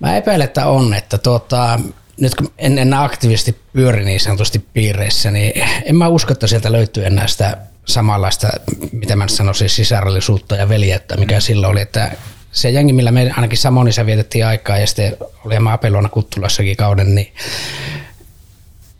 Mä 0.00 0.16
epäilen, 0.16 0.44
että 0.44 0.66
on. 0.66 0.94
Että 0.94 1.18
tuota, 1.18 1.80
nyt 2.20 2.34
kun 2.34 2.52
en 2.58 2.78
enää 2.78 3.04
aktiivisesti 3.04 3.60
pyöri 3.72 4.04
niin 4.04 4.20
sanotusti 4.20 4.58
piireissä, 4.58 5.30
niin 5.30 5.52
en 5.84 5.96
mä 5.96 6.08
usko, 6.08 6.32
että 6.32 6.46
sieltä 6.46 6.72
löytyy 6.72 7.06
enää 7.06 7.26
sitä 7.26 7.56
samanlaista, 7.84 8.48
mitä 8.92 9.16
mä 9.16 9.28
sanoisin, 9.28 9.68
sisarallisuutta 9.68 10.56
ja 10.56 10.68
veljeyttä, 10.68 11.16
mikä 11.16 11.40
silloin 11.40 11.70
oli, 11.70 11.80
että 11.80 12.12
se 12.52 12.70
jengi, 12.70 12.92
millä 12.92 13.12
me 13.12 13.30
ainakin 13.36 13.58
Samonissa 13.58 14.06
vietettiin 14.06 14.46
aikaa 14.46 14.78
ja 14.78 14.86
sitten 14.86 15.16
oli 15.44 15.54
Apelona 15.72 16.08
Kuttulassakin 16.08 16.76
kauden, 16.76 17.14
niin 17.14 17.32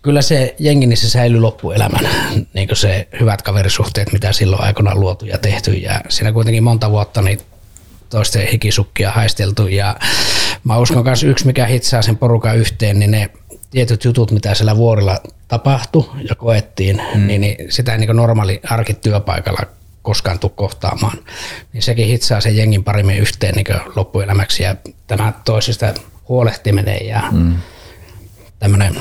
kyllä 0.03 0.23
se 0.23 0.55
jengi 0.59 0.87
niin 0.87 0.97
se 0.97 1.11
säilyi 1.11 1.41
loppuelämän, 1.41 2.09
niin 2.55 2.69
kuin 2.69 2.77
se 2.77 3.09
hyvät 3.21 3.43
kaverisuhteet, 3.43 4.13
mitä 4.13 4.33
silloin 4.33 4.63
aikoinaan 4.63 5.01
luotu 5.01 5.25
ja 5.25 5.39
tehty. 5.39 5.73
Ja 5.73 6.01
siinä 6.09 6.33
kuitenkin 6.33 6.63
monta 6.63 6.91
vuotta 6.91 7.23
niin 7.23 7.41
toisten 8.11 8.47
hikisukkia 8.47 9.11
haisteltu. 9.11 9.67
Ja 9.67 9.97
mä 10.65 10.79
uskon 10.79 11.05
myös 11.05 11.23
yksi, 11.23 11.47
mikä 11.47 11.67
hitsaa 11.67 12.03
sen 12.03 12.17
porukan 12.17 12.57
yhteen, 12.57 12.99
niin 12.99 13.11
ne 13.11 13.31
tietyt 13.73 14.05
jutut, 14.05 14.31
mitä 14.31 14.55
siellä 14.55 14.77
vuorilla 14.77 15.21
tapahtui 15.49 16.11
ja 16.29 16.35
koettiin, 16.35 17.03
mm. 17.15 17.27
niin, 17.27 17.41
niin 17.41 17.73
sitä 17.73 17.93
ei 17.93 17.99
niin 17.99 18.17
normaali 18.17 18.61
arkityöpaikalla 18.71 19.67
koskaan 20.03 20.39
tule 20.39 20.53
kohtaamaan. 20.55 21.19
Niin 21.73 21.83
sekin 21.83 22.07
hitsaa 22.07 22.41
sen 22.41 22.57
jengin 22.57 22.85
parimmin 22.85 23.19
yhteen 23.19 23.55
niin 23.55 23.67
loppuelämäksi 23.97 24.63
ja 24.63 24.77
tämä 25.07 25.33
toisista 25.45 25.95
huolehtiminen 26.29 27.07
ja 27.07 27.23
mm. 27.31 27.57
tämmöinen 28.59 28.97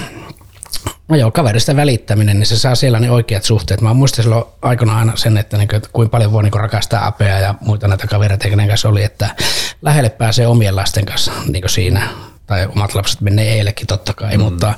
No 1.08 1.18
joo, 1.18 1.32
kaverista 1.32 1.76
välittäminen, 1.76 2.40
niin 2.40 2.48
se 2.48 2.58
saa 2.58 2.76
siellä 2.76 3.00
ne 3.00 3.12
oikeat 3.12 3.44
suhteet. 3.44 3.82
Mä 3.82 3.94
muistan 3.94 4.24
silloin 4.24 4.46
aikana 4.62 4.98
aina 4.98 5.16
sen, 5.16 5.38
että, 5.38 5.58
niin 5.58 5.68
kuin, 5.68 5.78
että 5.78 5.90
kuinka 5.94 6.12
paljon 6.12 6.32
voi 6.32 6.44
niin 6.44 6.52
kuin 6.52 6.62
rakastaa 6.62 7.08
apea 7.08 7.40
ja 7.40 7.56
muita 7.62 7.88
näitä 7.88 8.08
kavereita, 8.08 8.50
kenen 8.50 8.68
kanssa 8.68 8.90
oli, 8.90 9.04
että 9.04 9.36
lähelle 9.82 10.10
pääsee 10.10 10.48
omien 10.48 10.76
lasten 10.76 11.06
kanssa 11.06 11.32
niin 11.48 11.62
kuin 11.62 11.70
siinä. 11.70 12.10
Tai 12.52 12.68
omat 12.76 12.96
lapset 12.96 13.22
menee 13.22 13.54
eilekin 13.54 13.88
totta 13.88 14.14
kai, 14.14 14.38
mm. 14.38 14.44
mutta 14.44 14.74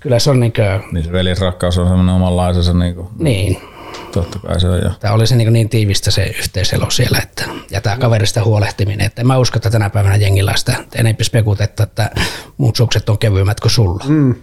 kyllä 0.00 0.18
se 0.18 0.30
on 0.30 0.40
niin 0.40 0.52
kuin... 0.52 0.92
Niin 0.92 1.04
se 1.04 1.12
veljesrakkaus 1.12 1.78
on 1.78 1.88
semmoinen 1.88 2.14
omanlaisensa 2.14 2.74
niin 2.74 2.94
kuin... 2.94 3.08
Niin, 3.18 3.60
Totta 4.12 4.38
kai 4.38 4.60
se 4.60 4.68
on 4.68 4.82
jo. 4.82 4.90
Tämä 5.00 5.14
oli 5.14 5.26
se 5.26 5.36
niin, 5.36 5.52
niin 5.52 5.68
tiivistä 5.68 6.10
se 6.10 6.26
yhteiselo 6.26 6.90
siellä, 6.90 7.18
että, 7.22 7.44
ja 7.70 7.80
tämä 7.80 7.96
kaverista 7.96 8.44
huolehtiminen. 8.44 9.06
Että 9.06 9.22
en 9.22 9.26
mä 9.26 9.38
usko, 9.38 9.56
että 9.56 9.70
tänä 9.70 9.90
päivänä 9.90 10.16
jengillä 10.16 10.52
sitä 10.56 10.76
enempi 10.94 11.24
spekutetta, 11.24 11.82
että 11.82 12.10
muut 12.56 12.76
sukset 12.76 13.08
on 13.08 13.18
kevyemmät 13.18 13.60
kuin 13.60 13.72
sulla. 13.72 14.04
Mm. 14.08 14.34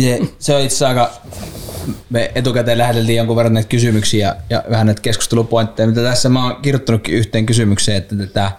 se, 0.00 0.20
se 0.38 0.54
on 0.54 0.60
itse 0.60 0.86
aika, 0.86 1.10
me 2.10 2.32
etukäteen 2.34 2.78
läheteltiin 2.78 3.16
jonkun 3.16 3.36
verran 3.36 3.54
näitä 3.54 3.68
kysymyksiä 3.68 4.36
ja 4.50 4.64
vähän 4.70 4.86
näitä 4.86 5.02
keskustelupointteja, 5.02 5.86
mitä 5.86 6.02
tässä 6.02 6.28
mä 6.28 6.44
oon 6.44 6.56
kirjoittanutkin 6.62 7.14
yhteen 7.14 7.46
kysymykseen, 7.46 7.98
että, 7.98 8.14
että, 8.22 8.52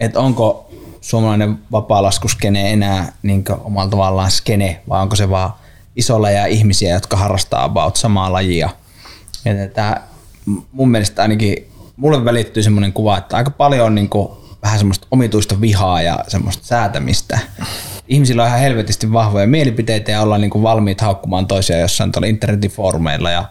että 0.00 0.20
onko 0.20 0.71
suomalainen 1.02 1.58
vapaalaskuskene 1.72 2.72
enää 2.72 3.12
niin 3.22 3.44
omalla 3.64 3.90
tavallaan 3.90 4.30
skene, 4.30 4.80
vai 4.88 5.02
onko 5.02 5.16
se 5.16 5.30
vaan 5.30 5.50
isolla 5.96 6.30
ja 6.30 6.46
ihmisiä, 6.46 6.94
jotka 6.94 7.16
harrastaa 7.16 7.64
about 7.64 7.96
samaa 7.96 8.32
lajia– 8.32 8.70
ja 9.44 9.54
tätä, 9.54 10.00
mun 10.72 10.90
mielestä 10.90 11.22
ainakin 11.22 11.70
mulle 11.96 12.24
välittyy 12.24 12.62
semmoinen 12.62 12.92
kuva, 12.92 13.18
että 13.18 13.36
aika 13.36 13.50
paljon 13.50 13.86
on 13.86 13.94
niin 13.94 14.10
vähän 14.62 14.78
semmoista 14.78 15.06
omituista 15.10 15.60
vihaa 15.60 16.02
ja 16.02 16.18
semmoista 16.28 16.66
säätämistä. 16.66 17.38
Ihmisillä 18.08 18.42
on 18.42 18.48
ihan 18.48 18.60
helvetisti 18.60 19.12
vahvoja 19.12 19.46
mielipiteitä 19.46 20.10
ja 20.10 20.22
ollaan 20.22 20.40
niin 20.40 20.62
valmiit 20.62 21.00
haukkumaan 21.00 21.46
toisia 21.46 21.78
jossain 21.78 22.12
tuolla 22.12 22.26
internetin 22.28 22.70
foorumeilla 22.70 23.30
ja 23.30 23.44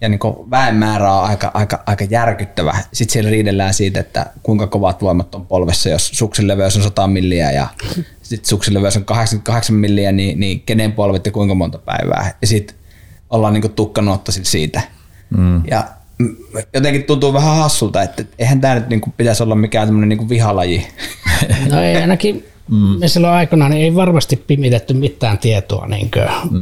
ja 0.00 0.08
niin 0.08 0.20
väen 0.50 0.74
määrä 0.74 1.12
on 1.12 1.24
aika, 1.24 1.50
aika, 1.54 1.82
aika 1.86 2.04
järkyttävä. 2.04 2.76
Sitten 2.92 3.12
siellä 3.12 3.30
riidellään 3.30 3.74
siitä, 3.74 4.00
että 4.00 4.26
kuinka 4.42 4.66
kovat 4.66 5.02
voimat 5.02 5.34
on 5.34 5.46
polvessa, 5.46 5.88
jos 5.88 6.10
suksen 6.12 6.48
leveys 6.48 6.76
on 6.76 6.82
100 6.82 7.06
milliä 7.06 7.52
ja 7.52 7.66
sitten 8.22 8.48
suksen 8.48 8.74
leveys 8.74 8.96
on 8.96 9.04
88 9.04 9.76
milliä, 9.76 10.12
niin, 10.12 10.40
niin 10.40 10.60
kenen 10.60 10.92
polvet 10.92 11.26
ja 11.26 11.32
kuinka 11.32 11.54
monta 11.54 11.78
päivää. 11.78 12.34
Ja 12.40 12.46
sitten 12.46 12.76
ollaan 13.30 13.54
niin 13.54 13.72
tukkanuotta 13.72 14.32
siitä. 14.32 14.80
Mm. 15.36 15.62
Ja 15.70 15.84
jotenkin 16.74 17.04
tuntuu 17.04 17.32
vähän 17.32 17.56
hassulta, 17.56 18.02
että 18.02 18.24
eihän 18.38 18.60
tämä 18.60 18.74
nyt 18.74 18.88
niinku 18.88 19.14
pitäisi 19.16 19.42
olla 19.42 19.54
mikään 19.54 19.88
tämmöinen 19.88 20.08
niinku 20.08 20.28
vihalaji. 20.28 20.86
No 21.70 21.82
ei 21.82 21.96
ainakin 21.96 22.44
mm. 22.70 22.76
me 22.76 23.08
silloin 23.08 23.34
aikana 23.34 23.68
niin 23.68 23.82
ei 23.82 23.94
varmasti 23.94 24.36
pimitetty 24.36 24.94
mitään 24.94 25.38
tietoa, 25.38 25.86
niin 25.86 26.10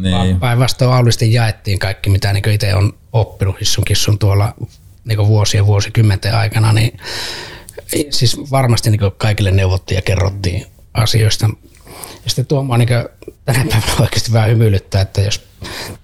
niin. 0.03 0.41
päinvastoin 0.41 0.93
aulisti 0.93 1.33
jaettiin 1.33 1.79
kaikki, 1.79 2.11
mitä 2.11 2.33
niin 2.33 2.51
itse 2.51 2.75
on 2.75 2.93
oppinut 3.13 3.61
hissun 3.61 3.85
kissun 3.85 4.19
tuolla 4.19 4.55
niin 5.05 5.27
vuosien 5.27 5.67
vuosikymmenten 5.67 6.35
aikana, 6.35 6.73
niin 6.73 6.99
siis 8.11 8.51
varmasti 8.51 8.91
niin 8.91 9.01
kaikille 9.19 9.51
neuvottiin 9.51 9.97
ja 9.97 10.03
kerrottiin 10.03 10.67
asioista. 10.95 11.51
Ja 12.25 12.31
sitten 12.31 12.47
tuo 12.47 12.77
niin 12.77 12.89
tänä 13.45 13.65
päivänä 13.71 13.93
oikeasti 14.01 14.33
vähän 14.33 14.51
hymyilyttää, 14.51 15.01
että 15.01 15.21
jos 15.21 15.41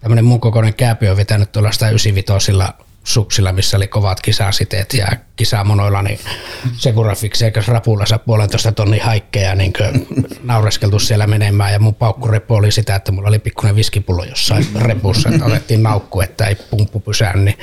tämmöinen 0.00 0.24
mun 0.24 0.40
kokoinen 0.40 0.74
kääpi 0.74 1.08
on 1.08 1.16
vetänyt 1.16 1.52
tuollaista 1.52 1.88
95 1.88 2.16
suksilla, 3.04 3.52
missä 3.52 3.76
oli 3.76 3.88
kovat 3.88 4.20
kisasiteet 4.20 4.94
ja 4.94 5.06
kisamonoilla, 5.36 6.02
niin 6.02 6.18
Segurafiksi 6.76 7.44
eikä 7.44 7.62
rapulassa 7.66 8.18
puolentoista 8.18 8.72
tonnin 8.72 9.02
haikkeja 9.02 9.54
niin 9.54 9.72
naureskeltu 10.42 10.98
siellä 10.98 11.26
menemään 11.26 11.72
ja 11.72 11.78
mun 11.78 11.94
paukkurepo 11.94 12.54
oli 12.54 12.72
sitä, 12.72 12.94
että 12.94 13.12
mulla 13.12 13.28
oli 13.28 13.38
pikkuinen 13.38 13.76
viskipullo 13.76 14.24
jossain 14.24 14.66
repussa, 14.74 15.28
että 15.28 15.44
otettiin 15.44 15.82
naukku, 15.82 16.20
että 16.20 16.46
ei 16.46 16.54
pumppu 16.54 17.00
pysäänny, 17.00 17.44
niin 17.44 17.58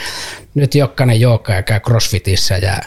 nyt 0.55 0.75
jokainen 0.75 1.21
joukka 1.21 1.53
ja 1.53 1.63
käy 1.63 1.79
crossfitissä 1.79 2.57
ja 2.57 2.77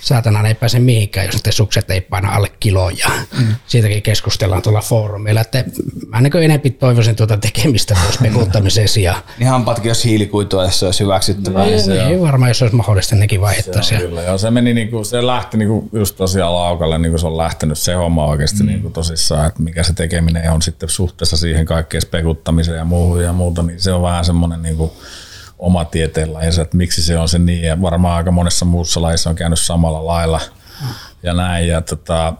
saatana 0.00 0.48
ei 0.48 0.54
pääse 0.54 0.78
mihinkään, 0.78 1.26
jos 1.26 1.44
ne 1.44 1.52
sukset 1.52 1.90
ei 1.90 2.00
paina 2.00 2.34
alle 2.34 2.52
kiloja. 2.60 3.06
Mm. 3.38 3.54
Siitäkin 3.66 4.02
keskustellaan 4.02 4.62
tuolla 4.62 4.80
foorumeilla, 4.80 5.40
että 5.40 5.64
mä 6.08 6.20
niin 6.20 6.36
enempi 6.36 6.70
toivoisin 6.70 7.16
tuota 7.16 7.36
tekemistä 7.36 7.94
tuossa 8.02 8.20
pekuuttamiseen 8.22 8.88
sijaan. 8.88 9.22
Niin 9.38 9.48
hampaatkin 9.48 9.88
jos 9.88 10.04
hiilikuitua, 10.04 10.64
jos 10.64 10.78
se 10.78 10.86
olisi 10.86 11.04
hyväksyttävää. 11.04 11.64
Ei, 11.64 11.72
ei, 11.72 12.05
ei 12.06 12.20
varmaan, 12.20 12.50
jos 12.50 12.62
olisi 12.62 12.76
mahdollista, 12.76 13.16
nekin 13.16 13.40
vaihettaisiin. 13.40 14.00
Kyllä, 14.00 14.22
joo, 14.22 14.38
se 14.38 14.50
meni 14.50 14.74
niinku, 14.74 15.04
se 15.04 15.26
lähti 15.26 15.56
niinku 15.56 15.88
just 15.92 16.16
tosiaan 16.16 16.54
laukalle, 16.54 16.98
niin 16.98 17.12
kuin 17.12 17.20
se 17.20 17.26
on 17.26 17.36
lähtenyt 17.36 17.78
se 17.78 17.94
homma 17.94 18.26
oikeasti 18.26 18.62
mm. 18.62 18.66
niinku 18.66 18.90
tosissaan, 18.90 19.46
että 19.46 19.62
mikä 19.62 19.82
se 19.82 19.92
tekeminen 19.92 20.52
on 20.52 20.62
sitten 20.62 20.88
suhteessa 20.88 21.36
siihen 21.36 21.66
kaikkeen 21.66 22.02
spekuttamiseen 22.02 22.78
ja 22.78 22.84
muuhun 22.84 23.22
ja 23.22 23.32
muuta, 23.32 23.62
niin 23.62 23.80
se 23.80 23.92
on 23.92 24.02
vähän 24.02 24.24
semmoinen 24.24 24.62
niinku, 24.62 24.92
oma 25.58 25.84
tieteenlajinsa, 25.84 26.62
että 26.62 26.76
miksi 26.76 27.02
se 27.02 27.18
on 27.18 27.28
se 27.28 27.38
niin. 27.38 27.64
Ja 27.64 27.82
varmaan 27.82 28.16
aika 28.16 28.30
monessa 28.30 28.64
muussa 28.64 29.02
lajissa 29.02 29.30
on 29.30 29.36
käynyt 29.36 29.60
samalla 29.60 30.06
lailla 30.06 30.40
ja 31.22 31.34
näin. 31.34 31.68
Ja 31.68 31.80
tota, 31.80 32.34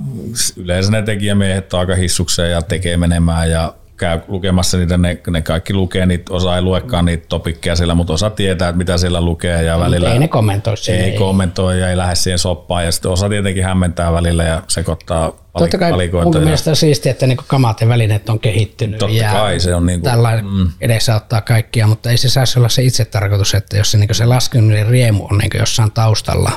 yleensä 0.56 0.90
ne 0.90 1.02
tekijämiehet 1.02 1.74
on 1.74 1.80
aika 1.80 1.94
hissukseen 1.94 2.50
ja 2.50 2.62
tekee 2.62 2.96
menemään 2.96 3.50
ja 3.50 3.74
käy 3.96 4.20
lukemassa 4.28 4.78
niitä, 4.78 4.96
ne, 4.96 5.18
ne 5.30 5.42
kaikki 5.42 5.74
lukee 5.74 6.06
niitä, 6.06 6.34
osa 6.34 6.56
ei 6.56 6.62
luekaan 6.62 7.04
niitä 7.04 7.26
topikkeja 7.28 7.76
siellä, 7.76 7.94
mutta 7.94 8.12
osa 8.12 8.30
tietää, 8.30 8.68
että 8.68 8.78
mitä 8.78 8.98
siellä 8.98 9.20
lukee 9.20 9.62
ja 9.62 9.80
välillä 9.80 10.12
ei 10.12 10.18
ne 10.18 10.28
kommentoi 10.28 10.74
ei, 10.88 10.94
ei 10.94 11.18
kommentoi 11.18 11.80
ja 11.80 11.90
ei 11.90 11.96
lähde 11.96 12.14
siihen 12.14 12.38
soppaan 12.38 12.84
ja 12.84 12.92
sitten 12.92 13.10
osa 13.10 13.28
tietenkin 13.28 13.64
hämmentää 13.64 14.12
välillä 14.12 14.44
ja 14.44 14.62
sekoittaa 14.68 15.32
Totta 15.58 15.78
kai 15.78 15.92
mun 16.24 16.42
mielestä 16.42 16.70
on 16.70 16.76
siistiä, 16.76 17.12
että 17.12 17.26
niinku 17.26 17.44
kamat 17.46 17.80
ja 17.80 17.88
välineet 17.88 18.28
on 18.28 18.40
kehittynyt 18.40 18.98
Totta 18.98 19.14
ja 19.14 19.32
kai, 19.32 19.60
se 19.60 19.74
on 19.74 19.86
niinku, 19.86 20.04
tällainen 20.04 20.46
mm. 20.46 20.68
edesauttaa 20.80 21.40
kaikkia, 21.40 21.86
mutta 21.86 22.10
ei 22.10 22.16
se 22.16 22.28
saisi 22.28 22.58
olla 22.58 22.68
se 22.68 22.82
itse 22.82 23.04
tarkoitus, 23.04 23.54
että 23.54 23.76
jos 23.76 23.90
se, 23.90 23.98
niinku 23.98 24.14
se 24.14 24.26
laskeminen 24.26 24.86
riemu 24.86 25.26
on 25.30 25.38
niinku 25.38 25.56
jossain 25.56 25.92
taustalla 25.92 26.50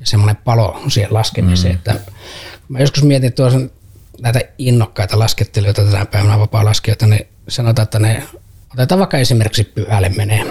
ja 0.00 0.06
semmoinen 0.06 0.36
palo 0.36 0.82
siihen 0.88 1.14
laskemiseen, 1.14 1.74
mm. 1.74 1.78
että 1.78 2.12
mä 2.68 2.78
joskus 2.78 3.02
mietin 3.02 3.32
tuossa 3.32 3.58
näitä 4.20 4.40
innokkaita 4.58 5.18
laskettelijoita 5.18 5.84
tänä 5.84 6.06
päivänä 6.06 6.38
vapaa-laskijoita, 6.38 7.06
niin 7.06 7.26
sanotaan, 7.48 7.84
että 7.84 7.98
ne 7.98 8.22
otetaan 8.72 8.98
vaikka 8.98 9.18
esimerkiksi 9.18 9.64
pyhälle 9.64 10.08
menee. 10.08 10.44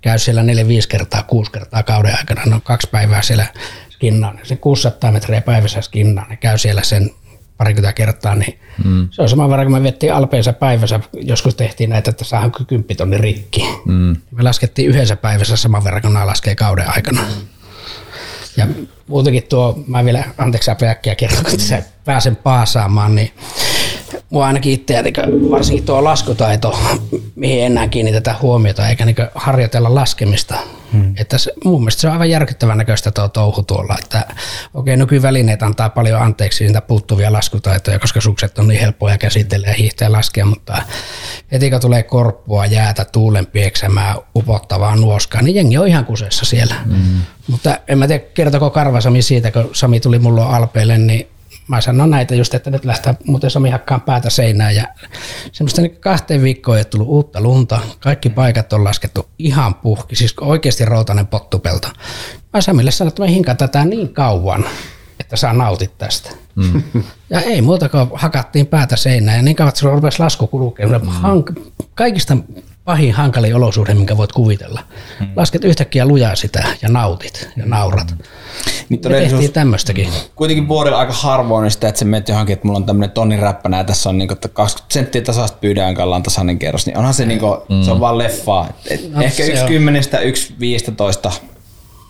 Käy 0.00 0.18
siellä 0.18 0.42
4-5 0.42 0.44
kertaa, 0.88 1.22
6 1.22 1.52
kertaa 1.52 1.82
kauden 1.82 2.16
aikana, 2.18 2.42
no 2.46 2.60
kaksi 2.64 2.88
päivää 2.90 3.22
siellä 3.22 3.46
skinnaan, 3.90 4.40
se 4.42 4.56
600 4.56 5.12
metriä 5.12 5.40
päivässä 5.40 5.80
skinnaan, 5.80 6.30
ne 6.30 6.36
käy 6.36 6.58
siellä 6.58 6.82
sen 6.82 7.10
parikymmentä 7.56 7.92
kertaa, 7.92 8.34
niin 8.34 8.58
mm. 8.84 9.08
se 9.10 9.22
on 9.22 9.28
sama 9.28 9.50
verran, 9.50 9.66
kun 9.66 9.76
me 9.76 9.82
vettiin 9.82 10.14
alpeensa 10.14 10.52
päivässä, 10.52 11.00
joskus 11.12 11.54
tehtiin 11.54 11.90
näitä, 11.90 12.10
että 12.10 12.24
saadaan 12.24 12.52
kymppitonni 12.66 13.18
rikki. 13.18 13.64
Mm. 13.84 14.16
Me 14.30 14.42
laskettiin 14.42 14.88
yhdessä 14.88 15.16
päivässä 15.16 15.56
saman 15.56 15.84
verran, 15.84 16.02
kun 16.02 16.12
nämä 16.12 16.26
laskee 16.26 16.54
kauden 16.54 16.88
aikana. 16.88 17.20
Ja 18.58 18.66
muutenkin 19.06 19.42
tuo, 19.42 19.78
mä 19.86 20.04
vielä, 20.04 20.24
anteeksi 20.38 20.70
äkkiä 20.90 21.14
kerron, 21.14 21.44
kun 21.44 21.60
pääsen 22.04 22.36
paasaamaan, 22.36 23.14
niin 23.14 23.32
mua 24.30 24.46
ainakin 24.46 24.72
itseä, 24.72 25.02
varsinkin 25.50 25.84
tuo 25.84 26.04
laskutaito, 26.04 26.78
mihin 27.34 27.64
enää 27.64 27.88
kiinnitetä 27.88 28.34
huomiota, 28.42 28.88
eikä 28.88 29.04
niin 29.04 29.16
harjoitella 29.34 29.94
laskemista. 29.94 30.54
Hmm. 30.92 31.14
Että 31.16 31.38
se, 31.38 31.52
mun 31.64 31.80
mielestä 31.80 32.00
se 32.00 32.06
on 32.06 32.12
aivan 32.12 32.30
järkyttävän 32.30 32.78
näköistä 32.78 33.10
tuo 33.10 33.28
touhu 33.28 33.62
tuolla, 33.62 33.96
että 34.04 34.18
okei, 34.18 34.34
okay, 34.74 34.96
nykyvälineet 34.96 35.62
antaa 35.62 35.88
paljon 35.88 36.22
anteeksi 36.22 36.64
niitä 36.64 36.80
puuttuvia 36.80 37.32
laskutaitoja, 37.32 37.98
koska 37.98 38.20
sukset 38.20 38.58
on 38.58 38.68
niin 38.68 38.80
helppoja 38.80 39.18
käsitellä 39.18 39.66
ja 39.66 39.74
hiihtää 39.74 40.12
laskea, 40.12 40.44
mutta 40.44 40.82
heti 41.52 41.70
kun 41.70 41.80
tulee 41.80 42.02
korppua, 42.02 42.66
jäätä, 42.66 43.04
tuulen 43.04 43.46
pieksämää, 43.46 44.16
upottavaa 44.36 44.96
nuoskaa, 44.96 45.42
niin 45.42 45.56
jengi 45.56 45.78
on 45.78 45.88
ihan 45.88 46.04
kusessa 46.04 46.44
siellä. 46.44 46.74
Hmm. 46.74 47.20
Mutta 47.50 47.78
en 47.88 47.98
mä 47.98 48.06
tiedä, 48.06 48.24
kertoko 48.34 48.70
Karvasami 48.70 49.22
siitä, 49.22 49.50
kun 49.50 49.70
Sami 49.72 50.00
tuli 50.00 50.18
mulla 50.18 50.56
alpeille, 50.56 50.98
niin 50.98 51.28
mä 51.68 51.80
sanon 51.80 52.10
näitä 52.10 52.34
just, 52.34 52.54
että 52.54 52.70
nyt 52.70 52.84
lähtee 52.84 53.14
muuten 53.26 53.50
Sami 53.50 53.70
hakkaan 53.70 54.00
päätä 54.00 54.30
seinään 54.30 54.74
ja 54.74 54.88
semmoista 55.52 55.82
niin 55.82 56.00
kahteen 56.00 56.42
viikkoon 56.42 56.78
ei 56.78 56.84
tullut 56.84 57.08
uutta 57.08 57.40
lunta. 57.40 57.80
Kaikki 58.00 58.30
paikat 58.30 58.72
on 58.72 58.84
laskettu 58.84 59.28
ihan 59.38 59.74
puhki, 59.74 60.16
siis 60.16 60.34
oikeasti 60.40 60.84
routainen 60.84 61.26
pottupelto. 61.26 61.88
Mä 62.52 62.60
Samille 62.60 62.90
sanoin, 62.90 63.08
että 63.08 63.22
mä 63.22 63.28
hinkaan 63.28 63.56
tätä 63.56 63.84
niin 63.84 64.14
kauan, 64.14 64.64
että 65.20 65.36
saa 65.36 65.52
nautit 65.52 65.98
tästä. 65.98 66.30
Mm. 66.54 66.82
Ja 67.30 67.40
ei 67.40 67.62
muuta 67.62 67.88
kuin 67.88 68.08
hakattiin 68.14 68.66
päätä 68.66 68.96
seinään 68.96 69.36
ja 69.36 69.42
niin 69.42 69.56
kauan, 69.56 69.68
että 69.68 69.80
se 69.80 69.86
rupesi 69.86 70.18
lasku 70.18 70.46
kulkemaan. 70.46 71.02
Mm. 71.02 71.64
Kaikista 71.94 72.36
pahin 72.88 73.12
hankalin 73.12 73.54
olosuhde, 73.54 73.94
minkä 73.94 74.16
voit 74.16 74.32
kuvitella. 74.32 74.80
Hmm. 75.18 75.28
Lasket 75.36 75.64
yhtäkkiä 75.64 76.06
lujaa 76.06 76.34
sitä 76.34 76.64
ja 76.82 76.88
nautit 76.88 77.48
ja 77.56 77.66
naurat. 77.66 78.10
Hmm. 78.10 78.18
Niin 78.88 79.00
Me 79.04 79.08
tehtiin 79.08 79.52
tämmöistäkin. 79.52 80.08
Kuitenkin 80.34 80.68
vuodella 80.68 80.98
aika 80.98 81.12
harvoin 81.12 81.70
sitä, 81.70 81.88
että 81.88 81.98
se 81.98 82.04
menet 82.04 82.28
johonkin, 82.28 82.52
että 82.52 82.66
mulla 82.66 82.76
on 82.76 82.86
tämmöinen 82.86 83.10
tonnin 83.10 83.38
räppänä 83.38 83.78
ja 83.78 83.84
tässä 83.84 84.08
on 84.08 84.18
niin 84.18 84.28
20 84.52 84.94
senttiä 84.94 85.22
tasasta 85.22 85.58
pyydään 85.60 85.94
kallaan 85.94 86.22
tasainen 86.22 86.58
kerros, 86.58 86.86
niin 86.86 86.98
onhan 86.98 87.14
se, 87.14 87.26
niin 87.26 87.40
kuin, 87.40 87.58
hmm. 87.68 87.82
se 87.82 87.90
on 87.90 88.00
vaan 88.00 88.18
leffaa. 88.18 88.68
Et 88.90 89.12
no, 89.12 89.22
ehkä 89.22 89.44
yksi 89.44 89.62
on. 89.62 89.68
kymmenestä, 89.68 90.18
yksi 90.18 90.54
viistätoista 90.60 91.32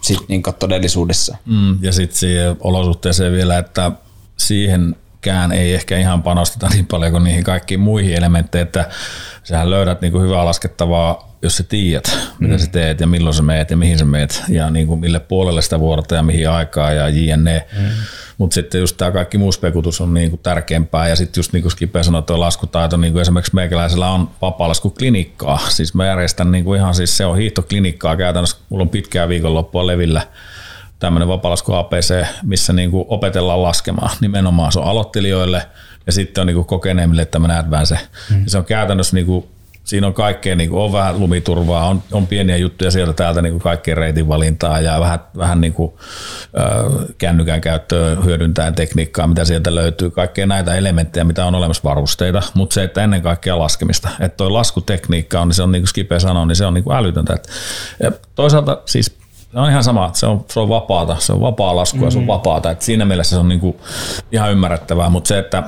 sit 0.01 0.29
niin 0.29 0.43
todellisuudessa. 0.59 1.37
Mm, 1.47 1.79
ja 1.85 1.93
sitten 1.93 2.19
siihen 2.19 2.57
olosuhteeseen 2.61 3.33
vielä, 3.33 3.59
että 3.59 3.93
siihen 4.37 4.97
kään 5.21 5.53
ei 5.53 5.75
ehkä 5.75 5.99
ihan 5.99 6.23
panosteta 6.23 6.69
niin 6.69 6.87
paljon 6.87 7.13
kuin 7.13 7.25
niihin 7.25 7.45
kaikkiin 7.45 7.81
muihin 7.81 8.15
elementteihin, 8.15 8.67
että 8.67 8.89
sähän 9.43 9.71
löydät 9.71 10.01
niin 10.01 10.13
kuin 10.13 10.25
hyvää 10.25 10.45
laskettavaa, 10.45 11.37
jos 11.43 11.57
sä 11.57 11.63
tiedät, 11.63 12.19
mitä 12.39 12.55
mm. 12.55 12.59
sä 12.59 12.67
teet 12.67 13.01
ja 13.01 13.07
milloin 13.07 13.35
sä 13.35 13.43
meet 13.43 13.71
ja 13.71 13.77
mihin 13.77 13.99
sä 13.99 14.05
meet 14.05 14.43
ja 14.49 14.71
niin 14.71 14.87
kuin 14.87 15.01
mille 15.01 15.21
puolelle 15.21 15.63
sitä 15.63 15.81
vuorotta 15.81 16.15
ja 16.15 16.23
mihin 16.23 16.51
aikaa 16.51 16.93
ja 16.93 17.09
jne. 17.09 17.67
Mm. 17.79 17.89
Mutta 18.39 18.55
sitten 18.55 18.81
just 18.81 18.97
tämä 18.97 19.11
kaikki 19.11 19.39
muu 19.39 19.53
spekutus 19.53 20.01
on 20.01 20.15
niin 20.15 20.31
kuin 20.31 20.41
tärkeämpää 20.43 21.09
ja 21.09 21.17
sitten 21.17 21.39
just 21.39 21.53
niin 21.53 21.63
kuin 21.63 21.73
Skipe 21.73 22.03
sanoi, 22.03 22.23
tuo 22.23 22.41
laskutaito, 22.41 22.97
niin 22.97 23.13
kuin 23.13 23.21
esimerkiksi 23.21 23.55
meikäläisellä 23.55 24.11
on 24.11 24.31
vapaa-laskuklinikkaa. 24.43 25.59
Siis 25.69 25.95
mä 25.95 26.07
järjestän 26.07 26.53
niin 26.53 26.65
kuin 26.65 26.81
ihan 26.81 26.95
siis 26.95 27.17
se 27.17 27.27
on 27.27 27.37
hiihtoklinikkaa 27.37 28.17
käytännössä, 28.17 28.57
mulla 28.69 28.83
on 28.83 28.89
pitkää 28.89 29.29
viikonloppua 29.29 29.87
levillä 29.87 30.23
tämmöinen 30.99 31.29
vapalasku 31.29 31.73
APC, 31.73 32.27
missä 32.43 32.73
niin 32.73 32.91
kuin 32.91 33.05
opetellaan 33.09 33.63
laskemaan. 33.63 34.11
Nimenomaan 34.21 34.73
se 34.73 34.79
on 34.79 34.87
aloittelijoille 34.87 35.63
ja 36.07 36.13
sitten 36.13 36.43
on 36.43 36.47
niin 36.47 36.55
kuin 36.55 36.67
kokeneemmille 36.67 37.25
tämmöinen 37.25 37.57
advance. 37.57 37.99
Mm. 38.31 38.45
Ja 38.45 38.51
se 38.51 38.59
on 38.59 38.65
käytännössä 38.65 39.17
niin 39.17 39.27
kuin, 39.27 39.45
siinä 39.85 40.07
on 40.07 40.15
kaikkea, 40.15 40.57
niin 40.57 40.71
kuin, 40.71 40.83
on 40.83 40.93
vähän 40.93 41.21
lumiturvaa, 41.21 41.89
on, 41.89 42.03
on 42.13 42.27
pieniä 42.27 42.57
juttuja 42.57 42.91
sieltä 42.91 43.13
täältä 43.13 43.43
niin 43.43 43.53
kuin 43.53 43.63
kaikkien 43.63 43.97
reitin 43.97 44.29
valintaa 44.29 44.81
ja 44.81 45.01
vähän, 45.01 45.19
vähän 45.37 45.61
niin 45.61 45.73
kuin, 45.73 45.93
äh, 46.59 47.07
kännykän 47.19 47.61
käyttöä 47.61 48.17
hyödyntäen 48.25 48.75
tekniikkaa, 48.75 49.27
mitä 49.27 49.45
sieltä 49.45 49.75
löytyy, 49.75 50.11
kaikkea 50.11 50.47
näitä 50.47 50.75
elementtejä, 50.75 51.25
mitä 51.25 51.45
on 51.47 51.55
olemassa 51.55 51.85
varusteita, 51.85 52.43
mutta 52.55 52.75
se, 52.75 52.83
että 52.83 53.05
ennen 53.05 53.23
kaikkea 53.23 53.59
laskemista, 53.59 54.09
että 54.21 54.37
toi 54.37 54.51
laskutekniikka 54.51 55.41
on, 55.41 55.49
niin 55.49 55.55
se 55.55 55.63
on 55.63 55.73
niin 55.73 55.83
kuin 55.83 55.89
Skipe 55.89 56.21
sanoi, 56.21 56.47
niin 56.47 56.57
se 56.57 56.67
on 56.67 56.75
niin 56.75 56.85
kuin 56.85 56.97
älytöntä. 56.97 57.37
ja 58.03 58.13
toisaalta 58.35 58.83
siis 58.87 59.18
se 59.53 59.59
on 59.59 59.71
ihan 59.71 59.85
sama, 59.85 60.11
se 60.13 60.27
on, 60.27 60.45
se 60.49 60.61
on 60.61 60.69
vapaata, 60.69 61.17
se 61.19 61.33
on 61.33 61.41
vapaa 61.41 61.77
lasku 61.77 62.05
ja 62.05 62.11
se 62.11 62.19
on 62.19 62.25
mm. 62.25 62.29
vapaata. 62.29 62.71
Et 62.71 62.83
siinä 62.83 63.05
mielessä 63.05 63.37
se 63.37 63.41
on 63.41 63.49
niinku 63.49 63.81
ihan 64.33 64.53
ymmärrettävää, 64.53 65.11
mutta 65.11 65.29
se, 65.29 65.39
että 65.39 65.63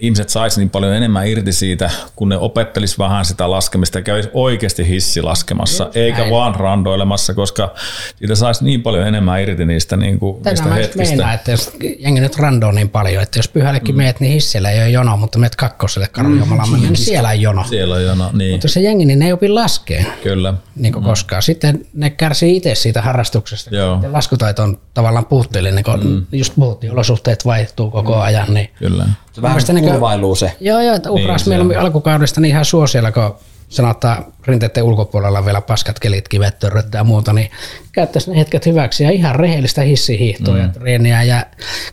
ihmiset 0.00 0.28
sais 0.28 0.58
niin 0.58 0.70
paljon 0.70 0.94
enemmän 0.94 1.26
irti 1.26 1.52
siitä, 1.52 1.90
kun 2.16 2.28
ne 2.28 2.36
opettelis 2.36 2.98
vähän 2.98 3.24
sitä 3.24 3.50
laskemista 3.50 3.98
ja 3.98 4.02
kävis 4.02 4.28
oikeasti 4.32 4.88
hissi 4.88 5.22
laskemassa, 5.22 5.84
Just 5.84 5.96
eikä 5.96 6.18
näin. 6.18 6.30
vaan 6.30 6.54
randoilemassa, 6.54 7.34
koska 7.34 7.74
siitä 8.16 8.34
saisi 8.34 8.64
niin 8.64 8.82
paljon 8.82 9.06
enemmän 9.06 9.40
irti 9.40 9.64
niistä, 9.64 9.96
niin 9.96 10.18
kuin, 10.18 10.42
niistä 10.44 10.74
hetkistä. 10.74 11.16
Meinaa, 11.16 11.32
että 11.32 11.50
jos 11.50 11.70
jengi 11.98 12.20
nyt 12.20 12.36
randoo 12.36 12.72
niin 12.72 12.88
paljon, 12.88 13.22
että 13.22 13.38
jos 13.38 13.48
pyhällekin 13.48 13.94
mm. 13.94 13.96
meet, 13.96 14.20
niin 14.20 14.32
hissillä 14.32 14.70
ei 14.70 14.78
ole 14.78 14.90
jono, 14.90 15.16
mutta 15.16 15.38
meet 15.38 15.56
kakkoselle 15.56 16.08
karjomalla, 16.08 16.66
mm. 16.66 16.80
niin 16.80 16.96
siellä 16.96 17.28
on 17.28 17.40
jono. 17.40 17.64
Siellä 17.64 17.94
on 17.94 18.04
jono, 18.04 18.30
niin. 18.32 18.50
Mutta 18.50 18.68
se 18.68 18.80
jengi, 18.80 19.04
niin 19.04 19.18
ne 19.18 19.26
ei 19.26 19.32
opi 19.32 19.48
laskeen. 19.48 20.06
Kyllä. 20.22 20.54
Niin 20.76 20.92
kuin 20.92 21.04
mm. 21.04 21.08
koskaan. 21.08 21.42
Sitten 21.42 21.86
ne 21.94 22.10
kärsii 22.10 22.56
itse 22.56 22.74
siitä 22.74 23.02
harrastuksesta. 23.02 23.76
Joo. 23.76 23.98
Ja 24.02 24.12
laskutaito 24.12 24.62
on 24.62 24.80
tavallaan 24.94 25.26
puutteellinen, 25.26 25.84
kun 25.84 26.06
mm. 26.06 26.26
just 26.32 26.52
puhuttiin, 26.56 26.92
olosuhteet 26.92 27.44
vaihtuu 27.44 27.90
koko 27.90 28.14
mm. 28.14 28.20
ajan. 28.20 28.54
Niin 28.54 28.70
Kyllä 28.78 29.06
se 29.38 29.42
vähän 29.42 29.84
kurvailuu 29.84 30.34
se. 30.34 30.52
Joo, 30.60 30.80
joo, 30.80 30.94
että 30.94 31.10
uhraas 31.10 31.46
niin, 31.46 31.66
meillä 31.66 31.80
alkukaudesta 31.80 32.40
niin 32.40 32.50
ihan 32.50 32.64
suosiolla, 32.64 33.12
kun 33.12 33.34
sanotaan 33.68 34.24
rinteiden 34.46 34.82
ulkopuolella 34.82 35.44
vielä 35.44 35.60
paskat 35.60 35.98
kelit, 35.98 36.28
kivet, 36.28 36.58
törröt 36.58 36.86
ja 36.94 37.04
muuta, 37.04 37.32
niin 37.32 37.50
käyttäisi 37.92 38.30
ne 38.30 38.38
hetket 38.38 38.66
hyväksi 38.66 39.04
ja 39.04 39.10
ihan 39.10 39.34
rehellistä 39.34 39.82
hissihiihtoa 39.82 40.54
mm. 40.54 40.60
ja 40.60 40.68
treeniä 40.68 41.22
ja 41.22 41.46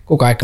kuka 0.05 0.30
ei 0.30 0.36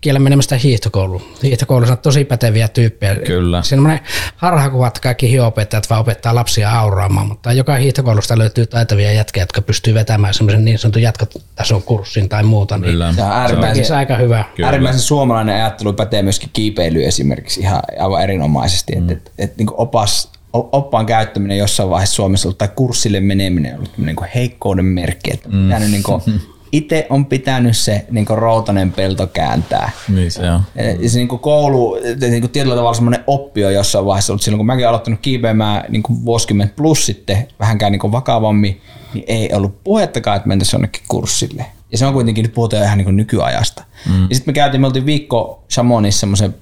kiellä 0.00 0.20
menemästä 0.20 0.56
hiihtokouluun. 0.56 1.22
Hiihtokoulussa 1.42 1.94
on 1.94 1.98
tosi 1.98 2.24
päteviä 2.24 2.68
tyyppejä. 2.68 3.16
Kyllä. 3.16 3.62
Semmoinen 3.62 4.00
harhakuva, 4.36 4.86
että 4.86 5.00
kaikki 5.00 5.30
hiopettajat 5.30 5.90
vaan 5.90 6.00
opettaa 6.00 6.34
lapsia 6.34 6.70
auraamaan, 6.70 7.26
mutta 7.26 7.52
joka 7.52 7.74
hiihtokoulusta 7.74 8.38
löytyy 8.38 8.66
taitavia 8.66 9.12
jätkiä, 9.12 9.42
jotka 9.42 9.62
pystyy 9.62 9.94
vetämään 9.94 10.34
semmoisen 10.34 10.64
niin 10.64 10.78
sanotun 10.78 11.02
jatkotason 11.02 11.82
kurssin 11.82 12.28
tai 12.28 12.42
muuta. 12.42 12.78
Niin 12.78 12.92
Kyllä. 12.92 13.12
Se 13.12 13.22
on 13.22 13.32
äärimmäisen, 13.32 13.84
se 13.84 13.92
on 13.92 13.98
aika 13.98 14.16
hyvä. 14.16 14.44
Kyllä. 14.54 14.66
Äärimmäisen 14.66 15.00
suomalainen 15.00 15.54
ajattelu 15.54 15.92
pätee 15.92 16.22
myöskin 16.22 16.50
kiipeilyyn 16.52 17.08
esimerkiksi 17.08 17.60
ihan 17.60 17.82
aivan 18.00 18.22
erinomaisesti. 18.22 18.96
Mm. 18.96 19.10
Että 19.10 19.30
et, 19.38 19.50
et, 19.50 19.56
niin 19.56 19.68
opas 19.72 20.37
oppaan 20.52 21.06
käyttäminen 21.06 21.58
jossain 21.58 21.90
vaiheessa 21.90 22.14
Suomessa 22.14 22.48
ollut, 22.48 22.58
tai 22.58 22.68
kurssille 22.74 23.20
meneminen 23.20 23.72
on 23.72 23.78
ollut 23.78 23.98
niin 23.98 24.16
kuin 24.16 24.30
heikkouden 24.34 24.84
merkki, 24.84 25.30
että 25.32 25.48
mm. 25.48 25.62
pitänyt 25.62 25.90
niin 25.90 26.02
kuin, 26.02 26.22
itse 26.72 27.06
on 27.10 27.26
pitänyt 27.26 27.76
se 27.76 28.06
niin 28.10 28.26
kuin 28.26 28.38
routanen 28.38 28.92
pelto 28.92 29.26
kääntää. 29.26 29.90
Niin 30.08 30.30
se 30.30 30.50
on. 30.50 30.62
Ja 31.00 31.10
se 31.10 31.18
niin 31.18 31.28
kuin 31.28 31.38
koulu, 31.38 31.96
niin 32.20 32.40
kuin 32.40 32.50
tietyllä 32.50 32.76
tavalla 32.76 32.94
semmoinen 32.94 33.24
oppi 33.26 33.64
on 33.64 33.74
jossain 33.74 34.04
vaiheessa 34.04 34.32
ollut 34.32 34.42
silloin, 34.42 34.58
kun 34.58 34.66
mäkin 34.66 34.84
olen 34.84 34.88
aloittanut 34.88 35.20
kiipeämään 35.20 35.84
niin 35.88 36.02
kuin 36.02 36.24
vuosikymmentä 36.24 36.74
plus 36.76 37.06
sitten 37.06 37.48
vähänkään 37.60 37.92
niin 37.92 38.00
kuin 38.00 38.12
vakavammin, 38.12 38.80
niin 39.14 39.24
ei 39.26 39.50
ollut 39.52 39.84
puhettakaan, 39.84 40.36
että 40.36 40.48
mentäisiin 40.48 40.78
jonnekin 40.78 41.02
kurssille. 41.08 41.66
Ja 41.92 41.98
se 41.98 42.06
on 42.06 42.12
kuitenkin, 42.12 42.42
nyt 42.42 42.54
puhutaan 42.54 42.84
ihan 42.84 42.98
niin 42.98 43.04
kuin 43.04 43.16
nykyajasta. 43.16 43.84
Mm. 44.06 44.22
Ja 44.28 44.34
sitten 44.34 44.52
me 44.52 44.54
käytiin, 44.54 44.80
me 44.80 44.86
oltiin 44.86 45.06
viikko 45.06 45.64
Chamonissa 45.70 46.20
semmoisen 46.20 46.54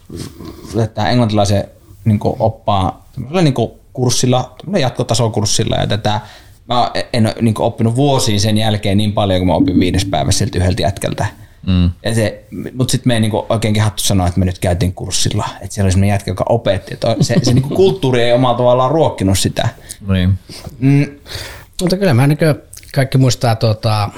englantilaisen 1.10 1.64
niin 2.06 2.18
kuin 2.18 2.36
oppaan 2.38 2.92
niin 3.42 3.54
kuin 3.54 3.70
kurssilla, 3.92 4.56
jatkotasokurssilla 4.78 5.76
ja 5.76 5.86
tätä 5.86 6.20
mä 6.68 6.90
en 7.12 7.26
ole 7.26 7.34
niin 7.40 7.60
oppinut 7.60 7.96
vuosiin 7.96 8.40
sen 8.40 8.58
jälkeen 8.58 8.98
niin 8.98 9.12
paljon, 9.12 9.40
kun 9.40 9.46
mä 9.46 9.54
opin 9.54 9.80
viides 9.80 10.04
päivä 10.04 10.32
siltä 10.32 10.58
yhdeltä 10.58 10.82
jätkältä. 10.82 11.26
Mm. 11.66 11.90
se, 12.14 12.44
mutta 12.74 12.92
sitten 12.92 13.10
me 13.10 13.14
ei 13.14 13.20
niinku 13.20 13.46
oikein 13.48 13.74
kehattu 13.74 14.02
sanoa, 14.02 14.26
että 14.26 14.38
me 14.38 14.46
nyt 14.46 14.58
käytiin 14.58 14.94
kurssilla. 14.94 15.48
Että 15.60 15.74
siellä 15.74 15.86
oli 15.86 15.92
sellainen 15.92 16.14
jätkä, 16.14 16.30
joka 16.30 16.44
opetti. 16.48 16.94
Että 16.94 17.16
se, 17.20 17.34
se 17.42 17.52
niinku 17.52 17.74
kulttuuri 17.74 18.22
ei 18.22 18.32
omalla 18.32 18.56
tavallaan 18.56 18.90
ruokkinut 18.90 19.38
sitä. 19.38 19.68
Niin. 20.08 20.38
Mm. 20.78 21.06
Mutta 21.80 21.96
kyllä 21.96 22.14
mä 22.14 22.26
niin 22.26 22.38
kaikki 22.94 23.18
muistaa 23.18 23.56
tuota 23.56 24.10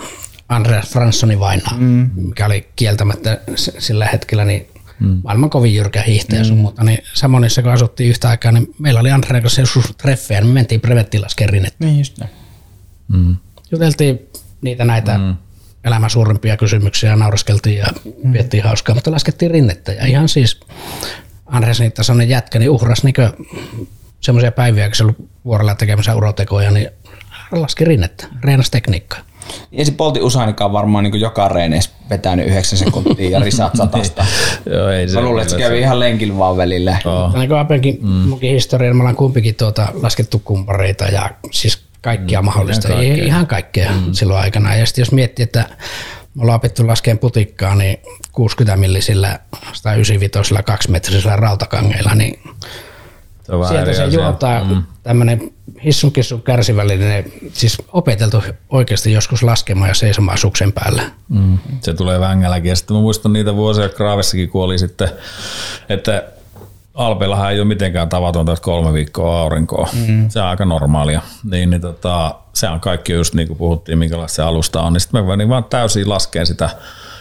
Andreas 0.49 0.89
Franssonin 0.89 1.41
vainaa, 1.41 1.75
mm. 1.79 2.11
mikä 2.15 2.47
oli 2.47 2.69
kieltämättä 2.77 3.41
sillä 3.57 4.07
hetkellä 4.07 4.45
niin 4.45 4.67
mm. 5.01 5.21
maailman 5.25 5.51
kovin 5.51 5.75
jyrkä 5.75 6.03
hiihtäjä 6.03 6.43
mm. 6.43 6.57
mutta 6.57 6.85
niin 6.85 6.99
Samonissa 7.15 7.63
kun 7.63 7.73
asuttiin 7.73 8.11
yhtä 8.11 8.29
aikaa, 8.29 8.53
niin 8.53 8.75
meillä 8.79 9.01
oli 9.01 9.11
Andreen 9.11 9.43
kanssa 9.43 9.61
joskus 9.61 9.95
treffejä, 9.97 10.41
niin 10.41 10.49
me 10.49 10.55
mentiin 10.55 10.81
brevettilaskeen 10.81 11.51
rinnettä. 11.51 11.85
Niin 11.85 11.99
just 11.99 12.19
näin. 12.19 12.33
Mm. 13.09 13.37
Juteltiin 13.71 14.29
niitä 14.61 14.85
näitä 14.85 15.19
mm. 15.19 15.37
elämän 15.85 16.11
suurimpia 16.11 16.57
kysymyksiä, 16.57 17.17
nauraskeltiin 17.17 17.79
ja 17.79 17.87
mm. 18.25 18.33
viettiin 18.33 18.65
hauskaa, 18.65 18.95
mutta 18.95 19.11
laskettiin 19.11 19.51
rinnettä. 19.51 19.93
Ja 19.93 20.07
ihan 20.07 20.29
siis 20.29 20.61
Andres 21.47 21.81
niitä 21.81 22.03
sellainen 22.03 22.29
jätkä, 22.29 22.59
niin 22.59 22.71
uhras 22.71 23.05
niin 23.05 23.15
semmoisia 24.21 24.53
päiviä, 24.53 24.89
kun 24.89 24.97
se 24.97 25.05
oli 25.05 25.15
vuorolla 25.45 25.75
tekemässä 25.75 26.15
urotekoja, 26.15 26.71
niin 26.71 26.89
laski 27.53 27.85
rinnettä, 27.85 28.27
reenasi 28.45 28.71
tekniikkaa. 28.71 29.28
Ei 29.73 29.85
se 29.85 29.93
Polti 29.93 30.21
Usanikaan 30.21 30.73
varmaan 30.73 31.05
niin 31.05 31.21
joka 31.21 31.49
reeneissä 31.49 31.91
vetänyt 32.11 32.47
9 32.47 32.79
sekuntia 32.79 33.31
ja 33.31 33.41
risat 33.41 33.77
satasta. 33.79 34.27
Joo, 34.71 34.89
ei 34.89 35.09
se. 35.09 35.15
Mä 35.15 35.21
luulen, 35.21 35.43
että 35.43 35.55
se 35.55 35.59
kävi 35.59 35.79
ihan 35.81 36.01
lenkillä 36.01 36.39
vaan 36.39 36.57
välillä. 36.57 36.99
Oh. 37.05 37.35
Niin 37.35 37.49
kuin 37.49 37.61
Apenkin 37.61 37.99
mm. 38.03 38.39
historian, 38.43 38.97
me 38.97 39.01
ollaan 39.01 39.17
kumpikin 39.17 39.55
tuota, 39.55 39.89
laskettu 40.03 40.43
kumpareita 40.45 41.05
ja 41.05 41.31
siis 41.51 41.83
kaikkia 42.01 42.43
mm, 42.43 42.45
mahdollista, 42.45 42.89
kaikkea. 42.89 43.15
ei 43.15 43.27
ihan 43.27 43.47
kaikkea 43.47 43.91
mm. 43.91 44.13
silloin 44.13 44.41
aikana. 44.41 44.77
Ja 44.77 44.87
sitten 44.87 45.03
jos 45.03 45.13
miettii, 45.13 45.43
että 45.43 45.65
me 46.35 46.43
ollaan 46.43 46.57
opittu 46.57 46.87
laskeen 46.87 47.19
putikkaa, 47.19 47.75
niin 47.75 47.99
60 48.33 48.77
millisillä 48.77 49.39
195 49.73 50.55
kaksimetrisillä 50.65 51.37
rautakangeilla, 51.37 52.15
niin 52.15 52.41
se 53.49 53.69
sieltä 53.69 53.93
se 53.93 54.05
juontaa 54.05 54.65
mm. 54.65 54.83
tämmöinen 55.03 55.53
hissunkissun 55.85 56.43
kärsivällinen, 56.43 57.25
siis 57.53 57.79
opeteltu 57.93 58.43
oikeasti 58.71 59.13
joskus 59.13 59.43
laskemaan 59.43 59.89
ja 59.89 59.95
seisomaan 59.95 60.39
suksen 60.39 60.73
päällä. 60.73 61.03
Mm. 61.29 61.59
Se 61.81 61.95
tulee 61.95 62.21
vängälläkin. 62.21 62.69
Ja 62.69 62.77
sitten 62.77 62.97
mä 62.97 63.01
muistan 63.01 63.33
niitä 63.33 63.57
vuosia, 63.57 63.89
Kraavessakin 63.89 64.49
kuoli 64.49 64.79
sitten, 64.79 65.09
että 65.89 66.25
Alpeillahan 66.95 67.53
ei 67.53 67.61
ole 67.61 67.69
mitenkään 67.69 68.09
tavatonta, 68.09 68.53
että 68.53 68.63
kolme 68.63 68.93
viikkoa 68.93 69.41
aurinkoa. 69.41 69.89
Mm. 70.07 70.29
Se 70.29 70.41
on 70.41 70.47
aika 70.47 70.65
normaalia. 70.65 71.23
Niin, 71.51 71.71
niin 71.71 71.81
tota, 71.81 72.35
se 72.55 72.69
on 72.69 72.81
kaikki 72.81 73.13
just 73.13 73.35
niin 73.35 73.49
kuin 73.49 73.59
puhuttiin, 73.59 73.99
minkälaista 73.99 74.37
se 74.37 74.43
alusta 74.43 74.83
on. 74.83 74.93
Niin 74.93 75.01
sitten 75.01 75.25
mä 75.25 75.49
vaan 75.49 75.65
täysin 75.65 76.09
laskeen 76.09 76.47
sitä 76.47 76.71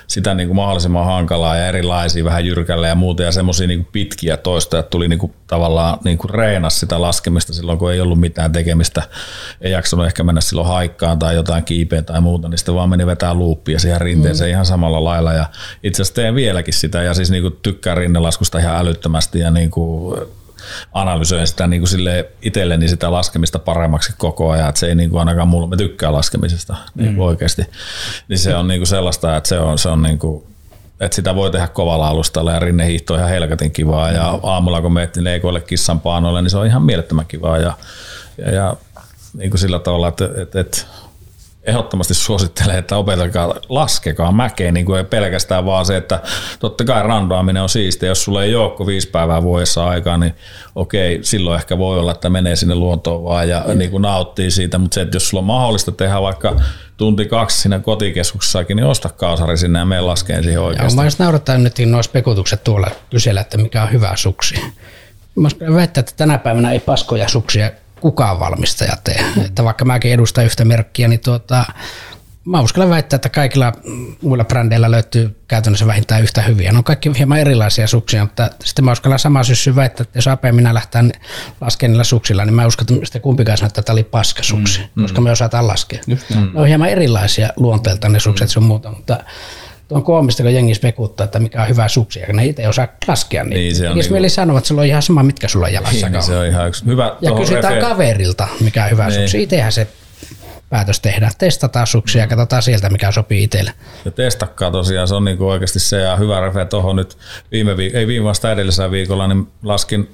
sitä 0.08 0.34
niin 0.34 0.48
kuin 0.48 0.56
mahdollisimman 0.56 1.06
hankalaa 1.06 1.58
ja 1.58 1.68
erilaisia, 1.68 2.24
vähän 2.24 2.46
jyrkällä 2.46 2.88
ja 2.88 2.96
muuta 2.96 3.24
ja 3.24 3.32
semmoisia 3.32 3.68
niin 3.68 3.88
pitkiä 3.92 4.38
toistoja, 4.38 4.80
että 4.80 4.90
tuli 4.90 5.08
niin 5.08 5.20
kuin 5.20 5.34
tavallaan 5.48 6.00
niin 6.04 6.18
kuin 6.18 6.30
reenas 6.30 6.80
sitä 6.80 7.02
laskemista 7.02 7.54
silloin, 7.54 7.78
kun 7.78 7.92
ei 7.92 8.02
ollut 8.02 8.20
mitään 8.20 8.52
tekemistä, 8.52 9.04
ei 9.62 9.72
jaksanut 9.72 10.06
ehkä 10.06 10.24
mennä 10.24 10.42
silloin 10.42 10.68
haikkaan 10.68 11.20
tai 11.20 11.36
jotain 11.36 11.64
kiipeä 11.64 12.02
tai 12.02 12.22
muuta, 12.22 12.50
niin 12.50 12.58
sitten 12.58 12.76
vaan 12.76 12.90
meni 12.90 13.06
vetää 13.06 13.34
luuppia 13.34 13.80
siihen 13.80 14.02
rinteeseen 14.02 14.50
mm. 14.50 14.52
ihan 14.52 14.66
samalla 14.66 15.04
lailla 15.04 15.34
ja 15.34 15.46
itse 15.84 16.02
asiassa 16.02 16.16
teen 16.16 16.36
vieläkin 16.36 16.74
sitä 16.74 17.04
ja 17.04 17.14
siis 17.14 17.32
niin 17.32 17.44
kuin 17.44 17.60
tykkään 17.62 17.98
rinnelaskusta 17.98 18.60
ihan 18.60 18.78
älyttömästi 18.78 19.40
ja 19.40 19.52
niin 19.52 19.72
kuin 19.72 20.18
analysoin 20.94 21.48
sitä 21.48 21.68
niin 21.68 21.82
kuin 21.82 21.90
sille 21.90 22.30
itselleni 22.42 22.88
sitä 22.88 23.12
laskemista 23.12 23.60
paremmaksi 23.60 24.14
koko 24.18 24.52
ajan, 24.52 24.70
että 24.70 24.80
se 24.80 24.88
ei 24.88 24.96
niin 24.96 25.10
kuin 25.10 25.20
ainakaan 25.20 25.48
mulla, 25.48 25.68
me 25.68 25.78
tykkää 25.78 26.12
laskemisesta 26.12 26.76
niin 26.96 27.12
mm. 27.12 27.20
oikeasti, 27.20 27.66
niin 28.28 28.40
se 28.40 28.56
on 28.56 28.68
niin 28.68 28.80
kuin 28.80 28.88
sellaista, 28.88 29.38
että 29.38 29.50
se 29.50 29.60
on, 29.60 29.78
se 29.78 29.90
on 29.90 30.02
niin 30.02 30.20
kuin, 30.20 30.44
että 31.00 31.16
sitä 31.16 31.36
voi 31.36 31.52
tehdä 31.52 31.68
kovalla 31.68 32.08
alustalla 32.08 32.52
ja 32.52 32.60
rinnehiihto 32.60 33.14
on 33.14 33.20
ihan 33.20 33.32
helkatin 33.32 33.72
kivaa 33.72 34.12
ja 34.12 34.40
aamulla 34.44 34.82
kun 34.82 34.94
meettiin 34.94 35.24
leikoille 35.24 35.62
kissan 35.62 36.00
paanoille, 36.00 36.42
niin 36.42 36.50
se 36.50 36.58
on 36.58 36.68
ihan 36.68 36.82
mielettömän 36.82 37.26
kivaa 37.26 37.58
ja, 37.58 37.74
ja, 38.38 38.52
ja 38.52 38.76
niin 39.34 39.50
kuin 39.50 39.60
sillä 39.60 39.80
tavalla, 39.80 40.08
että, 40.08 40.30
että, 40.42 40.60
että 40.60 40.86
ehdottomasti 41.68 42.14
suosittelen, 42.14 42.78
että 42.78 42.98
opetelkaa, 42.98 43.56
laskekaa 43.70 44.32
mäkeen, 44.32 44.74
niin 44.74 44.86
kuin 44.86 44.98
ei 44.98 45.04
pelkästään 45.04 45.66
vaan 45.66 45.86
se, 45.86 45.98
että 45.98 46.20
totta 46.60 46.86
kai 46.86 47.04
randoaminen 47.04 47.64
on 47.64 47.70
siistiä, 47.70 48.10
jos 48.10 48.24
sulla 48.24 48.44
ei 48.44 48.52
joukko 48.52 48.88
viisi 48.88 49.10
päivää 49.10 49.44
vuodessa 49.44 49.88
aikaa, 49.88 50.18
niin 50.18 50.34
okei, 50.76 51.20
silloin 51.22 51.60
ehkä 51.60 51.78
voi 51.78 52.00
olla, 52.00 52.12
että 52.12 52.30
menee 52.30 52.56
sinne 52.56 52.76
luontoon 52.76 53.24
vaan 53.24 53.50
ja 53.50 53.64
mm. 53.68 53.78
niin 53.78 53.92
kuin 53.92 54.02
nauttii 54.02 54.52
siitä, 54.52 54.78
mutta 54.78 54.96
se, 54.96 55.02
että 55.02 55.16
jos 55.16 55.30
sulla 55.30 55.42
on 55.42 55.48
mahdollista 55.48 55.92
tehdä 55.92 56.22
vaikka 56.22 56.56
tunti 56.98 57.26
kaksi 57.26 57.62
siinä 57.62 57.80
kotikeskuksessakin, 57.80 58.76
niin 58.76 58.86
osta 58.86 59.10
kaasari 59.10 59.58
sinne 59.58 59.80
ja 59.80 59.86
mene 59.86 60.02
laskeen 60.02 60.44
siihen 60.44 60.62
oikeasti. 60.62 60.94
Ja 60.94 60.96
mä 60.96 61.04
jos 61.04 61.20
naurattaa 61.20 61.58
nyt 61.58 61.80
nuo 61.86 62.04
spekutukset 62.04 62.64
tuolla 62.64 62.88
kysellä, 63.10 63.42
että 63.42 63.58
mikä 63.58 63.84
on 63.84 63.92
hyvä 63.92 64.12
suksi. 64.16 64.56
Mä 65.36 65.50
väittää, 65.76 66.00
että 66.00 66.14
tänä 66.18 66.38
päivänä 66.38 66.72
ei 66.72 66.80
paskoja 66.80 67.28
suksia 67.28 67.72
kukaan 68.02 68.40
valmistaja 68.40 68.98
tee. 69.04 69.26
Mm. 69.36 69.46
Että 69.46 69.64
vaikka 69.64 69.86
mäkin 69.86 70.12
edustan 70.12 70.46
yhtä 70.46 70.66
merkkiä, 70.66 71.08
niin 71.08 71.20
tuota, 71.20 71.66
mä 72.46 72.62
uskallan 72.62 72.90
väittää, 72.90 73.16
että 73.16 73.30
kaikilla 73.30 73.74
muilla 74.22 74.46
brändeillä 74.46 74.92
löytyy 74.92 75.40
käytännössä 75.48 75.88
vähintään 75.88 76.24
yhtä 76.24 76.42
hyviä. 76.42 76.72
Ne 76.72 76.78
on 76.78 76.84
kaikki 76.84 77.12
hieman 77.18 77.40
erilaisia 77.40 77.88
suksia, 77.88 78.24
mutta 78.24 78.50
sitten 78.64 78.86
mä 78.86 78.92
uskallan 78.92 79.20
sama 79.20 79.44
syssy 79.44 79.76
väittää, 79.76 80.02
että 80.04 80.18
jos 80.18 80.28
Ape 80.28 80.52
minä 80.52 80.74
lähtään 80.74 81.12
laskemaan 81.62 81.92
niillä 81.92 82.04
suksilla, 82.04 82.46
niin 82.46 82.54
mä 82.54 82.66
uskon, 82.66 82.86
että 82.92 83.06
sitten 83.06 83.22
kumpikaan 83.22 83.58
sanoo, 83.58 83.68
että 83.68 83.82
tämä 83.82 83.94
oli 83.94 84.04
paskasuksi, 84.04 84.82
mm, 84.96 85.02
koska 85.02 85.22
me 85.22 85.32
osataan 85.32 85.68
laskea. 85.68 86.00
Just, 86.08 86.30
mm. 86.30 86.50
Ne 86.54 86.62
on 86.62 86.68
hieman 86.68 86.90
erilaisia 86.90 87.50
luonteelta 87.56 88.10
ne 88.10 88.20
sukset 88.20 88.48
mm. 88.48 88.52
sun 88.52 88.64
muuta, 88.64 88.92
mutta 88.92 89.18
Tuo 89.88 89.98
on 89.98 90.04
koomista, 90.04 90.44
kun 90.44 90.54
jengi 90.54 90.76
spekuttaa, 90.76 91.26
että 91.26 91.40
mikä 91.40 91.62
on 91.62 91.70
hyvä 91.70 91.88
suksi, 91.88 92.20
ja 92.20 92.34
ne 92.34 92.46
itse 92.46 92.68
osaa 92.68 92.88
laskea 93.08 93.44
niin. 93.44 93.54
niin 93.54 93.76
se 93.76 93.90
on 93.90 93.98
niin 93.98 94.12
mieli 94.12 94.30
sanoa, 94.30 94.58
että 94.58 94.68
sulla 94.68 94.82
on 94.82 94.88
ihan 94.88 95.02
sama, 95.02 95.24
mitkä 95.24 95.48
sulla 95.48 95.66
on 95.66 95.74
jalassa. 95.78 96.10
Niin, 96.10 96.24
se 96.24 96.38
on 96.38 96.46
ihan 96.46 96.68
yksi 96.68 96.86
hyvä. 96.86 97.16
Ja 97.22 97.32
kysytään 97.32 97.74
refe... 97.74 97.88
kaverilta, 97.88 98.48
mikä 98.60 98.84
on 98.84 98.92
hyvä 98.92 99.08
niin. 99.08 99.22
suksi. 99.22 99.44
Itsehän 99.44 99.72
se 99.72 99.88
päätös 100.70 101.00
tehdään. 101.00 101.32
Testataan 101.38 101.88
suksia 101.88 102.22
ja 102.22 102.28
katsotaan 102.28 102.64
sieltä, 102.64 102.90
mikä 102.90 103.12
sopii 103.12 103.44
itselle. 103.44 103.74
Ja 104.06 104.12
testakkaa 104.12 104.72
tosiaan, 104.72 105.08
se 105.08 105.16
on 105.16 105.26
niinku 105.26 105.50
oikeasti 105.50 105.80
se 105.80 106.02
ja 106.02 106.16
hyvä 106.16 106.42
refe 106.42 106.66
tuohon 106.66 106.96
nyt 106.96 107.18
viime, 107.52 107.74
viik- 107.74 107.96
ei 107.96 108.08
viime 108.08 108.26
vasta 108.26 108.52
edellisellä 108.52 108.92
viikolla, 108.92 109.28
niin 109.28 109.48
laskin 109.64 110.10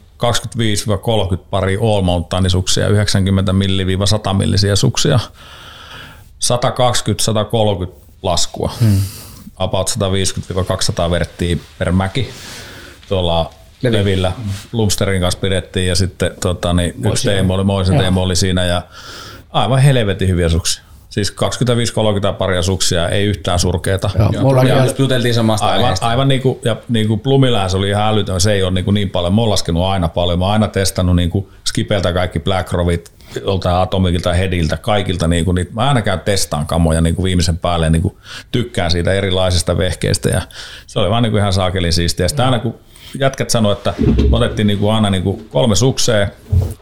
25-30 1.35 1.37
pari 1.49 1.77
all 1.81 2.01
mountain 2.01 2.49
suksia, 2.49 2.87
90 2.87 3.51
milli-100 3.51 4.33
millisiä 4.37 4.75
suksia, 4.75 5.19
120-130 7.85 7.87
laskua. 8.23 8.73
Hmm 8.79 9.01
about 9.57 9.89
150-200 11.07 11.11
verttiä 11.11 11.57
per 11.79 11.91
mäki 11.91 12.29
tuolla 13.09 13.53
Levi. 13.81 13.97
Levillä. 13.97 14.31
Lumsterin 14.71 15.21
kanssa 15.21 15.39
pidettiin 15.39 15.87
ja 15.87 15.95
sitten 15.95 16.31
tota, 16.41 16.73
niin 16.73 16.93
yksi 17.05 17.29
Teemo 17.29 17.53
oli, 17.53 17.63
Moisen 17.63 17.97
Teemo 17.97 18.21
oli 18.21 18.35
siinä 18.35 18.65
ja 18.65 18.81
aivan 19.49 19.79
helvetin 19.79 20.27
hyviä 20.27 20.49
suksia. 20.49 20.83
Siis 21.13 21.33
25-30 22.31 22.33
paria 22.37 22.61
suksia, 22.61 23.09
ei 23.09 23.25
yhtään 23.25 23.59
surkeita. 23.59 24.09
Joo, 24.19 24.29
ja, 24.33 24.41
mulla 24.41 24.63
ja, 24.63 24.83
just 24.83 24.99
juteltiin 24.99 25.33
samasta 25.33 25.65
Aivan, 25.65 25.83
aiheesta. 25.83 26.07
aivan 26.07 26.27
niin 26.27 26.41
kuin, 26.41 26.59
ja 26.65 26.75
niin 26.89 27.07
kuin 27.07 27.19
Plumilään 27.19 27.69
se 27.69 27.77
oli 27.77 27.89
ihan 27.89 28.13
älytön, 28.13 28.41
se 28.41 28.51
ei 28.53 28.63
ole 28.63 28.71
niin, 28.71 28.85
kuin 28.85 28.93
niin 28.93 29.09
paljon. 29.09 29.35
Mä 29.35 29.41
oon 29.41 29.49
laskenut 29.49 29.83
aina 29.83 30.07
paljon. 30.07 30.39
Mä 30.39 30.45
oon 30.45 30.53
aina 30.53 30.67
testannut 30.67 31.15
niin 31.15 31.29
kuin 31.29 31.47
Skipeltä 31.65 32.13
kaikki 32.13 32.39
Black 32.39 32.71
Rovit, 32.71 33.11
joltain 33.45 33.75
Atomikilta, 33.75 34.33
Hediltä, 34.33 34.77
kaikilta, 34.77 35.27
niin 35.27 35.45
kuin, 35.45 35.55
niin 35.55 35.67
mä 35.71 35.87
aina 35.87 36.01
käyn 36.01 36.19
testaan 36.19 36.65
kamoja 36.65 37.01
niin 37.01 37.15
kuin 37.15 37.23
viimeisen 37.23 37.57
päälle, 37.57 37.89
niin 37.89 38.01
kuin 38.01 38.17
tykkään 38.51 38.91
siitä 38.91 39.13
erilaisista 39.13 39.77
vehkeistä 39.77 40.29
ja 40.29 40.41
se 40.87 40.99
oli 40.99 41.09
vaan 41.09 41.23
niin 41.23 41.31
kuin 41.31 41.39
ihan 41.39 41.53
saakelin 41.53 41.93
siistiä. 41.93 42.27
Sitten 42.27 42.45
aina 42.45 42.59
kun 42.59 42.75
jätkät 43.19 43.49
sanoi, 43.49 43.73
että 43.73 43.93
otettiin 44.31 44.67
niin 44.67 44.79
kuin 44.79 44.93
aina 44.93 45.09
niin 45.09 45.23
kuin 45.23 45.49
kolme 45.49 45.75
suksea, 45.75 46.27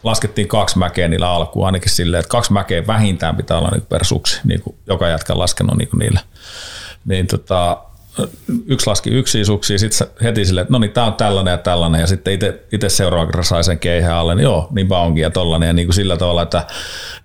laskettiin 0.03 0.47
kaksi 0.47 0.77
mäkeä 0.77 1.07
niillä 1.07 1.29
alkuun, 1.29 1.65
ainakin 1.65 1.91
silleen, 1.91 2.19
että 2.19 2.29
kaksi 2.29 2.53
mäkeä 2.53 2.87
vähintään 2.87 3.35
pitää 3.35 3.57
olla 3.57 3.69
niin 3.69 3.85
per 3.89 4.05
suksi, 4.05 4.41
niin 4.43 4.61
kuin 4.61 4.75
joka 4.87 5.07
jätkä 5.07 5.37
laskenut 5.37 5.77
niin 5.77 5.89
kuin 5.89 5.99
niillä. 5.99 6.19
Niin 7.05 7.27
tota, 7.27 7.77
yksi 8.65 8.87
laski 8.87 9.09
yksi 9.09 9.41
isuksia, 9.41 9.79
sitten 9.79 10.07
heti 10.23 10.45
silleen, 10.45 10.61
että 10.61 10.71
no 10.71 10.79
niin, 10.79 10.91
tää 10.91 11.05
on 11.05 11.13
tällainen 11.13 11.51
ja 11.51 11.57
tällainen, 11.57 12.01
ja 12.01 12.07
sitten 12.07 12.33
itse 12.71 12.89
seuraava 12.89 13.25
kerran 13.25 13.43
sai 13.43 13.63
sen 13.63 13.79
keihään 13.79 14.17
alle, 14.17 14.35
niin 14.35 14.43
joo, 14.43 14.67
niinpä 14.71 14.97
onkin 14.97 15.21
ja 15.21 15.29
tollainen, 15.29 15.67
ja 15.67 15.73
niin 15.73 15.87
kuin 15.87 15.95
sillä 15.95 16.17
tavalla, 16.17 16.41
että 16.41 16.67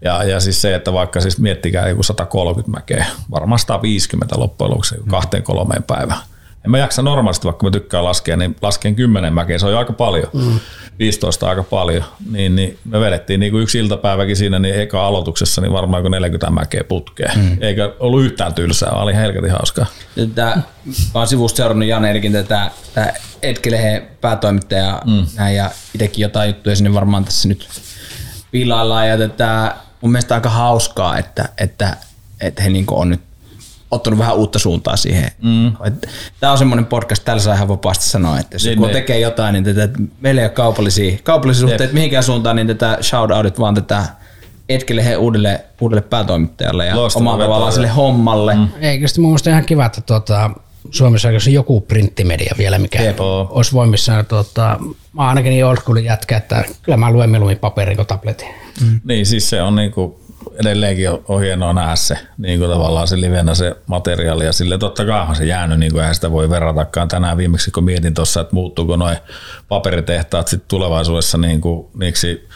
ja, 0.01 0.25
ja 0.25 0.41
siis 0.41 0.63
se, 0.63 0.75
että 0.75 0.93
vaikka 0.93 1.21
siis 1.21 1.39
miettikää 1.39 1.89
joku 1.89 2.03
130 2.03 2.79
mäkeä, 2.79 3.07
varmaan 3.31 3.59
150 3.59 4.35
loppujen 4.39 4.71
lopuksi 4.71 4.95
kahteen 5.11 5.43
kolmeen 5.43 5.83
päivään 5.83 6.21
en 6.67 6.71
mä 6.71 6.79
jaksa 6.79 7.03
normaalisti, 7.03 7.45
vaikka 7.45 7.67
mä 7.67 7.71
tykkään 7.71 8.05
laskea, 8.05 8.37
niin 8.37 8.57
lasken 8.63 8.97
10 8.97 9.35
mäkeä, 9.35 9.59
se 9.59 9.67
on 9.67 9.73
jo 9.73 9.79
aika 9.79 9.93
paljon, 9.93 10.29
mm. 10.33 10.61
15 10.99 11.49
aika 11.49 11.63
paljon, 11.63 12.05
niin, 12.31 12.57
niin 12.57 12.79
me 12.85 13.01
vedettiin 13.01 13.41
niin 13.41 13.53
kuin 13.53 13.63
yksi 13.63 13.79
iltapäiväkin 13.79 14.37
siinä, 14.37 14.59
niin 14.59 14.75
eka 14.75 15.07
aloituksessa 15.07 15.61
niin 15.61 15.73
varmaan 15.73 16.03
kuin 16.03 16.11
40 16.11 16.51
mäkeä 16.51 16.85
putkeen, 16.85 17.39
mm. 17.39 17.59
eikä 17.61 17.93
ollut 18.01 18.25
yhtään 18.25 18.55
tylsää, 18.55 18.91
vaan 18.91 19.03
oli 19.03 19.15
helkätin 19.15 19.51
hauskaa. 19.51 19.87
Tätä, 20.15 20.57
mä 20.87 21.21
oon 21.21 21.29
sivusta 21.29 21.57
seurannut 21.57 21.89
Jane 21.89 22.11
Elikin 22.11 22.33
tätä, 22.33 22.71
tätä 22.95 23.15
Etkileheen 23.43 24.03
päätoimittaja 24.21 25.03
mm. 25.07 25.27
näin, 25.37 25.57
ja 25.57 25.71
itsekin 25.95 26.23
jotain 26.23 26.49
juttuja 26.49 26.77
sinne 26.77 26.95
varmaan 26.95 27.25
tässä 27.25 27.49
nyt 27.49 27.69
pilaillaan, 28.51 29.09
ja 29.09 29.19
tätä, 29.19 29.75
mun 30.01 30.13
mielestä 30.13 30.35
aika 30.35 30.51
hauskaa, 30.51 31.19
että, 31.19 31.49
että, 31.59 31.97
että 32.41 32.63
he 32.63 32.71
niin 32.71 32.87
on 32.91 33.11
nyt 33.11 33.26
ottanut 33.91 34.19
vähän 34.19 34.37
uutta 34.37 34.59
suuntaa 34.59 34.97
siihen. 34.97 35.31
Mm. 35.43 35.73
Tämä 36.41 36.53
on 36.53 36.59
semmoinen 36.59 36.87
podcast, 36.87 37.25
täällä 37.25 37.43
saa 37.43 37.55
ihan 37.55 37.69
vapaasti 37.69 38.05
sanoa, 38.05 38.39
että 38.39 38.55
jos 38.55 38.65
niin, 38.65 38.73
joku 38.73 38.85
niin. 38.85 38.93
tekee 38.93 39.21
jotain, 39.21 39.53
niin 39.53 39.65
tätä, 39.65 39.89
meillä 40.21 40.41
ei 40.41 40.47
ole 40.47 40.53
kaupallisia, 40.53 41.19
kaupallisia 41.23 41.69
suhteita 41.69 41.95
mihinkään 41.95 42.23
suuntaan, 42.23 42.57
niin 42.57 42.67
tätä 42.67 42.99
shout-outit 43.03 43.59
vaan 43.59 43.75
tätä 43.75 44.05
Etkelle 44.69 45.17
uudelle, 45.17 45.65
uudelle 45.81 46.01
päätoimittajalle 46.01 46.87
ja 46.87 46.97
Loistava 46.97 47.23
omalla 47.23 47.45
tavallaan 47.45 47.73
sille 47.73 47.89
hommalle. 47.89 48.55
Mm. 48.55 48.69
Eikö 48.81 49.09
sitten 49.09 49.23
mun 49.23 49.31
mielestä 49.31 49.51
ihan 49.51 49.65
kiva, 49.65 49.87
että 49.87 50.01
tuota, 50.01 50.51
Suomessa 50.91 51.29
olisi 51.29 51.53
joku 51.53 51.81
printtimedia 51.81 52.55
vielä, 52.59 52.79
mikä 52.79 53.03
Jep. 53.03 53.21
olisi 53.21 53.73
voimissaan. 53.73 54.27
Tuota, 54.27 54.79
mä 55.13 55.29
ainakin 55.29 55.51
niin 55.51 55.65
old 55.65 55.77
school 55.77 55.97
jätkä, 55.97 56.37
että 56.37 56.65
kyllä 56.83 56.97
mä 56.97 57.11
luen 57.11 57.31
mieluummin 57.31 57.59
paperin 57.59 57.97
kuin 57.97 58.07
tabletin. 58.07 58.49
Mm. 58.81 59.01
Niin, 59.05 59.27
siis 59.27 59.51
se 59.51 59.63
on 59.63 59.77
niinku 59.77 60.21
edelleenkin 60.61 61.11
on, 61.11 61.25
on 61.29 61.41
hienoa 61.41 61.73
nähdä 61.73 61.97
se, 61.97 62.19
niin 62.39 62.59
kuin 62.59 62.71
tavallaan 62.71 63.09
se 63.09 63.21
livenä 63.21 63.55
se 63.55 63.77
materiaali 63.87 64.45
ja 64.45 64.53
sille 64.53 64.79
totta 64.79 65.07
kai 65.07 65.37
se 65.37 65.45
jäänyt, 65.45 65.79
niin 65.79 65.93
kuin 65.93 66.01
eihän 66.01 66.15
sitä 66.15 66.31
voi 66.33 66.51
verratakaan 66.51 67.09
tänään 67.09 67.37
viimeksi, 67.37 67.71
kun 67.71 67.85
mietin 67.85 68.15
tuossa, 68.15 68.41
että 68.41 68.55
muuttuuko 68.55 68.97
noin 68.97 69.17
paperitehtaat 69.69 70.49
sitten 70.49 70.69
tulevaisuudessa 70.69 71.39
niin 71.39 71.61
kuin, 71.61 71.87
niiksi 71.99 72.49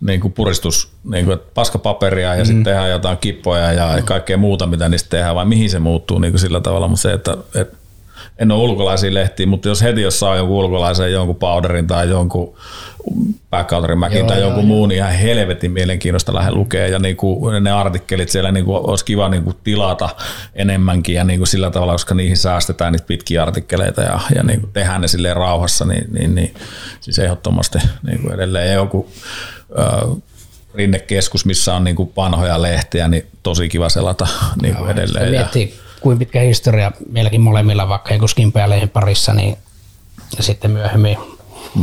niin 0.00 0.20
kuin 0.20 0.32
puristus, 0.32 0.92
niin 1.04 1.24
kuin, 1.24 1.34
että 1.34 1.50
paskapaperia 1.54 2.34
ja 2.34 2.42
mm. 2.42 2.46
sitten 2.46 2.64
tehdään 2.64 2.90
jotain 2.90 3.18
kippoja 3.18 3.72
ja 3.72 4.02
kaikkea 4.04 4.36
muuta, 4.36 4.66
mitä 4.66 4.88
niistä 4.88 5.10
tehdään, 5.10 5.34
vai 5.34 5.44
mihin 5.44 5.70
se 5.70 5.78
muuttuu 5.78 6.18
niin 6.18 6.32
kuin 6.32 6.40
sillä 6.40 6.60
tavalla, 6.60 6.88
mutta 6.88 7.02
se, 7.02 7.12
että, 7.12 7.36
että 7.54 7.76
en 8.38 8.52
ole 8.52 8.62
ulkolaisia 8.62 9.14
lehtiä, 9.14 9.46
mutta 9.46 9.68
jos 9.68 9.82
heti 9.82 10.02
jos 10.02 10.20
saa 10.20 10.36
jonkun 10.36 10.56
ulkolaisen, 10.56 11.12
jonkun 11.12 11.36
powderin 11.36 11.86
tai 11.86 12.08
jonkun 12.08 12.56
backcounterimäkin 13.50 14.26
tai 14.26 14.40
jonkun 14.40 14.64
muun, 14.64 14.88
niin 14.88 14.96
ihan 14.96 15.12
helvetin 15.12 15.72
mielenkiinnosta 15.72 16.34
lähde 16.34 16.50
lukea 16.50 16.88
ja 16.88 16.98
niin 16.98 17.16
kuin 17.16 17.64
ne 17.64 17.70
artikkelit 17.70 18.28
siellä 18.28 18.52
niin 18.52 18.64
kuin 18.64 18.90
olisi 18.90 19.04
kiva 19.04 19.28
niin 19.28 19.42
kuin 19.42 19.56
tilata 19.64 20.08
enemmänkin 20.54 21.14
ja 21.14 21.24
niin 21.24 21.40
kuin 21.40 21.46
sillä 21.46 21.70
tavalla, 21.70 21.92
koska 21.92 22.14
niihin 22.14 22.36
säästetään 22.36 22.92
niitä 22.92 23.06
pitkiä 23.06 23.42
artikkeleita 23.42 24.02
ja, 24.02 24.20
ja 24.34 24.42
niin 24.42 24.60
kuin 24.60 24.72
tehdään 24.72 25.00
ne 25.00 25.08
silleen 25.08 25.36
rauhassa, 25.36 25.84
niin, 25.84 26.04
niin, 26.12 26.34
niin 26.34 26.54
siis 27.00 27.18
ehdottomasti 27.18 27.78
niin 28.06 28.22
kuin 28.22 28.34
edelleen 28.34 28.74
joku 28.74 29.10
äh, 29.78 30.16
rinnekeskus, 30.74 31.46
missä 31.46 31.74
on 31.74 31.84
niin 31.84 31.96
kuin 31.96 32.12
vanhoja 32.16 32.62
lehtiä, 32.62 33.08
niin 33.08 33.26
tosi 33.42 33.68
kiva 33.68 33.88
selata 33.88 34.26
niin 34.62 34.76
kuin 34.76 34.90
edelleen. 34.90 35.30
Miettii, 35.30 35.74
kuin 36.02 36.18
pitkä 36.18 36.40
historia 36.40 36.92
meilläkin 37.10 37.40
molemmilla, 37.40 37.88
vaikka 37.88 38.14
joku 38.14 38.28
Skimpeä 38.28 38.68
parissa, 38.92 39.32
niin 39.32 39.56
ja 40.36 40.42
sitten 40.42 40.70
myöhemmin 40.70 41.18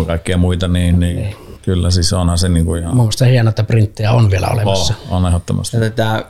kaikkia 0.07 0.37
muita, 0.37 0.67
niin, 0.67 0.99
niin, 0.99 1.15
niin. 1.15 1.35
kyllä 1.61 1.91
siis 1.91 2.13
onhan 2.13 2.37
se 2.37 2.49
niin 2.49 2.65
kuin 2.65 2.81
ihan... 2.81 2.95
Mun 2.95 3.05
mielestä 3.05 3.25
hienoa, 3.25 3.49
että 3.49 3.63
printtejä 3.63 4.11
on 4.11 4.31
vielä 4.31 4.47
olemassa. 4.47 4.93
On, 5.09 5.17
on 5.17 5.27
ehdottomasti. 5.27 5.77
Ja 5.77 5.81
tätä 5.81 6.25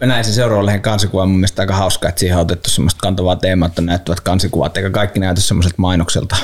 Venäjän 0.00 0.24
seuraavan 0.24 0.66
lehen 0.66 0.82
kansikuva 0.82 1.22
on 1.22 1.28
mun 1.28 1.38
mielestä 1.38 1.62
aika 1.62 1.74
hauskaa, 1.74 2.08
että 2.08 2.18
siihen 2.18 2.36
on 2.36 2.42
otettu 2.42 2.70
semmoista 2.70 2.98
kantavaa 3.00 3.36
teemaa, 3.36 3.66
että 3.66 3.82
näyttävät 3.82 4.20
kansikuvat, 4.20 4.76
eikä 4.76 4.90
kaikki 4.90 5.20
näytä 5.20 5.40
semmoiset 5.40 5.78
mainokselta. 5.78 6.36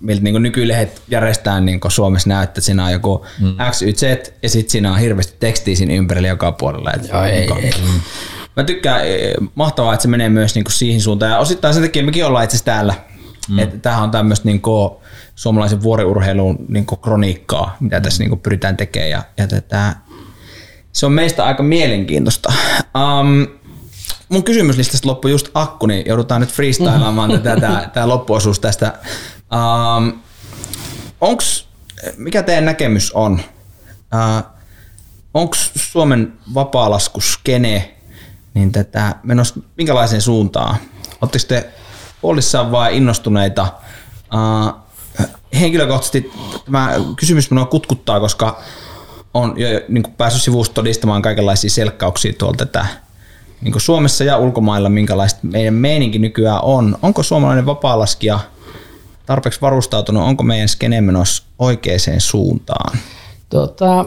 Miltä 0.00 0.22
niin 0.22 0.42
nykylehet 0.42 1.02
järjestää 1.08 1.60
niin 1.60 1.80
Suomessa 1.88 2.28
näyttää, 2.28 2.50
että 2.50 2.60
siinä 2.60 2.84
on 2.84 2.92
joku 2.92 3.26
mm. 3.40 3.56
X, 3.70 3.82
Y, 3.82 3.92
Z, 3.92 4.02
ja 4.42 4.48
sitten 4.48 4.70
siinä 4.70 4.92
on 4.92 4.98
hirveästi 4.98 5.36
tekstiä 5.40 5.76
siinä 5.76 5.94
ympärillä 5.94 6.28
joka 6.28 6.52
puolella. 6.52 6.92
Että 6.92 7.08
Joo, 7.08 7.24
ei, 7.24 7.46
niin 7.46 7.64
ei. 7.64 7.72
Mm. 8.58 8.62
Mä 8.62 8.64
tykkään, 8.64 9.08
e, 9.08 9.34
mahtavaa, 9.54 9.94
että 9.94 10.02
se 10.02 10.08
menee 10.08 10.28
myös 10.28 10.54
niin 10.54 10.64
siihen 10.68 11.00
suuntaan, 11.00 11.32
ja 11.32 11.38
osittain 11.38 11.74
sen 11.74 11.82
takia 11.82 12.04
mekin 12.04 12.26
ollaan 12.26 12.44
itse 12.44 12.64
täällä. 12.64 12.94
Mm. 13.48 13.58
Että 13.58 13.78
tämähän 13.78 14.04
on 14.04 14.10
tämmöistä 14.10 14.48
niin 14.48 14.62
suomalaisen 15.34 15.82
vuoriurheilun 15.82 16.66
niin 16.68 16.86
kroniikkaa, 17.02 17.76
mitä 17.80 18.00
tässä 18.00 18.24
niin 18.24 18.40
pyritään 18.40 18.76
tekemään. 18.76 19.10
Ja, 19.10 19.22
ja 19.36 19.46
tätä, 19.46 19.96
se 20.92 21.06
on 21.06 21.12
meistä 21.12 21.44
aika 21.44 21.62
mielenkiintoista. 21.62 22.52
Um, 22.94 23.46
mun 24.28 24.44
kysymyslistasta 24.44 25.08
loppui 25.08 25.30
just 25.30 25.48
akku, 25.54 25.86
niin 25.86 26.06
joudutaan 26.06 26.40
nyt 26.40 26.52
freestylaamaan 26.52 27.30
tätä, 27.30 27.60
tämä, 27.60 27.90
tämä 27.94 28.08
loppuosuus 28.08 28.60
tästä. 28.60 28.98
Um, 29.52 30.12
onks, 31.20 31.68
mikä 32.16 32.42
teidän 32.42 32.64
näkemys 32.64 33.12
on? 33.12 33.40
Uh, 34.14 34.52
onko 35.34 35.56
Suomen 35.76 36.32
vapaalaskuskene 36.54 37.97
niin 38.54 38.72
tätä 38.72 39.14
menossa 39.22 39.60
minkälaiseen 39.76 40.22
suuntaan? 40.22 40.76
Oletteko 41.20 41.44
te 41.48 41.70
huolissaan 42.22 42.70
vai 42.70 42.96
innostuneita? 42.96 43.66
Uh, 44.34 44.74
henkilökohtaisesti 45.60 46.32
tämä 46.64 46.94
kysymys 47.16 47.50
minua 47.50 47.66
kutkuttaa, 47.66 48.20
koska 48.20 48.60
on 49.34 49.54
jo 49.56 49.68
niin 49.88 50.02
kuin 50.02 50.14
päässyt 50.14 50.42
sivusta 50.42 50.74
todistamaan 50.74 51.22
kaikenlaisia 51.22 51.70
selkkauksia 51.70 52.32
tuolta 52.38 52.66
tätä 52.66 52.86
niin 53.60 53.72
kuin 53.72 53.82
Suomessa 53.82 54.24
ja 54.24 54.38
ulkomailla, 54.38 54.88
minkälaista 54.88 55.40
meidän 55.42 55.74
meininki 55.74 56.18
nykyään 56.18 56.60
on. 56.62 56.98
Onko 57.02 57.22
suomalainen 57.22 57.66
vapaalaskija 57.66 58.40
tarpeeksi 59.26 59.60
varustautunut, 59.60 60.22
onko 60.22 60.42
meidän 60.42 60.68
skene 60.68 61.00
menossa 61.00 61.42
oikeaan 61.58 62.00
suuntaan? 62.18 62.98
Tota, 63.48 64.04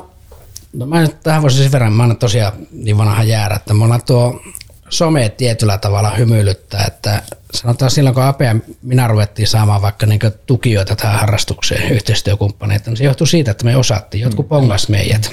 no 0.74 0.86
mä 0.86 1.02
nyt 1.02 1.24
tähän 1.24 1.42
voisin 1.42 1.64
sen 1.64 1.72
verran, 1.72 1.94
mä 1.94 2.04
olen 2.04 2.18
tosiaan 2.18 2.54
niin 2.72 2.98
vanha 2.98 3.24
jäädä, 3.24 3.56
että 3.56 3.74
me 3.74 3.84
ollaan 3.84 4.04
tuo 4.06 4.42
some 4.90 5.30
tietyllä 5.30 5.78
tavalla 5.78 6.10
hymyilyttää, 6.10 6.86
että 6.88 7.22
sanotaan 7.54 7.92
silloin 7.92 8.14
kun 8.14 8.24
Apea 8.24 8.56
minä 8.82 9.08
ruvettiin 9.08 9.48
saamaan 9.48 9.82
vaikka 9.82 10.06
niin 10.06 10.20
tukijoita 10.46 10.96
tähän 10.96 11.20
harrastukseen, 11.20 11.92
yhteistyökumppaneita, 11.92 12.90
niin 12.90 12.98
se 12.98 13.04
johtuu 13.04 13.28
siitä, 13.28 13.52
että 13.52 13.66
me 13.66 13.78
osattiin, 13.78 14.22
jotkut 14.22 14.50
pongas 14.50 14.90
meidät. 14.90 15.32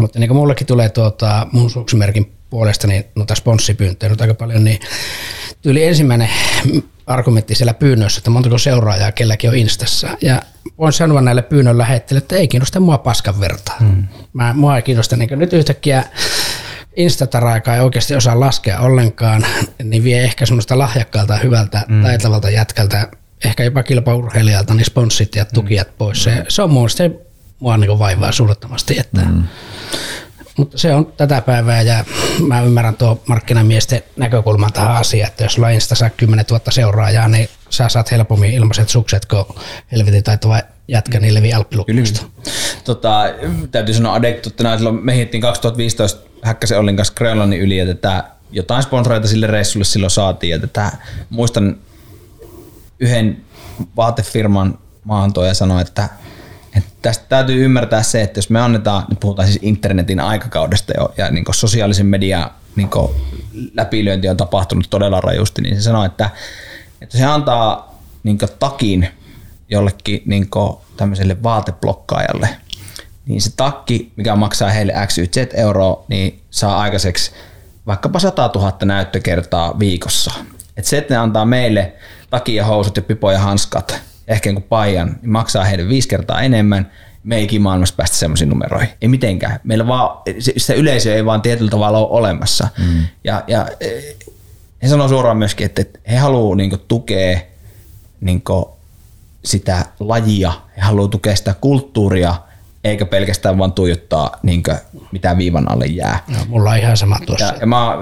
Mutta 0.00 0.18
niin 0.18 0.28
kuin 0.28 0.36
mullekin 0.36 0.66
tulee 0.66 0.88
tuota, 0.88 1.46
mun 1.52 1.70
suksimerkin 1.70 2.32
puolesta 2.52 2.86
niin 2.86 3.04
noita 3.14 3.34
sponssipyyntöjä 3.34 4.10
nyt 4.10 4.20
aika 4.20 4.34
paljon, 4.34 4.64
niin 4.64 4.80
tyyli 5.62 5.84
ensimmäinen 5.84 6.28
argumentti 7.06 7.54
siellä 7.54 7.74
pyynnössä, 7.74 8.18
että 8.18 8.30
montako 8.30 8.58
seuraajaa 8.58 9.12
kelläkin 9.12 9.50
on 9.50 9.56
Instassa. 9.56 10.08
Ja 10.20 10.42
voin 10.78 10.92
sanoa 10.92 11.20
näille 11.20 11.42
pyynnön 11.42 11.78
lähettelijöille, 11.78 12.24
että 12.24 12.36
ei 12.36 12.48
kiinnosta 12.48 12.80
mua 12.80 12.98
paskan 12.98 13.40
vertaa. 13.40 13.76
Hmm. 13.80 14.04
Mä, 14.32 14.52
mua 14.52 14.76
ei 14.76 14.82
kiinnosta 14.82 15.16
niin 15.16 15.38
nyt 15.38 15.52
yhtäkkiä 15.52 16.04
Instataraikaa 16.96 17.74
ei 17.74 17.80
oikeasti 17.80 18.14
osaa 18.14 18.40
laskea 18.40 18.80
ollenkaan, 18.80 19.46
niin 19.82 20.04
vie 20.04 20.24
ehkä 20.24 20.46
semmoista 20.46 20.78
lahjakkaalta, 20.78 21.36
hyvältä, 21.36 21.84
mm. 21.88 22.02
taitavalta 22.02 22.50
jätkältä, 22.50 23.08
ehkä 23.44 23.64
jopa 23.64 23.82
kilpaurheilijalta, 23.82 24.74
niin 24.74 24.84
sponssit 24.84 25.36
ja 25.36 25.44
tukijat 25.44 25.88
mm. 25.88 25.94
pois. 25.98 26.22
Se, 26.22 26.44
se 26.48 26.62
on 26.62 26.70
mun 26.70 26.90
se 26.90 27.10
mua 27.60 27.76
niin 27.76 27.98
vaivaa 27.98 28.32
suunnattomasti, 28.32 28.98
että 28.98 29.20
mm. 29.20 29.42
Mutta 30.56 30.78
se 30.78 30.94
on 30.94 31.12
tätä 31.16 31.40
päivää 31.40 31.82
ja 31.82 32.04
mä 32.48 32.60
ymmärrän 32.60 32.96
tuo 32.96 33.22
markkinamiesten 33.26 34.02
näkökulman 34.16 34.72
tähän 34.72 34.96
asiaan, 34.96 35.28
että 35.28 35.44
jos 35.44 35.52
sulla 35.52 35.70
Insta 35.70 35.94
saa 35.94 36.10
10 36.10 36.44
000 36.50 36.62
seuraajaa, 36.70 37.28
niin 37.28 37.48
sä 37.70 37.88
saat 37.88 38.10
helpommin 38.10 38.52
ilmaiset 38.52 38.88
sukset, 38.88 39.26
kun 39.26 39.44
helvetin 39.92 40.24
taitava 40.24 40.60
jätkä 40.88 41.20
niin 41.20 41.34
levi 41.34 41.52
alppilukista. 41.52 42.26
Tota, 42.84 43.22
täytyy 43.70 43.94
sanoa 43.94 44.14
adektuttuna, 44.14 44.76
silloin 44.76 45.04
me 45.04 45.16
hittiin 45.16 45.40
2015 45.40 46.32
Häkkäsen 46.42 46.78
Ollin 46.78 46.96
kanssa 46.96 47.14
Grönlannin 47.14 47.60
yli, 47.60 47.76
ja 47.76 47.86
tätä, 47.86 48.24
jotain 48.50 48.82
sponsoreita 48.82 49.28
sille 49.28 49.46
reissulle 49.46 49.84
silloin 49.84 50.10
saatiin, 50.10 50.50
ja 50.50 50.58
tätä, 50.58 50.92
muistan 51.30 51.76
yhden 53.00 53.44
vaatefirman 53.96 54.78
ja 55.46 55.54
sanoi, 55.54 55.82
että, 55.82 56.08
tästä 57.02 57.24
täytyy 57.28 57.64
ymmärtää 57.64 58.02
se, 58.02 58.22
että 58.22 58.38
jos 58.38 58.50
me 58.50 58.60
annetaan, 58.60 59.04
nyt 59.10 59.20
puhutaan 59.20 59.48
siis 59.48 59.58
internetin 59.62 60.20
aikakaudesta 60.20 60.92
jo, 60.98 61.14
ja 61.16 61.30
niin 61.30 61.44
sosiaalisen 61.50 62.06
median 62.06 62.50
niin 62.76 62.90
läpilyönti 63.74 64.28
on 64.28 64.36
tapahtunut 64.36 64.90
todella 64.90 65.20
rajusti, 65.20 65.62
niin 65.62 65.76
se 65.76 65.82
sanoi, 65.82 66.06
että, 66.06 66.30
että 67.00 67.18
se 67.18 67.24
antaa 67.24 67.98
niin 68.22 68.38
takin 68.58 69.08
jollekin 69.68 70.22
niin 70.26 70.48
tämmöiselle 70.96 71.42
vaateblokkaajalle, 71.42 72.48
niin 73.26 73.40
se 73.40 73.50
takki, 73.56 74.12
mikä 74.16 74.36
maksaa 74.36 74.70
heille 74.70 74.92
X, 75.06 75.18
Y, 75.18 75.26
Z 75.26 75.36
euroa, 75.54 76.04
niin 76.08 76.42
saa 76.50 76.80
aikaiseksi 76.80 77.32
vaikkapa 77.86 78.18
100 78.18 78.50
000 78.54 78.76
näyttökertaa 78.84 79.78
viikossa. 79.78 80.32
Että 80.76 80.90
se, 80.90 80.98
että 80.98 81.14
ne 81.14 81.18
antaa 81.18 81.44
meille 81.44 81.92
takia, 82.30 82.64
housut 82.64 82.96
ja 82.96 83.02
pipo 83.02 83.30
ja 83.30 83.38
hanskat, 83.38 84.00
ehkä 84.28 84.48
jonkun 84.48 84.62
paijan, 84.62 85.16
niin 85.22 85.30
maksaa 85.30 85.64
heille 85.64 85.88
viisi 85.88 86.08
kertaa 86.08 86.42
enemmän. 86.42 86.90
Me 87.24 87.36
ei 87.36 87.58
maailmassa 87.58 87.94
päästä 87.96 88.16
semmoisiin 88.16 88.48
numeroihin. 88.48 88.88
Ei 89.00 89.08
mitenkään. 89.08 89.60
Meillä 89.64 89.86
vaan, 89.86 90.18
se, 90.56 90.74
yleisö 90.74 91.14
ei 91.14 91.24
vaan 91.24 91.42
tietyllä 91.42 91.70
tavalla 91.70 91.98
ole 91.98 92.08
olemassa. 92.10 92.68
Mm. 92.78 93.06
Ja, 93.24 93.44
ja 93.46 93.68
eh, 93.80 94.16
he 94.82 94.88
sanoo 94.88 95.08
suoraan 95.08 95.36
myöskin, 95.36 95.66
että 95.66 95.82
että 95.82 95.98
he 96.10 96.16
haluaa 96.16 96.56
niinku 96.56 96.76
tukea 96.76 97.40
niinku 98.20 98.76
sitä 99.44 99.86
lajia, 100.00 100.52
he 100.76 100.82
haluaa 100.82 101.08
tukea 101.08 101.36
sitä 101.36 101.54
kulttuuria, 101.60 102.34
eikä 102.84 103.06
pelkästään 103.06 103.58
vaan 103.58 103.72
tuijottaa 103.72 104.38
niinku, 104.42 104.70
mitä 105.12 105.38
viivan 105.38 105.72
alle 105.72 105.86
jää. 105.86 106.24
No, 106.28 106.38
mulla 106.48 106.70
on 106.70 106.76
ihan 106.76 106.96
sama 106.96 107.18
tuossa. 107.26 107.46
Ja, 107.46 107.54
ja 107.60 107.66
mä, 107.66 107.98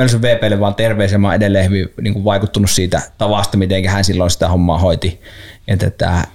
olisin 0.00 0.22
VPlle 0.22 0.60
vaan 0.60 0.74
terveisiä, 0.74 1.18
mä 1.18 1.26
oon 1.26 1.34
edelleen 1.34 1.64
hyvin 1.64 1.88
niin 2.00 2.12
kuin 2.12 2.24
vaikuttunut 2.24 2.70
siitä 2.70 3.02
tavasta, 3.18 3.56
miten 3.56 3.88
hän 3.88 4.04
silloin 4.04 4.30
sitä 4.30 4.48
hommaa 4.48 4.78
hoiti. 4.78 5.20
Että 5.68 5.86
että 5.86 6.26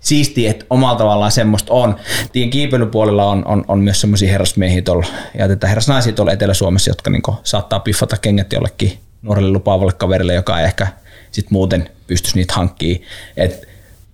siistiä, 0.00 0.50
että 0.50 0.66
omalla 0.70 0.98
tavallaan 0.98 1.32
semmoista 1.32 1.72
on. 1.72 1.96
Tien 2.32 2.50
kiipeilypuolella 2.50 3.24
on, 3.24 3.44
on, 3.46 3.64
on 3.68 3.78
myös 3.78 4.00
semmoisia 4.00 4.32
herrasmiehiä 4.32 4.82
tuolla 4.82 5.06
ja 5.38 5.48
tätä 5.48 5.66
herrasnaisia 5.66 6.12
tuolla 6.12 6.32
Etelä-Suomessa, 6.32 6.90
jotka 6.90 7.10
niin 7.10 7.22
saattaa 7.42 7.80
piffata 7.80 8.16
kengät 8.16 8.52
jollekin 8.52 8.98
nuorelle 9.22 9.50
lupaavalle 9.50 9.92
kaverille, 9.92 10.34
joka 10.34 10.58
ei 10.60 10.64
ehkä 10.64 10.86
sit 11.30 11.50
muuten 11.50 11.90
pystyisi 12.06 12.36
niitä 12.36 12.54
hankkimaan. 12.54 13.02
Et 13.36 13.68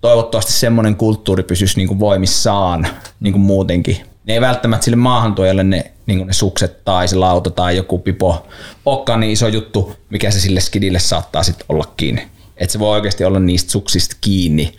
toivottavasti 0.05 0.51
semmoinen 0.51 0.95
kulttuuri 0.95 1.43
pysyisi 1.43 1.77
niin 1.77 1.87
kuin 1.87 1.99
voimissaan 1.99 2.87
niin 3.19 3.33
kuin 3.33 3.41
muutenkin. 3.41 3.97
Ne 4.25 4.33
ei 4.33 4.41
välttämättä 4.41 4.85
sille 4.85 4.95
maahantuojalle 4.95 5.63
ne, 5.63 5.91
niin 6.05 6.17
kuin 6.17 6.27
ne 6.27 6.33
sukset 6.33 6.85
tai 6.85 7.07
se 7.07 7.15
lauta 7.15 7.49
tai 7.49 7.77
joku 7.77 7.99
pipo 7.99 8.47
olekaan 8.85 9.19
niin 9.19 9.31
iso 9.31 9.47
juttu, 9.47 9.95
mikä 10.09 10.31
se 10.31 10.39
sille 10.39 10.59
skidille 10.59 10.99
saattaa 10.99 11.43
sitten 11.43 11.65
olla 11.69 11.93
kiinni. 11.97 12.27
Että 12.57 12.73
se 12.73 12.79
voi 12.79 12.91
oikeasti 12.91 13.25
olla 13.25 13.39
niistä 13.39 13.71
suksista 13.71 14.15
kiinni. 14.21 14.75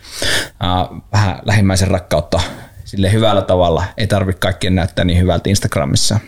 Uh, 0.91 1.01
vähän 1.13 1.39
lähimmäisen 1.45 1.87
rakkautta 1.87 2.39
sille 2.85 3.11
hyvällä 3.11 3.41
tavalla. 3.41 3.83
Ei 3.97 4.07
tarvitse 4.07 4.39
kaikkien 4.39 4.75
näyttää 4.75 5.05
niin 5.05 5.19
hyvältä 5.19 5.49
Instagramissa. 5.49 6.19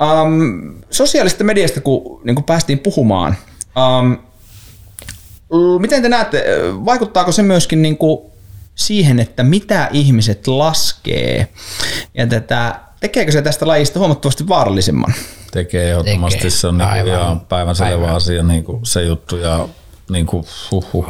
Um, 0.00 0.74
sosiaalista 0.90 1.44
mediasta, 1.44 1.80
kun, 1.80 2.20
niin 2.24 2.34
kun 2.34 2.44
päästiin 2.44 2.78
puhumaan, 2.78 3.36
um, 3.76 4.18
miten 5.78 6.02
te 6.02 6.08
näette, 6.08 6.44
vaikuttaako 6.84 7.32
se 7.32 7.42
myöskin 7.42 7.82
niin 7.82 7.98
kuin 7.98 8.20
siihen, 8.74 9.20
että 9.20 9.42
mitä 9.42 9.88
ihmiset 9.92 10.46
laskee 10.46 11.48
ja 12.14 12.26
tätä, 12.26 12.80
tekeekö 13.00 13.32
se 13.32 13.42
tästä 13.42 13.66
lajista 13.66 13.98
huomattavasti 13.98 14.48
vaarallisemman? 14.48 15.14
Tekee 15.50 15.90
ehdottomasti, 15.90 16.38
Tekee. 16.38 16.50
se 16.50 16.66
on 16.66 16.78
niin 16.78 16.88
kuin 16.90 17.06
ihan 17.06 17.40
päivänselvä 17.40 17.92
Aivan. 17.92 18.16
asia 18.16 18.42
niin 18.42 18.64
kuin 18.64 18.86
se 18.86 19.02
juttu 19.02 19.36
ja 19.36 19.68
niin 20.10 20.26
kuin, 20.26 20.44
huhhuh. 20.70 21.06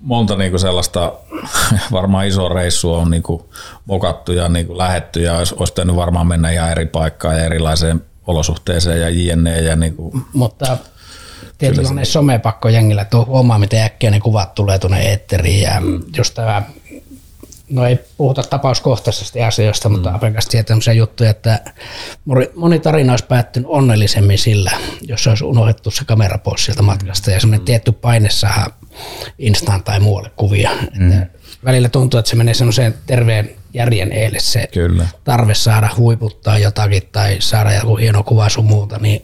monta 0.00 0.36
niin 0.36 0.50
kuin 0.50 0.60
sellaista, 0.60 1.12
varmaan 1.92 2.26
iso 2.26 2.48
reissu 2.48 2.94
on 2.94 3.10
niin 3.10 3.22
kuin 3.22 3.42
mokattu 3.86 4.32
ja 4.32 4.48
niin 4.48 4.66
kuin 4.66 4.78
lähetty 4.78 5.22
ja 5.22 5.36
olisi, 5.38 5.54
olisi 5.58 5.72
pitänyt 5.72 5.96
varmaan 5.96 6.26
mennä 6.26 6.50
ihan 6.50 6.70
eri 6.70 6.86
paikkaan 6.86 7.38
ja 7.38 7.44
erilaiseen 7.44 8.04
olosuhteeseen 8.26 9.00
ja 9.00 9.08
jne. 9.08 9.60
Ja 9.60 9.76
niin 9.76 9.96
kuin, 9.96 10.24
Mutta 10.32 10.76
tietynlainen 11.62 12.06
somepakko 12.06 12.68
jengillä, 12.68 13.04
tuo 13.04 13.24
huomaa, 13.24 13.58
miten 13.58 13.82
äkkiä 13.82 14.10
ne 14.10 14.20
kuvat 14.20 14.54
tulee 14.54 14.78
tuonne 14.78 15.00
eetteriin 15.00 15.62
ja 15.62 15.82
just 16.16 16.34
tämä 16.34 16.62
no 17.70 17.86
ei 17.86 17.98
puhuta 18.16 18.42
tapauskohtaisesti 18.42 19.42
asioista, 19.42 19.88
mutta 19.88 20.10
mm. 20.10 20.18
Tietää 20.50 20.68
tämmöisiä 20.68 20.92
juttuja, 20.92 21.30
että 21.30 21.60
moni- 22.54 22.78
tarina 22.78 23.12
olisi 23.12 23.26
päättynyt 23.26 23.68
onnellisemmin 23.70 24.38
sillä, 24.38 24.70
jos 25.02 25.26
olisi 25.26 25.44
unohdettu 25.44 25.90
se 25.90 26.04
kamera 26.04 26.38
pois 26.38 26.64
sieltä 26.64 26.82
matkasta 26.82 27.30
ja 27.30 27.40
semmoinen 27.40 27.64
tietty 27.64 27.92
paine 27.92 28.30
saada 28.30 28.66
Instaan 29.38 29.84
tai 29.84 30.00
muualle 30.00 30.30
kuvia. 30.36 30.70
Mm. 30.98 31.12
Että 31.12 31.38
välillä 31.64 31.88
tuntuu, 31.88 32.18
että 32.18 32.30
se 32.30 32.36
menee 32.36 32.54
semmoiseen 32.54 32.94
terveen 33.06 33.50
järjen 33.74 34.12
eelle 34.12 34.40
se 34.40 34.68
Kyllä. 34.72 35.06
tarve 35.24 35.54
saada 35.54 35.90
huiputtaa 35.96 36.58
jotakin 36.58 37.02
tai 37.12 37.36
saada 37.38 37.74
joku 37.74 37.96
hieno 37.96 38.22
kuva 38.22 38.48
sun 38.48 38.64
muuta, 38.64 38.98
niin 38.98 39.22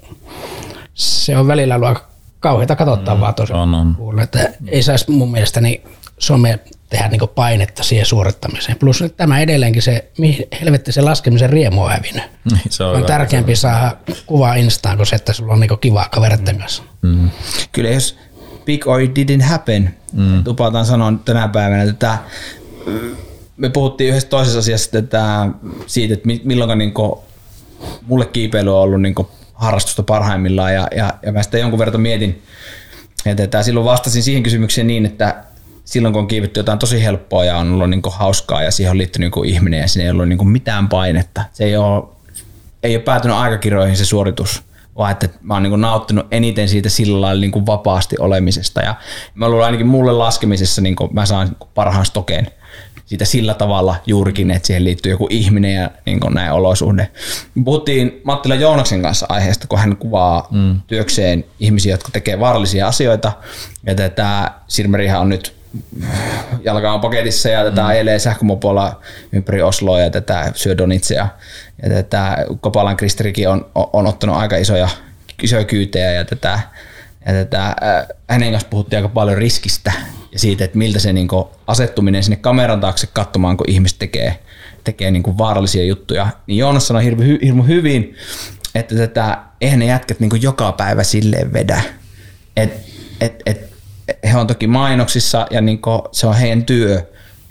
se 0.95 1.37
on 1.37 1.47
välillä 1.47 1.75
ollut 1.75 1.89
aika 1.89 2.09
kauheita 2.41 2.77
katsottavaa 2.77 3.33
tosi 3.33 3.53
on, 3.53 3.75
on. 3.75 3.95
puolella, 3.95 4.23
että 4.23 4.53
ei 4.67 4.83
saisi 4.83 5.11
mun 5.11 5.31
mielestäni 5.31 5.83
some 6.19 6.59
tehdä 6.91 7.09
niin 7.09 7.21
painetta 7.35 7.83
siihen 7.83 8.07
suorittamiseen. 8.07 8.79
Plus 8.79 9.03
nyt 9.03 9.17
tämä 9.17 9.41
edelleenkin 9.41 9.83
se, 9.83 10.11
mihin 10.19 10.47
helvetti 10.61 10.93
se 10.93 11.01
laskemisen 11.01 11.51
riemu 11.51 11.83
on 11.83 11.91
hävinnyt. 11.91 12.25
Niin, 12.51 12.61
se 12.71 12.85
on 12.85 12.91
On 12.91 12.97
hyvä. 12.97 13.07
tärkeämpi 13.07 13.57
saada 13.57 13.97
kuvaa 14.27 14.55
Instaan 14.55 14.97
kuin 14.97 15.07
se, 15.07 15.17
että 15.17 15.33
sulla 15.33 15.53
on 15.53 15.61
niin 15.61 15.79
kivaa 15.81 16.09
kavereiden 16.09 16.59
kanssa. 16.59 16.83
Kyllä 17.73 17.91
jos 17.91 18.17
big 18.65 18.87
or 18.87 19.01
it 19.01 19.19
didn't 19.19 19.43
happen, 19.43 19.95
mm. 20.13 20.45
tupataan 20.45 20.87
sanoa 20.87 21.13
tänä 21.25 21.49
päivänä, 21.49 21.83
että 21.83 21.95
tämä, 21.95 22.19
me 23.57 23.69
puhuttiin 23.69 24.11
yhdessä 24.11 24.29
toisessa 24.29 24.59
asiassa 24.59 24.99
että 24.99 25.49
siitä, 25.87 26.15
että 26.15 26.27
mi- 26.27 26.41
milloin 26.45 26.79
niin 26.79 26.95
mulle 28.07 28.27
kiipeily 28.27 28.77
on 28.77 28.83
ollut 28.83 29.03
niin 29.03 29.15
harrastusta 29.59 30.03
parhaimmillaan 30.03 30.75
ja, 30.75 30.89
ja, 30.97 31.15
ja 31.23 31.33
mä 31.33 31.43
sitä 31.43 31.59
jonkun 31.59 31.79
verran 31.79 32.01
mietin, 32.01 32.43
että 33.27 33.43
että 33.43 33.63
silloin 33.63 33.87
vastasin 33.87 34.23
siihen 34.23 34.43
kysymykseen 34.43 34.87
niin, 34.87 35.07
että 35.07 35.45
silloin 35.85 36.13
kun 36.13 36.23
on 36.23 36.29
kiivetty 36.29 36.61
jotain 36.61 36.79
tosi 36.79 37.05
helppoa 37.05 37.45
ja 37.45 37.57
on 37.57 37.73
ollut 37.73 37.91
niin 37.91 38.03
hauskaa 38.11 38.63
ja 38.63 38.71
siihen 38.71 38.91
on 38.91 38.99
liittynyt 38.99 39.33
niin 39.37 39.55
ihminen 39.55 39.81
ja 39.81 39.89
siinä 39.89 40.05
ei 40.05 40.11
ollut 40.11 40.29
niin 40.29 40.49
mitään 40.49 40.89
painetta. 40.89 41.45
Se 41.53 41.65
ei 41.65 41.77
ole, 41.77 42.05
ei 42.83 42.97
ole 42.97 43.03
päätynyt 43.03 43.37
aikakirjoihin 43.37 43.97
se 43.97 44.05
suoritus, 44.05 44.63
vaan 44.97 45.13
että 45.13 45.29
mä 45.43 45.55
oon 45.55 45.63
niin 45.63 45.81
nauttinut 45.81 46.27
eniten 46.31 46.69
siitä 46.69 46.89
sillä 46.89 47.21
lailla 47.21 47.41
niin 47.41 47.67
vapaasti 47.67 48.17
olemisesta. 48.19 48.81
Ja 48.81 48.95
mä 49.35 49.49
luulen 49.49 49.67
ainakin 49.67 49.87
mulle 49.87 50.13
laskemisessa 50.13 50.81
niin 50.83 50.97
mä 51.13 51.27
saan 51.27 51.57
parhaan 51.75 52.07
stokeen 52.07 52.47
siitä 53.09 53.25
sillä 53.25 53.55
tavalla 53.55 53.97
juurikin, 54.07 54.51
että 54.51 54.67
siihen 54.67 54.85
liittyy 54.85 55.13
joku 55.13 55.27
ihminen 55.31 55.75
ja 55.75 55.91
niin 56.07 56.21
näin 56.31 56.53
olosuhde. 56.53 57.11
Puhuttiin 57.65 58.21
Mattila 58.25 58.55
Joonaksen 58.55 59.03
kanssa 59.03 59.27
aiheesta, 59.29 59.67
kun 59.67 59.79
hän 59.79 59.97
kuvaa 59.97 60.49
mm. 60.51 60.81
työkseen 60.87 61.45
ihmisiä, 61.61 61.95
jotka 61.95 62.09
tekee 62.13 62.41
vaarallisia 62.41 62.89
asioita. 62.89 63.33
Ja 63.87 63.95
tätä 63.95 64.51
Sirmerihän 64.69 65.21
on 65.21 65.29
nyt 65.29 65.55
jalka 66.65 66.93
on 66.93 67.01
paketissa 67.01 67.49
ja 67.49 67.65
tätä 67.65 67.83
mm. 67.83 67.87
ajelee 67.87 68.19
sähkömopolla 68.19 69.01
ympäri 69.33 69.63
Osloa 69.63 70.01
ja 70.01 70.11
tätä 70.11 70.53
syö 70.55 70.79
donitseja. 70.79 71.29
Ja 71.83 71.89
tätä 71.89 72.47
Kopalan 72.61 72.97
Kristerikin 72.97 73.49
on, 73.49 73.71
on, 73.75 73.87
on 73.93 74.07
ottanut 74.07 74.37
aika 74.37 74.57
isoja, 74.57 74.89
isoja 75.43 75.65
kyytejä 75.65 76.13
ja 76.13 76.25
tätä, 76.25 76.61
ja 77.27 77.33
tätä, 77.33 77.67
äh, 77.67 78.07
hänen 78.29 78.51
kanssa 78.51 78.69
puhuttiin 78.69 78.99
aika 78.99 79.09
paljon 79.09 79.39
riskistä 79.39 79.93
ja 80.33 80.39
siitä, 80.39 80.65
että 80.65 80.79
miltä 80.79 80.99
se 80.99 81.13
niin 81.13 81.29
asettuminen 81.67 82.23
sinne 82.23 82.37
kameran 82.37 82.81
taakse 82.81 83.09
katsomaan, 83.13 83.57
kun 83.57 83.71
ihmiset 83.71 83.99
tekee, 83.99 84.39
tekee 84.85 85.11
niin 85.11 85.39
vaarallisia 85.39 85.85
juttuja. 85.85 86.29
Niin 86.47 86.59
Joonas 86.59 86.87
sanoi 86.87 87.05
hirveän 87.05 87.29
hy, 87.29 87.39
hirmu 87.43 87.63
hyvin, 87.63 88.15
että 88.75 88.95
tätä, 88.95 89.39
eihän 89.61 89.79
ne 89.79 89.87
jätkät 89.87 90.21
niin 90.21 90.43
joka 90.43 90.73
päivä 90.73 91.03
silleen 91.03 91.53
vedä. 91.53 91.83
Et, 92.57 92.73
et, 93.21 93.43
et, 93.47 93.69
he 94.25 94.39
on 94.39 94.47
toki 94.47 94.67
mainoksissa 94.67 95.47
ja 95.51 95.61
niin 95.61 95.81
se 96.13 96.27
on 96.27 96.35
heidän 96.35 96.65
työ, 96.65 97.03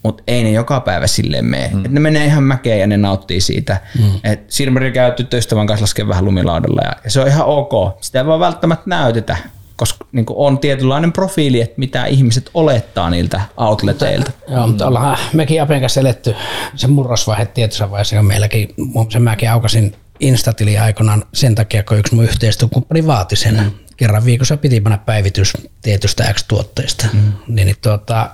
mutta 0.03 0.23
ei 0.27 0.43
ne 0.43 0.51
joka 0.51 0.79
päivä 0.79 1.07
silleen 1.07 1.45
mene. 1.45 1.69
Mm. 1.73 1.85
Et 1.85 1.91
ne 1.91 1.99
menee 1.99 2.25
ihan 2.25 2.43
mäkeen 2.43 2.79
ja 2.79 2.87
ne 2.87 2.97
nauttii 2.97 3.41
siitä. 3.41 3.81
Mm. 3.99 4.11
Et 4.23 4.51
Silmeri 4.51 4.91
käy 4.91 5.11
tyttöystävän 5.11 5.67
kanssa 5.67 5.83
laskee 5.83 6.07
vähän 6.07 6.25
lumilaudalla 6.25 6.81
ja, 6.83 6.91
ja 7.03 7.11
se 7.11 7.21
on 7.21 7.27
ihan 7.27 7.45
ok. 7.45 7.97
Sitä 8.01 8.19
ei 8.19 8.25
vaan 8.25 8.39
välttämättä 8.39 8.89
näytetä, 8.89 9.37
koska 9.77 10.05
niin 10.11 10.25
on 10.29 10.59
tietynlainen 10.59 11.11
profiili, 11.11 11.61
että 11.61 11.75
mitä 11.77 12.05
ihmiset 12.05 12.49
olettaa 12.53 13.09
niiltä 13.09 13.41
outleteilta. 13.57 14.31
Joo, 14.47 14.67
mutta 14.67 14.87
ollaan 14.87 15.17
mekin 15.33 15.61
Apen 15.61 15.79
kanssa 15.79 15.99
eletty 15.99 16.35
sen 16.75 16.91
murrosvaihe 16.91 17.45
tietyssä 17.45 17.91
vaiheessa, 17.91 18.15
kun 18.15 18.25
meilläkin, 18.25 18.73
muassa 18.77 19.19
mäkin 19.19 19.51
aukasin 19.51 19.95
Instatili 20.19 20.77
aikoinaan 20.77 21.23
sen 21.33 21.55
takia, 21.55 21.83
kun 21.83 21.97
yksi 21.97 22.15
mun 22.15 22.23
yhteistyökumppani 22.23 23.07
vaati 23.07 23.35
sen. 23.35 23.55
Mm. 23.55 23.71
Kerran 23.97 24.25
viikossa 24.25 24.57
piti 24.57 24.81
panna 24.81 24.97
päivitys 24.97 25.53
tietystä 25.81 26.33
X-tuotteista. 26.33 27.05
Mm. 27.13 27.33
Niin, 27.47 27.65
niin 27.65 27.75
tuota, 27.81 28.29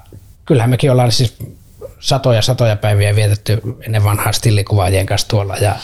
kyllähän 0.46 0.70
mekin 0.70 0.92
ollaan 0.92 1.12
siis 1.12 1.38
satoja 2.00 2.42
satoja 2.42 2.76
päiviä 2.76 3.16
vietetty 3.16 3.62
ennen 3.82 4.04
vanhaa 4.04 4.32
stillikuvaajien 4.32 5.06
kanssa 5.06 5.28
tuolla 5.28 5.58
ja 5.58 5.76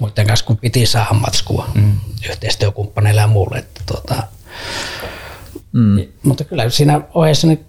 muiden 0.00 0.26
kanssa, 0.26 0.46
kun 0.46 0.56
piti 0.56 0.86
saada 0.86 1.14
matskua 1.14 1.68
mm. 1.74 1.92
yhteistyökumppaneille 2.30 3.20
ja 3.20 3.26
muulle. 3.26 3.58
Että 3.58 3.80
tuota, 3.86 4.22
mm. 5.72 6.06
Mutta 6.22 6.44
kyllä 6.44 6.70
siinä 6.70 7.00
ohjeessa 7.14 7.46
niin 7.46 7.66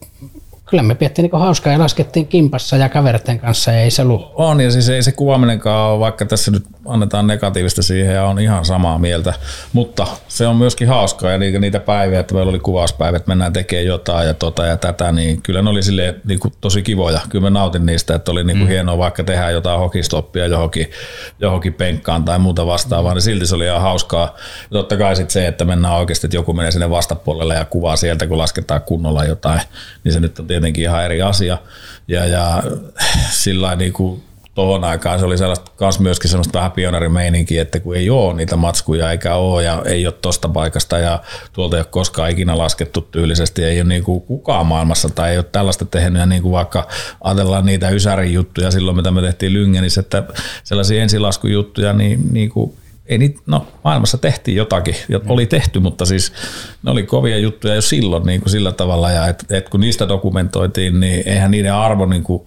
kyllä 0.70 0.84
me 0.84 0.96
piettiin 0.96 1.24
niinku 1.24 1.38
hauskaa 1.38 1.74
ja 1.74 1.80
laskettiin 1.80 2.28
kimpassa 2.28 2.78
ja 2.78 2.90
kaveritten 2.90 3.40
kanssa 3.40 3.72
ja 3.72 3.82
ei 3.82 3.92
se 3.92 4.02
ollut 4.02 4.32
On, 4.36 4.62
ja 4.62 4.72
siis 4.72 4.90
ei 4.90 5.04
se 5.04 5.12
kuvaaminenkaan 5.12 5.92
ole, 5.92 6.00
vaikka 6.00 6.26
tässä 6.26 6.52
nyt 6.52 6.64
annetaan 6.86 7.28
negatiivista 7.28 7.84
siihen 7.84 8.16
ja 8.16 8.26
on 8.26 8.40
ihan 8.40 8.66
samaa 8.66 9.00
mieltä, 9.00 9.34
mutta 9.74 10.08
se 10.28 10.48
on 10.48 10.56
myöskin 10.56 10.88
hauskaa 10.88 11.32
ja 11.32 11.38
niitä, 11.38 11.60
niitä 11.60 11.80
päiviä, 11.80 12.20
että 12.20 12.34
meillä 12.34 12.50
oli 12.50 12.60
kuvauspäivät, 12.60 13.28
mennään 13.28 13.54
tekemään 13.54 13.86
jotain 13.86 14.28
ja 14.28 14.34
tota 14.34 14.66
ja 14.66 14.78
tätä, 14.78 15.12
niin 15.12 15.42
kyllä 15.42 15.62
ne 15.62 15.70
oli 15.70 15.84
silleen 15.84 16.22
niin 16.26 16.40
tosi 16.62 16.82
kivoja. 16.82 17.20
Kyllä 17.30 17.44
mä 17.44 17.50
nautin 17.50 17.86
niistä, 17.86 18.16
että 18.16 18.32
oli 18.32 18.44
niin 18.44 18.58
kuin 18.58 18.68
mm. 18.68 18.72
hienoa 18.72 18.98
vaikka 18.98 19.24
tehdä 19.24 19.50
jotain 19.50 19.80
hokistoppia 19.80 20.46
johonkin, 20.48 20.92
johonkin 21.40 21.74
penkkaan 21.74 22.26
tai 22.26 22.40
muuta 22.40 22.66
vastaavaa, 22.66 23.14
niin 23.14 23.22
silti 23.22 23.48
se 23.48 23.56
oli 23.56 23.66
ihan 23.66 23.82
hauskaa. 23.82 24.36
Ja 24.62 24.70
totta 24.70 24.98
kai 24.98 25.16
sitten 25.16 25.34
se, 25.34 25.48
että 25.48 25.66
mennään 25.66 25.96
oikeasti, 25.96 26.28
että 26.28 26.38
joku 26.38 26.54
menee 26.54 26.72
sinne 26.72 26.90
vastapuolelle 26.90 27.56
ja 27.56 27.66
kuvaa 27.66 27.96
sieltä, 27.96 28.28
kun 28.28 28.38
lasketaan 28.38 28.82
kunnolla 28.82 29.26
jotain, 29.26 29.62
niin 30.04 30.14
se 30.14 30.20
nyt 30.20 30.40
on 30.40 30.48
tietenkin 30.62 30.84
ihan 30.84 31.06
eri 31.06 31.22
asia. 31.22 31.58
Ja, 32.08 32.26
ja 32.26 32.64
sillä 33.44 33.76
niin 33.76 33.94
kuin 33.94 34.24
tuohon 34.56 34.84
aikaan 34.84 35.20
se 35.20 35.26
oli 35.26 35.38
sellaista, 35.38 35.72
kans 35.76 36.00
myöskin 36.00 36.30
sellaista 36.30 36.58
vähän 36.58 36.72
pioneerimeininkiä, 36.72 37.62
että 37.62 37.80
kun 37.80 37.96
ei 37.96 38.10
ole 38.10 38.34
niitä 38.34 38.56
matskuja 38.56 39.12
eikä 39.12 39.36
ole 39.36 39.64
ja 39.64 39.82
ei 39.86 40.08
ole 40.08 40.16
tosta 40.22 40.50
paikasta 40.50 40.98
ja 40.98 41.22
tuolta 41.54 41.78
ei 41.78 41.80
ole 41.80 41.88
koskaan 41.92 42.32
ikinä 42.32 42.58
laskettu 42.58 43.02
tyylisesti, 43.02 43.64
ei 43.64 43.82
ole 43.82 43.88
niin 43.90 44.04
kuin 44.04 44.22
kukaan 44.22 44.66
maailmassa 44.66 45.10
tai 45.10 45.32
ei 45.32 45.38
ole 45.38 45.46
tällaista 45.52 45.86
tehnyt 45.86 46.20
ja 46.20 46.26
niin 46.26 46.42
kuin 46.42 46.52
vaikka 46.52 46.88
ajatellaan 47.22 47.66
niitä 47.66 47.90
Ysärin 47.90 48.34
juttuja 48.34 48.72
silloin, 48.72 48.98
mitä 48.98 49.12
me 49.12 49.22
tehtiin 49.22 49.54
Lyngenissä, 49.54 50.02
että 50.02 50.24
sellaisia 50.64 51.02
ensilaskujuttuja, 51.04 51.94
niin, 51.94 52.20
niin 52.32 52.50
kuin 52.50 52.74
ei 53.10 53.18
niitä, 53.18 53.42
no 53.46 53.68
maailmassa 53.84 54.18
tehtiin 54.18 54.58
jotakin, 54.58 54.96
ja 55.10 55.20
oli 55.28 55.46
tehty, 55.46 55.80
mutta 55.80 56.06
siis 56.06 56.34
ne 56.84 56.92
oli 56.92 57.04
kovia 57.04 57.38
juttuja 57.38 57.76
jo 57.76 57.82
silloin 57.82 58.24
niin 58.24 58.42
kuin 58.42 58.52
sillä 58.52 58.72
tavalla, 58.72 59.12
ja 59.12 59.28
et, 59.28 59.46
et 59.50 59.70
kun 59.70 59.80
niistä 59.80 60.08
dokumentoitiin, 60.08 61.00
niin 61.00 61.28
eihän 61.28 61.52
niiden 61.52 61.74
arvo, 61.74 62.06
niin 62.06 62.24
kuin, 62.24 62.46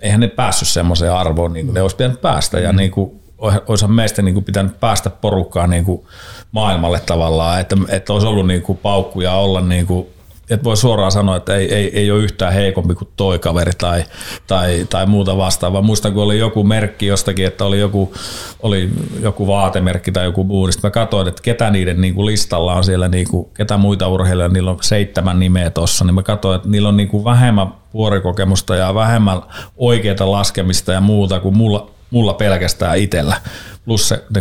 eihän 0.00 0.20
ne 0.20 0.28
päässyt 0.28 0.68
semmoiseen 0.68 1.12
arvoon, 1.12 1.52
niin 1.52 1.66
kuin 1.66 1.74
ne 1.74 1.82
olisi 1.82 1.96
pitänyt 1.96 2.20
päästä, 2.20 2.60
ja 2.60 2.72
niin 2.72 2.90
kuin, 2.90 3.20
olisihan 3.66 3.94
meistä 3.94 4.22
niin 4.22 4.34
kuin 4.34 4.44
pitänyt 4.44 4.80
päästä 4.80 5.10
porukkaan 5.10 5.70
niin 5.70 5.84
kuin 5.84 6.06
maailmalle 6.52 7.00
tavallaan, 7.06 7.60
että, 7.60 7.76
että 7.88 8.12
olisi 8.12 8.26
ollut 8.26 8.46
niin 8.46 8.62
kuin 8.62 8.78
paukkuja 8.78 9.32
olla 9.32 9.60
niin 9.60 9.86
kuin 9.86 10.06
et 10.50 10.64
voi 10.64 10.76
suoraan 10.76 11.12
sanoa, 11.12 11.36
että 11.36 11.56
ei, 11.56 11.74
ei, 11.74 11.98
ei 11.98 12.10
ole 12.10 12.22
yhtään 12.22 12.52
heikompi 12.52 12.94
kuin 12.94 13.08
toi 13.16 13.38
kaveri 13.38 13.72
tai, 13.78 14.04
tai, 14.46 14.86
tai 14.90 15.06
muuta 15.06 15.36
vastaavaa. 15.36 15.82
Muistan, 15.82 16.12
kun 16.12 16.22
oli 16.22 16.38
joku 16.38 16.64
merkki 16.64 17.06
jostakin, 17.06 17.46
että 17.46 17.64
oli 17.64 17.80
joku, 17.80 18.14
oli 18.62 18.90
joku 19.20 19.46
vaatemerkki 19.46 20.12
tai 20.12 20.24
joku 20.24 20.44
muu, 20.44 20.66
niin 20.66 20.74
mä 20.82 20.90
katsoin, 20.90 21.28
että 21.28 21.42
ketä 21.42 21.70
niiden 21.70 22.00
niin 22.00 22.14
kuin 22.14 22.26
listalla 22.26 22.74
on 22.74 22.84
siellä, 22.84 23.08
niin 23.08 23.28
kuin, 23.28 23.48
ketä 23.54 23.76
muita 23.76 24.08
urheilijoita, 24.08 24.52
niillä 24.52 24.70
on 24.70 24.78
seitsemän 24.80 25.38
nimeä 25.38 25.70
tuossa, 25.70 26.04
niin 26.04 26.14
mä 26.14 26.22
katsoin, 26.22 26.56
että 26.56 26.68
niillä 26.68 26.88
on 26.88 26.96
niin 26.96 27.08
kuin 27.08 27.24
vähemmän 27.24 27.68
vuorikokemusta 27.94 28.76
ja 28.76 28.94
vähemmän 28.94 29.42
oikeita 29.76 30.30
laskemista 30.30 30.92
ja 30.92 31.00
muuta 31.00 31.40
kuin 31.40 31.56
mulla, 31.56 31.90
mulla 32.10 32.34
pelkästään 32.34 32.98
itsellä 32.98 33.36
plus 33.84 34.08
se, 34.08 34.24
ne 34.34 34.40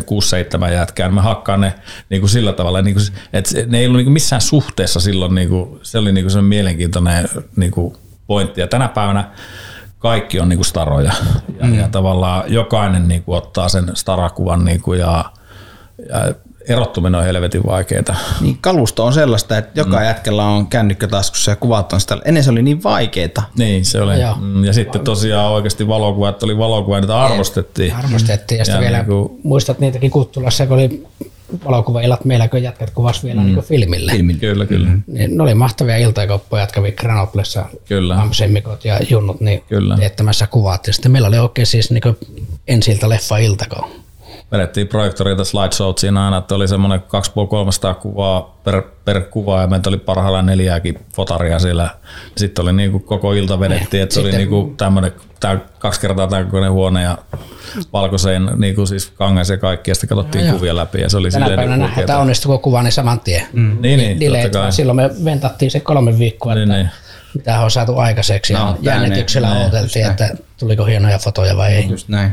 6-7 0.69 0.73
jätkää, 0.73 1.07
niin 1.07 1.15
mä 1.15 1.21
hakkaan 1.21 1.61
ne 1.61 1.73
niin 2.09 2.21
kuin 2.21 2.29
sillä 2.29 2.53
tavalla, 2.53 2.81
niin 2.81 2.95
kuin, 2.95 3.05
että 3.33 3.51
ne 3.67 3.79
ei 3.79 3.85
ollut 3.85 3.97
niin 3.97 4.05
kuin 4.05 4.13
missään 4.13 4.41
suhteessa 4.41 4.99
silloin, 4.99 5.35
niin 5.35 5.49
kuin, 5.49 5.79
se 5.83 5.97
oli 5.97 6.11
niin 6.11 6.23
kuin 6.23 6.31
se 6.31 6.41
mielenkiintoinen 6.41 7.29
niin 7.55 7.71
kuin 7.71 7.95
pointti. 8.27 8.61
Ja 8.61 8.67
tänä 8.67 8.87
päivänä 8.87 9.31
kaikki 9.99 10.39
on 10.39 10.49
niin 10.49 10.57
kuin 10.57 10.65
staroja 10.65 11.11
ja, 11.59 11.65
mm. 11.65 11.79
ja 11.79 11.87
tavallaan 11.87 12.53
jokainen 12.53 13.07
niin 13.07 13.23
kuin 13.23 13.37
ottaa 13.37 13.69
sen 13.69 13.91
starakuvan 13.93 14.65
niin 14.65 14.81
kuin 14.81 14.99
ja, 14.99 15.25
ja 16.09 16.35
erottuminen 16.69 17.19
on 17.19 17.25
helvetin 17.25 17.61
vaikeaa. 17.65 18.15
Niin 18.41 18.57
kalusto 18.61 19.05
on 19.05 19.13
sellaista, 19.13 19.57
että 19.57 19.79
joka 19.79 19.97
mm. 19.97 20.03
jätkellä 20.03 20.45
on 20.45 20.67
kännykkä 20.67 21.07
taskussa 21.07 21.51
ja 21.51 21.55
kuvat 21.55 21.93
on 21.93 22.01
sitä. 22.01 22.17
Ennen 22.25 22.43
se 22.43 22.51
oli 22.51 22.61
niin 22.61 22.83
vaikeeta. 22.83 23.43
Niin, 23.57 23.85
se 23.85 24.01
oli. 24.01 24.19
Ja, 24.19 24.35
mm, 24.41 24.63
ja 24.63 24.73
sitten 24.73 25.01
tosiaan 25.01 25.51
oikeasti 25.51 25.87
valokuvat 25.87 26.43
oli 26.43 26.57
valokuva, 26.57 26.99
niitä 26.99 27.21
arvostettiin. 27.21 27.95
Arvostettiin. 27.95 28.59
Ja, 28.59 28.65
sitten 28.65 28.81
vielä 28.81 28.97
niin 28.97 29.05
kuin, 29.05 29.39
muistat 29.43 29.79
niitäkin 29.79 30.11
Kuttulassa, 30.11 30.67
kun 30.67 30.77
oli 30.77 31.03
valokuvailat 31.65 32.25
meillä, 32.25 32.47
kun 32.47 32.63
jätkät 32.63 32.89
kuvas 32.89 33.23
vielä 33.23 33.41
mm. 33.41 33.47
niin 33.47 33.61
filmille. 33.61 34.11
filmille. 34.11 34.39
Kyllä, 34.39 34.65
kyllä. 34.65 34.87
Mm. 34.87 35.03
Niin 35.07 35.37
ne 35.37 35.43
oli 35.43 35.53
mahtavia 35.53 35.97
iltoja, 35.97 36.27
kun 36.27 36.41
pojat 36.49 36.71
kävi 36.71 36.91
Granoblessa, 36.91 37.65
Amsemmikot 38.17 38.85
ja 38.85 38.99
Junnut 39.09 39.41
niin 39.41 39.63
kyllä. 39.69 39.97
teettämässä 39.97 40.47
kuvat. 40.47 40.87
Ja 40.87 40.93
sitten 40.93 41.11
meillä 41.11 41.27
oli 41.27 41.39
oikein 41.39 41.67
siis 41.67 41.91
niin 41.91 42.17
ensiltä 42.67 43.09
leffa 43.09 43.37
iltako 43.37 43.89
vedettiin 44.51 44.87
projektorilta 44.87 45.45
slide 45.45 45.71
showt 45.71 45.97
siinä 45.97 46.25
aina, 46.25 46.37
että 46.37 46.55
oli 46.55 46.67
semmoinen 46.67 46.99
2,5-300 46.99 47.95
kuvaa 47.95 48.59
per, 48.63 48.81
per 49.05 49.21
kuva 49.21 49.61
ja 49.61 49.67
meitä 49.67 49.89
oli 49.89 49.97
parhaillaan 49.97 50.45
neljääkin 50.45 50.99
fotaria 51.15 51.59
siellä. 51.59 51.89
Sitten 52.37 52.63
oli 52.63 52.73
niinku 52.73 52.99
koko 52.99 53.33
ilta 53.33 53.59
vedettiin, 53.59 54.03
että 54.03 54.15
se 54.15 54.21
oli 54.21 54.31
niinku 54.31 54.73
tämmöinen 54.77 55.11
tää, 55.39 55.59
kaksi 55.79 56.01
kertaa 56.01 56.27
tämän 56.27 56.71
huone 56.71 57.03
ja 57.03 57.17
valkoiseen 57.93 58.51
niinku 58.57 58.85
siis 58.85 59.11
kangas 59.15 59.49
ja 59.49 59.57
kaikki 59.57 59.91
ja 59.91 59.95
sitten 59.95 60.09
katsottiin 60.09 60.47
no, 60.47 60.53
kuvia 60.53 60.75
läpi 60.75 61.01
ja 61.01 61.09
se 61.09 61.17
oli 61.17 61.31
Tänä 61.31 61.45
silleen 61.45 61.59
päivänä 61.59 61.77
nähdään, 61.77 61.99
että 61.99 62.17
onnistuko 62.17 62.57
kuva 62.57 62.83
niin 62.83 62.91
saman 62.91 63.19
tien. 63.19 63.47
Mm. 63.53 63.77
Niin, 63.81 64.19
niin, 64.19 64.31
totta 64.31 64.59
kai. 64.59 64.71
Silloin 64.71 64.95
me 64.95 65.09
ventattiin 65.25 65.71
se 65.71 65.79
kolme 65.79 66.19
viikkoa, 66.19 66.55
niin, 66.55 66.71
että 66.71 66.83
niin 66.83 66.89
mitä 67.33 67.59
on 67.59 67.71
saatu 67.71 67.97
aikaiseksi. 67.97 68.53
No, 68.53 68.77
jännityksellä 68.81 69.49
näin, 69.49 69.61
odoteltiin, 69.61 70.05
että 70.05 70.29
tuliko 70.59 70.85
hienoja 70.85 71.19
fotoja 71.19 71.57
vai 71.57 71.73
ei. 71.73 71.89
Just 71.89 72.09
näin. 72.09 72.31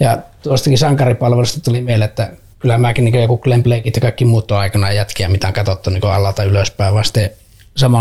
Ja 0.00 0.18
tuostakin 0.42 0.78
sankaripalvelusta 0.78 1.60
tuli 1.60 1.80
mieleen, 1.80 2.08
että 2.08 2.30
kyllä 2.58 2.78
mäkin 2.78 3.04
niin 3.04 3.22
joku 3.22 3.38
Glenn 3.38 3.62
Blakeit 3.62 3.96
ja 3.96 4.00
kaikki 4.00 4.24
muut 4.24 4.50
on 4.50 4.58
aikana 4.58 4.92
jätkiä, 4.92 5.28
mitä 5.28 5.46
on 5.46 5.52
katsottu 5.52 5.90
niin 5.90 6.04
alalta 6.04 6.44
ylöspäin. 6.44 6.94
Vasta 6.94 7.20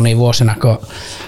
niin 0.02 0.18
vuosina, 0.18 0.56
kun 0.62 0.78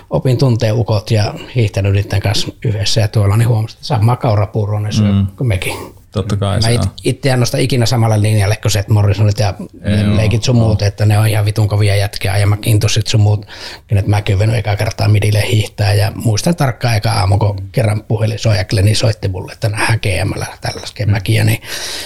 opin 0.09 0.37
tuntee 0.37 0.71
ukot 0.71 1.11
ja 1.11 1.33
hiihtänyt 1.55 1.93
niiden 1.93 2.21
kanssa 2.21 2.47
yhdessä 2.65 3.01
ja 3.01 3.07
tuolla, 3.07 3.37
niin 3.37 3.47
huomasin, 3.47 3.75
että 3.75 3.87
samaa 3.87 4.15
kaurapuuroa 4.15 4.79
mm. 4.79 5.27
kuin 5.37 5.47
mekin. 5.47 5.96
Totta 6.17 6.37
kai 6.37 6.59
Mä 6.59 6.69
it, 6.69 6.81
itse 7.03 7.29
en 7.29 7.39
nosta 7.39 7.57
ikinä 7.57 7.85
samalle 7.85 8.21
linjalle 8.21 8.55
kuin 8.55 8.71
Seth 8.71 8.89
Morrisonit 8.89 9.39
ja 9.39 9.53
Ei 9.83 10.17
leikit 10.17 10.43
sun 10.43 10.55
muut, 10.55 10.81
että 10.81 11.05
ne 11.05 11.19
on 11.19 11.27
ihan 11.27 11.45
vitun 11.45 11.67
kovia 11.67 11.95
jätkiä 11.95 12.37
ja 12.37 12.47
mä 12.47 12.57
kiintosit 12.57 13.07
sun 13.07 13.21
muut, 13.21 13.45
kenet 13.87 14.07
mäkin 14.07 14.35
olen 14.35 14.55
eka 14.55 14.75
kertaa 14.75 15.07
midille 15.07 15.43
hiihtää 15.51 15.93
ja 15.93 16.11
muistan 16.15 16.55
tarkkaan 16.55 16.95
eka 16.95 17.11
aamu, 17.11 17.37
kun 17.37 17.55
kerran 17.71 18.03
puhelin 18.07 18.39
soi 18.39 18.57
ja 18.57 18.65
Glenni 18.65 18.95
soitti 18.95 19.27
mulle, 19.27 19.51
että 19.51 19.69
nähdään 19.69 19.99
GMllä 20.01 20.45
tällaisia 20.61 21.05
mm. 21.05 21.11
mäkiä, 21.11 21.43
niin 21.43 21.61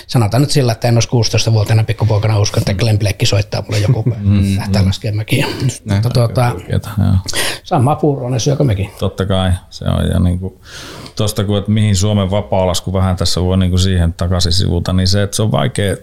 sanotaan 0.07 0.41
nyt 0.41 0.51
sillä, 0.51 0.71
että 0.71 0.87
en 0.87 0.95
olisi 0.95 1.09
16-vuotiaana 1.47 1.83
pikkupoikana 1.83 2.39
usko, 2.39 2.59
että 2.59 2.73
Glenn 2.73 2.99
Blekki 2.99 3.25
soittaa 3.25 3.61
mulle 3.61 3.79
joku 3.79 4.03
mm, 4.23 4.57
lähtee 4.57 4.81
laskemaan 4.85 5.15
mäkiä. 5.15 5.47
Mutta 5.93 6.09
tuota, 6.09 6.55
sama 7.63 7.95
puuroinen 7.95 8.39
syökö 8.39 8.63
mekin. 8.63 8.89
Totta 8.99 9.25
kai, 9.25 9.51
se 9.69 9.85
on 9.85 10.07
ja 10.07 10.19
niin 10.19 10.39
kuin, 10.39 10.53
tosta, 11.15 11.43
kun, 11.43 11.57
että 11.57 11.71
mihin 11.71 11.95
Suomen 11.95 12.31
vapaa-lasku 12.31 12.93
vähän 12.93 13.15
tässä 13.15 13.41
voi 13.41 13.57
niin 13.57 13.71
kuin 13.71 13.79
siihen 13.79 14.00
takaisin 14.17 14.51
sivuta, 14.51 14.93
niin 14.93 15.07
se, 15.07 15.23
että 15.23 15.35
se 15.35 15.41
on 15.41 15.51
vaikea 15.51 15.95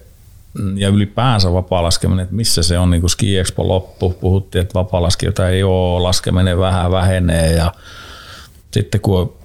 ja 0.74 0.88
ylipäänsä 0.88 1.52
vapaa-laskeminen, 1.52 2.22
että 2.22 2.34
missä 2.34 2.62
se 2.62 2.78
on, 2.78 2.90
niin 2.90 3.00
kuin 3.00 3.10
Ski 3.10 3.38
Expo 3.38 3.68
loppu, 3.68 4.10
puhuttiin, 4.10 4.62
että 4.62 4.74
vapaa 4.74 5.08
ei 5.50 5.62
ole, 5.62 6.02
laskeminen 6.02 6.58
vähän 6.58 6.90
vähenee 6.90 7.52
ja 7.52 7.72
sitten 8.70 9.00
kun 9.00 9.38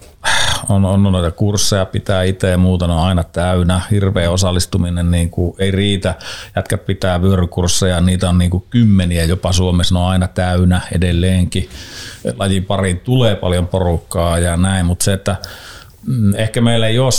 on, 0.70 0.86
on 0.86 1.04
noita 1.04 1.32
kursseja, 1.32 1.86
pitää 1.86 2.24
itse 2.24 2.50
ja 2.50 2.58
muuta, 2.58 2.88
ne 2.88 2.94
on 2.94 3.00
aina 3.00 3.24
täynnä, 3.24 3.82
hirveä 3.92 4.32
osallistuminen 4.32 5.12
niin 5.12 5.30
kuin 5.30 5.56
ei 5.60 5.72
riitä, 5.72 6.16
jätkät 6.56 6.86
pitää 6.86 7.22
vyörykursseja, 7.22 8.02
niitä 8.02 8.30
on 8.30 8.38
niin 8.38 8.52
kuin 8.52 8.64
kymmeniä 8.70 9.26
jopa 9.26 9.52
Suomessa, 9.52 9.96
ne 9.96 10.00
on 10.00 10.08
aina 10.08 10.28
täynnä 10.28 10.82
edelleenkin, 10.92 11.70
lajin 12.38 12.66
pariin 12.66 13.00
tulee 13.00 13.36
paljon 13.36 13.68
porukkaa 13.68 14.40
ja 14.40 14.58
näin, 14.58 14.86
mutta 14.86 15.06
se, 15.06 15.14
että 15.14 15.36
mm, 16.08 16.36
ehkä 16.36 16.62
meillä 16.62 16.88
ei 16.88 17.00
ole 17.00 17.12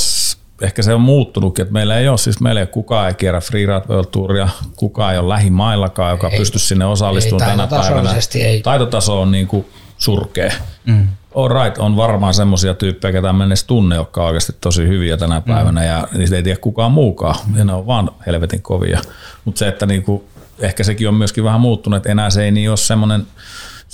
ehkä 0.62 0.82
se 0.82 0.94
on 0.94 1.00
muuttunutkin, 1.00 1.62
että 1.62 1.72
meillä 1.72 1.98
ei 1.98 2.08
ole, 2.08 2.18
siis 2.18 2.40
meillä 2.40 2.60
ei 2.60 2.66
kukaan 2.66 3.08
ei 3.08 3.14
kierrä 3.14 3.40
Freeride 3.40 3.82
World 3.88 4.08
Touria, 4.10 4.48
kukaan 4.76 5.12
ei 5.12 5.18
ole 5.18 5.28
lähimaillakaan, 5.28 6.10
joka 6.10 6.30
pystyisi 6.36 6.66
sinne 6.66 6.84
osallistumaan 6.84 7.50
tänä 7.50 7.66
päivänä. 7.66 8.14
Ei. 8.34 8.62
Taitotaso 8.62 9.20
on 9.20 9.30
niin 9.30 9.46
kuin 9.46 9.66
surkea. 9.98 10.52
Mm. 10.86 11.08
All 11.34 11.48
right, 11.48 11.78
on 11.78 11.96
varmaan 11.96 12.34
semmoisia 12.34 12.74
tyyppejä, 12.74 13.12
ketä 13.12 13.30
en 13.30 13.42
edes 13.42 13.64
tunne, 13.64 13.96
jotka 13.96 14.20
on 14.20 14.26
oikeasti 14.26 14.52
tosi 14.60 14.88
hyviä 14.88 15.16
tänä 15.16 15.38
mm. 15.38 15.54
päivänä 15.54 15.80
mm. 15.80 15.86
ja 15.86 16.08
niistä 16.12 16.36
ei 16.36 16.42
tiedä 16.42 16.60
kukaan 16.60 16.92
muukaan 16.92 17.34
ja 17.56 17.64
ne 17.64 17.72
on 17.72 17.86
vaan 17.86 18.10
helvetin 18.26 18.62
kovia. 18.62 19.00
Mutta 19.44 19.58
se, 19.58 19.68
että 19.68 19.86
niinku, 19.86 20.24
ehkä 20.58 20.84
sekin 20.84 21.08
on 21.08 21.14
myöskin 21.14 21.44
vähän 21.44 21.60
muuttunut, 21.60 21.96
että 21.96 22.12
enää 22.12 22.30
se 22.30 22.44
ei 22.44 22.50
niin 22.50 22.70
ole 22.70 22.76
semmoinen 22.76 23.26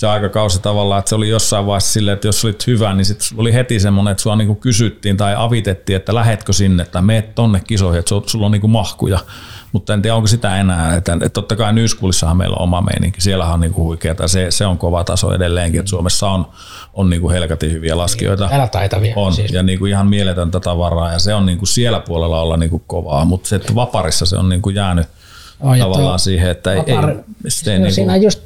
se 0.01 0.07
aikakausi 0.07 0.61
tavallaan, 0.61 0.99
että 0.99 1.09
se 1.09 1.15
oli 1.15 1.29
jossain 1.29 1.65
vaiheessa 1.65 1.93
silleen, 1.93 2.13
että 2.15 2.27
jos 2.27 2.45
olit 2.45 2.67
hyvä, 2.67 2.93
niin 2.93 3.05
sitten 3.05 3.27
oli 3.37 3.53
heti 3.53 3.79
semmoinen, 3.79 4.11
että 4.11 4.21
sua 4.23 4.35
niinku 4.35 4.55
kysyttiin 4.55 5.17
tai 5.17 5.35
avitettiin, 5.37 5.97
että 5.97 6.15
lähetkö 6.15 6.53
sinne 6.53 6.85
tai 6.85 7.01
meet 7.01 7.35
tonne 7.35 7.59
kisoihin, 7.59 7.99
että 7.99 8.15
sulla 8.25 8.45
on 8.45 8.51
niinku 8.51 8.67
mahkuja. 8.67 9.19
Mutta 9.71 9.93
en 9.93 10.01
tiedä, 10.01 10.15
onko 10.15 10.27
sitä 10.27 10.57
enää. 10.57 10.95
Että, 10.95 11.13
että 11.13 11.29
totta 11.29 11.55
kai 11.55 11.73
Nyskulissahan 11.73 12.37
meillä 12.37 12.55
on 12.55 12.63
oma 12.63 12.81
meininki. 12.81 13.21
Siellähän 13.21 13.53
on 13.53 13.59
niinku 13.59 13.83
huikeata. 13.83 14.27
Se, 14.27 14.51
se 14.51 14.65
on 14.65 14.77
kova 14.77 15.03
taso 15.03 15.33
edelleenkin. 15.33 15.79
Että 15.79 15.89
Suomessa 15.89 16.29
on, 16.29 16.47
on 16.93 17.09
niinku 17.09 17.29
helkatin 17.29 17.71
hyviä 17.71 17.97
laskijoita. 17.97 18.49
Älä 18.51 18.67
taitavia. 18.67 19.13
On. 19.15 19.33
Siis. 19.33 19.51
Ja 19.51 19.63
niinku 19.63 19.85
ihan 19.85 20.07
mieletöntä 20.07 20.59
tavaraa. 20.59 21.11
Ja 21.11 21.19
se 21.19 21.33
on 21.33 21.45
niinku 21.45 21.65
siellä 21.65 21.99
puolella 21.99 22.41
olla 22.41 22.57
niinku 22.57 22.79
kovaa. 22.87 23.25
Mutta 23.25 23.49
se, 23.49 23.55
että 23.55 23.75
vaparissa 23.75 24.25
se 24.25 24.37
on 24.37 24.49
niinku 24.49 24.69
jäänyt, 24.69 25.07
Ja 25.63 25.83
tavallaan 25.83 26.09
tuo 26.09 26.17
siihen, 26.17 26.49
että 26.51 26.71
ei, 26.71 26.77
vapaa- 26.77 26.89
ei 26.89 26.95
no, 26.95 27.23
niinku, 27.65 27.91
Siinä 27.91 28.13
on 28.13 28.21
just 28.21 28.41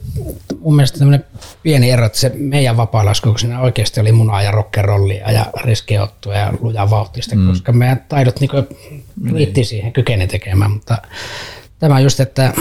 mun 0.59 0.75
mielestä 0.75 0.99
tämmöinen 0.99 1.25
pieni 1.63 1.91
ero, 1.91 2.05
että 2.05 2.19
se 2.19 2.31
meidän 2.35 2.77
vapaalasku, 2.77 3.37
siinä 3.37 3.61
oikeasti 3.61 3.99
oli 3.99 4.11
munaa 4.11 4.41
ja 4.41 4.51
rockerollia 4.51 5.31
ja 5.31 5.45
riskeottua 5.63 6.33
ja 6.33 6.53
luja 6.59 6.89
vauhtista, 6.89 7.35
mm. 7.35 7.47
koska 7.47 7.71
meidän 7.71 8.05
taidot 8.09 8.39
niin 8.39 8.49
riitti 9.33 9.63
siihen, 9.63 9.93
kykeni 9.93 10.27
tekemään, 10.27 10.71
mutta 10.71 10.97
tämä 11.79 11.99
just, 11.99 12.19
että 12.19 12.53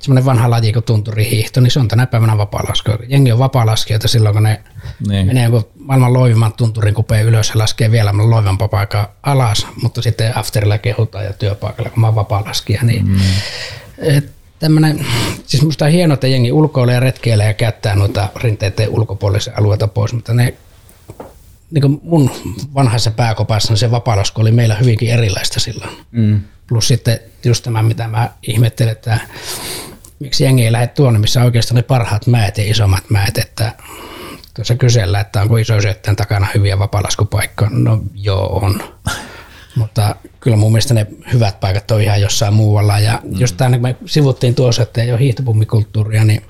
semmoinen 0.00 0.24
vanha 0.24 0.50
laji 0.50 0.72
kuin 0.72 0.84
tunturihiihto, 0.84 1.60
niin 1.60 1.70
se 1.70 1.80
on 1.80 1.88
tänä 1.88 2.06
päivänä 2.06 2.38
vapaalasku. 2.38 2.90
Jengi 3.08 3.32
on 3.32 3.38
vapaalaskijoita 3.38 4.08
silloin, 4.08 4.34
kun 4.34 4.42
ne 4.42 4.60
Niin. 5.08 5.26
menee 5.26 5.50
maailman 5.78 6.12
loivimman 6.12 6.52
tunturin 6.52 6.94
kupeen 6.94 7.26
ylös 7.26 7.48
ja 7.48 7.58
laskee 7.58 7.90
vielä 7.90 8.12
loivampaa 8.16 8.68
paikkaa 8.68 9.12
alas, 9.22 9.66
mutta 9.82 10.02
sitten 10.02 10.38
afterilla 10.38 10.78
kehutaan 10.78 11.24
ja 11.24 11.32
työpaikalla, 11.32 11.90
kun 11.90 12.00
mä 12.00 12.06
oon 12.06 12.14
vapaalaskija, 12.14 12.82
niin 12.82 13.08
mm. 13.08 13.18
Tämmönen, 14.58 15.06
siis 15.46 15.62
musta 15.62 15.84
on 15.84 15.90
hienoa, 15.90 16.14
että 16.14 16.26
jengi 16.26 16.52
ulkoilee 16.52 16.94
ja 16.94 17.00
retkeilee 17.00 17.46
ja 17.46 17.54
käyttää 17.54 17.94
noita 17.94 18.28
rinteiden 18.36 18.88
ulkopuolisia 18.88 19.52
alueita 19.56 19.88
pois, 19.88 20.12
mutta 20.12 20.34
ne 20.34 20.54
niin 21.70 21.82
kuin 21.82 22.00
mun 22.02 22.30
vanhassa 22.74 23.10
pääkopassa 23.10 23.72
niin 23.72 23.78
se 23.78 23.90
vapaalasku 23.90 24.40
oli 24.40 24.52
meillä 24.52 24.74
hyvinkin 24.74 25.10
erilaista 25.10 25.60
silloin. 25.60 25.90
Mm. 26.10 26.40
Plus 26.66 26.88
sitten 26.88 27.18
just 27.44 27.64
tämä, 27.64 27.82
mitä 27.82 28.08
mä 28.08 28.30
ihmettelen, 28.42 28.92
että 28.92 29.20
miksi 30.18 30.44
jengi 30.44 30.64
ei 30.64 30.72
lähde 30.72 30.86
tuonne, 30.86 31.18
missä 31.18 31.42
oikeastaan 31.42 31.76
ne 31.76 31.82
parhaat 31.82 32.26
mäet 32.26 32.58
ja 32.58 32.64
isommat 32.70 33.10
mäet, 33.10 33.38
että 33.38 33.72
tuossa 34.54 34.74
kysellä, 34.74 35.20
että 35.20 35.42
onko 35.42 35.56
isosyöttäjän 35.56 36.16
takana 36.16 36.46
hyviä 36.54 36.78
vapaalaskupaikkoja. 36.78 37.70
No 37.72 38.02
joo, 38.14 38.58
on. 38.62 38.82
Mutta 39.76 40.16
kyllä 40.40 40.56
mun 40.56 40.72
mielestä 40.72 40.94
ne 40.94 41.06
hyvät 41.32 41.60
paikat 41.60 41.90
on 41.90 42.02
ihan 42.02 42.20
jossain 42.20 42.54
muualla. 42.54 42.98
Ja 42.98 43.20
mm. 43.24 43.40
just 43.40 43.56
tämä, 43.56 43.70
kun 43.70 43.82
me 43.82 43.96
sivuttiin 44.06 44.54
tuossa, 44.54 44.82
että 44.82 45.02
ei 45.02 45.12
ole 45.12 45.20
hiihtopummikulttuuria, 45.20 46.24
niin 46.24 46.42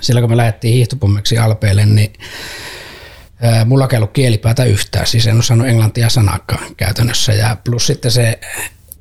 silloin 0.00 0.22
kun 0.22 0.30
me 0.30 0.36
lähdettiin 0.36 0.74
hiihtopummiksi 0.74 1.38
Alpeille, 1.38 1.86
niin 1.86 2.12
mulla 3.64 3.88
ei 3.92 3.96
ollut 3.96 4.12
kielipäätä 4.12 4.64
yhtään, 4.64 5.06
siis 5.06 5.26
en 5.26 5.38
osannut 5.38 5.68
englantia 5.68 6.08
sanakaan 6.08 6.74
käytännössä. 6.76 7.32
Ja 7.32 7.56
plus 7.64 7.86
sitten 7.86 8.10
se 8.10 8.40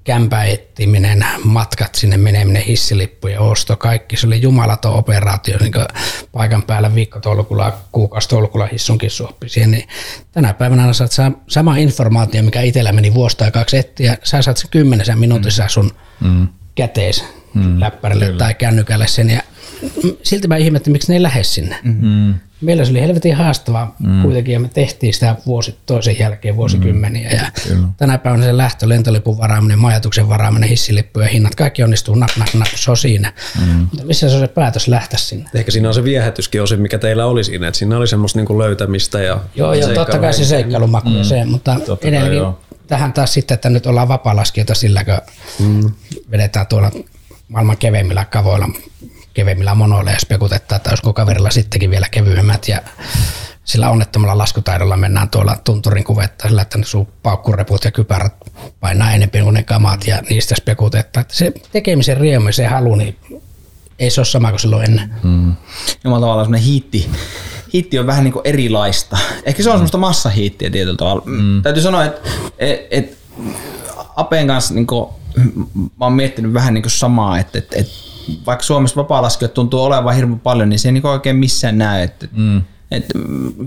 kämpäettiminen, 0.03 1.25
matkat 1.43 1.95
sinne 1.95 2.17
meneminen, 2.17 2.61
hissilippujen 2.61 3.39
osto, 3.39 3.77
kaikki. 3.77 4.17
Se 4.17 4.27
oli 4.27 4.41
jumalaton 4.41 4.93
operaatio 4.93 5.57
niin 5.57 5.73
paikan 6.31 6.63
päällä 6.63 6.95
viikkotolkulla, 6.95 7.77
kuukausitolkulla 7.91 8.65
hissunkin 8.65 9.11
suoppi 9.11 9.49
siihen. 9.49 9.71
Niin 9.71 9.87
tänä 10.31 10.53
päivänä 10.53 10.93
saat 10.93 11.11
saa 11.11 11.31
sama 11.47 11.77
informaatio, 11.77 12.43
mikä 12.43 12.61
itsellä 12.61 12.91
meni 12.91 13.13
vuosi 13.13 13.37
tai 13.37 13.51
kaksi 13.51 13.77
etsiä. 13.77 14.17
Sä 14.23 14.41
saat 14.41 14.57
sen 14.57 14.69
kymmenessä 14.69 15.15
minuutissa 15.15 15.67
sun 15.67 15.91
mm. 16.19 16.47
käteis 16.75 17.23
mm. 17.53 17.79
läppärille 17.79 18.25
Kyllä. 18.25 18.37
tai 18.37 18.53
kännykälle 18.53 19.07
sen. 19.07 19.29
Ja 19.29 19.41
silti 20.23 20.47
mä 20.47 20.57
ihmettelin, 20.57 20.91
miksi 20.91 21.11
ne 21.11 21.15
ei 21.15 21.21
lähde 21.23 21.43
sinne. 21.43 21.75
Mm. 21.83 22.33
Meillä 22.61 22.85
se 22.85 22.91
oli 22.91 23.01
helvetin 23.01 23.35
haastavaa 23.35 23.95
mm. 23.99 24.21
kuitenkin 24.21 24.53
ja 24.53 24.59
me 24.59 24.69
tehtiin 24.73 25.13
sitä 25.13 25.35
vuosi 25.45 25.75
toisen 25.85 26.19
jälkeen 26.19 26.55
vuosikymmeniä. 26.55 27.29
Mm. 27.29 27.35
Ja 27.35 27.51
Kyllä. 27.67 27.87
tänä 27.97 28.17
päivänä 28.17 28.43
se 28.43 28.57
lähtö, 28.57 28.89
lentolipun 28.89 29.37
varaaminen, 29.37 29.79
majoituksen 29.79 30.29
varaaminen, 30.29 30.69
hissilippu 30.69 31.19
ja 31.19 31.27
hinnat, 31.27 31.55
kaikki 31.55 31.83
onnistuu 31.83 32.15
nap, 32.15 32.29
nap, 32.37 32.47
nap, 32.53 32.67
se 32.75 32.91
on 32.91 32.97
siinä. 32.97 33.33
Mm. 33.59 33.73
Mutta 33.73 34.05
missä 34.05 34.29
se 34.29 34.35
on 34.35 34.41
se 34.41 34.47
päätös 34.47 34.87
lähteä 34.87 35.19
sinne? 35.19 35.49
Ehkä 35.53 35.71
siinä 35.71 35.87
on 35.87 35.93
se 35.93 36.03
viehätyskin 36.03 36.61
osin, 36.61 36.81
mikä 36.81 36.97
teillä 36.97 37.25
oli 37.25 37.43
siinä, 37.43 37.67
että 37.67 37.77
siinä 37.77 37.97
oli 37.97 38.07
semmoista 38.07 38.39
niinku 38.39 38.59
löytämistä 38.59 39.21
ja 39.21 39.39
Joo, 39.55 39.73
joo 39.73 39.93
totta 39.93 40.19
kai 40.19 40.33
se 40.33 40.45
seikkailumaku 40.45 41.09
mm. 41.09 41.23
se, 41.23 41.45
mutta 41.45 41.79
Totta 41.85 42.07
edelleenkin 42.07 42.37
joo. 42.37 42.59
tähän 42.87 43.13
taas 43.13 43.33
sitten, 43.33 43.55
että 43.55 43.69
nyt 43.69 43.85
ollaan 43.85 44.07
vapaalaskijoita 44.07 44.75
sillä, 44.75 45.03
kun 45.03 45.17
mm. 45.59 45.91
vedetään 46.31 46.67
tuolla 46.67 46.91
maailman 47.47 47.77
keveimmillä 47.77 48.25
kavoilla, 48.25 48.69
keveimmillä 49.33 49.75
monoilla 49.75 50.11
ja 50.11 50.19
spekutetaan, 50.19 50.77
että 50.77 50.89
olisiko 50.89 51.13
kaverilla 51.13 51.49
sittenkin 51.49 51.91
vielä 51.91 52.07
kevyemmät 52.11 52.67
ja 52.67 52.81
sillä 53.63 53.89
onnettomalla 53.89 54.37
laskutaidolla 54.37 54.97
mennään 54.97 55.29
tuolla 55.29 55.57
tunturin 55.63 56.03
kuvetta 56.03 56.47
sillä, 56.47 56.61
että 56.61 56.77
ne 56.77 56.85
sun 56.85 57.07
paukkureput 57.23 57.85
ja 57.85 57.91
kypärät 57.91 58.33
painaa 58.79 59.11
enemmän 59.11 59.43
kuin 59.43 59.53
ne 59.53 59.63
kamat 59.63 60.07
ja 60.07 60.21
niistä 60.29 60.55
spekutetaan. 60.55 61.21
Että 61.21 61.35
se 61.35 61.51
tekemisen 61.71 62.17
riemu 62.17 62.51
se 62.51 62.65
halu, 62.65 62.95
niin 62.95 63.17
ei 63.99 64.09
se 64.09 64.21
ole 64.21 64.25
sama 64.25 64.49
kuin 64.49 64.59
silloin 64.59 64.85
ennen. 64.85 65.13
Mm. 65.23 65.55
Jumala 66.03 66.21
tavallaan 66.21 66.45
semmoinen 66.45 66.65
hiitti, 66.65 67.09
hiitti 67.73 67.99
on 67.99 68.07
vähän 68.07 68.23
niin 68.23 68.33
kuin 68.33 68.47
erilaista. 68.47 69.17
Ehkä 69.43 69.63
se 69.63 69.69
on 69.69 69.75
semmoista 69.75 69.97
massahiittiä 69.97 70.69
tietyllä 70.69 70.97
tavalla. 70.97 71.23
Mm. 71.25 71.61
Täytyy 71.61 71.83
sanoa, 71.83 72.05
että 72.05 72.29
et, 72.59 72.87
et 72.91 73.17
Apeen 74.15 74.47
kanssa 74.47 74.73
niin 74.73 74.87
kuin, 74.87 75.09
mä 75.75 76.05
oon 76.05 76.13
miettinyt 76.13 76.53
vähän 76.53 76.73
niin 76.73 76.81
kuin 76.81 76.91
samaa, 76.91 77.39
että, 77.39 77.57
että, 77.57 77.79
että 77.79 77.93
vaikka 78.47 78.63
Suomessa 78.63 79.01
vapaa-laskijoita 79.01 79.53
tuntuu 79.53 79.83
olevan 79.83 80.15
hirveän 80.15 80.39
paljon, 80.39 80.69
niin 80.69 80.79
se 80.79 80.87
ei 80.87 80.91
niin 80.91 81.05
oikein 81.05 81.35
missään 81.35 81.77
näy. 81.77 82.03
Että, 82.03 82.27
mm. 82.31 82.61
Et 82.91 83.05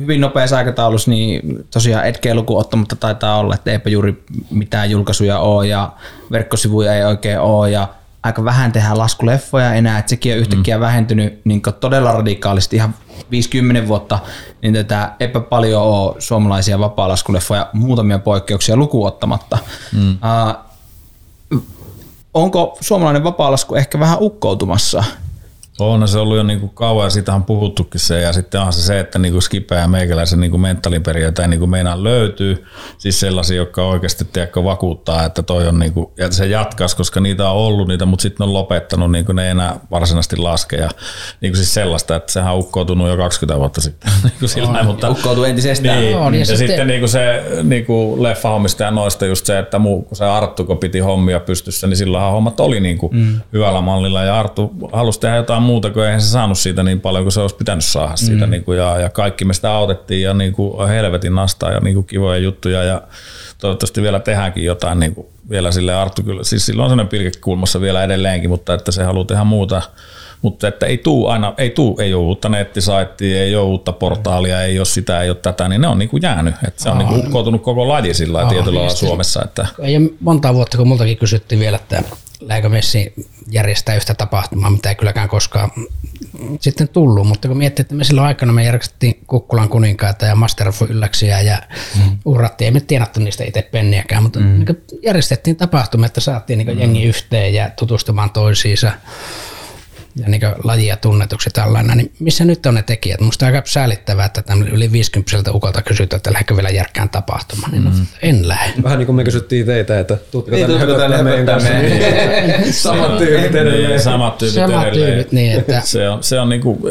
hyvin 0.00 0.20
nopeassa 0.20 0.56
aikataulussa, 0.56 1.10
niin 1.10 1.64
tosiaan 1.70 2.06
Edgeä 2.06 2.34
lukuun 2.34 2.60
ottamatta 2.60 2.96
taitaa 2.96 3.38
olla, 3.38 3.54
että 3.54 3.70
eipä 3.70 3.90
juuri 3.90 4.24
mitään 4.50 4.90
julkaisuja 4.90 5.38
ole 5.38 5.66
ja 5.66 5.92
verkkosivuja 6.30 6.94
ei 6.94 7.04
oikein 7.04 7.40
ole 7.40 7.70
ja 7.70 7.88
aika 8.22 8.44
vähän 8.44 8.72
tehdään 8.72 8.98
laskuleffoja 8.98 9.74
enää, 9.74 9.98
että 9.98 10.10
sekin 10.10 10.32
on 10.32 10.38
yhtäkkiä 10.38 10.76
mm. 10.76 10.80
vähentynyt 10.80 11.40
niin 11.44 11.62
todella 11.80 12.12
radikaalisti 12.12 12.76
ihan 12.76 12.94
50 13.30 13.88
vuotta, 13.88 14.18
niin 14.62 14.74
tätä 14.74 15.12
eipä 15.20 15.40
paljon 15.40 15.82
ole 15.82 16.14
suomalaisia 16.18 16.78
vapaa-laskuleffoja, 16.78 17.70
muutamia 17.72 18.18
poikkeuksia 18.18 18.76
lukuun 18.76 19.06
ottamatta. 19.06 19.58
Mm. 19.92 20.10
Uh, 20.10 20.73
onko 22.34 22.76
suomalainen 22.80 23.24
vapaalasku 23.24 23.74
ehkä 23.74 24.00
vähän 24.00 24.18
ukkoutumassa? 24.20 25.04
On 25.78 26.08
se 26.08 26.18
ollut 26.18 26.36
jo 26.36 26.42
niinku 26.42 26.68
kauan 26.68 27.06
ja 27.06 27.10
siitä 27.10 27.34
on 27.34 27.44
puhuttukin 27.44 28.00
se 28.00 28.20
ja 28.20 28.32
sitten 28.32 28.60
onhan 28.60 28.72
se 28.72 28.82
se, 28.82 29.00
että 29.00 29.18
niinku 29.18 29.40
Skipe 29.40 29.74
ja 29.74 29.88
meikäläisen 29.88 30.40
niinku 30.40 30.58
mentaaliperiaate 30.58 31.42
ei 31.42 31.48
niinku 31.48 31.66
meinaa 31.66 32.04
löytyy. 32.04 32.64
Siis 32.98 33.20
sellaisia, 33.20 33.56
jotka 33.56 33.86
oikeasti 33.86 34.24
tiedätkö, 34.32 34.64
vakuuttaa, 34.64 35.24
että 35.24 35.42
toi 35.42 35.68
on 35.68 35.78
niinku, 35.78 36.12
ja 36.16 36.32
se 36.32 36.46
jatkas, 36.46 36.94
koska 36.94 37.20
niitä 37.20 37.50
on 37.50 37.56
ollut 37.56 37.88
niitä, 37.88 38.06
mutta 38.06 38.22
sitten 38.22 38.44
on 38.44 38.52
lopettanut, 38.52 39.10
niinku 39.12 39.32
ne 39.32 39.44
ei 39.44 39.50
enää 39.50 39.80
varsinaisesti 39.90 40.36
laske. 40.36 40.76
Ja 40.76 40.90
niinku 41.40 41.56
siis 41.56 41.74
sellaista, 41.74 42.16
että 42.16 42.32
sehän 42.32 42.52
on 42.52 42.58
ukkoutunut 42.58 43.08
jo 43.08 43.16
20 43.16 43.58
vuotta 43.58 43.80
sitten. 43.80 44.12
niinku 44.24 44.48
sillä 44.48 44.68
on, 44.68 44.86
mutta, 44.86 45.10
ukkoutuu 45.10 45.44
entisestään. 45.44 46.00
Niin, 46.00 46.16
On, 46.16 46.34
ja 46.34 46.38
ja, 46.38 46.40
ja 46.40 46.46
sitten- 46.46 46.68
sitten 46.68 46.86
niinku 46.86 47.08
se 47.08 47.44
niinku 47.62 48.22
leffahommista 48.22 48.82
ja 48.82 48.90
noista 48.90 49.26
just 49.26 49.46
se, 49.46 49.58
että 49.58 49.78
muu, 49.78 50.02
kun 50.02 50.16
se 50.16 50.24
Arttu, 50.24 50.64
kun 50.64 50.78
piti 50.78 50.98
hommia 50.98 51.40
pystyssä, 51.40 51.86
niin 51.86 51.96
silloinhan 51.96 52.32
hommat 52.32 52.60
oli 52.60 52.80
niinku 52.80 53.10
mm. 53.12 53.40
hyvällä 53.52 53.80
mallilla 53.80 54.22
ja 54.22 54.40
Arttu 54.40 54.70
halusi 54.92 55.20
tehdä 55.20 55.36
jotain 55.36 55.63
muuta, 55.64 55.90
kun 55.90 56.04
eihän 56.04 56.20
se 56.20 56.26
saanut 56.28 56.58
siitä 56.58 56.82
niin 56.82 57.00
paljon 57.00 57.24
kuin 57.24 57.32
se 57.32 57.40
olisi 57.40 57.56
pitänyt 57.56 57.84
saada 57.84 58.16
siitä. 58.16 58.46
Niinku, 58.46 58.72
ja, 58.72 58.98
ja, 58.98 59.08
kaikki 59.10 59.44
me 59.44 59.54
sitä 59.54 59.72
autettiin 59.72 60.22
ja 60.22 60.34
niinku, 60.34 60.76
helvetin 60.88 61.34
nastaa 61.34 61.72
ja 61.72 61.80
niinku, 61.80 62.02
kivoja 62.02 62.38
juttuja 62.38 62.82
ja 62.82 63.02
toivottavasti 63.58 64.02
vielä 64.02 64.20
tehdäänkin 64.20 64.64
jotain 64.64 65.00
niinku, 65.00 65.32
vielä 65.50 65.72
sille 65.72 65.94
Arttu 65.94 66.22
kyllä, 66.22 66.44
siis 66.44 66.66
sillä 66.66 66.82
on 66.82 66.90
sellainen 66.90 67.08
pilke 67.10 67.30
kulmassa 67.40 67.80
vielä 67.80 68.04
edelleenkin, 68.04 68.50
mutta 68.50 68.74
että 68.74 68.92
se 68.92 69.04
haluaa 69.04 69.24
tehdä 69.24 69.44
muuta 69.44 69.82
mutta 70.44 70.68
että 70.68 70.86
ei 70.86 70.98
tuu 70.98 71.28
aina, 71.28 71.54
ei 71.58 71.70
tuu, 71.70 71.98
ei 72.00 72.14
ole 72.14 72.24
uutta 72.24 72.48
nettisaittia, 72.48 73.42
ei 73.42 73.56
ole 73.56 73.64
uutta 73.64 73.92
portaalia, 73.92 74.62
ei 74.62 74.78
ole 74.78 74.84
sitä, 74.84 75.22
ei 75.22 75.30
ole 75.30 75.36
tätä, 75.42 75.68
niin 75.68 75.80
ne 75.80 75.88
on 75.88 75.98
niinku 75.98 76.16
jäänyt. 76.16 76.54
Että 76.68 76.82
se 76.82 76.90
on 76.90 76.98
niinku 76.98 77.14
ukkoutunut 77.14 77.62
koko 77.62 77.88
laji 77.88 78.14
sillä 78.14 78.46
tietyllä 78.48 78.78
lailla 78.78 78.94
Suomessa. 78.94 79.42
Että, 79.44 79.66
Ei 79.78 79.96
ole 79.96 80.10
monta 80.20 80.54
vuotta, 80.54 80.76
kun 80.76 80.88
multakin 80.88 81.16
kysyttiin 81.16 81.60
vielä, 81.60 81.76
että 81.76 82.02
lähdekö 82.48 82.68
Messi 82.68 83.12
järjestää 83.50 83.94
yhtä 83.94 84.14
tapahtumaa, 84.14 84.70
mitä 84.70 84.88
ei 84.88 84.94
kylläkään 84.94 85.28
koskaan 85.28 85.70
sitten 86.60 86.88
tullut, 86.88 87.28
mutta 87.28 87.48
kun 87.48 87.56
miettii, 87.56 87.82
että 87.82 87.94
me 87.94 88.04
silloin 88.04 88.26
aikana 88.26 88.52
me 88.52 88.64
järjestettiin 88.64 89.20
Kukkulan 89.26 89.68
kuninkaita 89.68 90.26
ja 90.26 90.36
Master 90.36 90.68
of 90.68 90.82
Ylläksiä 90.82 91.40
ja 91.40 91.62
mm. 91.96 92.18
urattiin, 92.24 92.66
ei 92.66 92.72
me 92.72 92.80
tienattu 92.80 93.20
niistä 93.20 93.44
itse 93.44 93.62
penniäkään, 93.62 94.22
mutta 94.22 94.40
mm. 94.40 94.46
niin 94.46 94.66
järjestettiin 95.02 95.56
tapahtumia, 95.56 96.06
että 96.06 96.20
saatiin 96.20 96.58
niin 96.58 96.78
jengi 96.78 97.04
yhteen 97.04 97.54
ja 97.54 97.70
tutustumaan 97.70 98.30
toisiinsa 98.30 98.92
ja 100.16 100.28
niin 100.28 100.40
lajia 100.64 100.96
tunnetuksi 100.96 101.50
tällainen, 101.50 101.96
niin 101.96 102.12
missä 102.18 102.44
nyt 102.44 102.66
on 102.66 102.74
ne 102.74 102.82
tekijät? 102.82 103.20
Musta 103.20 103.46
on 103.46 103.54
aika 103.54 103.68
säälittävää, 103.68 104.26
että 104.26 104.42
tämmöinen 104.42 104.74
yli 104.74 104.92
50 104.92 105.52
ukolta 105.52 105.82
kysytään, 105.82 106.16
että 106.16 106.32
lähdekö 106.32 106.56
vielä 106.56 106.70
järkkään 106.70 107.08
tapahtumaan, 107.08 107.72
niin 107.72 107.84
mm. 107.84 108.06
en 108.22 108.48
lähde. 108.48 108.82
Vähän 108.82 108.98
niin 108.98 109.06
kuin 109.06 109.16
me 109.16 109.24
kysyttiin 109.24 109.66
teitä, 109.66 110.00
että 110.00 110.16
tuutko 110.30 110.50
Niin, 110.50 110.66
tänne 110.66 110.94
tänne 110.94 111.22
meidän 111.22 111.46
kanssa. 111.46 111.70
Niin. 111.84 112.72
Samat 112.72 113.18
tyypit 113.18 113.54
edelleen. 113.54 113.90
niin, 113.90 114.00
samat 114.00 114.38
tyypit 114.38 114.54
Samat 114.54 114.86
edelleen. 114.86 115.12
tyypit, 115.12 115.32
niin, 115.32 115.58
että 115.58 115.80
Se 115.84 116.08
on, 116.08 116.22
se 116.22 116.40
on 116.40 116.48
niinku, 116.48 116.90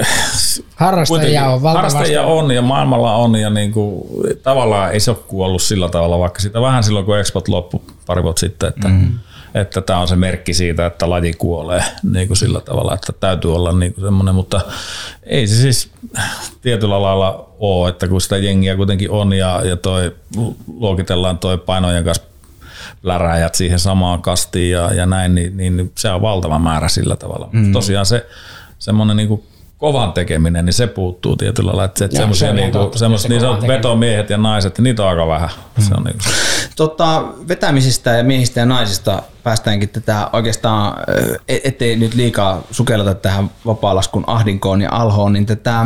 harrastajia 0.76 1.49
on 1.49 1.63
valtavasti. 1.63 1.97
Harrastajia 1.97 2.24
on 2.24 2.51
ja 2.51 2.61
maailmalla 2.61 3.15
on 3.15 3.36
ja 3.36 3.49
niinku, 3.49 4.07
tavallaan 4.43 4.91
ei 4.91 4.99
se 4.99 5.11
ole 5.11 5.19
kuollut 5.28 5.61
sillä 5.61 5.89
tavalla, 5.89 6.19
vaikka 6.19 6.39
sitä 6.39 6.61
vähän 6.61 6.84
silloin 6.84 7.05
kun 7.05 7.19
Expot 7.19 7.47
loppui 7.47 7.82
pari 8.05 8.24
vuotta 8.24 8.39
sitten, 8.39 8.69
että 8.69 8.88
mm. 8.88 9.19
Että 9.54 9.82
tämä 9.82 9.99
on 9.99 10.08
se 10.08 10.16
merkki 10.16 10.54
siitä, 10.54 10.86
että 10.86 11.09
laji 11.09 11.34
kuolee 11.34 11.84
niin 12.12 12.28
kuin 12.28 12.38
sillä 12.38 12.62
tavalla, 12.62 12.93
että 12.93 13.13
täytyy 13.20 13.55
olla 13.55 13.71
niin 13.71 13.93
kuin 13.93 14.05
semmoinen, 14.05 14.36
mutta 14.36 14.62
ei 15.24 15.47
se 15.47 15.55
siis 15.55 15.92
tietyllä 16.62 17.01
lailla 17.01 17.50
ole, 17.59 17.89
että 17.89 18.08
kun 18.08 18.21
sitä 18.21 18.38
jengiä 18.38 18.75
kuitenkin 18.75 19.12
on 19.12 19.34
ja, 19.34 19.62
ja 19.63 19.78
toi 19.78 20.16
luokitellaan 20.67 21.38
toi 21.38 21.58
painojen 21.58 22.04
kanssa 22.04 22.24
läräjät 23.04 23.55
siihen 23.55 23.80
samaan 23.80 24.21
kastiin 24.21 24.71
ja, 24.71 24.93
ja 24.93 25.05
näin, 25.05 25.36
niin, 25.36 25.58
niin, 25.58 25.92
se 25.97 26.09
on 26.09 26.21
valtava 26.21 26.59
määrä 26.59 26.88
sillä 26.88 27.16
tavalla. 27.16 27.50
Mm. 27.51 27.71
Tosiaan 27.71 28.05
se 28.05 28.28
semmoinen 28.80 29.17
niin 29.17 29.43
kovan 29.78 30.13
tekeminen, 30.13 30.66
niin 30.66 30.74
se 30.74 30.87
puuttuu 30.87 31.36
tietyllä 31.36 31.67
lailla. 31.67 31.83
Että 31.83 32.04
Joo, 32.04 32.12
semmoisia 32.12 32.47
se 32.47 32.54
niinku, 32.54 32.91
Se 32.95 33.29
niin 33.29 33.41
sanotut 33.41 33.67
vetomiehet 33.67 34.29
ja 34.29 34.37
naiset, 34.37 34.78
niin 34.78 34.83
niitä 34.83 35.04
on 35.04 35.09
aika 35.09 35.28
vähän. 35.28 35.50
Mm. 35.78 35.83
Se 35.83 35.93
on 35.97 36.04
niinku, 36.04 36.24
Tota, 36.75 37.24
vetämisistä 37.47 38.09
ja 38.12 38.24
miehistä 38.24 38.59
ja 38.59 38.66
naisista 38.66 39.24
päästäänkin 39.43 39.89
tätä 39.89 40.29
oikeastaan, 40.33 40.95
et- 41.47 41.62
ettei 41.66 41.95
nyt 41.95 42.13
liikaa 42.13 42.62
sukelleta 42.71 43.13
tähän 43.13 43.51
vapaalaskun 43.66 44.24
ahdinkoon 44.28 44.82
ja 44.82 44.89
alhoon, 44.91 45.33
niin 45.33 45.45
tätä, 45.45 45.86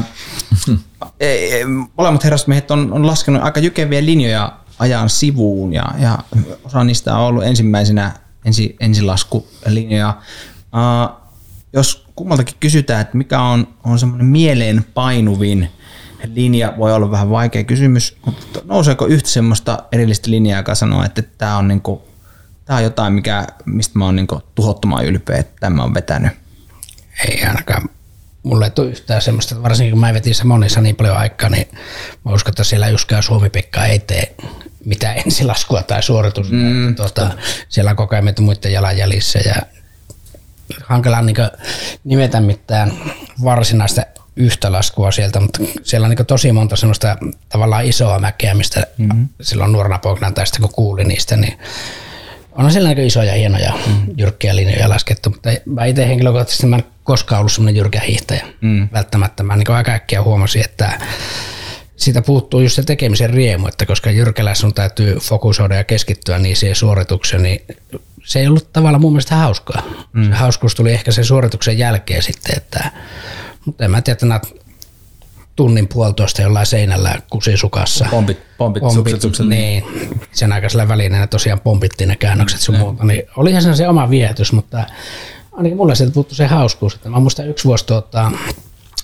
ei- 1.19 1.51
ei, 1.53 1.65
molemmat 1.97 2.23
herrasmiehet 2.23 2.71
on, 2.71 2.93
on 2.93 3.07
laskenut 3.07 3.43
aika 3.43 3.59
jykeviä 3.59 4.05
linjoja 4.05 4.51
ajan 4.79 5.09
sivuun 5.09 5.73
ja, 5.73 5.85
ja 5.99 6.17
osa 6.63 6.83
niistä 6.83 7.15
on 7.17 7.25
ollut 7.25 7.43
ensimmäisenä 7.43 8.11
ensi, 8.45 8.75
ensilaskulinjoja. 8.79 10.13
Uh, 10.73 11.15
jos 11.73 12.06
kummaltakin 12.17 12.55
kysytään, 12.59 13.01
että 13.01 13.17
mikä 13.17 13.41
on, 13.41 13.67
on 13.83 13.99
semmoinen 13.99 14.27
mieleen 14.27 14.85
painuvin 14.93 15.69
linja, 16.33 16.73
voi 16.77 16.93
olla 16.93 17.11
vähän 17.11 17.29
vaikea 17.29 17.63
kysymys, 17.63 18.17
mutta 18.25 18.59
nouseeko 18.65 19.05
yhtä 19.05 19.29
semmoista 19.29 19.83
erillistä 19.91 20.31
linjaa, 20.31 20.59
joka 20.59 20.75
sanoo, 20.75 21.03
että 21.03 21.21
tämä 21.21 21.57
on, 21.57 21.67
niinku, 21.67 22.07
tää 22.65 22.77
on 22.77 22.83
jotain, 22.83 23.13
mikä, 23.13 23.47
mistä 23.65 23.99
mä 23.99 24.05
oon 24.05 24.15
niinku 24.15 24.41
tuhottoman 24.55 25.05
ylpeä, 25.05 25.37
että 25.37 25.55
tämä 25.59 25.83
on 25.83 25.93
vetänyt. 25.93 26.31
Ei 27.27 27.43
ainakaan 27.43 27.89
mulle 28.43 28.65
ei 28.65 28.71
tule 28.71 28.89
yhtään 28.89 29.21
semmoista, 29.21 29.63
varsinkin 29.63 29.91
kun 29.91 29.99
mä 29.99 30.13
vetin 30.13 30.35
Samonissa 30.35 30.81
niin 30.81 30.95
paljon 30.95 31.17
aikaa, 31.17 31.49
niin 31.49 31.67
mä 32.25 32.33
uskon, 32.33 32.51
että 32.51 32.63
siellä 32.63 32.87
yksikään 32.87 33.23
Suomi-Pekka 33.23 33.85
ei 33.85 33.99
tee 33.99 34.35
mitään 34.85 35.17
ensilaskua 35.25 35.83
tai 35.83 36.03
suoritus. 36.03 36.51
Mm, 36.51 36.95
tuota, 36.95 37.31
siellä 37.69 37.91
on 37.91 37.97
koko 37.97 38.15
ajan 38.15 38.33
muiden 38.39 38.73
jalanjäljissä 38.73 39.39
ja 39.39 39.55
hankala 40.83 41.21
niin 41.21 41.37
nimetä 42.03 42.41
mitään 42.41 42.93
varsinaista 43.43 44.01
yhtä 44.35 44.71
laskua 44.71 45.11
sieltä, 45.11 45.39
mutta 45.39 45.59
siellä 45.83 46.05
on 46.05 46.15
niin 46.15 46.25
tosi 46.25 46.51
monta 46.51 46.75
semmoista 46.75 47.17
tavallaan 47.49 47.85
isoa 47.85 48.19
mäkeä, 48.19 48.53
mistä 48.53 48.83
mm-hmm. 48.97 49.27
silloin 49.41 49.71
nuorena 49.71 49.99
poikana 49.99 50.31
tai 50.31 50.47
sitten 50.47 50.61
kun 50.61 50.75
kuulin 50.75 51.07
niistä, 51.07 51.37
niin 51.37 51.59
on 52.51 52.71
siellä 52.71 52.89
aika 52.89 53.01
isoja, 53.01 53.33
hienoja, 53.33 53.73
mm. 53.87 53.93
jyrkkiä 54.17 54.55
linjoja 54.55 54.89
laskettu, 54.89 55.29
mutta 55.29 55.49
mä 55.65 55.85
itse 55.85 56.07
henkilökohtaisesti 56.07 56.67
mä 56.67 56.75
en 56.75 56.83
koskaan 57.03 57.39
ollut 57.39 57.51
semmoinen 57.51 57.75
jyrkä 57.75 57.99
hiihtäjä. 57.99 58.45
Mm. 58.61 58.89
Välttämättä 58.93 59.43
mä 59.43 59.55
niin 59.55 59.71
aika 59.71 59.91
äkkiä 59.91 60.23
huomasin, 60.23 60.65
että 60.65 60.99
siitä 61.95 62.21
puuttuu 62.21 62.59
just 62.59 62.75
se 62.75 62.83
tekemisen 62.83 63.29
riemu, 63.29 63.67
että 63.67 63.85
koska 63.85 64.11
jyrkällä 64.11 64.55
sun 64.55 64.73
täytyy 64.73 65.15
fokusoida 65.15 65.75
ja 65.75 65.83
keskittyä 65.83 66.39
niin 66.39 66.55
siihen 66.55 66.75
suoritukseen, 66.75 67.43
niin 67.43 67.61
se 68.27 68.39
ei 68.39 68.47
ollut 68.47 68.73
tavallaan 68.73 69.01
mun 69.01 69.11
mielestä 69.11 69.35
hauskaa. 69.35 69.81
Mm. 70.13 70.23
Se 70.23 70.31
hauskuus 70.31 70.75
tuli 70.75 70.93
ehkä 70.93 71.11
sen 71.11 71.25
suorituksen 71.25 71.77
jälkeen 71.77 72.23
sitten, 72.23 72.57
että, 72.57 72.91
mutta 73.65 73.85
en 73.85 73.91
mä 73.91 74.01
tiedä, 74.01 74.13
että 74.13 74.25
nämä 74.25 74.41
tunnin 75.55 75.87
puolitoista 75.87 76.41
jollain 76.41 76.65
seinällä 76.65 77.15
kusisukassa. 77.29 78.07
Pompit, 78.11 78.39
pompit, 78.57 78.81
Pompit, 78.81 78.95
sukset, 78.95 79.21
sukset. 79.21 79.47
Niin, 79.47 79.83
sen 80.31 80.53
aikaisella 80.53 80.87
välineenä 80.87 81.27
tosiaan 81.27 81.59
pompittiin 81.59 82.07
ne 82.07 82.15
käännökset 82.15 82.59
sun 82.59 82.77
muuta, 82.77 83.03
niin 83.03 83.23
olihan 83.37 83.61
se 83.61 83.75
se 83.75 83.87
oma 83.87 84.09
viehätys, 84.09 84.51
mutta 84.51 84.83
ainakin 85.51 85.77
mulle 85.77 85.95
sieltä 85.95 86.13
puuttu 86.13 86.35
se 86.35 86.47
hauskuus, 86.47 86.95
että 86.95 87.09
mä 87.09 87.19
muistan 87.19 87.47
yksi 87.49 87.65
vuosi 87.65 87.85
tuota, 87.85 88.31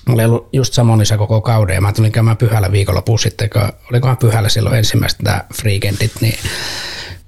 Mä 0.06 0.14
olin 0.14 0.26
ollut 0.26 0.48
just 0.52 0.74
Samonissa 0.74 1.18
koko 1.18 1.40
kauden 1.40 1.74
ja 1.74 1.80
mä 1.80 1.92
tulin 1.92 2.12
käymään 2.12 2.36
pyhällä 2.36 2.72
viikonloppuun 2.72 3.18
sitten, 3.18 3.50
kun 3.50 3.62
olikohan 3.90 4.16
pyhällä 4.16 4.48
silloin 4.48 4.76
ensimmäistä 4.76 5.22
tämä 5.22 5.44
freakendit, 5.54 6.12
niin 6.20 6.38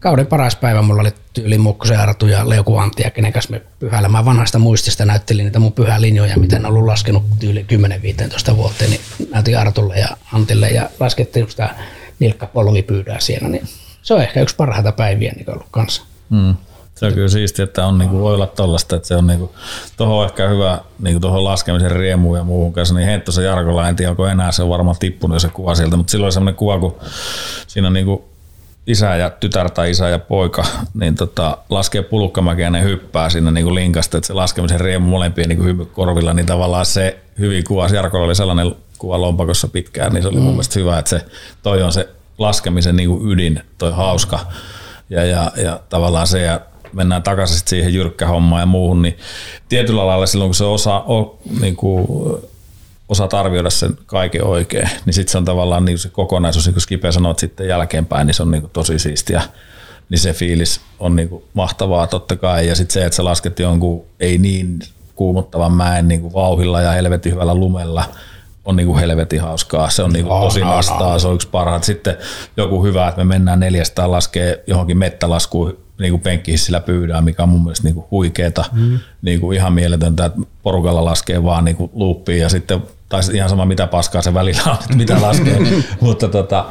kauden 0.07 0.27
paras 0.27 0.57
päivä 0.57 0.83
mulla 0.83 1.01
oli 1.01 1.13
tyyli 1.33 1.59
Mukkosen 1.59 2.01
Artu 2.01 2.27
ja 2.27 2.49
Leuku 2.49 2.77
Antti 2.77 3.03
ja 3.03 3.11
kenen 3.11 3.33
kanssa 3.33 3.51
me 3.51 3.63
pyhällä. 3.79 4.09
Mä 4.09 4.25
vanhasta 4.25 4.59
muistista 4.59 5.05
näyttelin 5.05 5.45
niitä 5.45 5.59
mun 5.59 5.73
pyhälinjoja, 5.73 6.37
mitä 6.37 6.59
ne 6.59 6.69
on 6.69 6.75
ollut 6.75 6.87
laskenut 6.87 7.23
tyyli 7.39 7.67
10-15 8.53 8.57
vuotta, 8.57 8.85
niin 8.85 9.01
näytin 9.33 9.59
Artulle 9.59 9.99
ja 9.99 10.09
Antille 10.33 10.69
ja 10.69 10.91
laskettiin 11.01 11.51
sitä 11.51 11.75
nilkkapolvipyydää 12.19 13.21
siinä, 13.21 13.49
niin 13.49 13.69
se 14.03 14.15
on 14.15 14.23
ehkä 14.23 14.41
yksi 14.41 14.57
parhaita 14.57 14.93
päiviä 14.93 15.33
niin 15.37 15.51
ollut 15.51 15.67
kanssa. 15.71 16.03
mm. 16.31 16.55
Se 16.95 17.07
on 17.07 17.13
kyllä 17.13 17.29
siistiä, 17.29 17.65
että 17.65 17.87
on, 17.87 17.99
niinku, 17.99 18.21
voi 18.21 18.35
olla 18.35 18.47
tollasta, 18.47 18.97
että 18.97 19.09
se 19.09 19.17
on 19.17 19.27
niinku, 19.27 19.55
tuohon 19.97 20.27
ehkä 20.27 20.49
hyvä 20.49 20.81
niinku, 20.99 21.21
tuohon 21.21 21.45
laskemisen 21.45 21.91
riemuun 21.91 22.39
ja 22.39 22.45
muuhun 22.45 22.73
kanssa, 22.73 22.95
niin 22.95 23.09
Henttosen 23.09 23.45
Jarkolla, 23.45 23.89
en 23.89 23.97
tiedä 23.97 24.11
onko 24.11 24.27
enää, 24.27 24.53
se 24.53 24.63
on 24.63 24.69
varmaan 24.69 24.97
tippunut 24.99 25.41
se 25.41 25.49
kuva 25.49 25.75
sieltä, 25.75 25.97
mutta 25.97 26.11
silloin 26.11 26.33
semmoinen 26.33 26.57
kuva, 26.57 26.79
kun 26.79 26.97
siinä 27.67 27.87
on 27.87 27.93
niinku, 27.93 28.36
isä 28.87 29.17
ja 29.17 29.31
tytär 29.31 29.71
tai 29.71 29.91
isä 29.91 30.09
ja 30.09 30.19
poika, 30.19 30.65
niin 31.01 31.15
tota, 31.15 31.59
laskee 31.71 32.03
pulukkamäkeä 32.03 32.67
ja 32.67 32.71
ne 32.71 32.83
hyppää 32.83 33.31
siinä 33.31 33.51
niinku 33.51 33.75
linkasta, 33.75 34.19
että 34.19 34.27
se 34.27 34.33
laskemisen 34.33 34.81
riemu 34.81 35.07
molempien 35.07 35.49
niinku 35.49 35.65
hymy 35.65 35.85
korvilla, 35.85 36.35
niin 36.35 36.47
tavallaan 36.47 36.87
se 36.87 37.19
hyvin 37.39 37.65
kuva, 37.65 37.89
Jarkolla 37.89 38.27
oli 38.27 38.35
sellainen 38.35 38.77
kuva 38.99 39.21
lompakossa 39.21 39.69
pitkään, 39.69 40.13
niin 40.13 40.23
se 40.23 40.29
oli 40.29 40.37
mun 40.37 40.53
mielestä 40.53 40.81
hyvä, 40.81 40.99
että 40.99 41.09
se, 41.09 41.25
toi 41.63 41.83
on 41.83 41.93
se 41.93 42.09
laskemisen 42.39 42.97
niinku 42.97 43.31
ydin, 43.31 43.63
toi 43.79 43.93
hauska. 43.93 44.41
Ja, 45.11 45.25
ja, 45.25 45.53
ja 45.57 45.81
tavallaan 45.89 46.27
se, 46.27 46.43
ja 46.43 46.61
mennään 46.93 47.23
takaisin 47.23 47.69
siihen 47.69 47.95
jyrkkähommaan 47.95 48.63
ja 48.63 48.67
muuhun, 48.67 49.03
niin 49.03 49.19
tietyllä 49.69 50.07
lailla 50.07 50.27
silloin, 50.27 50.49
kun 50.49 50.55
se 50.55 50.65
osaa, 50.65 51.03
o, 51.03 51.39
niin 51.61 51.77
kuin, 51.77 52.07
osaat 53.09 53.35
arvioida 53.35 53.71
sen 53.71 53.99
kaiken 54.07 54.45
oikein, 54.45 54.89
niin 55.05 55.15
sitten 55.15 55.33
se 55.33 55.39
on 55.39 55.45
tavallaan 55.45 55.85
niin 55.85 55.99
se 55.99 56.09
kokonaisuus, 56.09 56.67
niin 56.67 56.75
kuin 56.75 56.83
Skipe 56.83 57.13
sanoi, 57.13 57.31
että 57.31 57.41
sitten 57.41 57.69
jälkeenpäin, 57.69 58.27
niin 58.27 58.35
se 58.35 58.43
on 58.43 58.51
niin 58.51 58.63
kuin 58.63 58.73
tosi 58.73 58.99
siistiä. 58.99 59.43
Niin 60.09 60.19
se 60.19 60.33
fiilis 60.33 60.81
on 60.99 61.17
niin 61.17 61.29
kuin 61.29 61.45
mahtavaa 61.55 62.07
totta 62.07 62.37
kai. 62.37 62.69
Ja 62.69 62.77
sitten 62.77 62.93
se, 62.93 63.05
että 63.05 63.17
sä 63.17 63.25
lasket 63.25 63.59
jonkun 63.59 64.05
ei 64.21 64.39
niin 64.39 64.79
kuumottavan 65.15 65.73
mäen 65.73 66.09
niin 66.09 66.21
kuin 66.21 66.33
vauhilla 66.33 66.81
ja 66.81 66.91
helvetin 66.91 67.33
hyvällä 67.33 67.55
lumella, 67.55 68.05
on 68.65 68.77
niin 68.77 68.87
kuin 68.87 68.99
helvetin 68.99 69.41
hauskaa. 69.41 69.91
Se 69.91 70.03
on 70.03 70.13
niin 70.13 70.27
kuin 70.27 70.41
tosi 70.43 70.61
nastaa, 70.61 71.19
se 71.19 71.29
on 71.29 71.35
yksi 71.35 71.49
parhaat. 71.49 71.85
Sitten 71.85 72.17
joku 72.57 72.85
hyvä, 72.85 73.09
että 73.09 73.25
me 73.25 73.25
mennään 73.25 73.61
neljästään 73.61 74.11
laskee 74.11 74.65
johonkin 74.67 74.99
mettälaskuun 74.99 75.79
niin 75.99 76.13
kuin 76.13 76.21
penkkihissillä 76.21 76.81
pyydään, 76.81 77.25
mikä 77.25 77.43
on 77.43 77.49
mun 77.49 77.63
mielestä 77.63 77.85
niin 77.85 77.95
kuin 77.95 78.07
huikeeta, 78.11 78.65
mm. 78.73 78.99
niin 79.23 79.41
kuin 79.41 79.57
ihan 79.57 79.73
mieletöntä, 79.73 80.25
että 80.25 80.41
porukalla 80.63 81.05
laskee 81.05 81.45
vaan 81.45 81.65
niin 81.65 81.77
kuin 81.77 81.91
loopiin 81.95 82.41
ja 82.41 82.49
sitten, 82.49 82.83
tai 83.09 83.21
ihan 83.33 83.49
sama 83.49 83.67
mitä 83.67 83.87
paskaa 83.87 84.23
se 84.23 84.35
välillä 84.35 84.63
on, 84.67 84.75
että 84.75 84.97
mitä 84.97 85.23
laskee, 85.23 85.59
mutta 86.01 86.29
tota, 86.29 86.67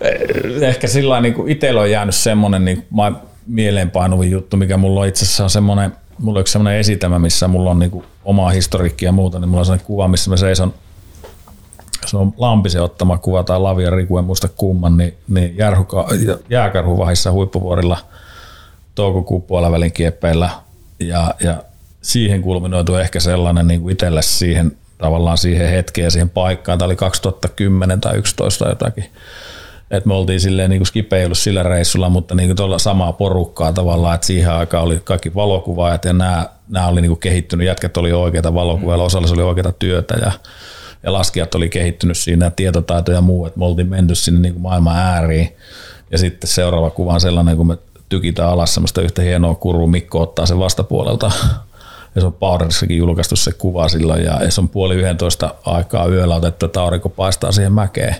eh, 0.00 0.62
ehkä 0.62 0.86
sillä 0.86 1.20
niin 1.20 1.34
kuin 1.34 1.52
itsellä 1.52 1.80
on 1.80 1.90
jäänyt 1.90 2.14
semmoinen 2.14 2.64
niin 2.64 2.76
kuin 2.76 3.16
mieleenpainuvin 3.46 4.30
juttu, 4.30 4.56
mikä 4.56 4.76
mulla 4.76 5.00
on 5.00 5.06
itse 5.06 5.24
asiassa 5.24 5.44
on 5.44 5.50
semmoinen, 5.50 5.92
mulla 6.18 6.38
on 6.38 6.40
yksi 6.40 6.52
semmoinen 6.52 6.80
esitelmä, 6.80 7.18
missä 7.18 7.48
mulla 7.48 7.70
on 7.70 7.78
niin 7.78 7.90
kuin 7.90 8.04
omaa 8.24 8.50
historiikkia 8.50 9.08
ja 9.08 9.12
muuta, 9.12 9.38
niin 9.38 9.48
mulla 9.48 9.60
on 9.60 9.66
semmoinen 9.66 9.86
kuva, 9.86 10.08
missä 10.08 10.30
mä 10.30 10.36
seison 10.36 10.74
se 12.06 12.16
on 12.16 12.34
Lampisen 12.36 12.82
ottama 12.82 13.18
kuva 13.18 13.44
tai 13.44 13.60
Lavia 13.60 13.90
Riku, 13.90 14.18
en 14.18 14.24
muista 14.24 14.48
kumman, 14.48 14.96
niin, 14.96 15.14
niin 15.28 15.56
järhuka, 15.56 16.08
jääkarhuvahissa 16.50 17.32
huippuvuorilla 17.32 17.98
toukokuun 18.94 19.42
puolivälin 19.42 19.92
kieppeillä. 19.92 20.50
Ja, 21.00 21.34
ja 21.40 21.62
siihen 22.02 22.42
kulminoitu 22.42 22.96
ehkä 22.96 23.20
sellainen 23.20 23.66
niin 23.66 23.80
kuin 23.80 23.92
itselle 23.92 24.22
siihen 24.22 24.76
tavallaan 24.98 25.38
siihen 25.38 25.70
hetkeen 25.70 26.04
ja 26.04 26.10
siihen 26.10 26.30
paikkaan. 26.30 26.78
Tämä 26.78 26.86
oli 26.86 26.96
2010 26.96 28.00
tai 28.00 28.12
2011 28.12 28.68
jotakin. 28.68 29.04
Et 29.90 30.06
me 30.06 30.14
oltiin 30.14 30.40
silleen, 30.40 30.70
niin 30.70 30.80
kuin 30.80 30.86
Skipe 30.86 31.18
ei 31.18 31.24
ollut 31.24 31.38
sillä 31.38 31.62
reissulla, 31.62 32.08
mutta 32.08 32.34
niin 32.34 32.56
tuolla 32.56 32.78
samaa 32.78 33.12
porukkaa 33.12 33.72
tavallaan, 33.72 34.14
että 34.14 34.26
siihen 34.26 34.52
aikaan 34.52 34.84
oli 34.84 35.00
kaikki 35.04 35.34
valokuvaajat 35.34 36.04
ja 36.04 36.12
nämä, 36.12 36.48
nämä 36.68 36.86
oli 36.86 37.00
niin 37.00 37.18
kehittynyt, 37.18 37.66
jätkät 37.66 37.96
oli 37.96 38.12
oikeita 38.12 38.54
valokuvaajia, 38.54 39.04
osalla 39.04 39.26
se 39.26 39.34
oli 39.34 39.42
oikeita 39.42 39.72
työtä 39.72 40.14
ja, 40.14 40.32
ja 41.02 41.12
laskijat 41.12 41.54
oli 41.54 41.68
kehittynyt 41.68 42.16
siinä, 42.16 42.50
tietotaito 42.50 43.12
ja 43.12 43.20
muu, 43.20 43.46
että 43.46 43.58
me 43.58 43.64
oltiin 43.64 43.88
menty 43.88 44.14
sinne 44.14 44.40
niin 44.40 44.60
maailman 44.60 44.96
ääriin. 44.96 45.56
Ja 46.10 46.18
sitten 46.18 46.48
seuraava 46.48 46.90
kuva 46.90 47.14
on 47.14 47.20
sellainen, 47.20 47.56
kun 47.56 47.66
me 47.66 47.78
tykitään 48.08 48.50
alas 48.50 48.74
semmoista 48.74 49.02
yhtä 49.02 49.22
hienoa 49.22 49.54
kurua, 49.54 49.86
Mikko 49.86 50.20
ottaa 50.20 50.46
sen 50.46 50.58
vastapuolelta. 50.58 51.32
Ja 52.14 52.20
se 52.20 52.26
on 52.26 52.32
Powderssakin 52.32 52.96
julkaistu 52.96 53.36
se 53.36 53.52
kuva 53.52 53.88
silloin 53.88 54.24
ja 54.24 54.50
se 54.50 54.60
on 54.60 54.68
puoli 54.68 54.94
yhdentoista 54.94 55.54
aikaa 55.64 56.06
yöllä 56.06 56.34
otettu, 56.34 56.66
että 56.66 56.82
aurinko 56.82 57.08
paistaa 57.08 57.52
siihen 57.52 57.72
mäkeen. 57.72 58.16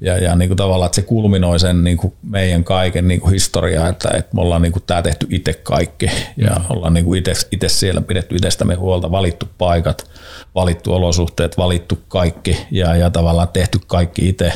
Ja, 0.00 0.18
ja 0.18 0.36
niin 0.36 0.48
kuin 0.48 0.56
tavallaan, 0.56 0.86
että 0.86 0.96
se 0.96 1.02
kulminoi 1.02 1.60
sen 1.60 1.84
niin 1.84 1.96
kuin 1.96 2.14
meidän 2.22 2.64
kaiken 2.64 3.08
niin 3.08 3.20
kuin 3.20 3.32
historiaa, 3.32 3.88
että, 3.88 4.10
että 4.14 4.34
me 4.34 4.40
ollaan 4.40 4.62
niin 4.62 4.72
kuin 4.72 4.82
tämä 4.86 5.02
tehty 5.02 5.26
itse 5.30 5.52
kaikki 5.52 6.10
ja 6.36 6.50
mm. 6.50 6.64
ollaan 6.68 6.94
niin 6.94 7.04
kuin 7.04 7.22
itse 7.52 7.68
siellä 7.68 8.00
pidetty 8.00 8.36
itsestämme 8.36 8.74
huolta, 8.74 9.10
valittu 9.10 9.48
paikat, 9.58 10.10
valittu 10.54 10.94
olosuhteet, 10.94 11.58
valittu 11.58 11.98
kaikki 12.08 12.66
ja, 12.70 12.96
ja 12.96 13.10
tavallaan 13.10 13.48
tehty 13.48 13.78
kaikki 13.86 14.28
itse 14.28 14.52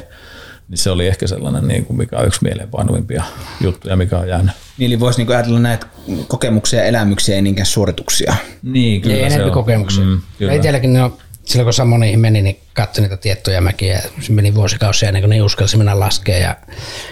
niin 0.69 0.79
se 0.79 0.91
oli 0.91 1.07
ehkä 1.07 1.27
sellainen, 1.27 1.69
niin 1.69 1.85
kuin 1.85 1.97
mikä 1.97 2.19
on 2.19 2.27
yksi 2.27 2.43
mieleenpainuvimpia 2.43 3.25
juttuja, 3.61 3.97
mikä 3.97 4.19
on 4.19 4.29
jäänyt. 4.29 4.53
Niin, 4.79 4.87
eli 4.87 5.01
voisi 5.01 5.19
niinku 5.19 5.33
ajatella 5.33 5.59
näitä 5.59 5.87
kokemuksia 6.29 6.79
ja 6.79 6.87
elämyksiä, 6.87 7.35
ei 7.35 7.43
niinkään 7.43 7.67
suorituksia. 7.67 8.35
Niin, 8.63 9.01
Kyllä 9.01 9.17
ei 9.17 9.23
enemmän 9.23 9.51
kokemuksia. 9.51 10.05
Mm, 10.05 10.21
kyllä. 10.39 10.53
Itselläkin 10.53 10.93
ne 10.93 11.03
on, 11.03 11.17
silloin 11.45 11.67
kun 11.67 11.73
Samoniin 11.73 12.21
meni, 12.21 12.43
niin 12.43 12.61
katsoi 12.75 13.03
niitä 13.03 13.17
tiettyjä 13.17 13.61
mäkiä. 13.61 14.03
Se 14.21 14.33
meni 14.33 14.55
vuosikausia 14.55 15.09
ennen 15.09 15.23
kuin 15.23 15.31
ne 15.31 15.43
uskalsi 15.43 15.77
mennä 15.77 16.01
laskea. 16.01 16.39
Ja 16.39 16.57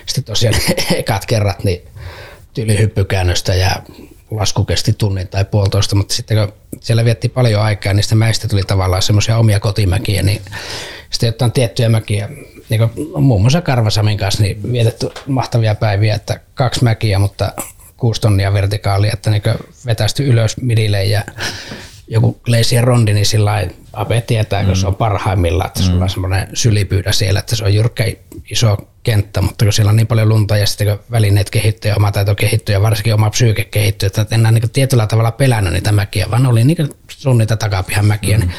sitten 0.06 0.24
tosiaan 0.24 0.56
ekat 0.94 1.26
kerrat, 1.26 1.64
niin 1.64 1.80
tylihyppykäännöstä 2.54 3.54
ja 3.54 3.70
lasku 4.30 4.64
kesti 4.64 4.92
tunnin 4.92 5.28
tai 5.28 5.44
puolitoista, 5.44 5.96
mutta 5.96 6.14
sitten 6.14 6.36
kun 6.36 6.52
siellä 6.80 7.04
vietti 7.04 7.28
paljon 7.28 7.62
aikaa, 7.62 7.92
niin 7.92 8.04
mäistä 8.14 8.48
tuli 8.48 8.62
tavallaan 8.62 9.02
semmoisia 9.02 9.38
omia 9.38 9.60
kotimäkiä, 9.60 10.22
niin 10.22 10.42
sitten 11.10 11.26
jotain 11.26 11.52
tiettyjä 11.52 11.88
mäkiä, 11.88 12.28
niin 12.72 12.90
kuin 12.90 13.22
muun 13.24 13.40
muassa 13.40 13.60
Karvasamin 13.60 14.18
kanssa, 14.18 14.42
niin 14.42 14.72
vietetty 14.72 15.10
mahtavia 15.26 15.74
päiviä, 15.74 16.14
että 16.14 16.40
kaksi 16.54 16.84
mäkiä, 16.84 17.18
mutta 17.18 17.52
kuusi 17.96 18.20
tonnia 18.20 18.52
vertikaalia, 18.52 19.12
että 19.12 19.30
niin 19.30 19.42
vetästy 19.86 20.26
ylös 20.26 20.56
midille 20.56 21.04
ja 21.04 21.24
joku 22.08 22.40
Glacier 22.44 22.84
Rondi, 22.84 23.12
niin 23.12 23.26
sillä 23.26 23.62
Ape 23.92 24.20
tietää, 24.20 24.64
kun 24.64 24.76
se 24.76 24.86
on 24.86 24.94
parhaimmillaan, 24.94 25.66
että 25.66 25.82
sulla 25.82 26.04
on 26.04 26.10
semmoinen 26.10 26.48
sylipyydä 26.54 27.12
siellä, 27.12 27.40
että 27.40 27.56
se 27.56 27.64
on 27.64 27.74
jyrkkä 27.74 28.04
iso 28.50 28.76
kenttä, 29.02 29.42
mutta 29.42 29.64
kun 29.64 29.72
siellä 29.72 29.90
on 29.90 29.96
niin 29.96 30.06
paljon 30.06 30.28
lunta 30.28 30.56
ja 30.56 30.66
sitten 30.66 30.86
kun 30.86 30.98
välineet 31.10 31.50
kehittyy 31.50 31.90
ja 31.90 31.96
oma 31.96 32.12
taito 32.12 32.34
kehittyy 32.34 32.72
ja 32.72 32.82
varsinkin 32.82 33.14
oma 33.14 33.30
psyyke 33.30 33.64
kehittyy, 33.64 34.06
että 34.06 34.26
enää 34.30 34.52
niin 34.52 34.70
tietyllä 34.70 35.06
tavalla 35.06 35.32
pelännyt 35.32 35.72
niitä 35.72 35.92
mäkiä, 35.92 36.30
vaan 36.30 36.46
oli 36.46 36.64
niin 36.64 36.88
sun 37.08 37.38
niitä 37.38 37.56
takapihan 37.56 38.06
mäkiä, 38.06 38.38
mm. 38.38 38.40
niin 38.40 38.54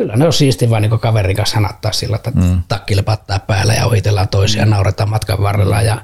kyllä 0.00 0.16
ne 0.16 0.26
on 0.26 0.32
siisti 0.32 0.70
vaan 0.70 0.82
niin 0.82 1.00
kaverin 1.00 1.36
kanssa 1.36 1.56
hanattaa 1.56 1.92
sillä, 1.92 2.16
että 2.16 2.30
mm. 2.30 2.62
takkille 2.68 3.02
pattaa 3.02 3.38
päällä 3.38 3.74
ja 3.74 3.86
ohitellaan 3.86 4.28
toisia, 4.28 4.64
mm. 4.64 4.70
nauretaan 4.70 5.10
matkan 5.10 5.42
varrella 5.42 5.82
ja 5.82 6.02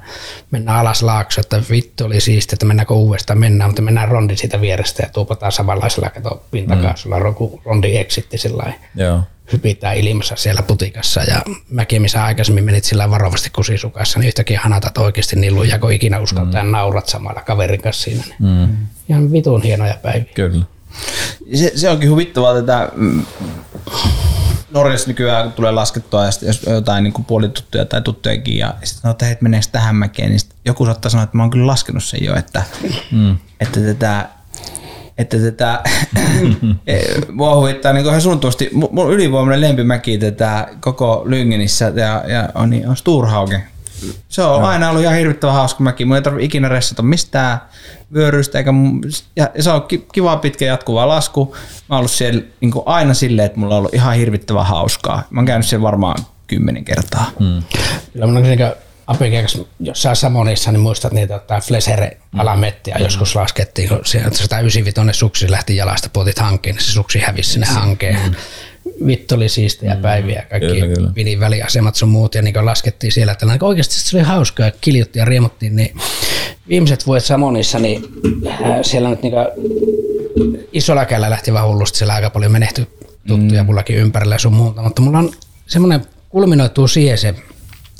mennään 0.51 0.79
alas 0.79 1.03
laakso, 1.03 1.41
että 1.41 1.61
vittu 1.69 2.05
oli 2.05 2.21
siisti, 2.21 2.55
että 2.55 2.65
mennäänkö 2.65 2.93
uudestaan 2.93 3.39
mennään, 3.39 3.69
mutta 3.69 3.81
mennään 3.81 4.07
rondi 4.07 4.35
siitä 4.35 4.61
vierestä 4.61 5.03
ja 5.03 5.09
tuupataan 5.09 5.51
samanlaisella 5.51 6.09
kato 6.09 6.43
pintakaasulla, 6.51 7.19
mm. 7.19 7.23
rondi 7.65 7.97
exitti 7.97 8.37
sillä 8.37 8.73
Joo 8.95 9.21
hypitään 9.51 9.97
ilmassa 9.97 10.35
siellä 10.35 10.61
putikassa 10.61 11.23
ja 11.23 11.41
mäkin, 11.69 12.01
missä 12.01 12.23
aikaisemmin 12.23 12.63
menit 12.63 12.83
sillä 12.83 13.09
varovasti 13.09 13.49
kusisukassa, 13.49 14.19
niin 14.19 14.27
yhtäkkiä 14.27 14.59
hanatat 14.63 14.97
oikeasti 14.97 15.35
niin 15.35 15.55
lujaa, 15.55 15.79
kun 15.79 15.91
ikinä 15.91 16.19
uskaltaa 16.19 16.63
mm. 16.63 16.71
naurat 16.71 17.07
samalla 17.07 17.41
kaverin 17.41 17.81
kanssa 17.81 18.03
siinä. 18.03 18.23
Niin 18.23 18.37
mm. 18.39 18.77
Ihan 19.09 19.31
vitun 19.31 19.61
hienoja 19.61 19.95
päiviä. 20.01 20.33
Kyllä. 20.33 20.65
Se, 21.53 21.71
se 21.75 21.89
onkin 21.89 22.09
huvittavaa 22.09 22.53
tätä 22.53 22.89
mm, 22.95 23.25
Norjassa 24.71 25.07
nykyään 25.07 25.51
tulee 25.51 25.71
laskettua, 25.71 26.25
ja 26.25 26.31
jos 26.41 26.61
jotain 26.69 27.03
niin 27.03 27.25
puolituttuja 27.27 27.85
tai 27.85 28.01
tuttujakin, 28.01 28.57
ja 28.57 28.73
sitten 28.83 29.01
sanoo, 29.01 29.11
että 29.11 29.25
hei, 29.25 29.37
meneekö 29.41 29.67
tähän 29.71 29.95
mäkeen, 29.95 30.29
niin 30.29 30.39
joku 30.65 30.85
saattaa 30.85 31.11
sanoa, 31.11 31.23
että 31.23 31.37
mä 31.37 31.43
oon 31.43 31.49
kyllä 31.49 31.67
laskenut 31.67 32.03
sen 32.03 32.23
jo, 32.23 32.35
että, 32.35 32.63
mm. 33.11 33.37
että 33.59 33.79
tätä 33.79 34.29
että 35.17 35.37
tätä, 35.37 35.83
e, 36.87 36.99
mua 37.31 37.55
huvittaa 37.55 37.93
niin 37.93 38.05
ihan 38.05 38.21
suunnattomasti, 38.21 38.69
mun 38.91 39.13
ylivoimainen 39.13 39.61
lempimäki 39.61 40.17
tätä 40.17 40.67
koko 40.79 41.23
Lyngenissä 41.25 41.91
ja, 41.95 42.23
ja 42.27 42.49
on, 42.55 42.69
niin 42.69 42.89
on 42.89 42.97
Sturhaugen. 42.97 43.63
Se 44.29 44.43
on 44.43 44.61
no. 44.61 44.67
aina 44.67 44.89
ollut 44.89 45.03
ihan 45.03 45.15
hirvittävän 45.15 45.55
hauska 45.55 45.83
mäki. 45.83 46.05
Mun 46.05 46.15
ei 46.15 46.21
tarvitse 46.21 46.45
ikinä 46.45 46.69
ressata 46.69 47.03
mistään 47.03 47.59
vyörystä, 48.13 48.57
eikä, 48.57 48.73
ja 49.35 49.49
se 49.59 49.71
on 49.71 49.87
kiva 50.13 50.37
pitkä 50.37 50.65
jatkuva 50.65 51.07
lasku. 51.07 51.55
Mä 51.89 51.95
oon 51.95 51.99
ollut 51.99 52.11
siellä 52.11 52.41
niin 52.61 52.73
aina 52.85 53.13
silleen, 53.13 53.45
että 53.45 53.59
mulla 53.59 53.75
on 53.75 53.79
ollut 53.79 53.93
ihan 53.93 54.15
hirvittävän 54.15 54.65
hauskaa. 54.65 55.23
Mä 55.29 55.39
oon 55.39 55.45
käynyt 55.45 55.67
siellä 55.67 55.83
varmaan 55.83 56.17
kymmenen 56.47 56.85
kertaa. 56.85 57.31
Hmm. 57.39 57.63
Kyllä 58.13 58.27
mun 58.27 58.41
niin 58.41 58.59
Apikeekas 59.07 59.61
jossain 59.79 60.15
Samonissa, 60.15 60.71
niin 60.71 60.79
muistat 60.79 61.13
niitä 61.13 61.35
että 61.35 61.59
Flesere 61.59 62.17
alamettia 62.37 62.95
mm. 62.95 63.03
joskus 63.03 63.35
laskettiin, 63.35 63.89
kun 63.89 63.99
195 64.03 65.19
suksi 65.19 65.51
lähti 65.51 65.75
jalasta, 65.75 66.09
puotit 66.09 66.39
hankkeen, 66.39 66.75
niin 66.75 66.85
se 66.85 66.91
suksi 66.91 67.19
hävisi 67.19 67.51
sinne 67.51 67.67
hankeen. 67.67 68.19
Mm. 68.25 68.35
Vittu 69.05 69.35
oli 69.35 69.49
siistejä 69.49 69.95
mm. 69.95 70.01
päiviä, 70.01 70.45
kaikki 70.49 70.67
kyllä, 70.67 70.95
kyllä. 70.95 71.11
Vinin 71.15 71.39
väliasemat 71.39 71.95
sun 71.95 72.09
muut, 72.09 72.35
ja 72.35 72.41
niin 72.41 72.65
laskettiin 72.65 73.11
siellä, 73.11 73.31
että 73.31 73.45
niin 73.45 73.63
oikeasti 73.63 73.95
se 73.95 74.17
oli 74.17 74.23
hauskaa, 74.23 74.65
ja 74.65 74.71
kiljuttiin 74.81 75.21
ja 75.21 75.25
riemottiin, 75.25 75.75
niin 75.75 75.95
viimeiset 76.69 77.07
vuodet 77.07 77.25
Samonissa, 77.25 77.79
niin 77.79 78.03
äh, 78.47 78.79
siellä 78.81 79.09
nyt 79.09 79.23
niin 79.23 79.33
isolla 80.73 81.05
lähti 81.17 81.53
vaan 81.53 81.67
hullusti, 81.67 81.97
siellä 81.97 82.13
aika 82.13 82.29
paljon 82.29 82.51
menehty 82.51 82.87
tuttuja 83.27 83.63
mm. 83.63 83.67
mullakin 83.67 83.97
ympärillä 83.97 84.35
ja 84.35 84.39
sun 84.39 84.53
muuta, 84.53 84.81
mutta 84.81 85.01
mulla 85.01 85.19
on 85.19 85.31
semmoinen 85.67 86.01
kulminoituu 86.29 86.87
siihen 86.87 87.17
se 87.17 87.35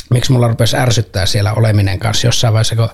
miksi 0.09 0.31
mulla 0.31 0.47
rupesi 0.47 0.77
ärsyttää 0.77 1.25
siellä 1.25 1.53
oleminen 1.53 1.99
kanssa 1.99 2.27
jossain 2.27 2.53
vaiheessa, 2.53 2.75
kun 2.75 2.89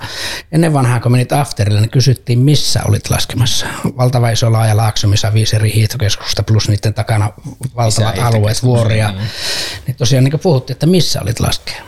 ennen 0.52 0.74
vanhaa 0.74 1.00
kun 1.00 1.12
menit 1.12 1.32
afterille, 1.32 1.82
niin 1.82 1.90
kysyttiin, 1.90 2.40
missä 2.40 2.82
olit 2.88 3.10
laskemassa. 3.10 3.66
Valtava 3.98 4.30
iso 4.30 4.52
laaja 4.52 4.78
laakso, 4.78 5.08
missä 5.08 5.34
viisi 5.34 5.56
eri 5.56 5.74
hiihtokeskusta 5.74 6.44
plus 6.44 6.70
niiden 6.70 6.94
takana 6.94 7.32
valtavat 7.76 8.20
alueet, 8.20 8.64
vuoria. 8.64 9.12
Niin. 9.12 9.28
niin 9.88 9.96
tosiaan 9.96 10.24
niin 10.24 10.40
puhuttiin, 10.40 10.76
että 10.76 10.86
missä 10.86 11.22
olit 11.22 11.40
laskeen. 11.40 11.84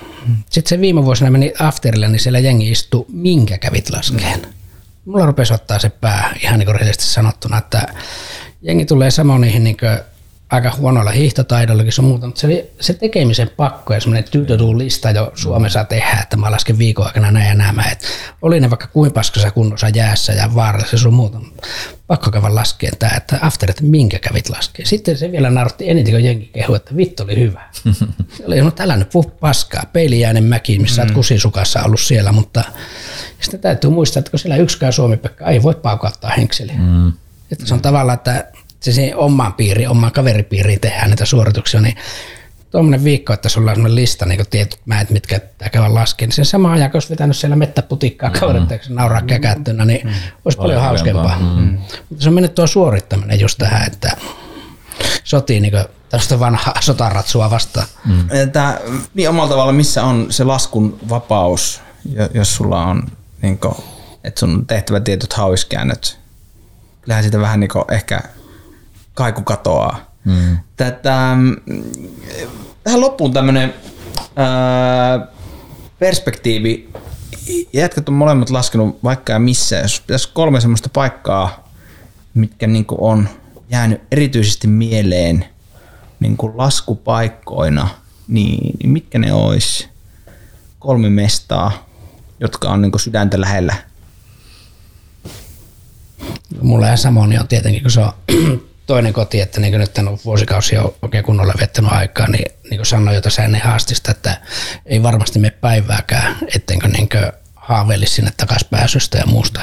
Sitten 0.50 0.70
se 0.70 0.82
viime 0.82 1.06
vuosina 1.06 1.32
meni 1.32 1.54
afterille, 1.60 2.08
niin 2.08 2.20
siellä 2.20 2.40
jengi 2.40 2.72
istui, 2.72 3.06
minkä 3.12 3.58
kävit 3.58 3.90
laskeen. 3.90 4.42
Mulla 5.06 5.26
rupesi 5.26 5.54
ottaa 5.54 5.80
se 5.80 5.90
pää 5.90 6.36
ihan 6.44 6.60
niin 6.60 6.68
kuin 6.68 6.80
sanottuna, 7.00 7.58
että 7.58 7.88
jengi 8.62 8.86
tulee 8.86 9.12
samoin 9.12 9.42
niihin 9.42 9.64
niin 9.64 9.78
aika 10.50 10.72
huonolla 10.78 11.12
hiihtotaidollakin 11.12 11.92
sun 11.92 12.06
muuta, 12.06 12.26
mutta 12.26 12.42
se, 12.42 12.48
oli 12.48 12.72
se 12.80 12.94
tekemisen 12.94 13.50
pakko 13.58 13.94
ja 13.94 14.00
semmoinen 14.00 14.48
to 14.58 14.78
lista 14.78 15.12
jo 15.12 15.32
Suomessa 15.36 15.84
tehdä, 15.84 16.20
että 16.22 16.38
mä 16.38 16.52
lasken 16.52 16.78
viikon 16.78 17.06
aikana 17.06 17.32
näin 17.32 17.48
ja 17.48 17.56
nämä, 17.56 17.84
että 17.92 18.08
oli 18.42 18.60
ne 18.60 18.70
vaikka 18.70 18.88
kuin 18.88 19.12
paskassa 19.12 19.52
kunnossa 19.52 19.90
jäässä 19.90 20.34
ja 20.34 20.56
vaarallisessa 20.56 20.98
sun 20.98 21.14
muuta, 21.14 21.40
pakko 22.08 22.32
käydä 22.32 22.56
laskeen 22.56 22.98
tämä, 23.00 23.12
että 23.18 23.40
after, 23.42 23.70
että 23.70 23.84
minkä 23.84 24.20
kävit 24.20 24.50
laskeen. 24.50 24.86
Sitten 24.86 25.18
se 25.18 25.32
vielä 25.32 25.50
narotti 25.50 25.90
eniten, 25.90 26.14
kun 26.14 26.24
jenki 26.24 26.50
kehu, 26.54 26.74
että 26.74 26.98
vittu 26.98 27.24
oli 27.24 27.36
hyvä. 27.36 27.62
se 28.38 28.46
oli, 28.48 28.62
no 28.62 28.72
tällä 28.72 28.96
nyt 28.96 29.10
puh 29.10 29.40
paskaa, 29.40 29.84
peilijäinen 29.94 30.44
mäki, 30.44 30.80
missä 30.80 31.02
mm. 31.02 31.06
olet 31.06 31.16
kusisukassa 31.16 31.84
ollut 31.84 32.02
siellä, 32.02 32.32
mutta 32.32 32.64
sitten 33.42 33.60
täytyy 33.60 33.90
muistaa, 33.90 34.20
että 34.20 34.32
kun 34.32 34.40
siellä 34.40 34.58
yksikään 34.58 34.94
Suomi-Pekka 34.94 35.46
ei 35.46 35.64
voi 35.64 35.76
paukauttaa 35.76 36.32
henkseliä. 36.38 36.78
Mm. 36.78 37.14
Että 37.52 37.66
se 37.66 37.74
on 37.74 37.82
tavallaan, 37.82 38.18
että 38.18 38.52
se 38.86 38.92
siihen 38.92 39.18
omaan 39.18 39.54
piiriin, 39.54 39.90
omaan 39.90 40.12
kaveripiiriin 40.12 40.80
tehdään 40.80 41.10
näitä 41.10 41.26
suorituksia, 41.26 41.82
niin 41.82 41.96
tuommoinen 42.72 43.04
viikko, 43.04 43.34
että 43.34 43.50
sulla 43.50 43.72
on 43.72 43.76
sellainen 43.76 43.96
lista, 43.96 44.26
niin 44.26 44.46
tietyt 44.50 44.80
mäet, 44.86 45.10
mitkä 45.10 45.40
pitää 45.40 45.70
käydä 45.70 45.94
laskemaan, 45.94 46.28
niin 46.28 46.36
sen 46.36 46.46
sama 46.46 46.72
ajan, 46.72 46.92
kun 46.92 46.96
olisi 46.96 47.10
vetänyt 47.10 47.38
siellä 47.38 47.56
mettäputikkaa 47.56 48.30
mm. 48.30 48.40
kaverit, 48.40 48.90
nauraa 48.90 49.22
mm. 49.22 49.28
käkättynä, 49.28 49.86
niin 49.86 50.08
mm. 50.08 50.14
olisi 50.46 50.58
paljon 50.58 50.82
hauskempaa. 50.82 51.40
Mm. 51.40 51.46
Mm. 51.46 51.78
Mutta 52.10 52.24
se 52.24 52.30
on 52.30 52.34
mennyt 52.34 52.56
tuo 52.56 52.68
suorittaminen 52.68 53.40
just 53.40 53.58
tähän, 53.58 53.88
että 53.88 54.18
sotii 55.24 55.60
niin 55.60 55.74
tästä 56.10 56.40
vanhaa 56.40 56.82
sotaratsua 56.90 57.50
vastaan. 57.50 57.88
Mm. 58.06 58.28
Tämä, 58.54 58.78
niin 59.14 59.30
omalla 59.30 59.50
tavalla, 59.50 59.72
missä 59.72 60.04
on 60.04 60.28
se 60.30 60.44
laskun 60.44 61.00
vapaus, 61.10 61.82
jos 62.34 62.56
sulla 62.56 62.86
on, 62.86 63.04
niin 63.42 63.58
kuin, 63.58 63.76
että 64.24 64.40
sun 64.40 64.66
tehtävä 64.68 65.00
tietyt 65.00 65.34
hauiskäännöt. 65.34 66.20
Kyllähän 67.02 67.24
siitä 67.24 67.40
vähän 67.40 67.60
niin 67.60 67.72
ehkä 67.92 68.22
kaiku 69.16 69.42
katoaa. 69.42 70.12
Mm. 70.26 70.58
Tätä, 70.78 71.38
tähän 72.84 73.02
loppuun 73.02 73.34
tämmöinen 73.34 73.74
perspektiivi. 76.00 76.90
Jätkät 77.74 78.10
on 78.10 78.16
molemmat 78.16 78.50
laskenut 78.50 79.00
vaikka 79.04 79.34
ja 79.34 79.40
missä. 79.40 79.76
Jos 79.76 80.00
pitäisi 80.00 80.30
kolme 80.34 80.62
semmoista 80.62 80.90
paikkaa, 80.94 81.70
mitkä 82.34 82.68
niin 82.68 82.86
on 82.98 83.30
jäänyt 83.70 84.02
erityisesti 84.12 84.68
mieleen 84.68 85.46
niin 86.20 86.38
laskupaikkoina, 86.54 87.90
niin, 88.28 88.78
niin 88.80 88.90
mitkä 88.90 89.20
ne 89.20 89.34
olisi? 89.34 89.90
Kolme 90.80 91.10
mestaa, 91.10 91.90
jotka 92.40 92.70
on 92.70 92.82
niin 92.82 93.00
sydäntä 93.00 93.42
lähellä. 93.42 93.76
Mulla 96.62 96.88
ja 96.88 96.98
Samoni 96.98 97.38
on 97.38 97.48
tietenkin, 97.48 97.82
kun 97.82 97.92
se 97.92 98.00
on 98.00 98.12
toinen 98.86 99.14
koti, 99.14 99.42
että 99.42 99.62
niin 99.62 99.80
nyt 99.80 99.98
en 99.98 100.08
ole 100.08 100.20
vuosikausia 100.26 100.84
oikein 101.02 101.24
kunnolla 101.24 101.54
vettänyt 101.60 101.92
aikaa, 101.92 102.28
niin, 102.28 102.52
niin 102.70 102.78
kuin 102.78 102.86
sanoin 102.86 103.16
jo 103.16 103.22
tuossa 103.22 103.44
ennen 103.44 103.62
haastista, 103.62 104.12
että 104.12 104.38
ei 104.86 105.04
varmasti 105.04 105.40
mene 105.40 105.52
päivääkään, 105.62 106.38
ettenkö 106.56 106.88
niin 106.88 107.10
haaveilisi 107.56 108.14
sinne 108.14 108.32
takaisin 108.38 108.68
pääsystä 108.72 109.18
ja 109.18 109.26
muusta. 109.26 109.62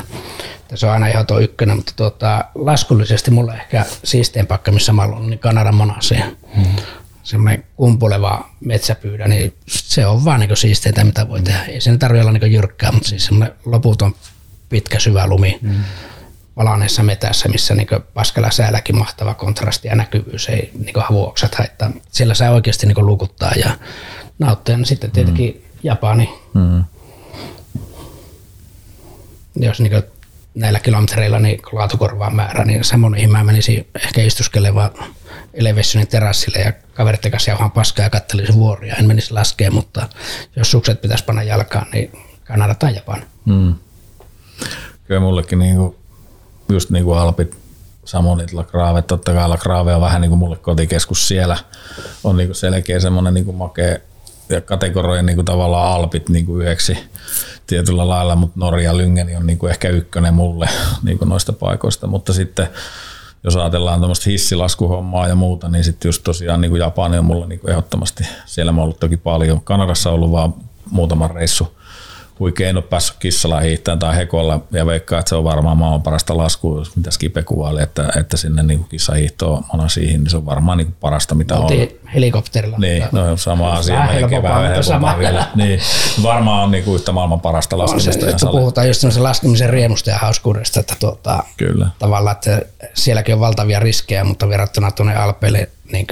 Se 0.75 0.87
on 0.87 0.93
aina 0.93 1.07
ihan 1.07 1.27
tuo 1.27 1.39
ykkönen, 1.39 1.77
mutta 1.77 1.93
tuota, 1.97 2.45
laskullisesti 2.55 3.31
mulla 3.31 3.55
ehkä 3.55 3.85
siistein 4.05 4.47
pakka, 4.47 4.73
missä 4.73 4.93
mä 4.93 5.03
olen, 5.03 5.31
niin 5.31 5.39
Kanadan 5.39 5.75
monasia. 5.75 6.25
Hmm. 6.57 6.77
Semmoinen 7.23 7.65
kumpuleva 7.77 8.51
metsäpyydä, 8.61 9.29
niin 9.29 9.55
se 9.67 10.07
on 10.07 10.25
vaan 10.25 10.41
niin 10.41 10.57
siisteintä, 10.57 11.05
mitä 11.05 11.29
voi 11.29 11.43
tehdä. 11.43 11.65
Ei 11.65 11.81
sen 11.81 11.99
tarvitse 11.99 12.29
olla 12.29 12.39
niin 12.39 12.53
jyrkkää, 12.53 12.93
mutta 12.93 13.09
siis 13.09 13.25
semmoinen 13.25 13.57
loputon 13.65 14.15
pitkä 14.69 14.99
syvä 14.99 15.27
lumi. 15.27 15.59
Hmm 15.63 15.85
valaneessa 16.57 17.03
metässä, 17.03 17.49
missä 17.49 17.75
niin 17.75 17.89
paskalla 18.15 18.51
säälläkin 18.51 18.99
mahtava 18.99 19.35
kontrasti 19.35 19.89
ja 19.89 19.95
näkyvyys 19.95 20.49
ei 20.49 20.71
niin 20.79 20.95
havuoksat 20.97 21.55
haittaa. 21.55 21.91
Siellä 22.11 22.35
saa 22.35 22.51
oikeasti 22.51 22.87
niin 22.87 23.07
lukuttaa 23.07 23.53
ja 23.57 23.71
nauttia. 24.39 24.77
No 24.77 24.85
sitten 24.85 25.11
tietenkin 25.11 25.55
mm. 25.55 25.79
Japani. 25.83 26.31
Mm. 26.55 26.85
Jos 29.57 29.81
niin 29.81 30.03
näillä 30.55 30.81
kilometreillä 30.81 31.39
niin 31.39 31.61
laatukorvaa 31.73 32.31
määrä, 32.31 32.65
niin 32.65 32.85
semmoinen 32.85 33.31
mä 33.31 33.45
menisin 33.45 33.87
ehkä 34.05 34.23
istuskelemaan 34.23 34.91
Elevationin 35.55 36.09
terassille 36.09 36.59
ja 36.59 36.73
kaverit 36.95 37.21
kanssa 37.31 37.51
jauhan 37.51 37.71
paskaa 37.71 38.05
ja 38.05 38.11
kattelisin 38.11 38.55
vuoria. 38.55 38.95
En 38.95 39.07
menisi 39.07 39.33
laskea, 39.33 39.71
mutta 39.71 40.09
jos 40.57 40.71
sukset 40.71 41.01
pitäisi 41.01 41.25
panna 41.25 41.43
jalkaan, 41.43 41.87
niin 41.93 42.13
Kanada 42.45 42.75
tai 42.75 42.95
Japani. 42.95 43.23
Mm. 43.45 43.75
kyllä 45.05 45.21
mullekin 45.21 45.59
niinku, 45.59 46.02
just 46.73 46.91
niinku 46.91 47.13
Alpit, 47.13 47.57
Samonit, 48.05 48.53
Lakrave, 48.53 49.03
totta 49.03 49.33
kai 49.33 49.49
Lakrave 49.49 49.95
on 49.95 50.01
vähän 50.01 50.21
niinku 50.21 50.37
mulle 50.37 50.57
kotikeskus 50.57 51.29
siellä. 51.29 51.57
On 52.25 52.37
niinku 52.37 52.55
selkeä 52.55 53.01
semmoinen 53.01 53.35
niinku 53.35 53.53
makea 53.53 53.99
ja 54.49 54.61
kategorioin 54.61 55.27
niinku 55.27 55.43
tavallaan 55.43 55.93
Alpit 55.93 56.29
niinku 56.29 56.59
yhdeksi 56.59 56.99
tietyllä 57.67 58.09
lailla, 58.09 58.37
mutta 58.37 58.61
Norja 58.61 58.97
Lyngeni 58.97 59.37
on 59.37 59.47
niinku 59.47 59.67
ehkä 59.67 59.89
ykkönen 59.89 60.35
mulle 60.35 60.69
niinku 61.03 61.25
noista 61.25 61.53
paikoista, 61.53 62.07
mutta 62.07 62.33
sitten 62.33 62.69
jos 63.45 63.57
ajatellaan 63.57 64.01
tämmöistä 64.01 64.31
hissilaskuhommaa 64.31 65.29
ja 65.29 65.35
muuta, 65.35 65.69
niin 65.69 65.85
sitten 65.85 66.09
just 66.09 66.25
tosiaan 66.25 66.61
niin 66.61 66.71
kuin 66.71 66.81
Japani 66.81 67.19
on 67.19 67.25
mulla 67.25 67.47
niin 67.47 67.61
kuin 67.61 67.71
ehdottomasti, 67.71 68.27
siellä 68.47 68.73
mä 68.73 68.81
oon 68.81 68.85
ollut 68.85 69.01
toki 69.01 69.17
paljon. 69.17 69.61
Kanadassa 69.61 70.11
on 70.11 70.15
ollut 70.15 70.33
vaan 70.33 70.55
muutama 70.91 71.29
reissu. 71.29 71.79
Huikea 72.43 72.69
en 72.69 72.77
ole 72.77 72.85
päässyt 72.85 73.17
kissalla 73.19 73.61
hiihtämään 73.61 73.99
tai 73.99 74.17
hekolla 74.17 74.61
ja 74.71 74.87
veikkaa, 74.87 75.19
että 75.19 75.29
se 75.29 75.35
on 75.37 75.45
varmaan 75.45 75.77
maailman 75.77 76.03
parasta 76.03 76.37
laskua, 76.37 76.83
mitä 76.97 77.11
Skipe 77.11 77.43
kuvaili, 77.43 77.83
että, 77.83 78.13
että 78.17 78.37
sinne 78.37 78.63
niin 78.63 78.85
kissahiihtoon 78.85 79.65
monasiin, 79.73 80.25
niin 80.25 80.31
se 80.31 80.37
on 80.37 80.47
varmaan 80.47 80.79
niin 80.79 80.95
parasta 81.01 81.35
mitä 81.35 81.55
on. 81.55 81.63
Oltiin 81.63 82.01
helikopterilla. 82.15 82.79
Niin, 82.79 83.05
no 83.13 83.37
sama 83.37 83.73
asia, 83.73 84.03
helpompaa, 84.03 84.55
vähän 84.55 84.75
helpompaa 84.75 85.19
vielä. 85.19 85.47
Niin, 85.55 85.81
varmaan 86.23 86.65
on 86.65 86.71
niin 86.71 86.85
kuin 86.85 86.95
yhtä 86.95 87.13
maailman 87.13 87.41
parasta 87.41 87.77
On 87.77 87.83
laskemista. 87.83 88.39
se, 88.39 88.47
puhutaan 88.51 88.87
just 88.87 89.01
semmoisen 89.01 89.23
laskemisen 89.23 89.71
riemusta 89.71 90.11
ja 90.11 90.19
hauskuudesta, 90.19 90.81
että 90.81 90.95
tuota, 91.01 91.45
Kyllä. 91.57 91.87
tavallaan, 91.99 92.37
että 92.37 92.63
sielläkin 92.95 93.35
on 93.35 93.41
valtavia 93.41 93.81
riskejä, 93.81 94.25
mutta 94.25 94.49
verrattuna 94.49 94.91
tuonne 94.91 95.17
Alpeille 95.17 95.69
niin 95.93 96.07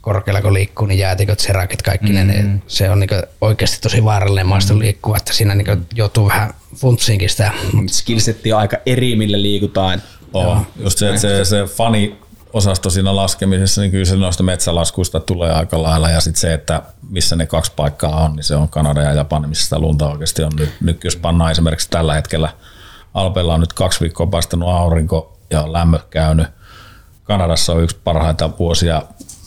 korkealla 0.00 0.42
kun 0.42 0.54
liikkuu, 0.54 0.86
niin 0.86 0.98
jäätiköt, 0.98 1.40
serakit, 1.40 1.82
kaikki 1.82 2.12
mm-hmm. 2.12 2.28
ne, 2.28 2.62
se 2.66 2.90
on 2.90 3.00
niin 3.00 3.10
oikeasti 3.40 3.78
tosi 3.80 4.04
vaarallinen 4.04 4.46
maasto 4.46 4.78
liikkua, 4.78 5.16
että 5.16 5.32
siinä 5.32 5.54
niin 5.54 5.86
joutuu 5.94 6.28
vähän 6.28 6.54
funtsiinkin 6.76 7.30
sitä. 7.30 7.52
Skillsetti 7.90 8.52
on 8.52 8.60
aika 8.60 8.76
eri, 8.86 9.16
millä 9.16 9.42
liikutaan. 9.42 10.02
Oo. 10.34 10.58
Just 10.76 10.98
se, 10.98 11.08
että 11.08 11.20
se, 11.20 11.44
se 11.44 11.64
fani 11.64 12.18
osasto 12.52 12.90
siinä 12.90 13.16
laskemisessa, 13.16 13.80
niin 13.80 13.90
kyllä 13.90 14.04
se 14.04 14.16
noista 14.16 14.42
metsälaskuista 14.42 15.20
tulee 15.20 15.52
aika 15.52 15.82
lailla. 15.82 16.10
Ja 16.10 16.20
sitten 16.20 16.40
se, 16.40 16.54
että 16.54 16.82
missä 17.10 17.36
ne 17.36 17.46
kaksi 17.46 17.72
paikkaa 17.76 18.24
on, 18.24 18.36
niin 18.36 18.44
se 18.44 18.56
on 18.56 18.68
Kanada 18.68 19.02
ja 19.02 19.14
Japani, 19.14 19.46
missä 19.46 19.64
sitä 19.64 19.78
lunta 19.78 20.08
oikeasti 20.08 20.42
on. 20.42 20.52
Nyt, 20.58 20.70
nyt 20.80 21.04
jos 21.04 21.16
pannaan 21.16 21.50
esimerkiksi 21.50 21.90
tällä 21.90 22.14
hetkellä, 22.14 22.48
Alpeilla 23.14 23.54
on 23.54 23.60
nyt 23.60 23.72
kaksi 23.72 24.00
viikkoa 24.00 24.26
paistanut 24.26 24.68
aurinko 24.68 25.38
ja 25.50 25.62
on 25.62 25.72
lämmöt 25.72 26.02
käynyt. 26.10 26.46
Kanadassa 27.30 27.72
on 27.72 27.82
yksi 27.82 27.96
parhaita 28.04 28.50
vuosia. 28.58 29.02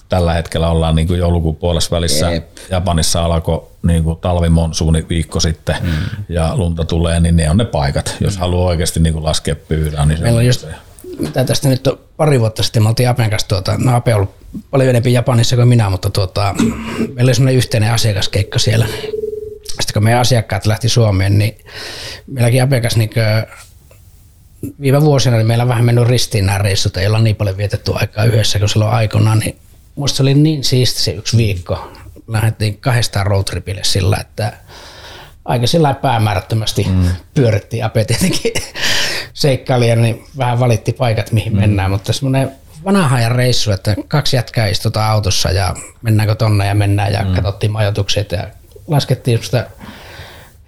Tällä 0.10 0.34
hetkellä 0.34 0.69
ollaan 0.69 0.95
niin 0.95 1.07
kuin 1.07 1.19
joulukuun 1.19 1.55
puolessa 1.55 1.95
välissä. 1.95 2.31
Jep. 2.31 2.47
Japanissa 2.69 3.26
alkoi 3.26 3.68
niin 3.88 4.03
kuin 4.03 4.19
talvimonsuuni 4.19 5.05
viikko 5.10 5.39
sitten 5.39 5.76
mm. 5.81 5.91
ja 6.30 6.57
lunta 6.57 6.85
tulee, 6.85 7.19
niin 7.19 7.35
ne 7.35 7.49
on 7.49 7.57
ne 7.57 7.65
paikat. 7.65 8.15
Jos 8.19 8.38
haluaa 8.38 8.68
oikeasti 8.68 8.99
niin 8.99 9.14
kuin 9.14 9.26
laskea 9.26 9.55
pyydään, 9.55 10.07
niin 10.07 10.18
se 10.18 10.23
Meillä 10.23 10.38
on 10.38 10.45
just, 10.45 10.65
mitä 11.19 11.43
tästä 11.43 11.69
nyt 11.69 11.88
on 11.88 11.99
pari 12.18 12.39
vuotta 12.39 12.64
sitten, 12.64 12.84
me 12.84 12.89
oltiin 12.89 13.10
Apen 13.10 13.30
kanssa, 13.30 13.47
tuota, 13.47 13.76
no 13.77 13.95
Ape 13.95 14.15
on 14.15 14.18
ollut 14.18 14.35
paljon 14.72 14.89
enemmän 14.89 15.14
Japanissa 15.14 15.55
kuin 15.55 15.68
minä, 15.68 15.89
mutta 15.89 16.10
tuota, 16.10 16.55
meillä 16.97 17.30
oli 17.30 17.35
semmoinen 17.35 17.57
yhteinen 17.57 17.91
asiakaskeikka 17.91 18.60
siellä. 18.60 18.85
Sitten 19.65 19.93
kun 19.93 20.03
meidän 20.03 20.22
asiakkaat 20.22 20.65
lähti 20.65 20.89
Suomeen, 20.89 21.38
niin 21.38 21.57
meilläkin 22.27 22.64
Apen 22.64 22.81
kanssa 22.81 22.99
niin 22.99 23.10
viime 24.81 25.02
vuosina 25.02 25.38
niin 25.38 25.48
meillä 25.48 25.61
on 25.61 25.68
vähän 25.68 25.85
mennyt 25.85 26.07
ristiin 26.07 26.45
nämä 26.45 26.57
reissut, 26.57 26.98
ei 26.98 27.07
olla 27.07 27.19
niin 27.19 27.35
paljon 27.35 27.57
vietetty 27.57 27.91
aikaa 27.95 28.23
yhdessä 28.23 28.60
kuin 28.60 28.69
silloin 28.69 28.91
aikoinaan, 28.91 29.40
niin 29.40 29.56
musta 29.95 30.18
se 30.18 30.23
oli 30.23 30.34
niin 30.34 30.64
siisti 30.64 31.02
se 31.02 31.11
yksi 31.11 31.38
viikko. 31.38 31.91
Lähdettiin 32.27 32.77
kahdestaan 32.77 33.27
roadtripille 33.27 33.84
sillä, 33.84 34.18
että 34.22 34.53
aika 35.45 35.68
sillä 35.68 35.94
päämäärättömästi 35.94 36.88
mm. 36.90 37.10
pyörittiin. 37.34 37.85
Ape 37.85 38.06
tietenkin 38.06 38.53
seikkailija, 39.34 39.95
niin 39.95 40.23
vähän 40.38 40.60
valitti 40.60 40.94
paikat, 40.94 41.31
mihin 41.31 41.53
mm. 41.53 41.60
mennään, 41.60 41.91
mutta 41.91 42.14
semmoinen 42.14 42.52
vanha 42.85 43.15
ajan 43.15 43.31
reissu, 43.31 43.72
että 43.72 43.95
kaksi 44.07 44.35
jätkää 44.35 44.68
istutaan 44.68 45.11
autossa 45.11 45.52
ja 45.52 45.76
mennäänkö 46.02 46.35
tonne 46.35 46.68
ja 46.68 46.76
mennään 46.76 47.14
ja 47.14 47.23
mm. 47.23 47.35
katsottiin 47.35 47.72
majoitukset 47.72 48.31
ja 48.31 48.48
laskettiin 48.88 49.44
sitä 49.44 49.68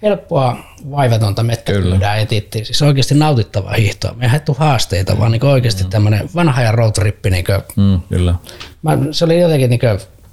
helppoa, 0.02 0.56
vaivatonta 0.90 1.42
mettäpyydää 1.42 2.16
etittiin. 2.16 2.66
Siis 2.66 2.82
oikeasti 2.82 3.14
nautittavaa 3.14 3.72
hiihtoa. 3.74 4.14
Me 4.14 4.24
ei 4.24 4.30
haettu 4.30 4.54
haasteita, 4.54 5.18
vaan 5.18 5.32
niin 5.32 5.44
oikeasti 5.44 5.84
mm. 5.84 5.90
tämmöinen 5.90 6.30
vanha 6.34 6.60
ajan 6.60 6.74
roadtrippi. 6.74 7.30
Niin 7.30 7.44
Mm, 7.76 8.00
kyllä. 8.08 8.34
Mä, 8.82 8.98
se 9.10 9.24
oli 9.24 9.40
jotenkin 9.40 9.70
niin 9.70 9.80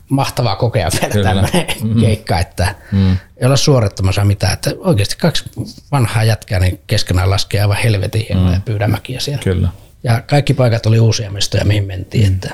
mahtavaa 0.10 0.56
kokea 0.56 0.90
vielä 1.02 1.24
tämmöinen 1.24 1.66
mm. 1.84 2.02
keikka, 2.02 2.40
että 2.40 2.76
mm. 2.92 3.12
ei 3.12 3.46
olla 3.46 3.56
suorittamassa 3.56 4.26
mitään. 4.26 4.54
Että 4.54 4.72
oikeasti 4.78 5.16
kaksi 5.18 5.44
vanhaa 5.92 6.24
jätkää 6.24 6.60
niin 6.60 6.80
keskenään 6.88 7.30
laskee 7.30 7.62
aivan 7.62 7.78
helvetin 7.78 8.26
hienoja 8.30 8.58
mm. 8.58 8.62
pyydämäkiä 8.62 9.20
siellä. 9.20 9.44
Kyllä. 9.44 9.68
Ja 10.04 10.22
kaikki 10.22 10.54
paikat 10.54 10.86
oli 10.86 11.00
uusia 11.00 11.32
mestoja, 11.32 11.66
mihin 11.66 11.84
mentiin. 11.84 12.30
Mm. 12.30 12.36
Että 12.36 12.52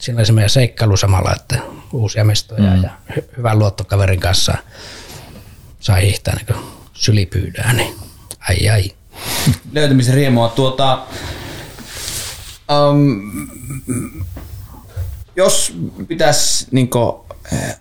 siinä 0.00 0.18
oli 0.18 0.26
se 0.26 0.32
meidän 0.32 0.50
seikkailu 0.50 0.96
samalla, 0.96 1.32
että 1.36 1.58
uusia 1.92 2.24
mestoja 2.24 2.62
mm. 2.62 2.82
ja 2.82 2.90
hy- 3.12 3.36
hyvän 3.36 3.58
luottokaverin 3.58 4.20
kanssa 4.20 4.54
sai 5.80 6.02
hiihtää 6.02 6.36
niin 6.36 6.62
sylipyydää. 6.92 7.72
Niin 7.72 7.94
ai 8.48 8.68
ai. 8.68 8.92
löytymisen 9.72 10.14
riemua. 10.14 10.48
Tuota, 10.48 11.06
um, 12.90 13.48
jos 15.36 15.74
pitäisi 16.08 16.66
niin 16.70 16.90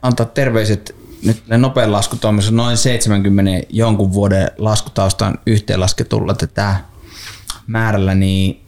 antaa 0.01 0.25
terveiset 0.25 0.95
nyt 1.23 1.43
nopean 1.47 1.91
laskutoimissa 1.91 2.51
noin 2.51 2.77
70 2.77 3.67
jonkun 3.69 4.13
vuoden 4.13 4.51
laskutaustan 4.57 5.39
yhteenlasketulla 5.45 6.33
tätä 6.33 6.75
määrällä, 7.67 8.15
niin 8.15 8.61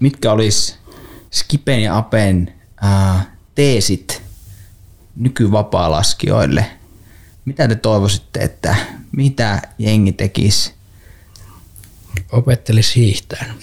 mitkä 0.00 0.32
olisi 0.32 0.74
Skipen 1.30 1.82
ja 1.82 1.96
Apen 1.96 2.54
ää, 2.80 3.36
teesit 3.54 4.22
nykyvapaalaskijoille? 5.16 6.70
Mitä 7.46 7.68
te 7.68 7.74
toivoisitte, 7.74 8.40
että 8.40 8.76
mitä 9.12 9.62
jengi 9.78 10.12
tekisi 10.12 10.76
Opettelisi 12.32 12.96
hiihtää. 13.00 13.44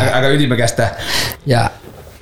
Aika, 0.00 0.16
aika 0.16 0.28
ytimekästä. 0.28 0.96
Ja 1.46 1.70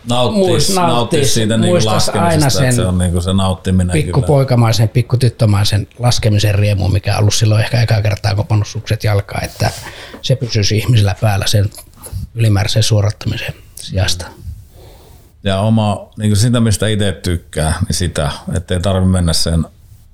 Nauttis, 0.08 0.42
Muist- 0.42 0.46
nauttis, 0.48 0.74
nauttis. 0.74 1.34
siitä 1.34 1.56
niin 1.56 1.70
Muistas 1.72 2.08
aina 2.08 2.24
laskemisesta, 2.24 2.58
sen 2.60 2.72
se 2.72 2.82
on 2.82 2.98
niin 2.98 3.12
kuin 3.12 3.22
se 3.22 3.32
nauttiminen 3.32 3.92
kyllä. 3.92 4.04
pikkupoikamaisen, 4.04 4.88
pikkutyttömaisen 4.88 5.86
laskemisen 5.98 6.54
riemu, 6.54 6.88
mikä 6.88 7.12
on 7.14 7.20
ollut 7.20 7.34
silloin 7.34 7.62
ehkä 7.62 7.82
eka 7.82 8.02
kertaa 8.02 8.34
kopannut 8.34 8.68
sukset 8.68 9.04
jalkaan, 9.04 9.44
että 9.44 9.70
se 10.22 10.36
pysyisi 10.36 10.76
ihmisillä 10.76 11.14
päällä 11.20 11.46
sen 11.46 11.70
ylimääräisen 12.34 12.82
suorattamisen 12.82 13.54
sijasta. 13.76 14.26
Ja 15.44 15.60
oma, 15.60 16.10
niin 16.18 16.30
kuin 16.30 16.36
sitä, 16.36 16.60
mistä 16.60 16.88
itse 16.88 17.12
tykkää, 17.12 17.74
niin 17.88 17.96
sitä, 17.96 18.30
ettei 18.56 18.80
tarvitse 18.80 19.10
mennä 19.10 19.32
sen 19.32 19.64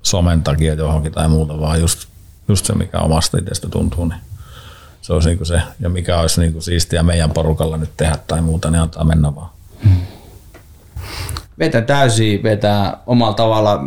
somen 0.03 0.43
takia 0.43 0.73
johonkin 0.73 1.11
tai 1.11 1.27
muuta, 1.27 1.59
vaan 1.59 1.79
just, 1.79 2.07
just 2.47 2.65
se, 2.65 2.73
mikä 2.73 2.99
omasta 2.99 3.37
itsestä 3.37 3.67
tuntuu, 3.69 4.05
niin 4.05 4.19
se 5.01 5.13
olisi 5.13 5.29
niin 5.29 5.37
kuin 5.37 5.47
se, 5.47 5.61
ja 5.79 5.89
mikä 5.89 6.19
olisi 6.19 6.41
niin 6.41 6.53
kuin 6.53 6.63
siistiä 6.63 7.03
meidän 7.03 7.31
porukalla 7.31 7.77
nyt 7.77 7.97
tehdä 7.97 8.17
tai 8.27 8.41
muuta, 8.41 8.71
niin 8.71 8.81
antaa 8.81 9.03
mennä 9.03 9.35
vaan. 9.35 9.49
vetää 11.59 11.81
täysin, 11.81 12.43
vetää 12.43 12.97
omalla 13.07 13.33
tavalla. 13.33 13.83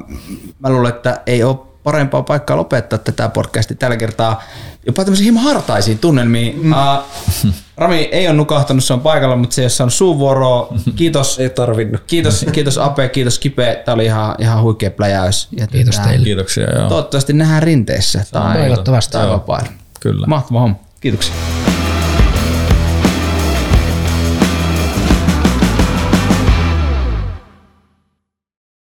Mä 0.59 0.70
luulen, 0.70 0.94
että 0.94 1.22
ei 1.26 1.44
ole 1.44 1.72
parempaa 1.82 2.22
paikkaa 2.22 2.56
lopettaa 2.56 2.98
tätä 2.98 3.28
podcastia 3.28 3.76
tällä 3.76 3.96
kertaa 3.96 4.42
jopa 4.86 5.04
tämmöisiin 5.04 5.24
hieman 5.24 5.42
hartaisiin 5.42 5.98
tunnelmiin. 5.98 6.60
Mm. 6.62 6.72
Uh, 6.72 7.52
Rami 7.76 7.96
ei 8.12 8.26
ole 8.28 8.36
nukahtanut, 8.36 8.84
se 8.84 8.92
on 8.92 9.00
paikalla, 9.00 9.36
mutta 9.36 9.54
se 9.54 9.60
ei 9.62 9.64
ole 9.64 9.70
saanut 9.70 9.94
suuvuoroa. 9.94 10.74
Kiitos, 10.96 11.38
Ei 11.38 11.50
tarvinnut. 11.50 12.02
kiitos, 12.06 12.46
kiitos 12.52 12.78
Ape, 12.78 13.09
kiitos 13.09 13.38
Kipe. 13.38 13.82
Tämä 13.84 13.94
oli 13.94 14.04
ihan, 14.04 14.34
ihan 14.38 14.62
huikea 14.62 14.90
pläjäys. 14.90 15.48
Ja 15.59 15.66
Kiitos 15.66 15.96
tätä- 15.96 16.09
teille. 16.09 16.24
Toivottavasti 16.26 16.62
nähdään 16.62 16.88
Toivottavasti 16.88 17.32
nähdään 17.32 17.62
rinteessä 17.62 18.24
tai, 18.32 18.59
toivottavasti. 18.59 19.12
tai 19.12 19.28
vapailla. 19.28 19.68
Kyllä. 20.00 20.26
Mahtava 20.26 20.60
homma. 20.60 20.76
Kiitoksia. 21.00 21.34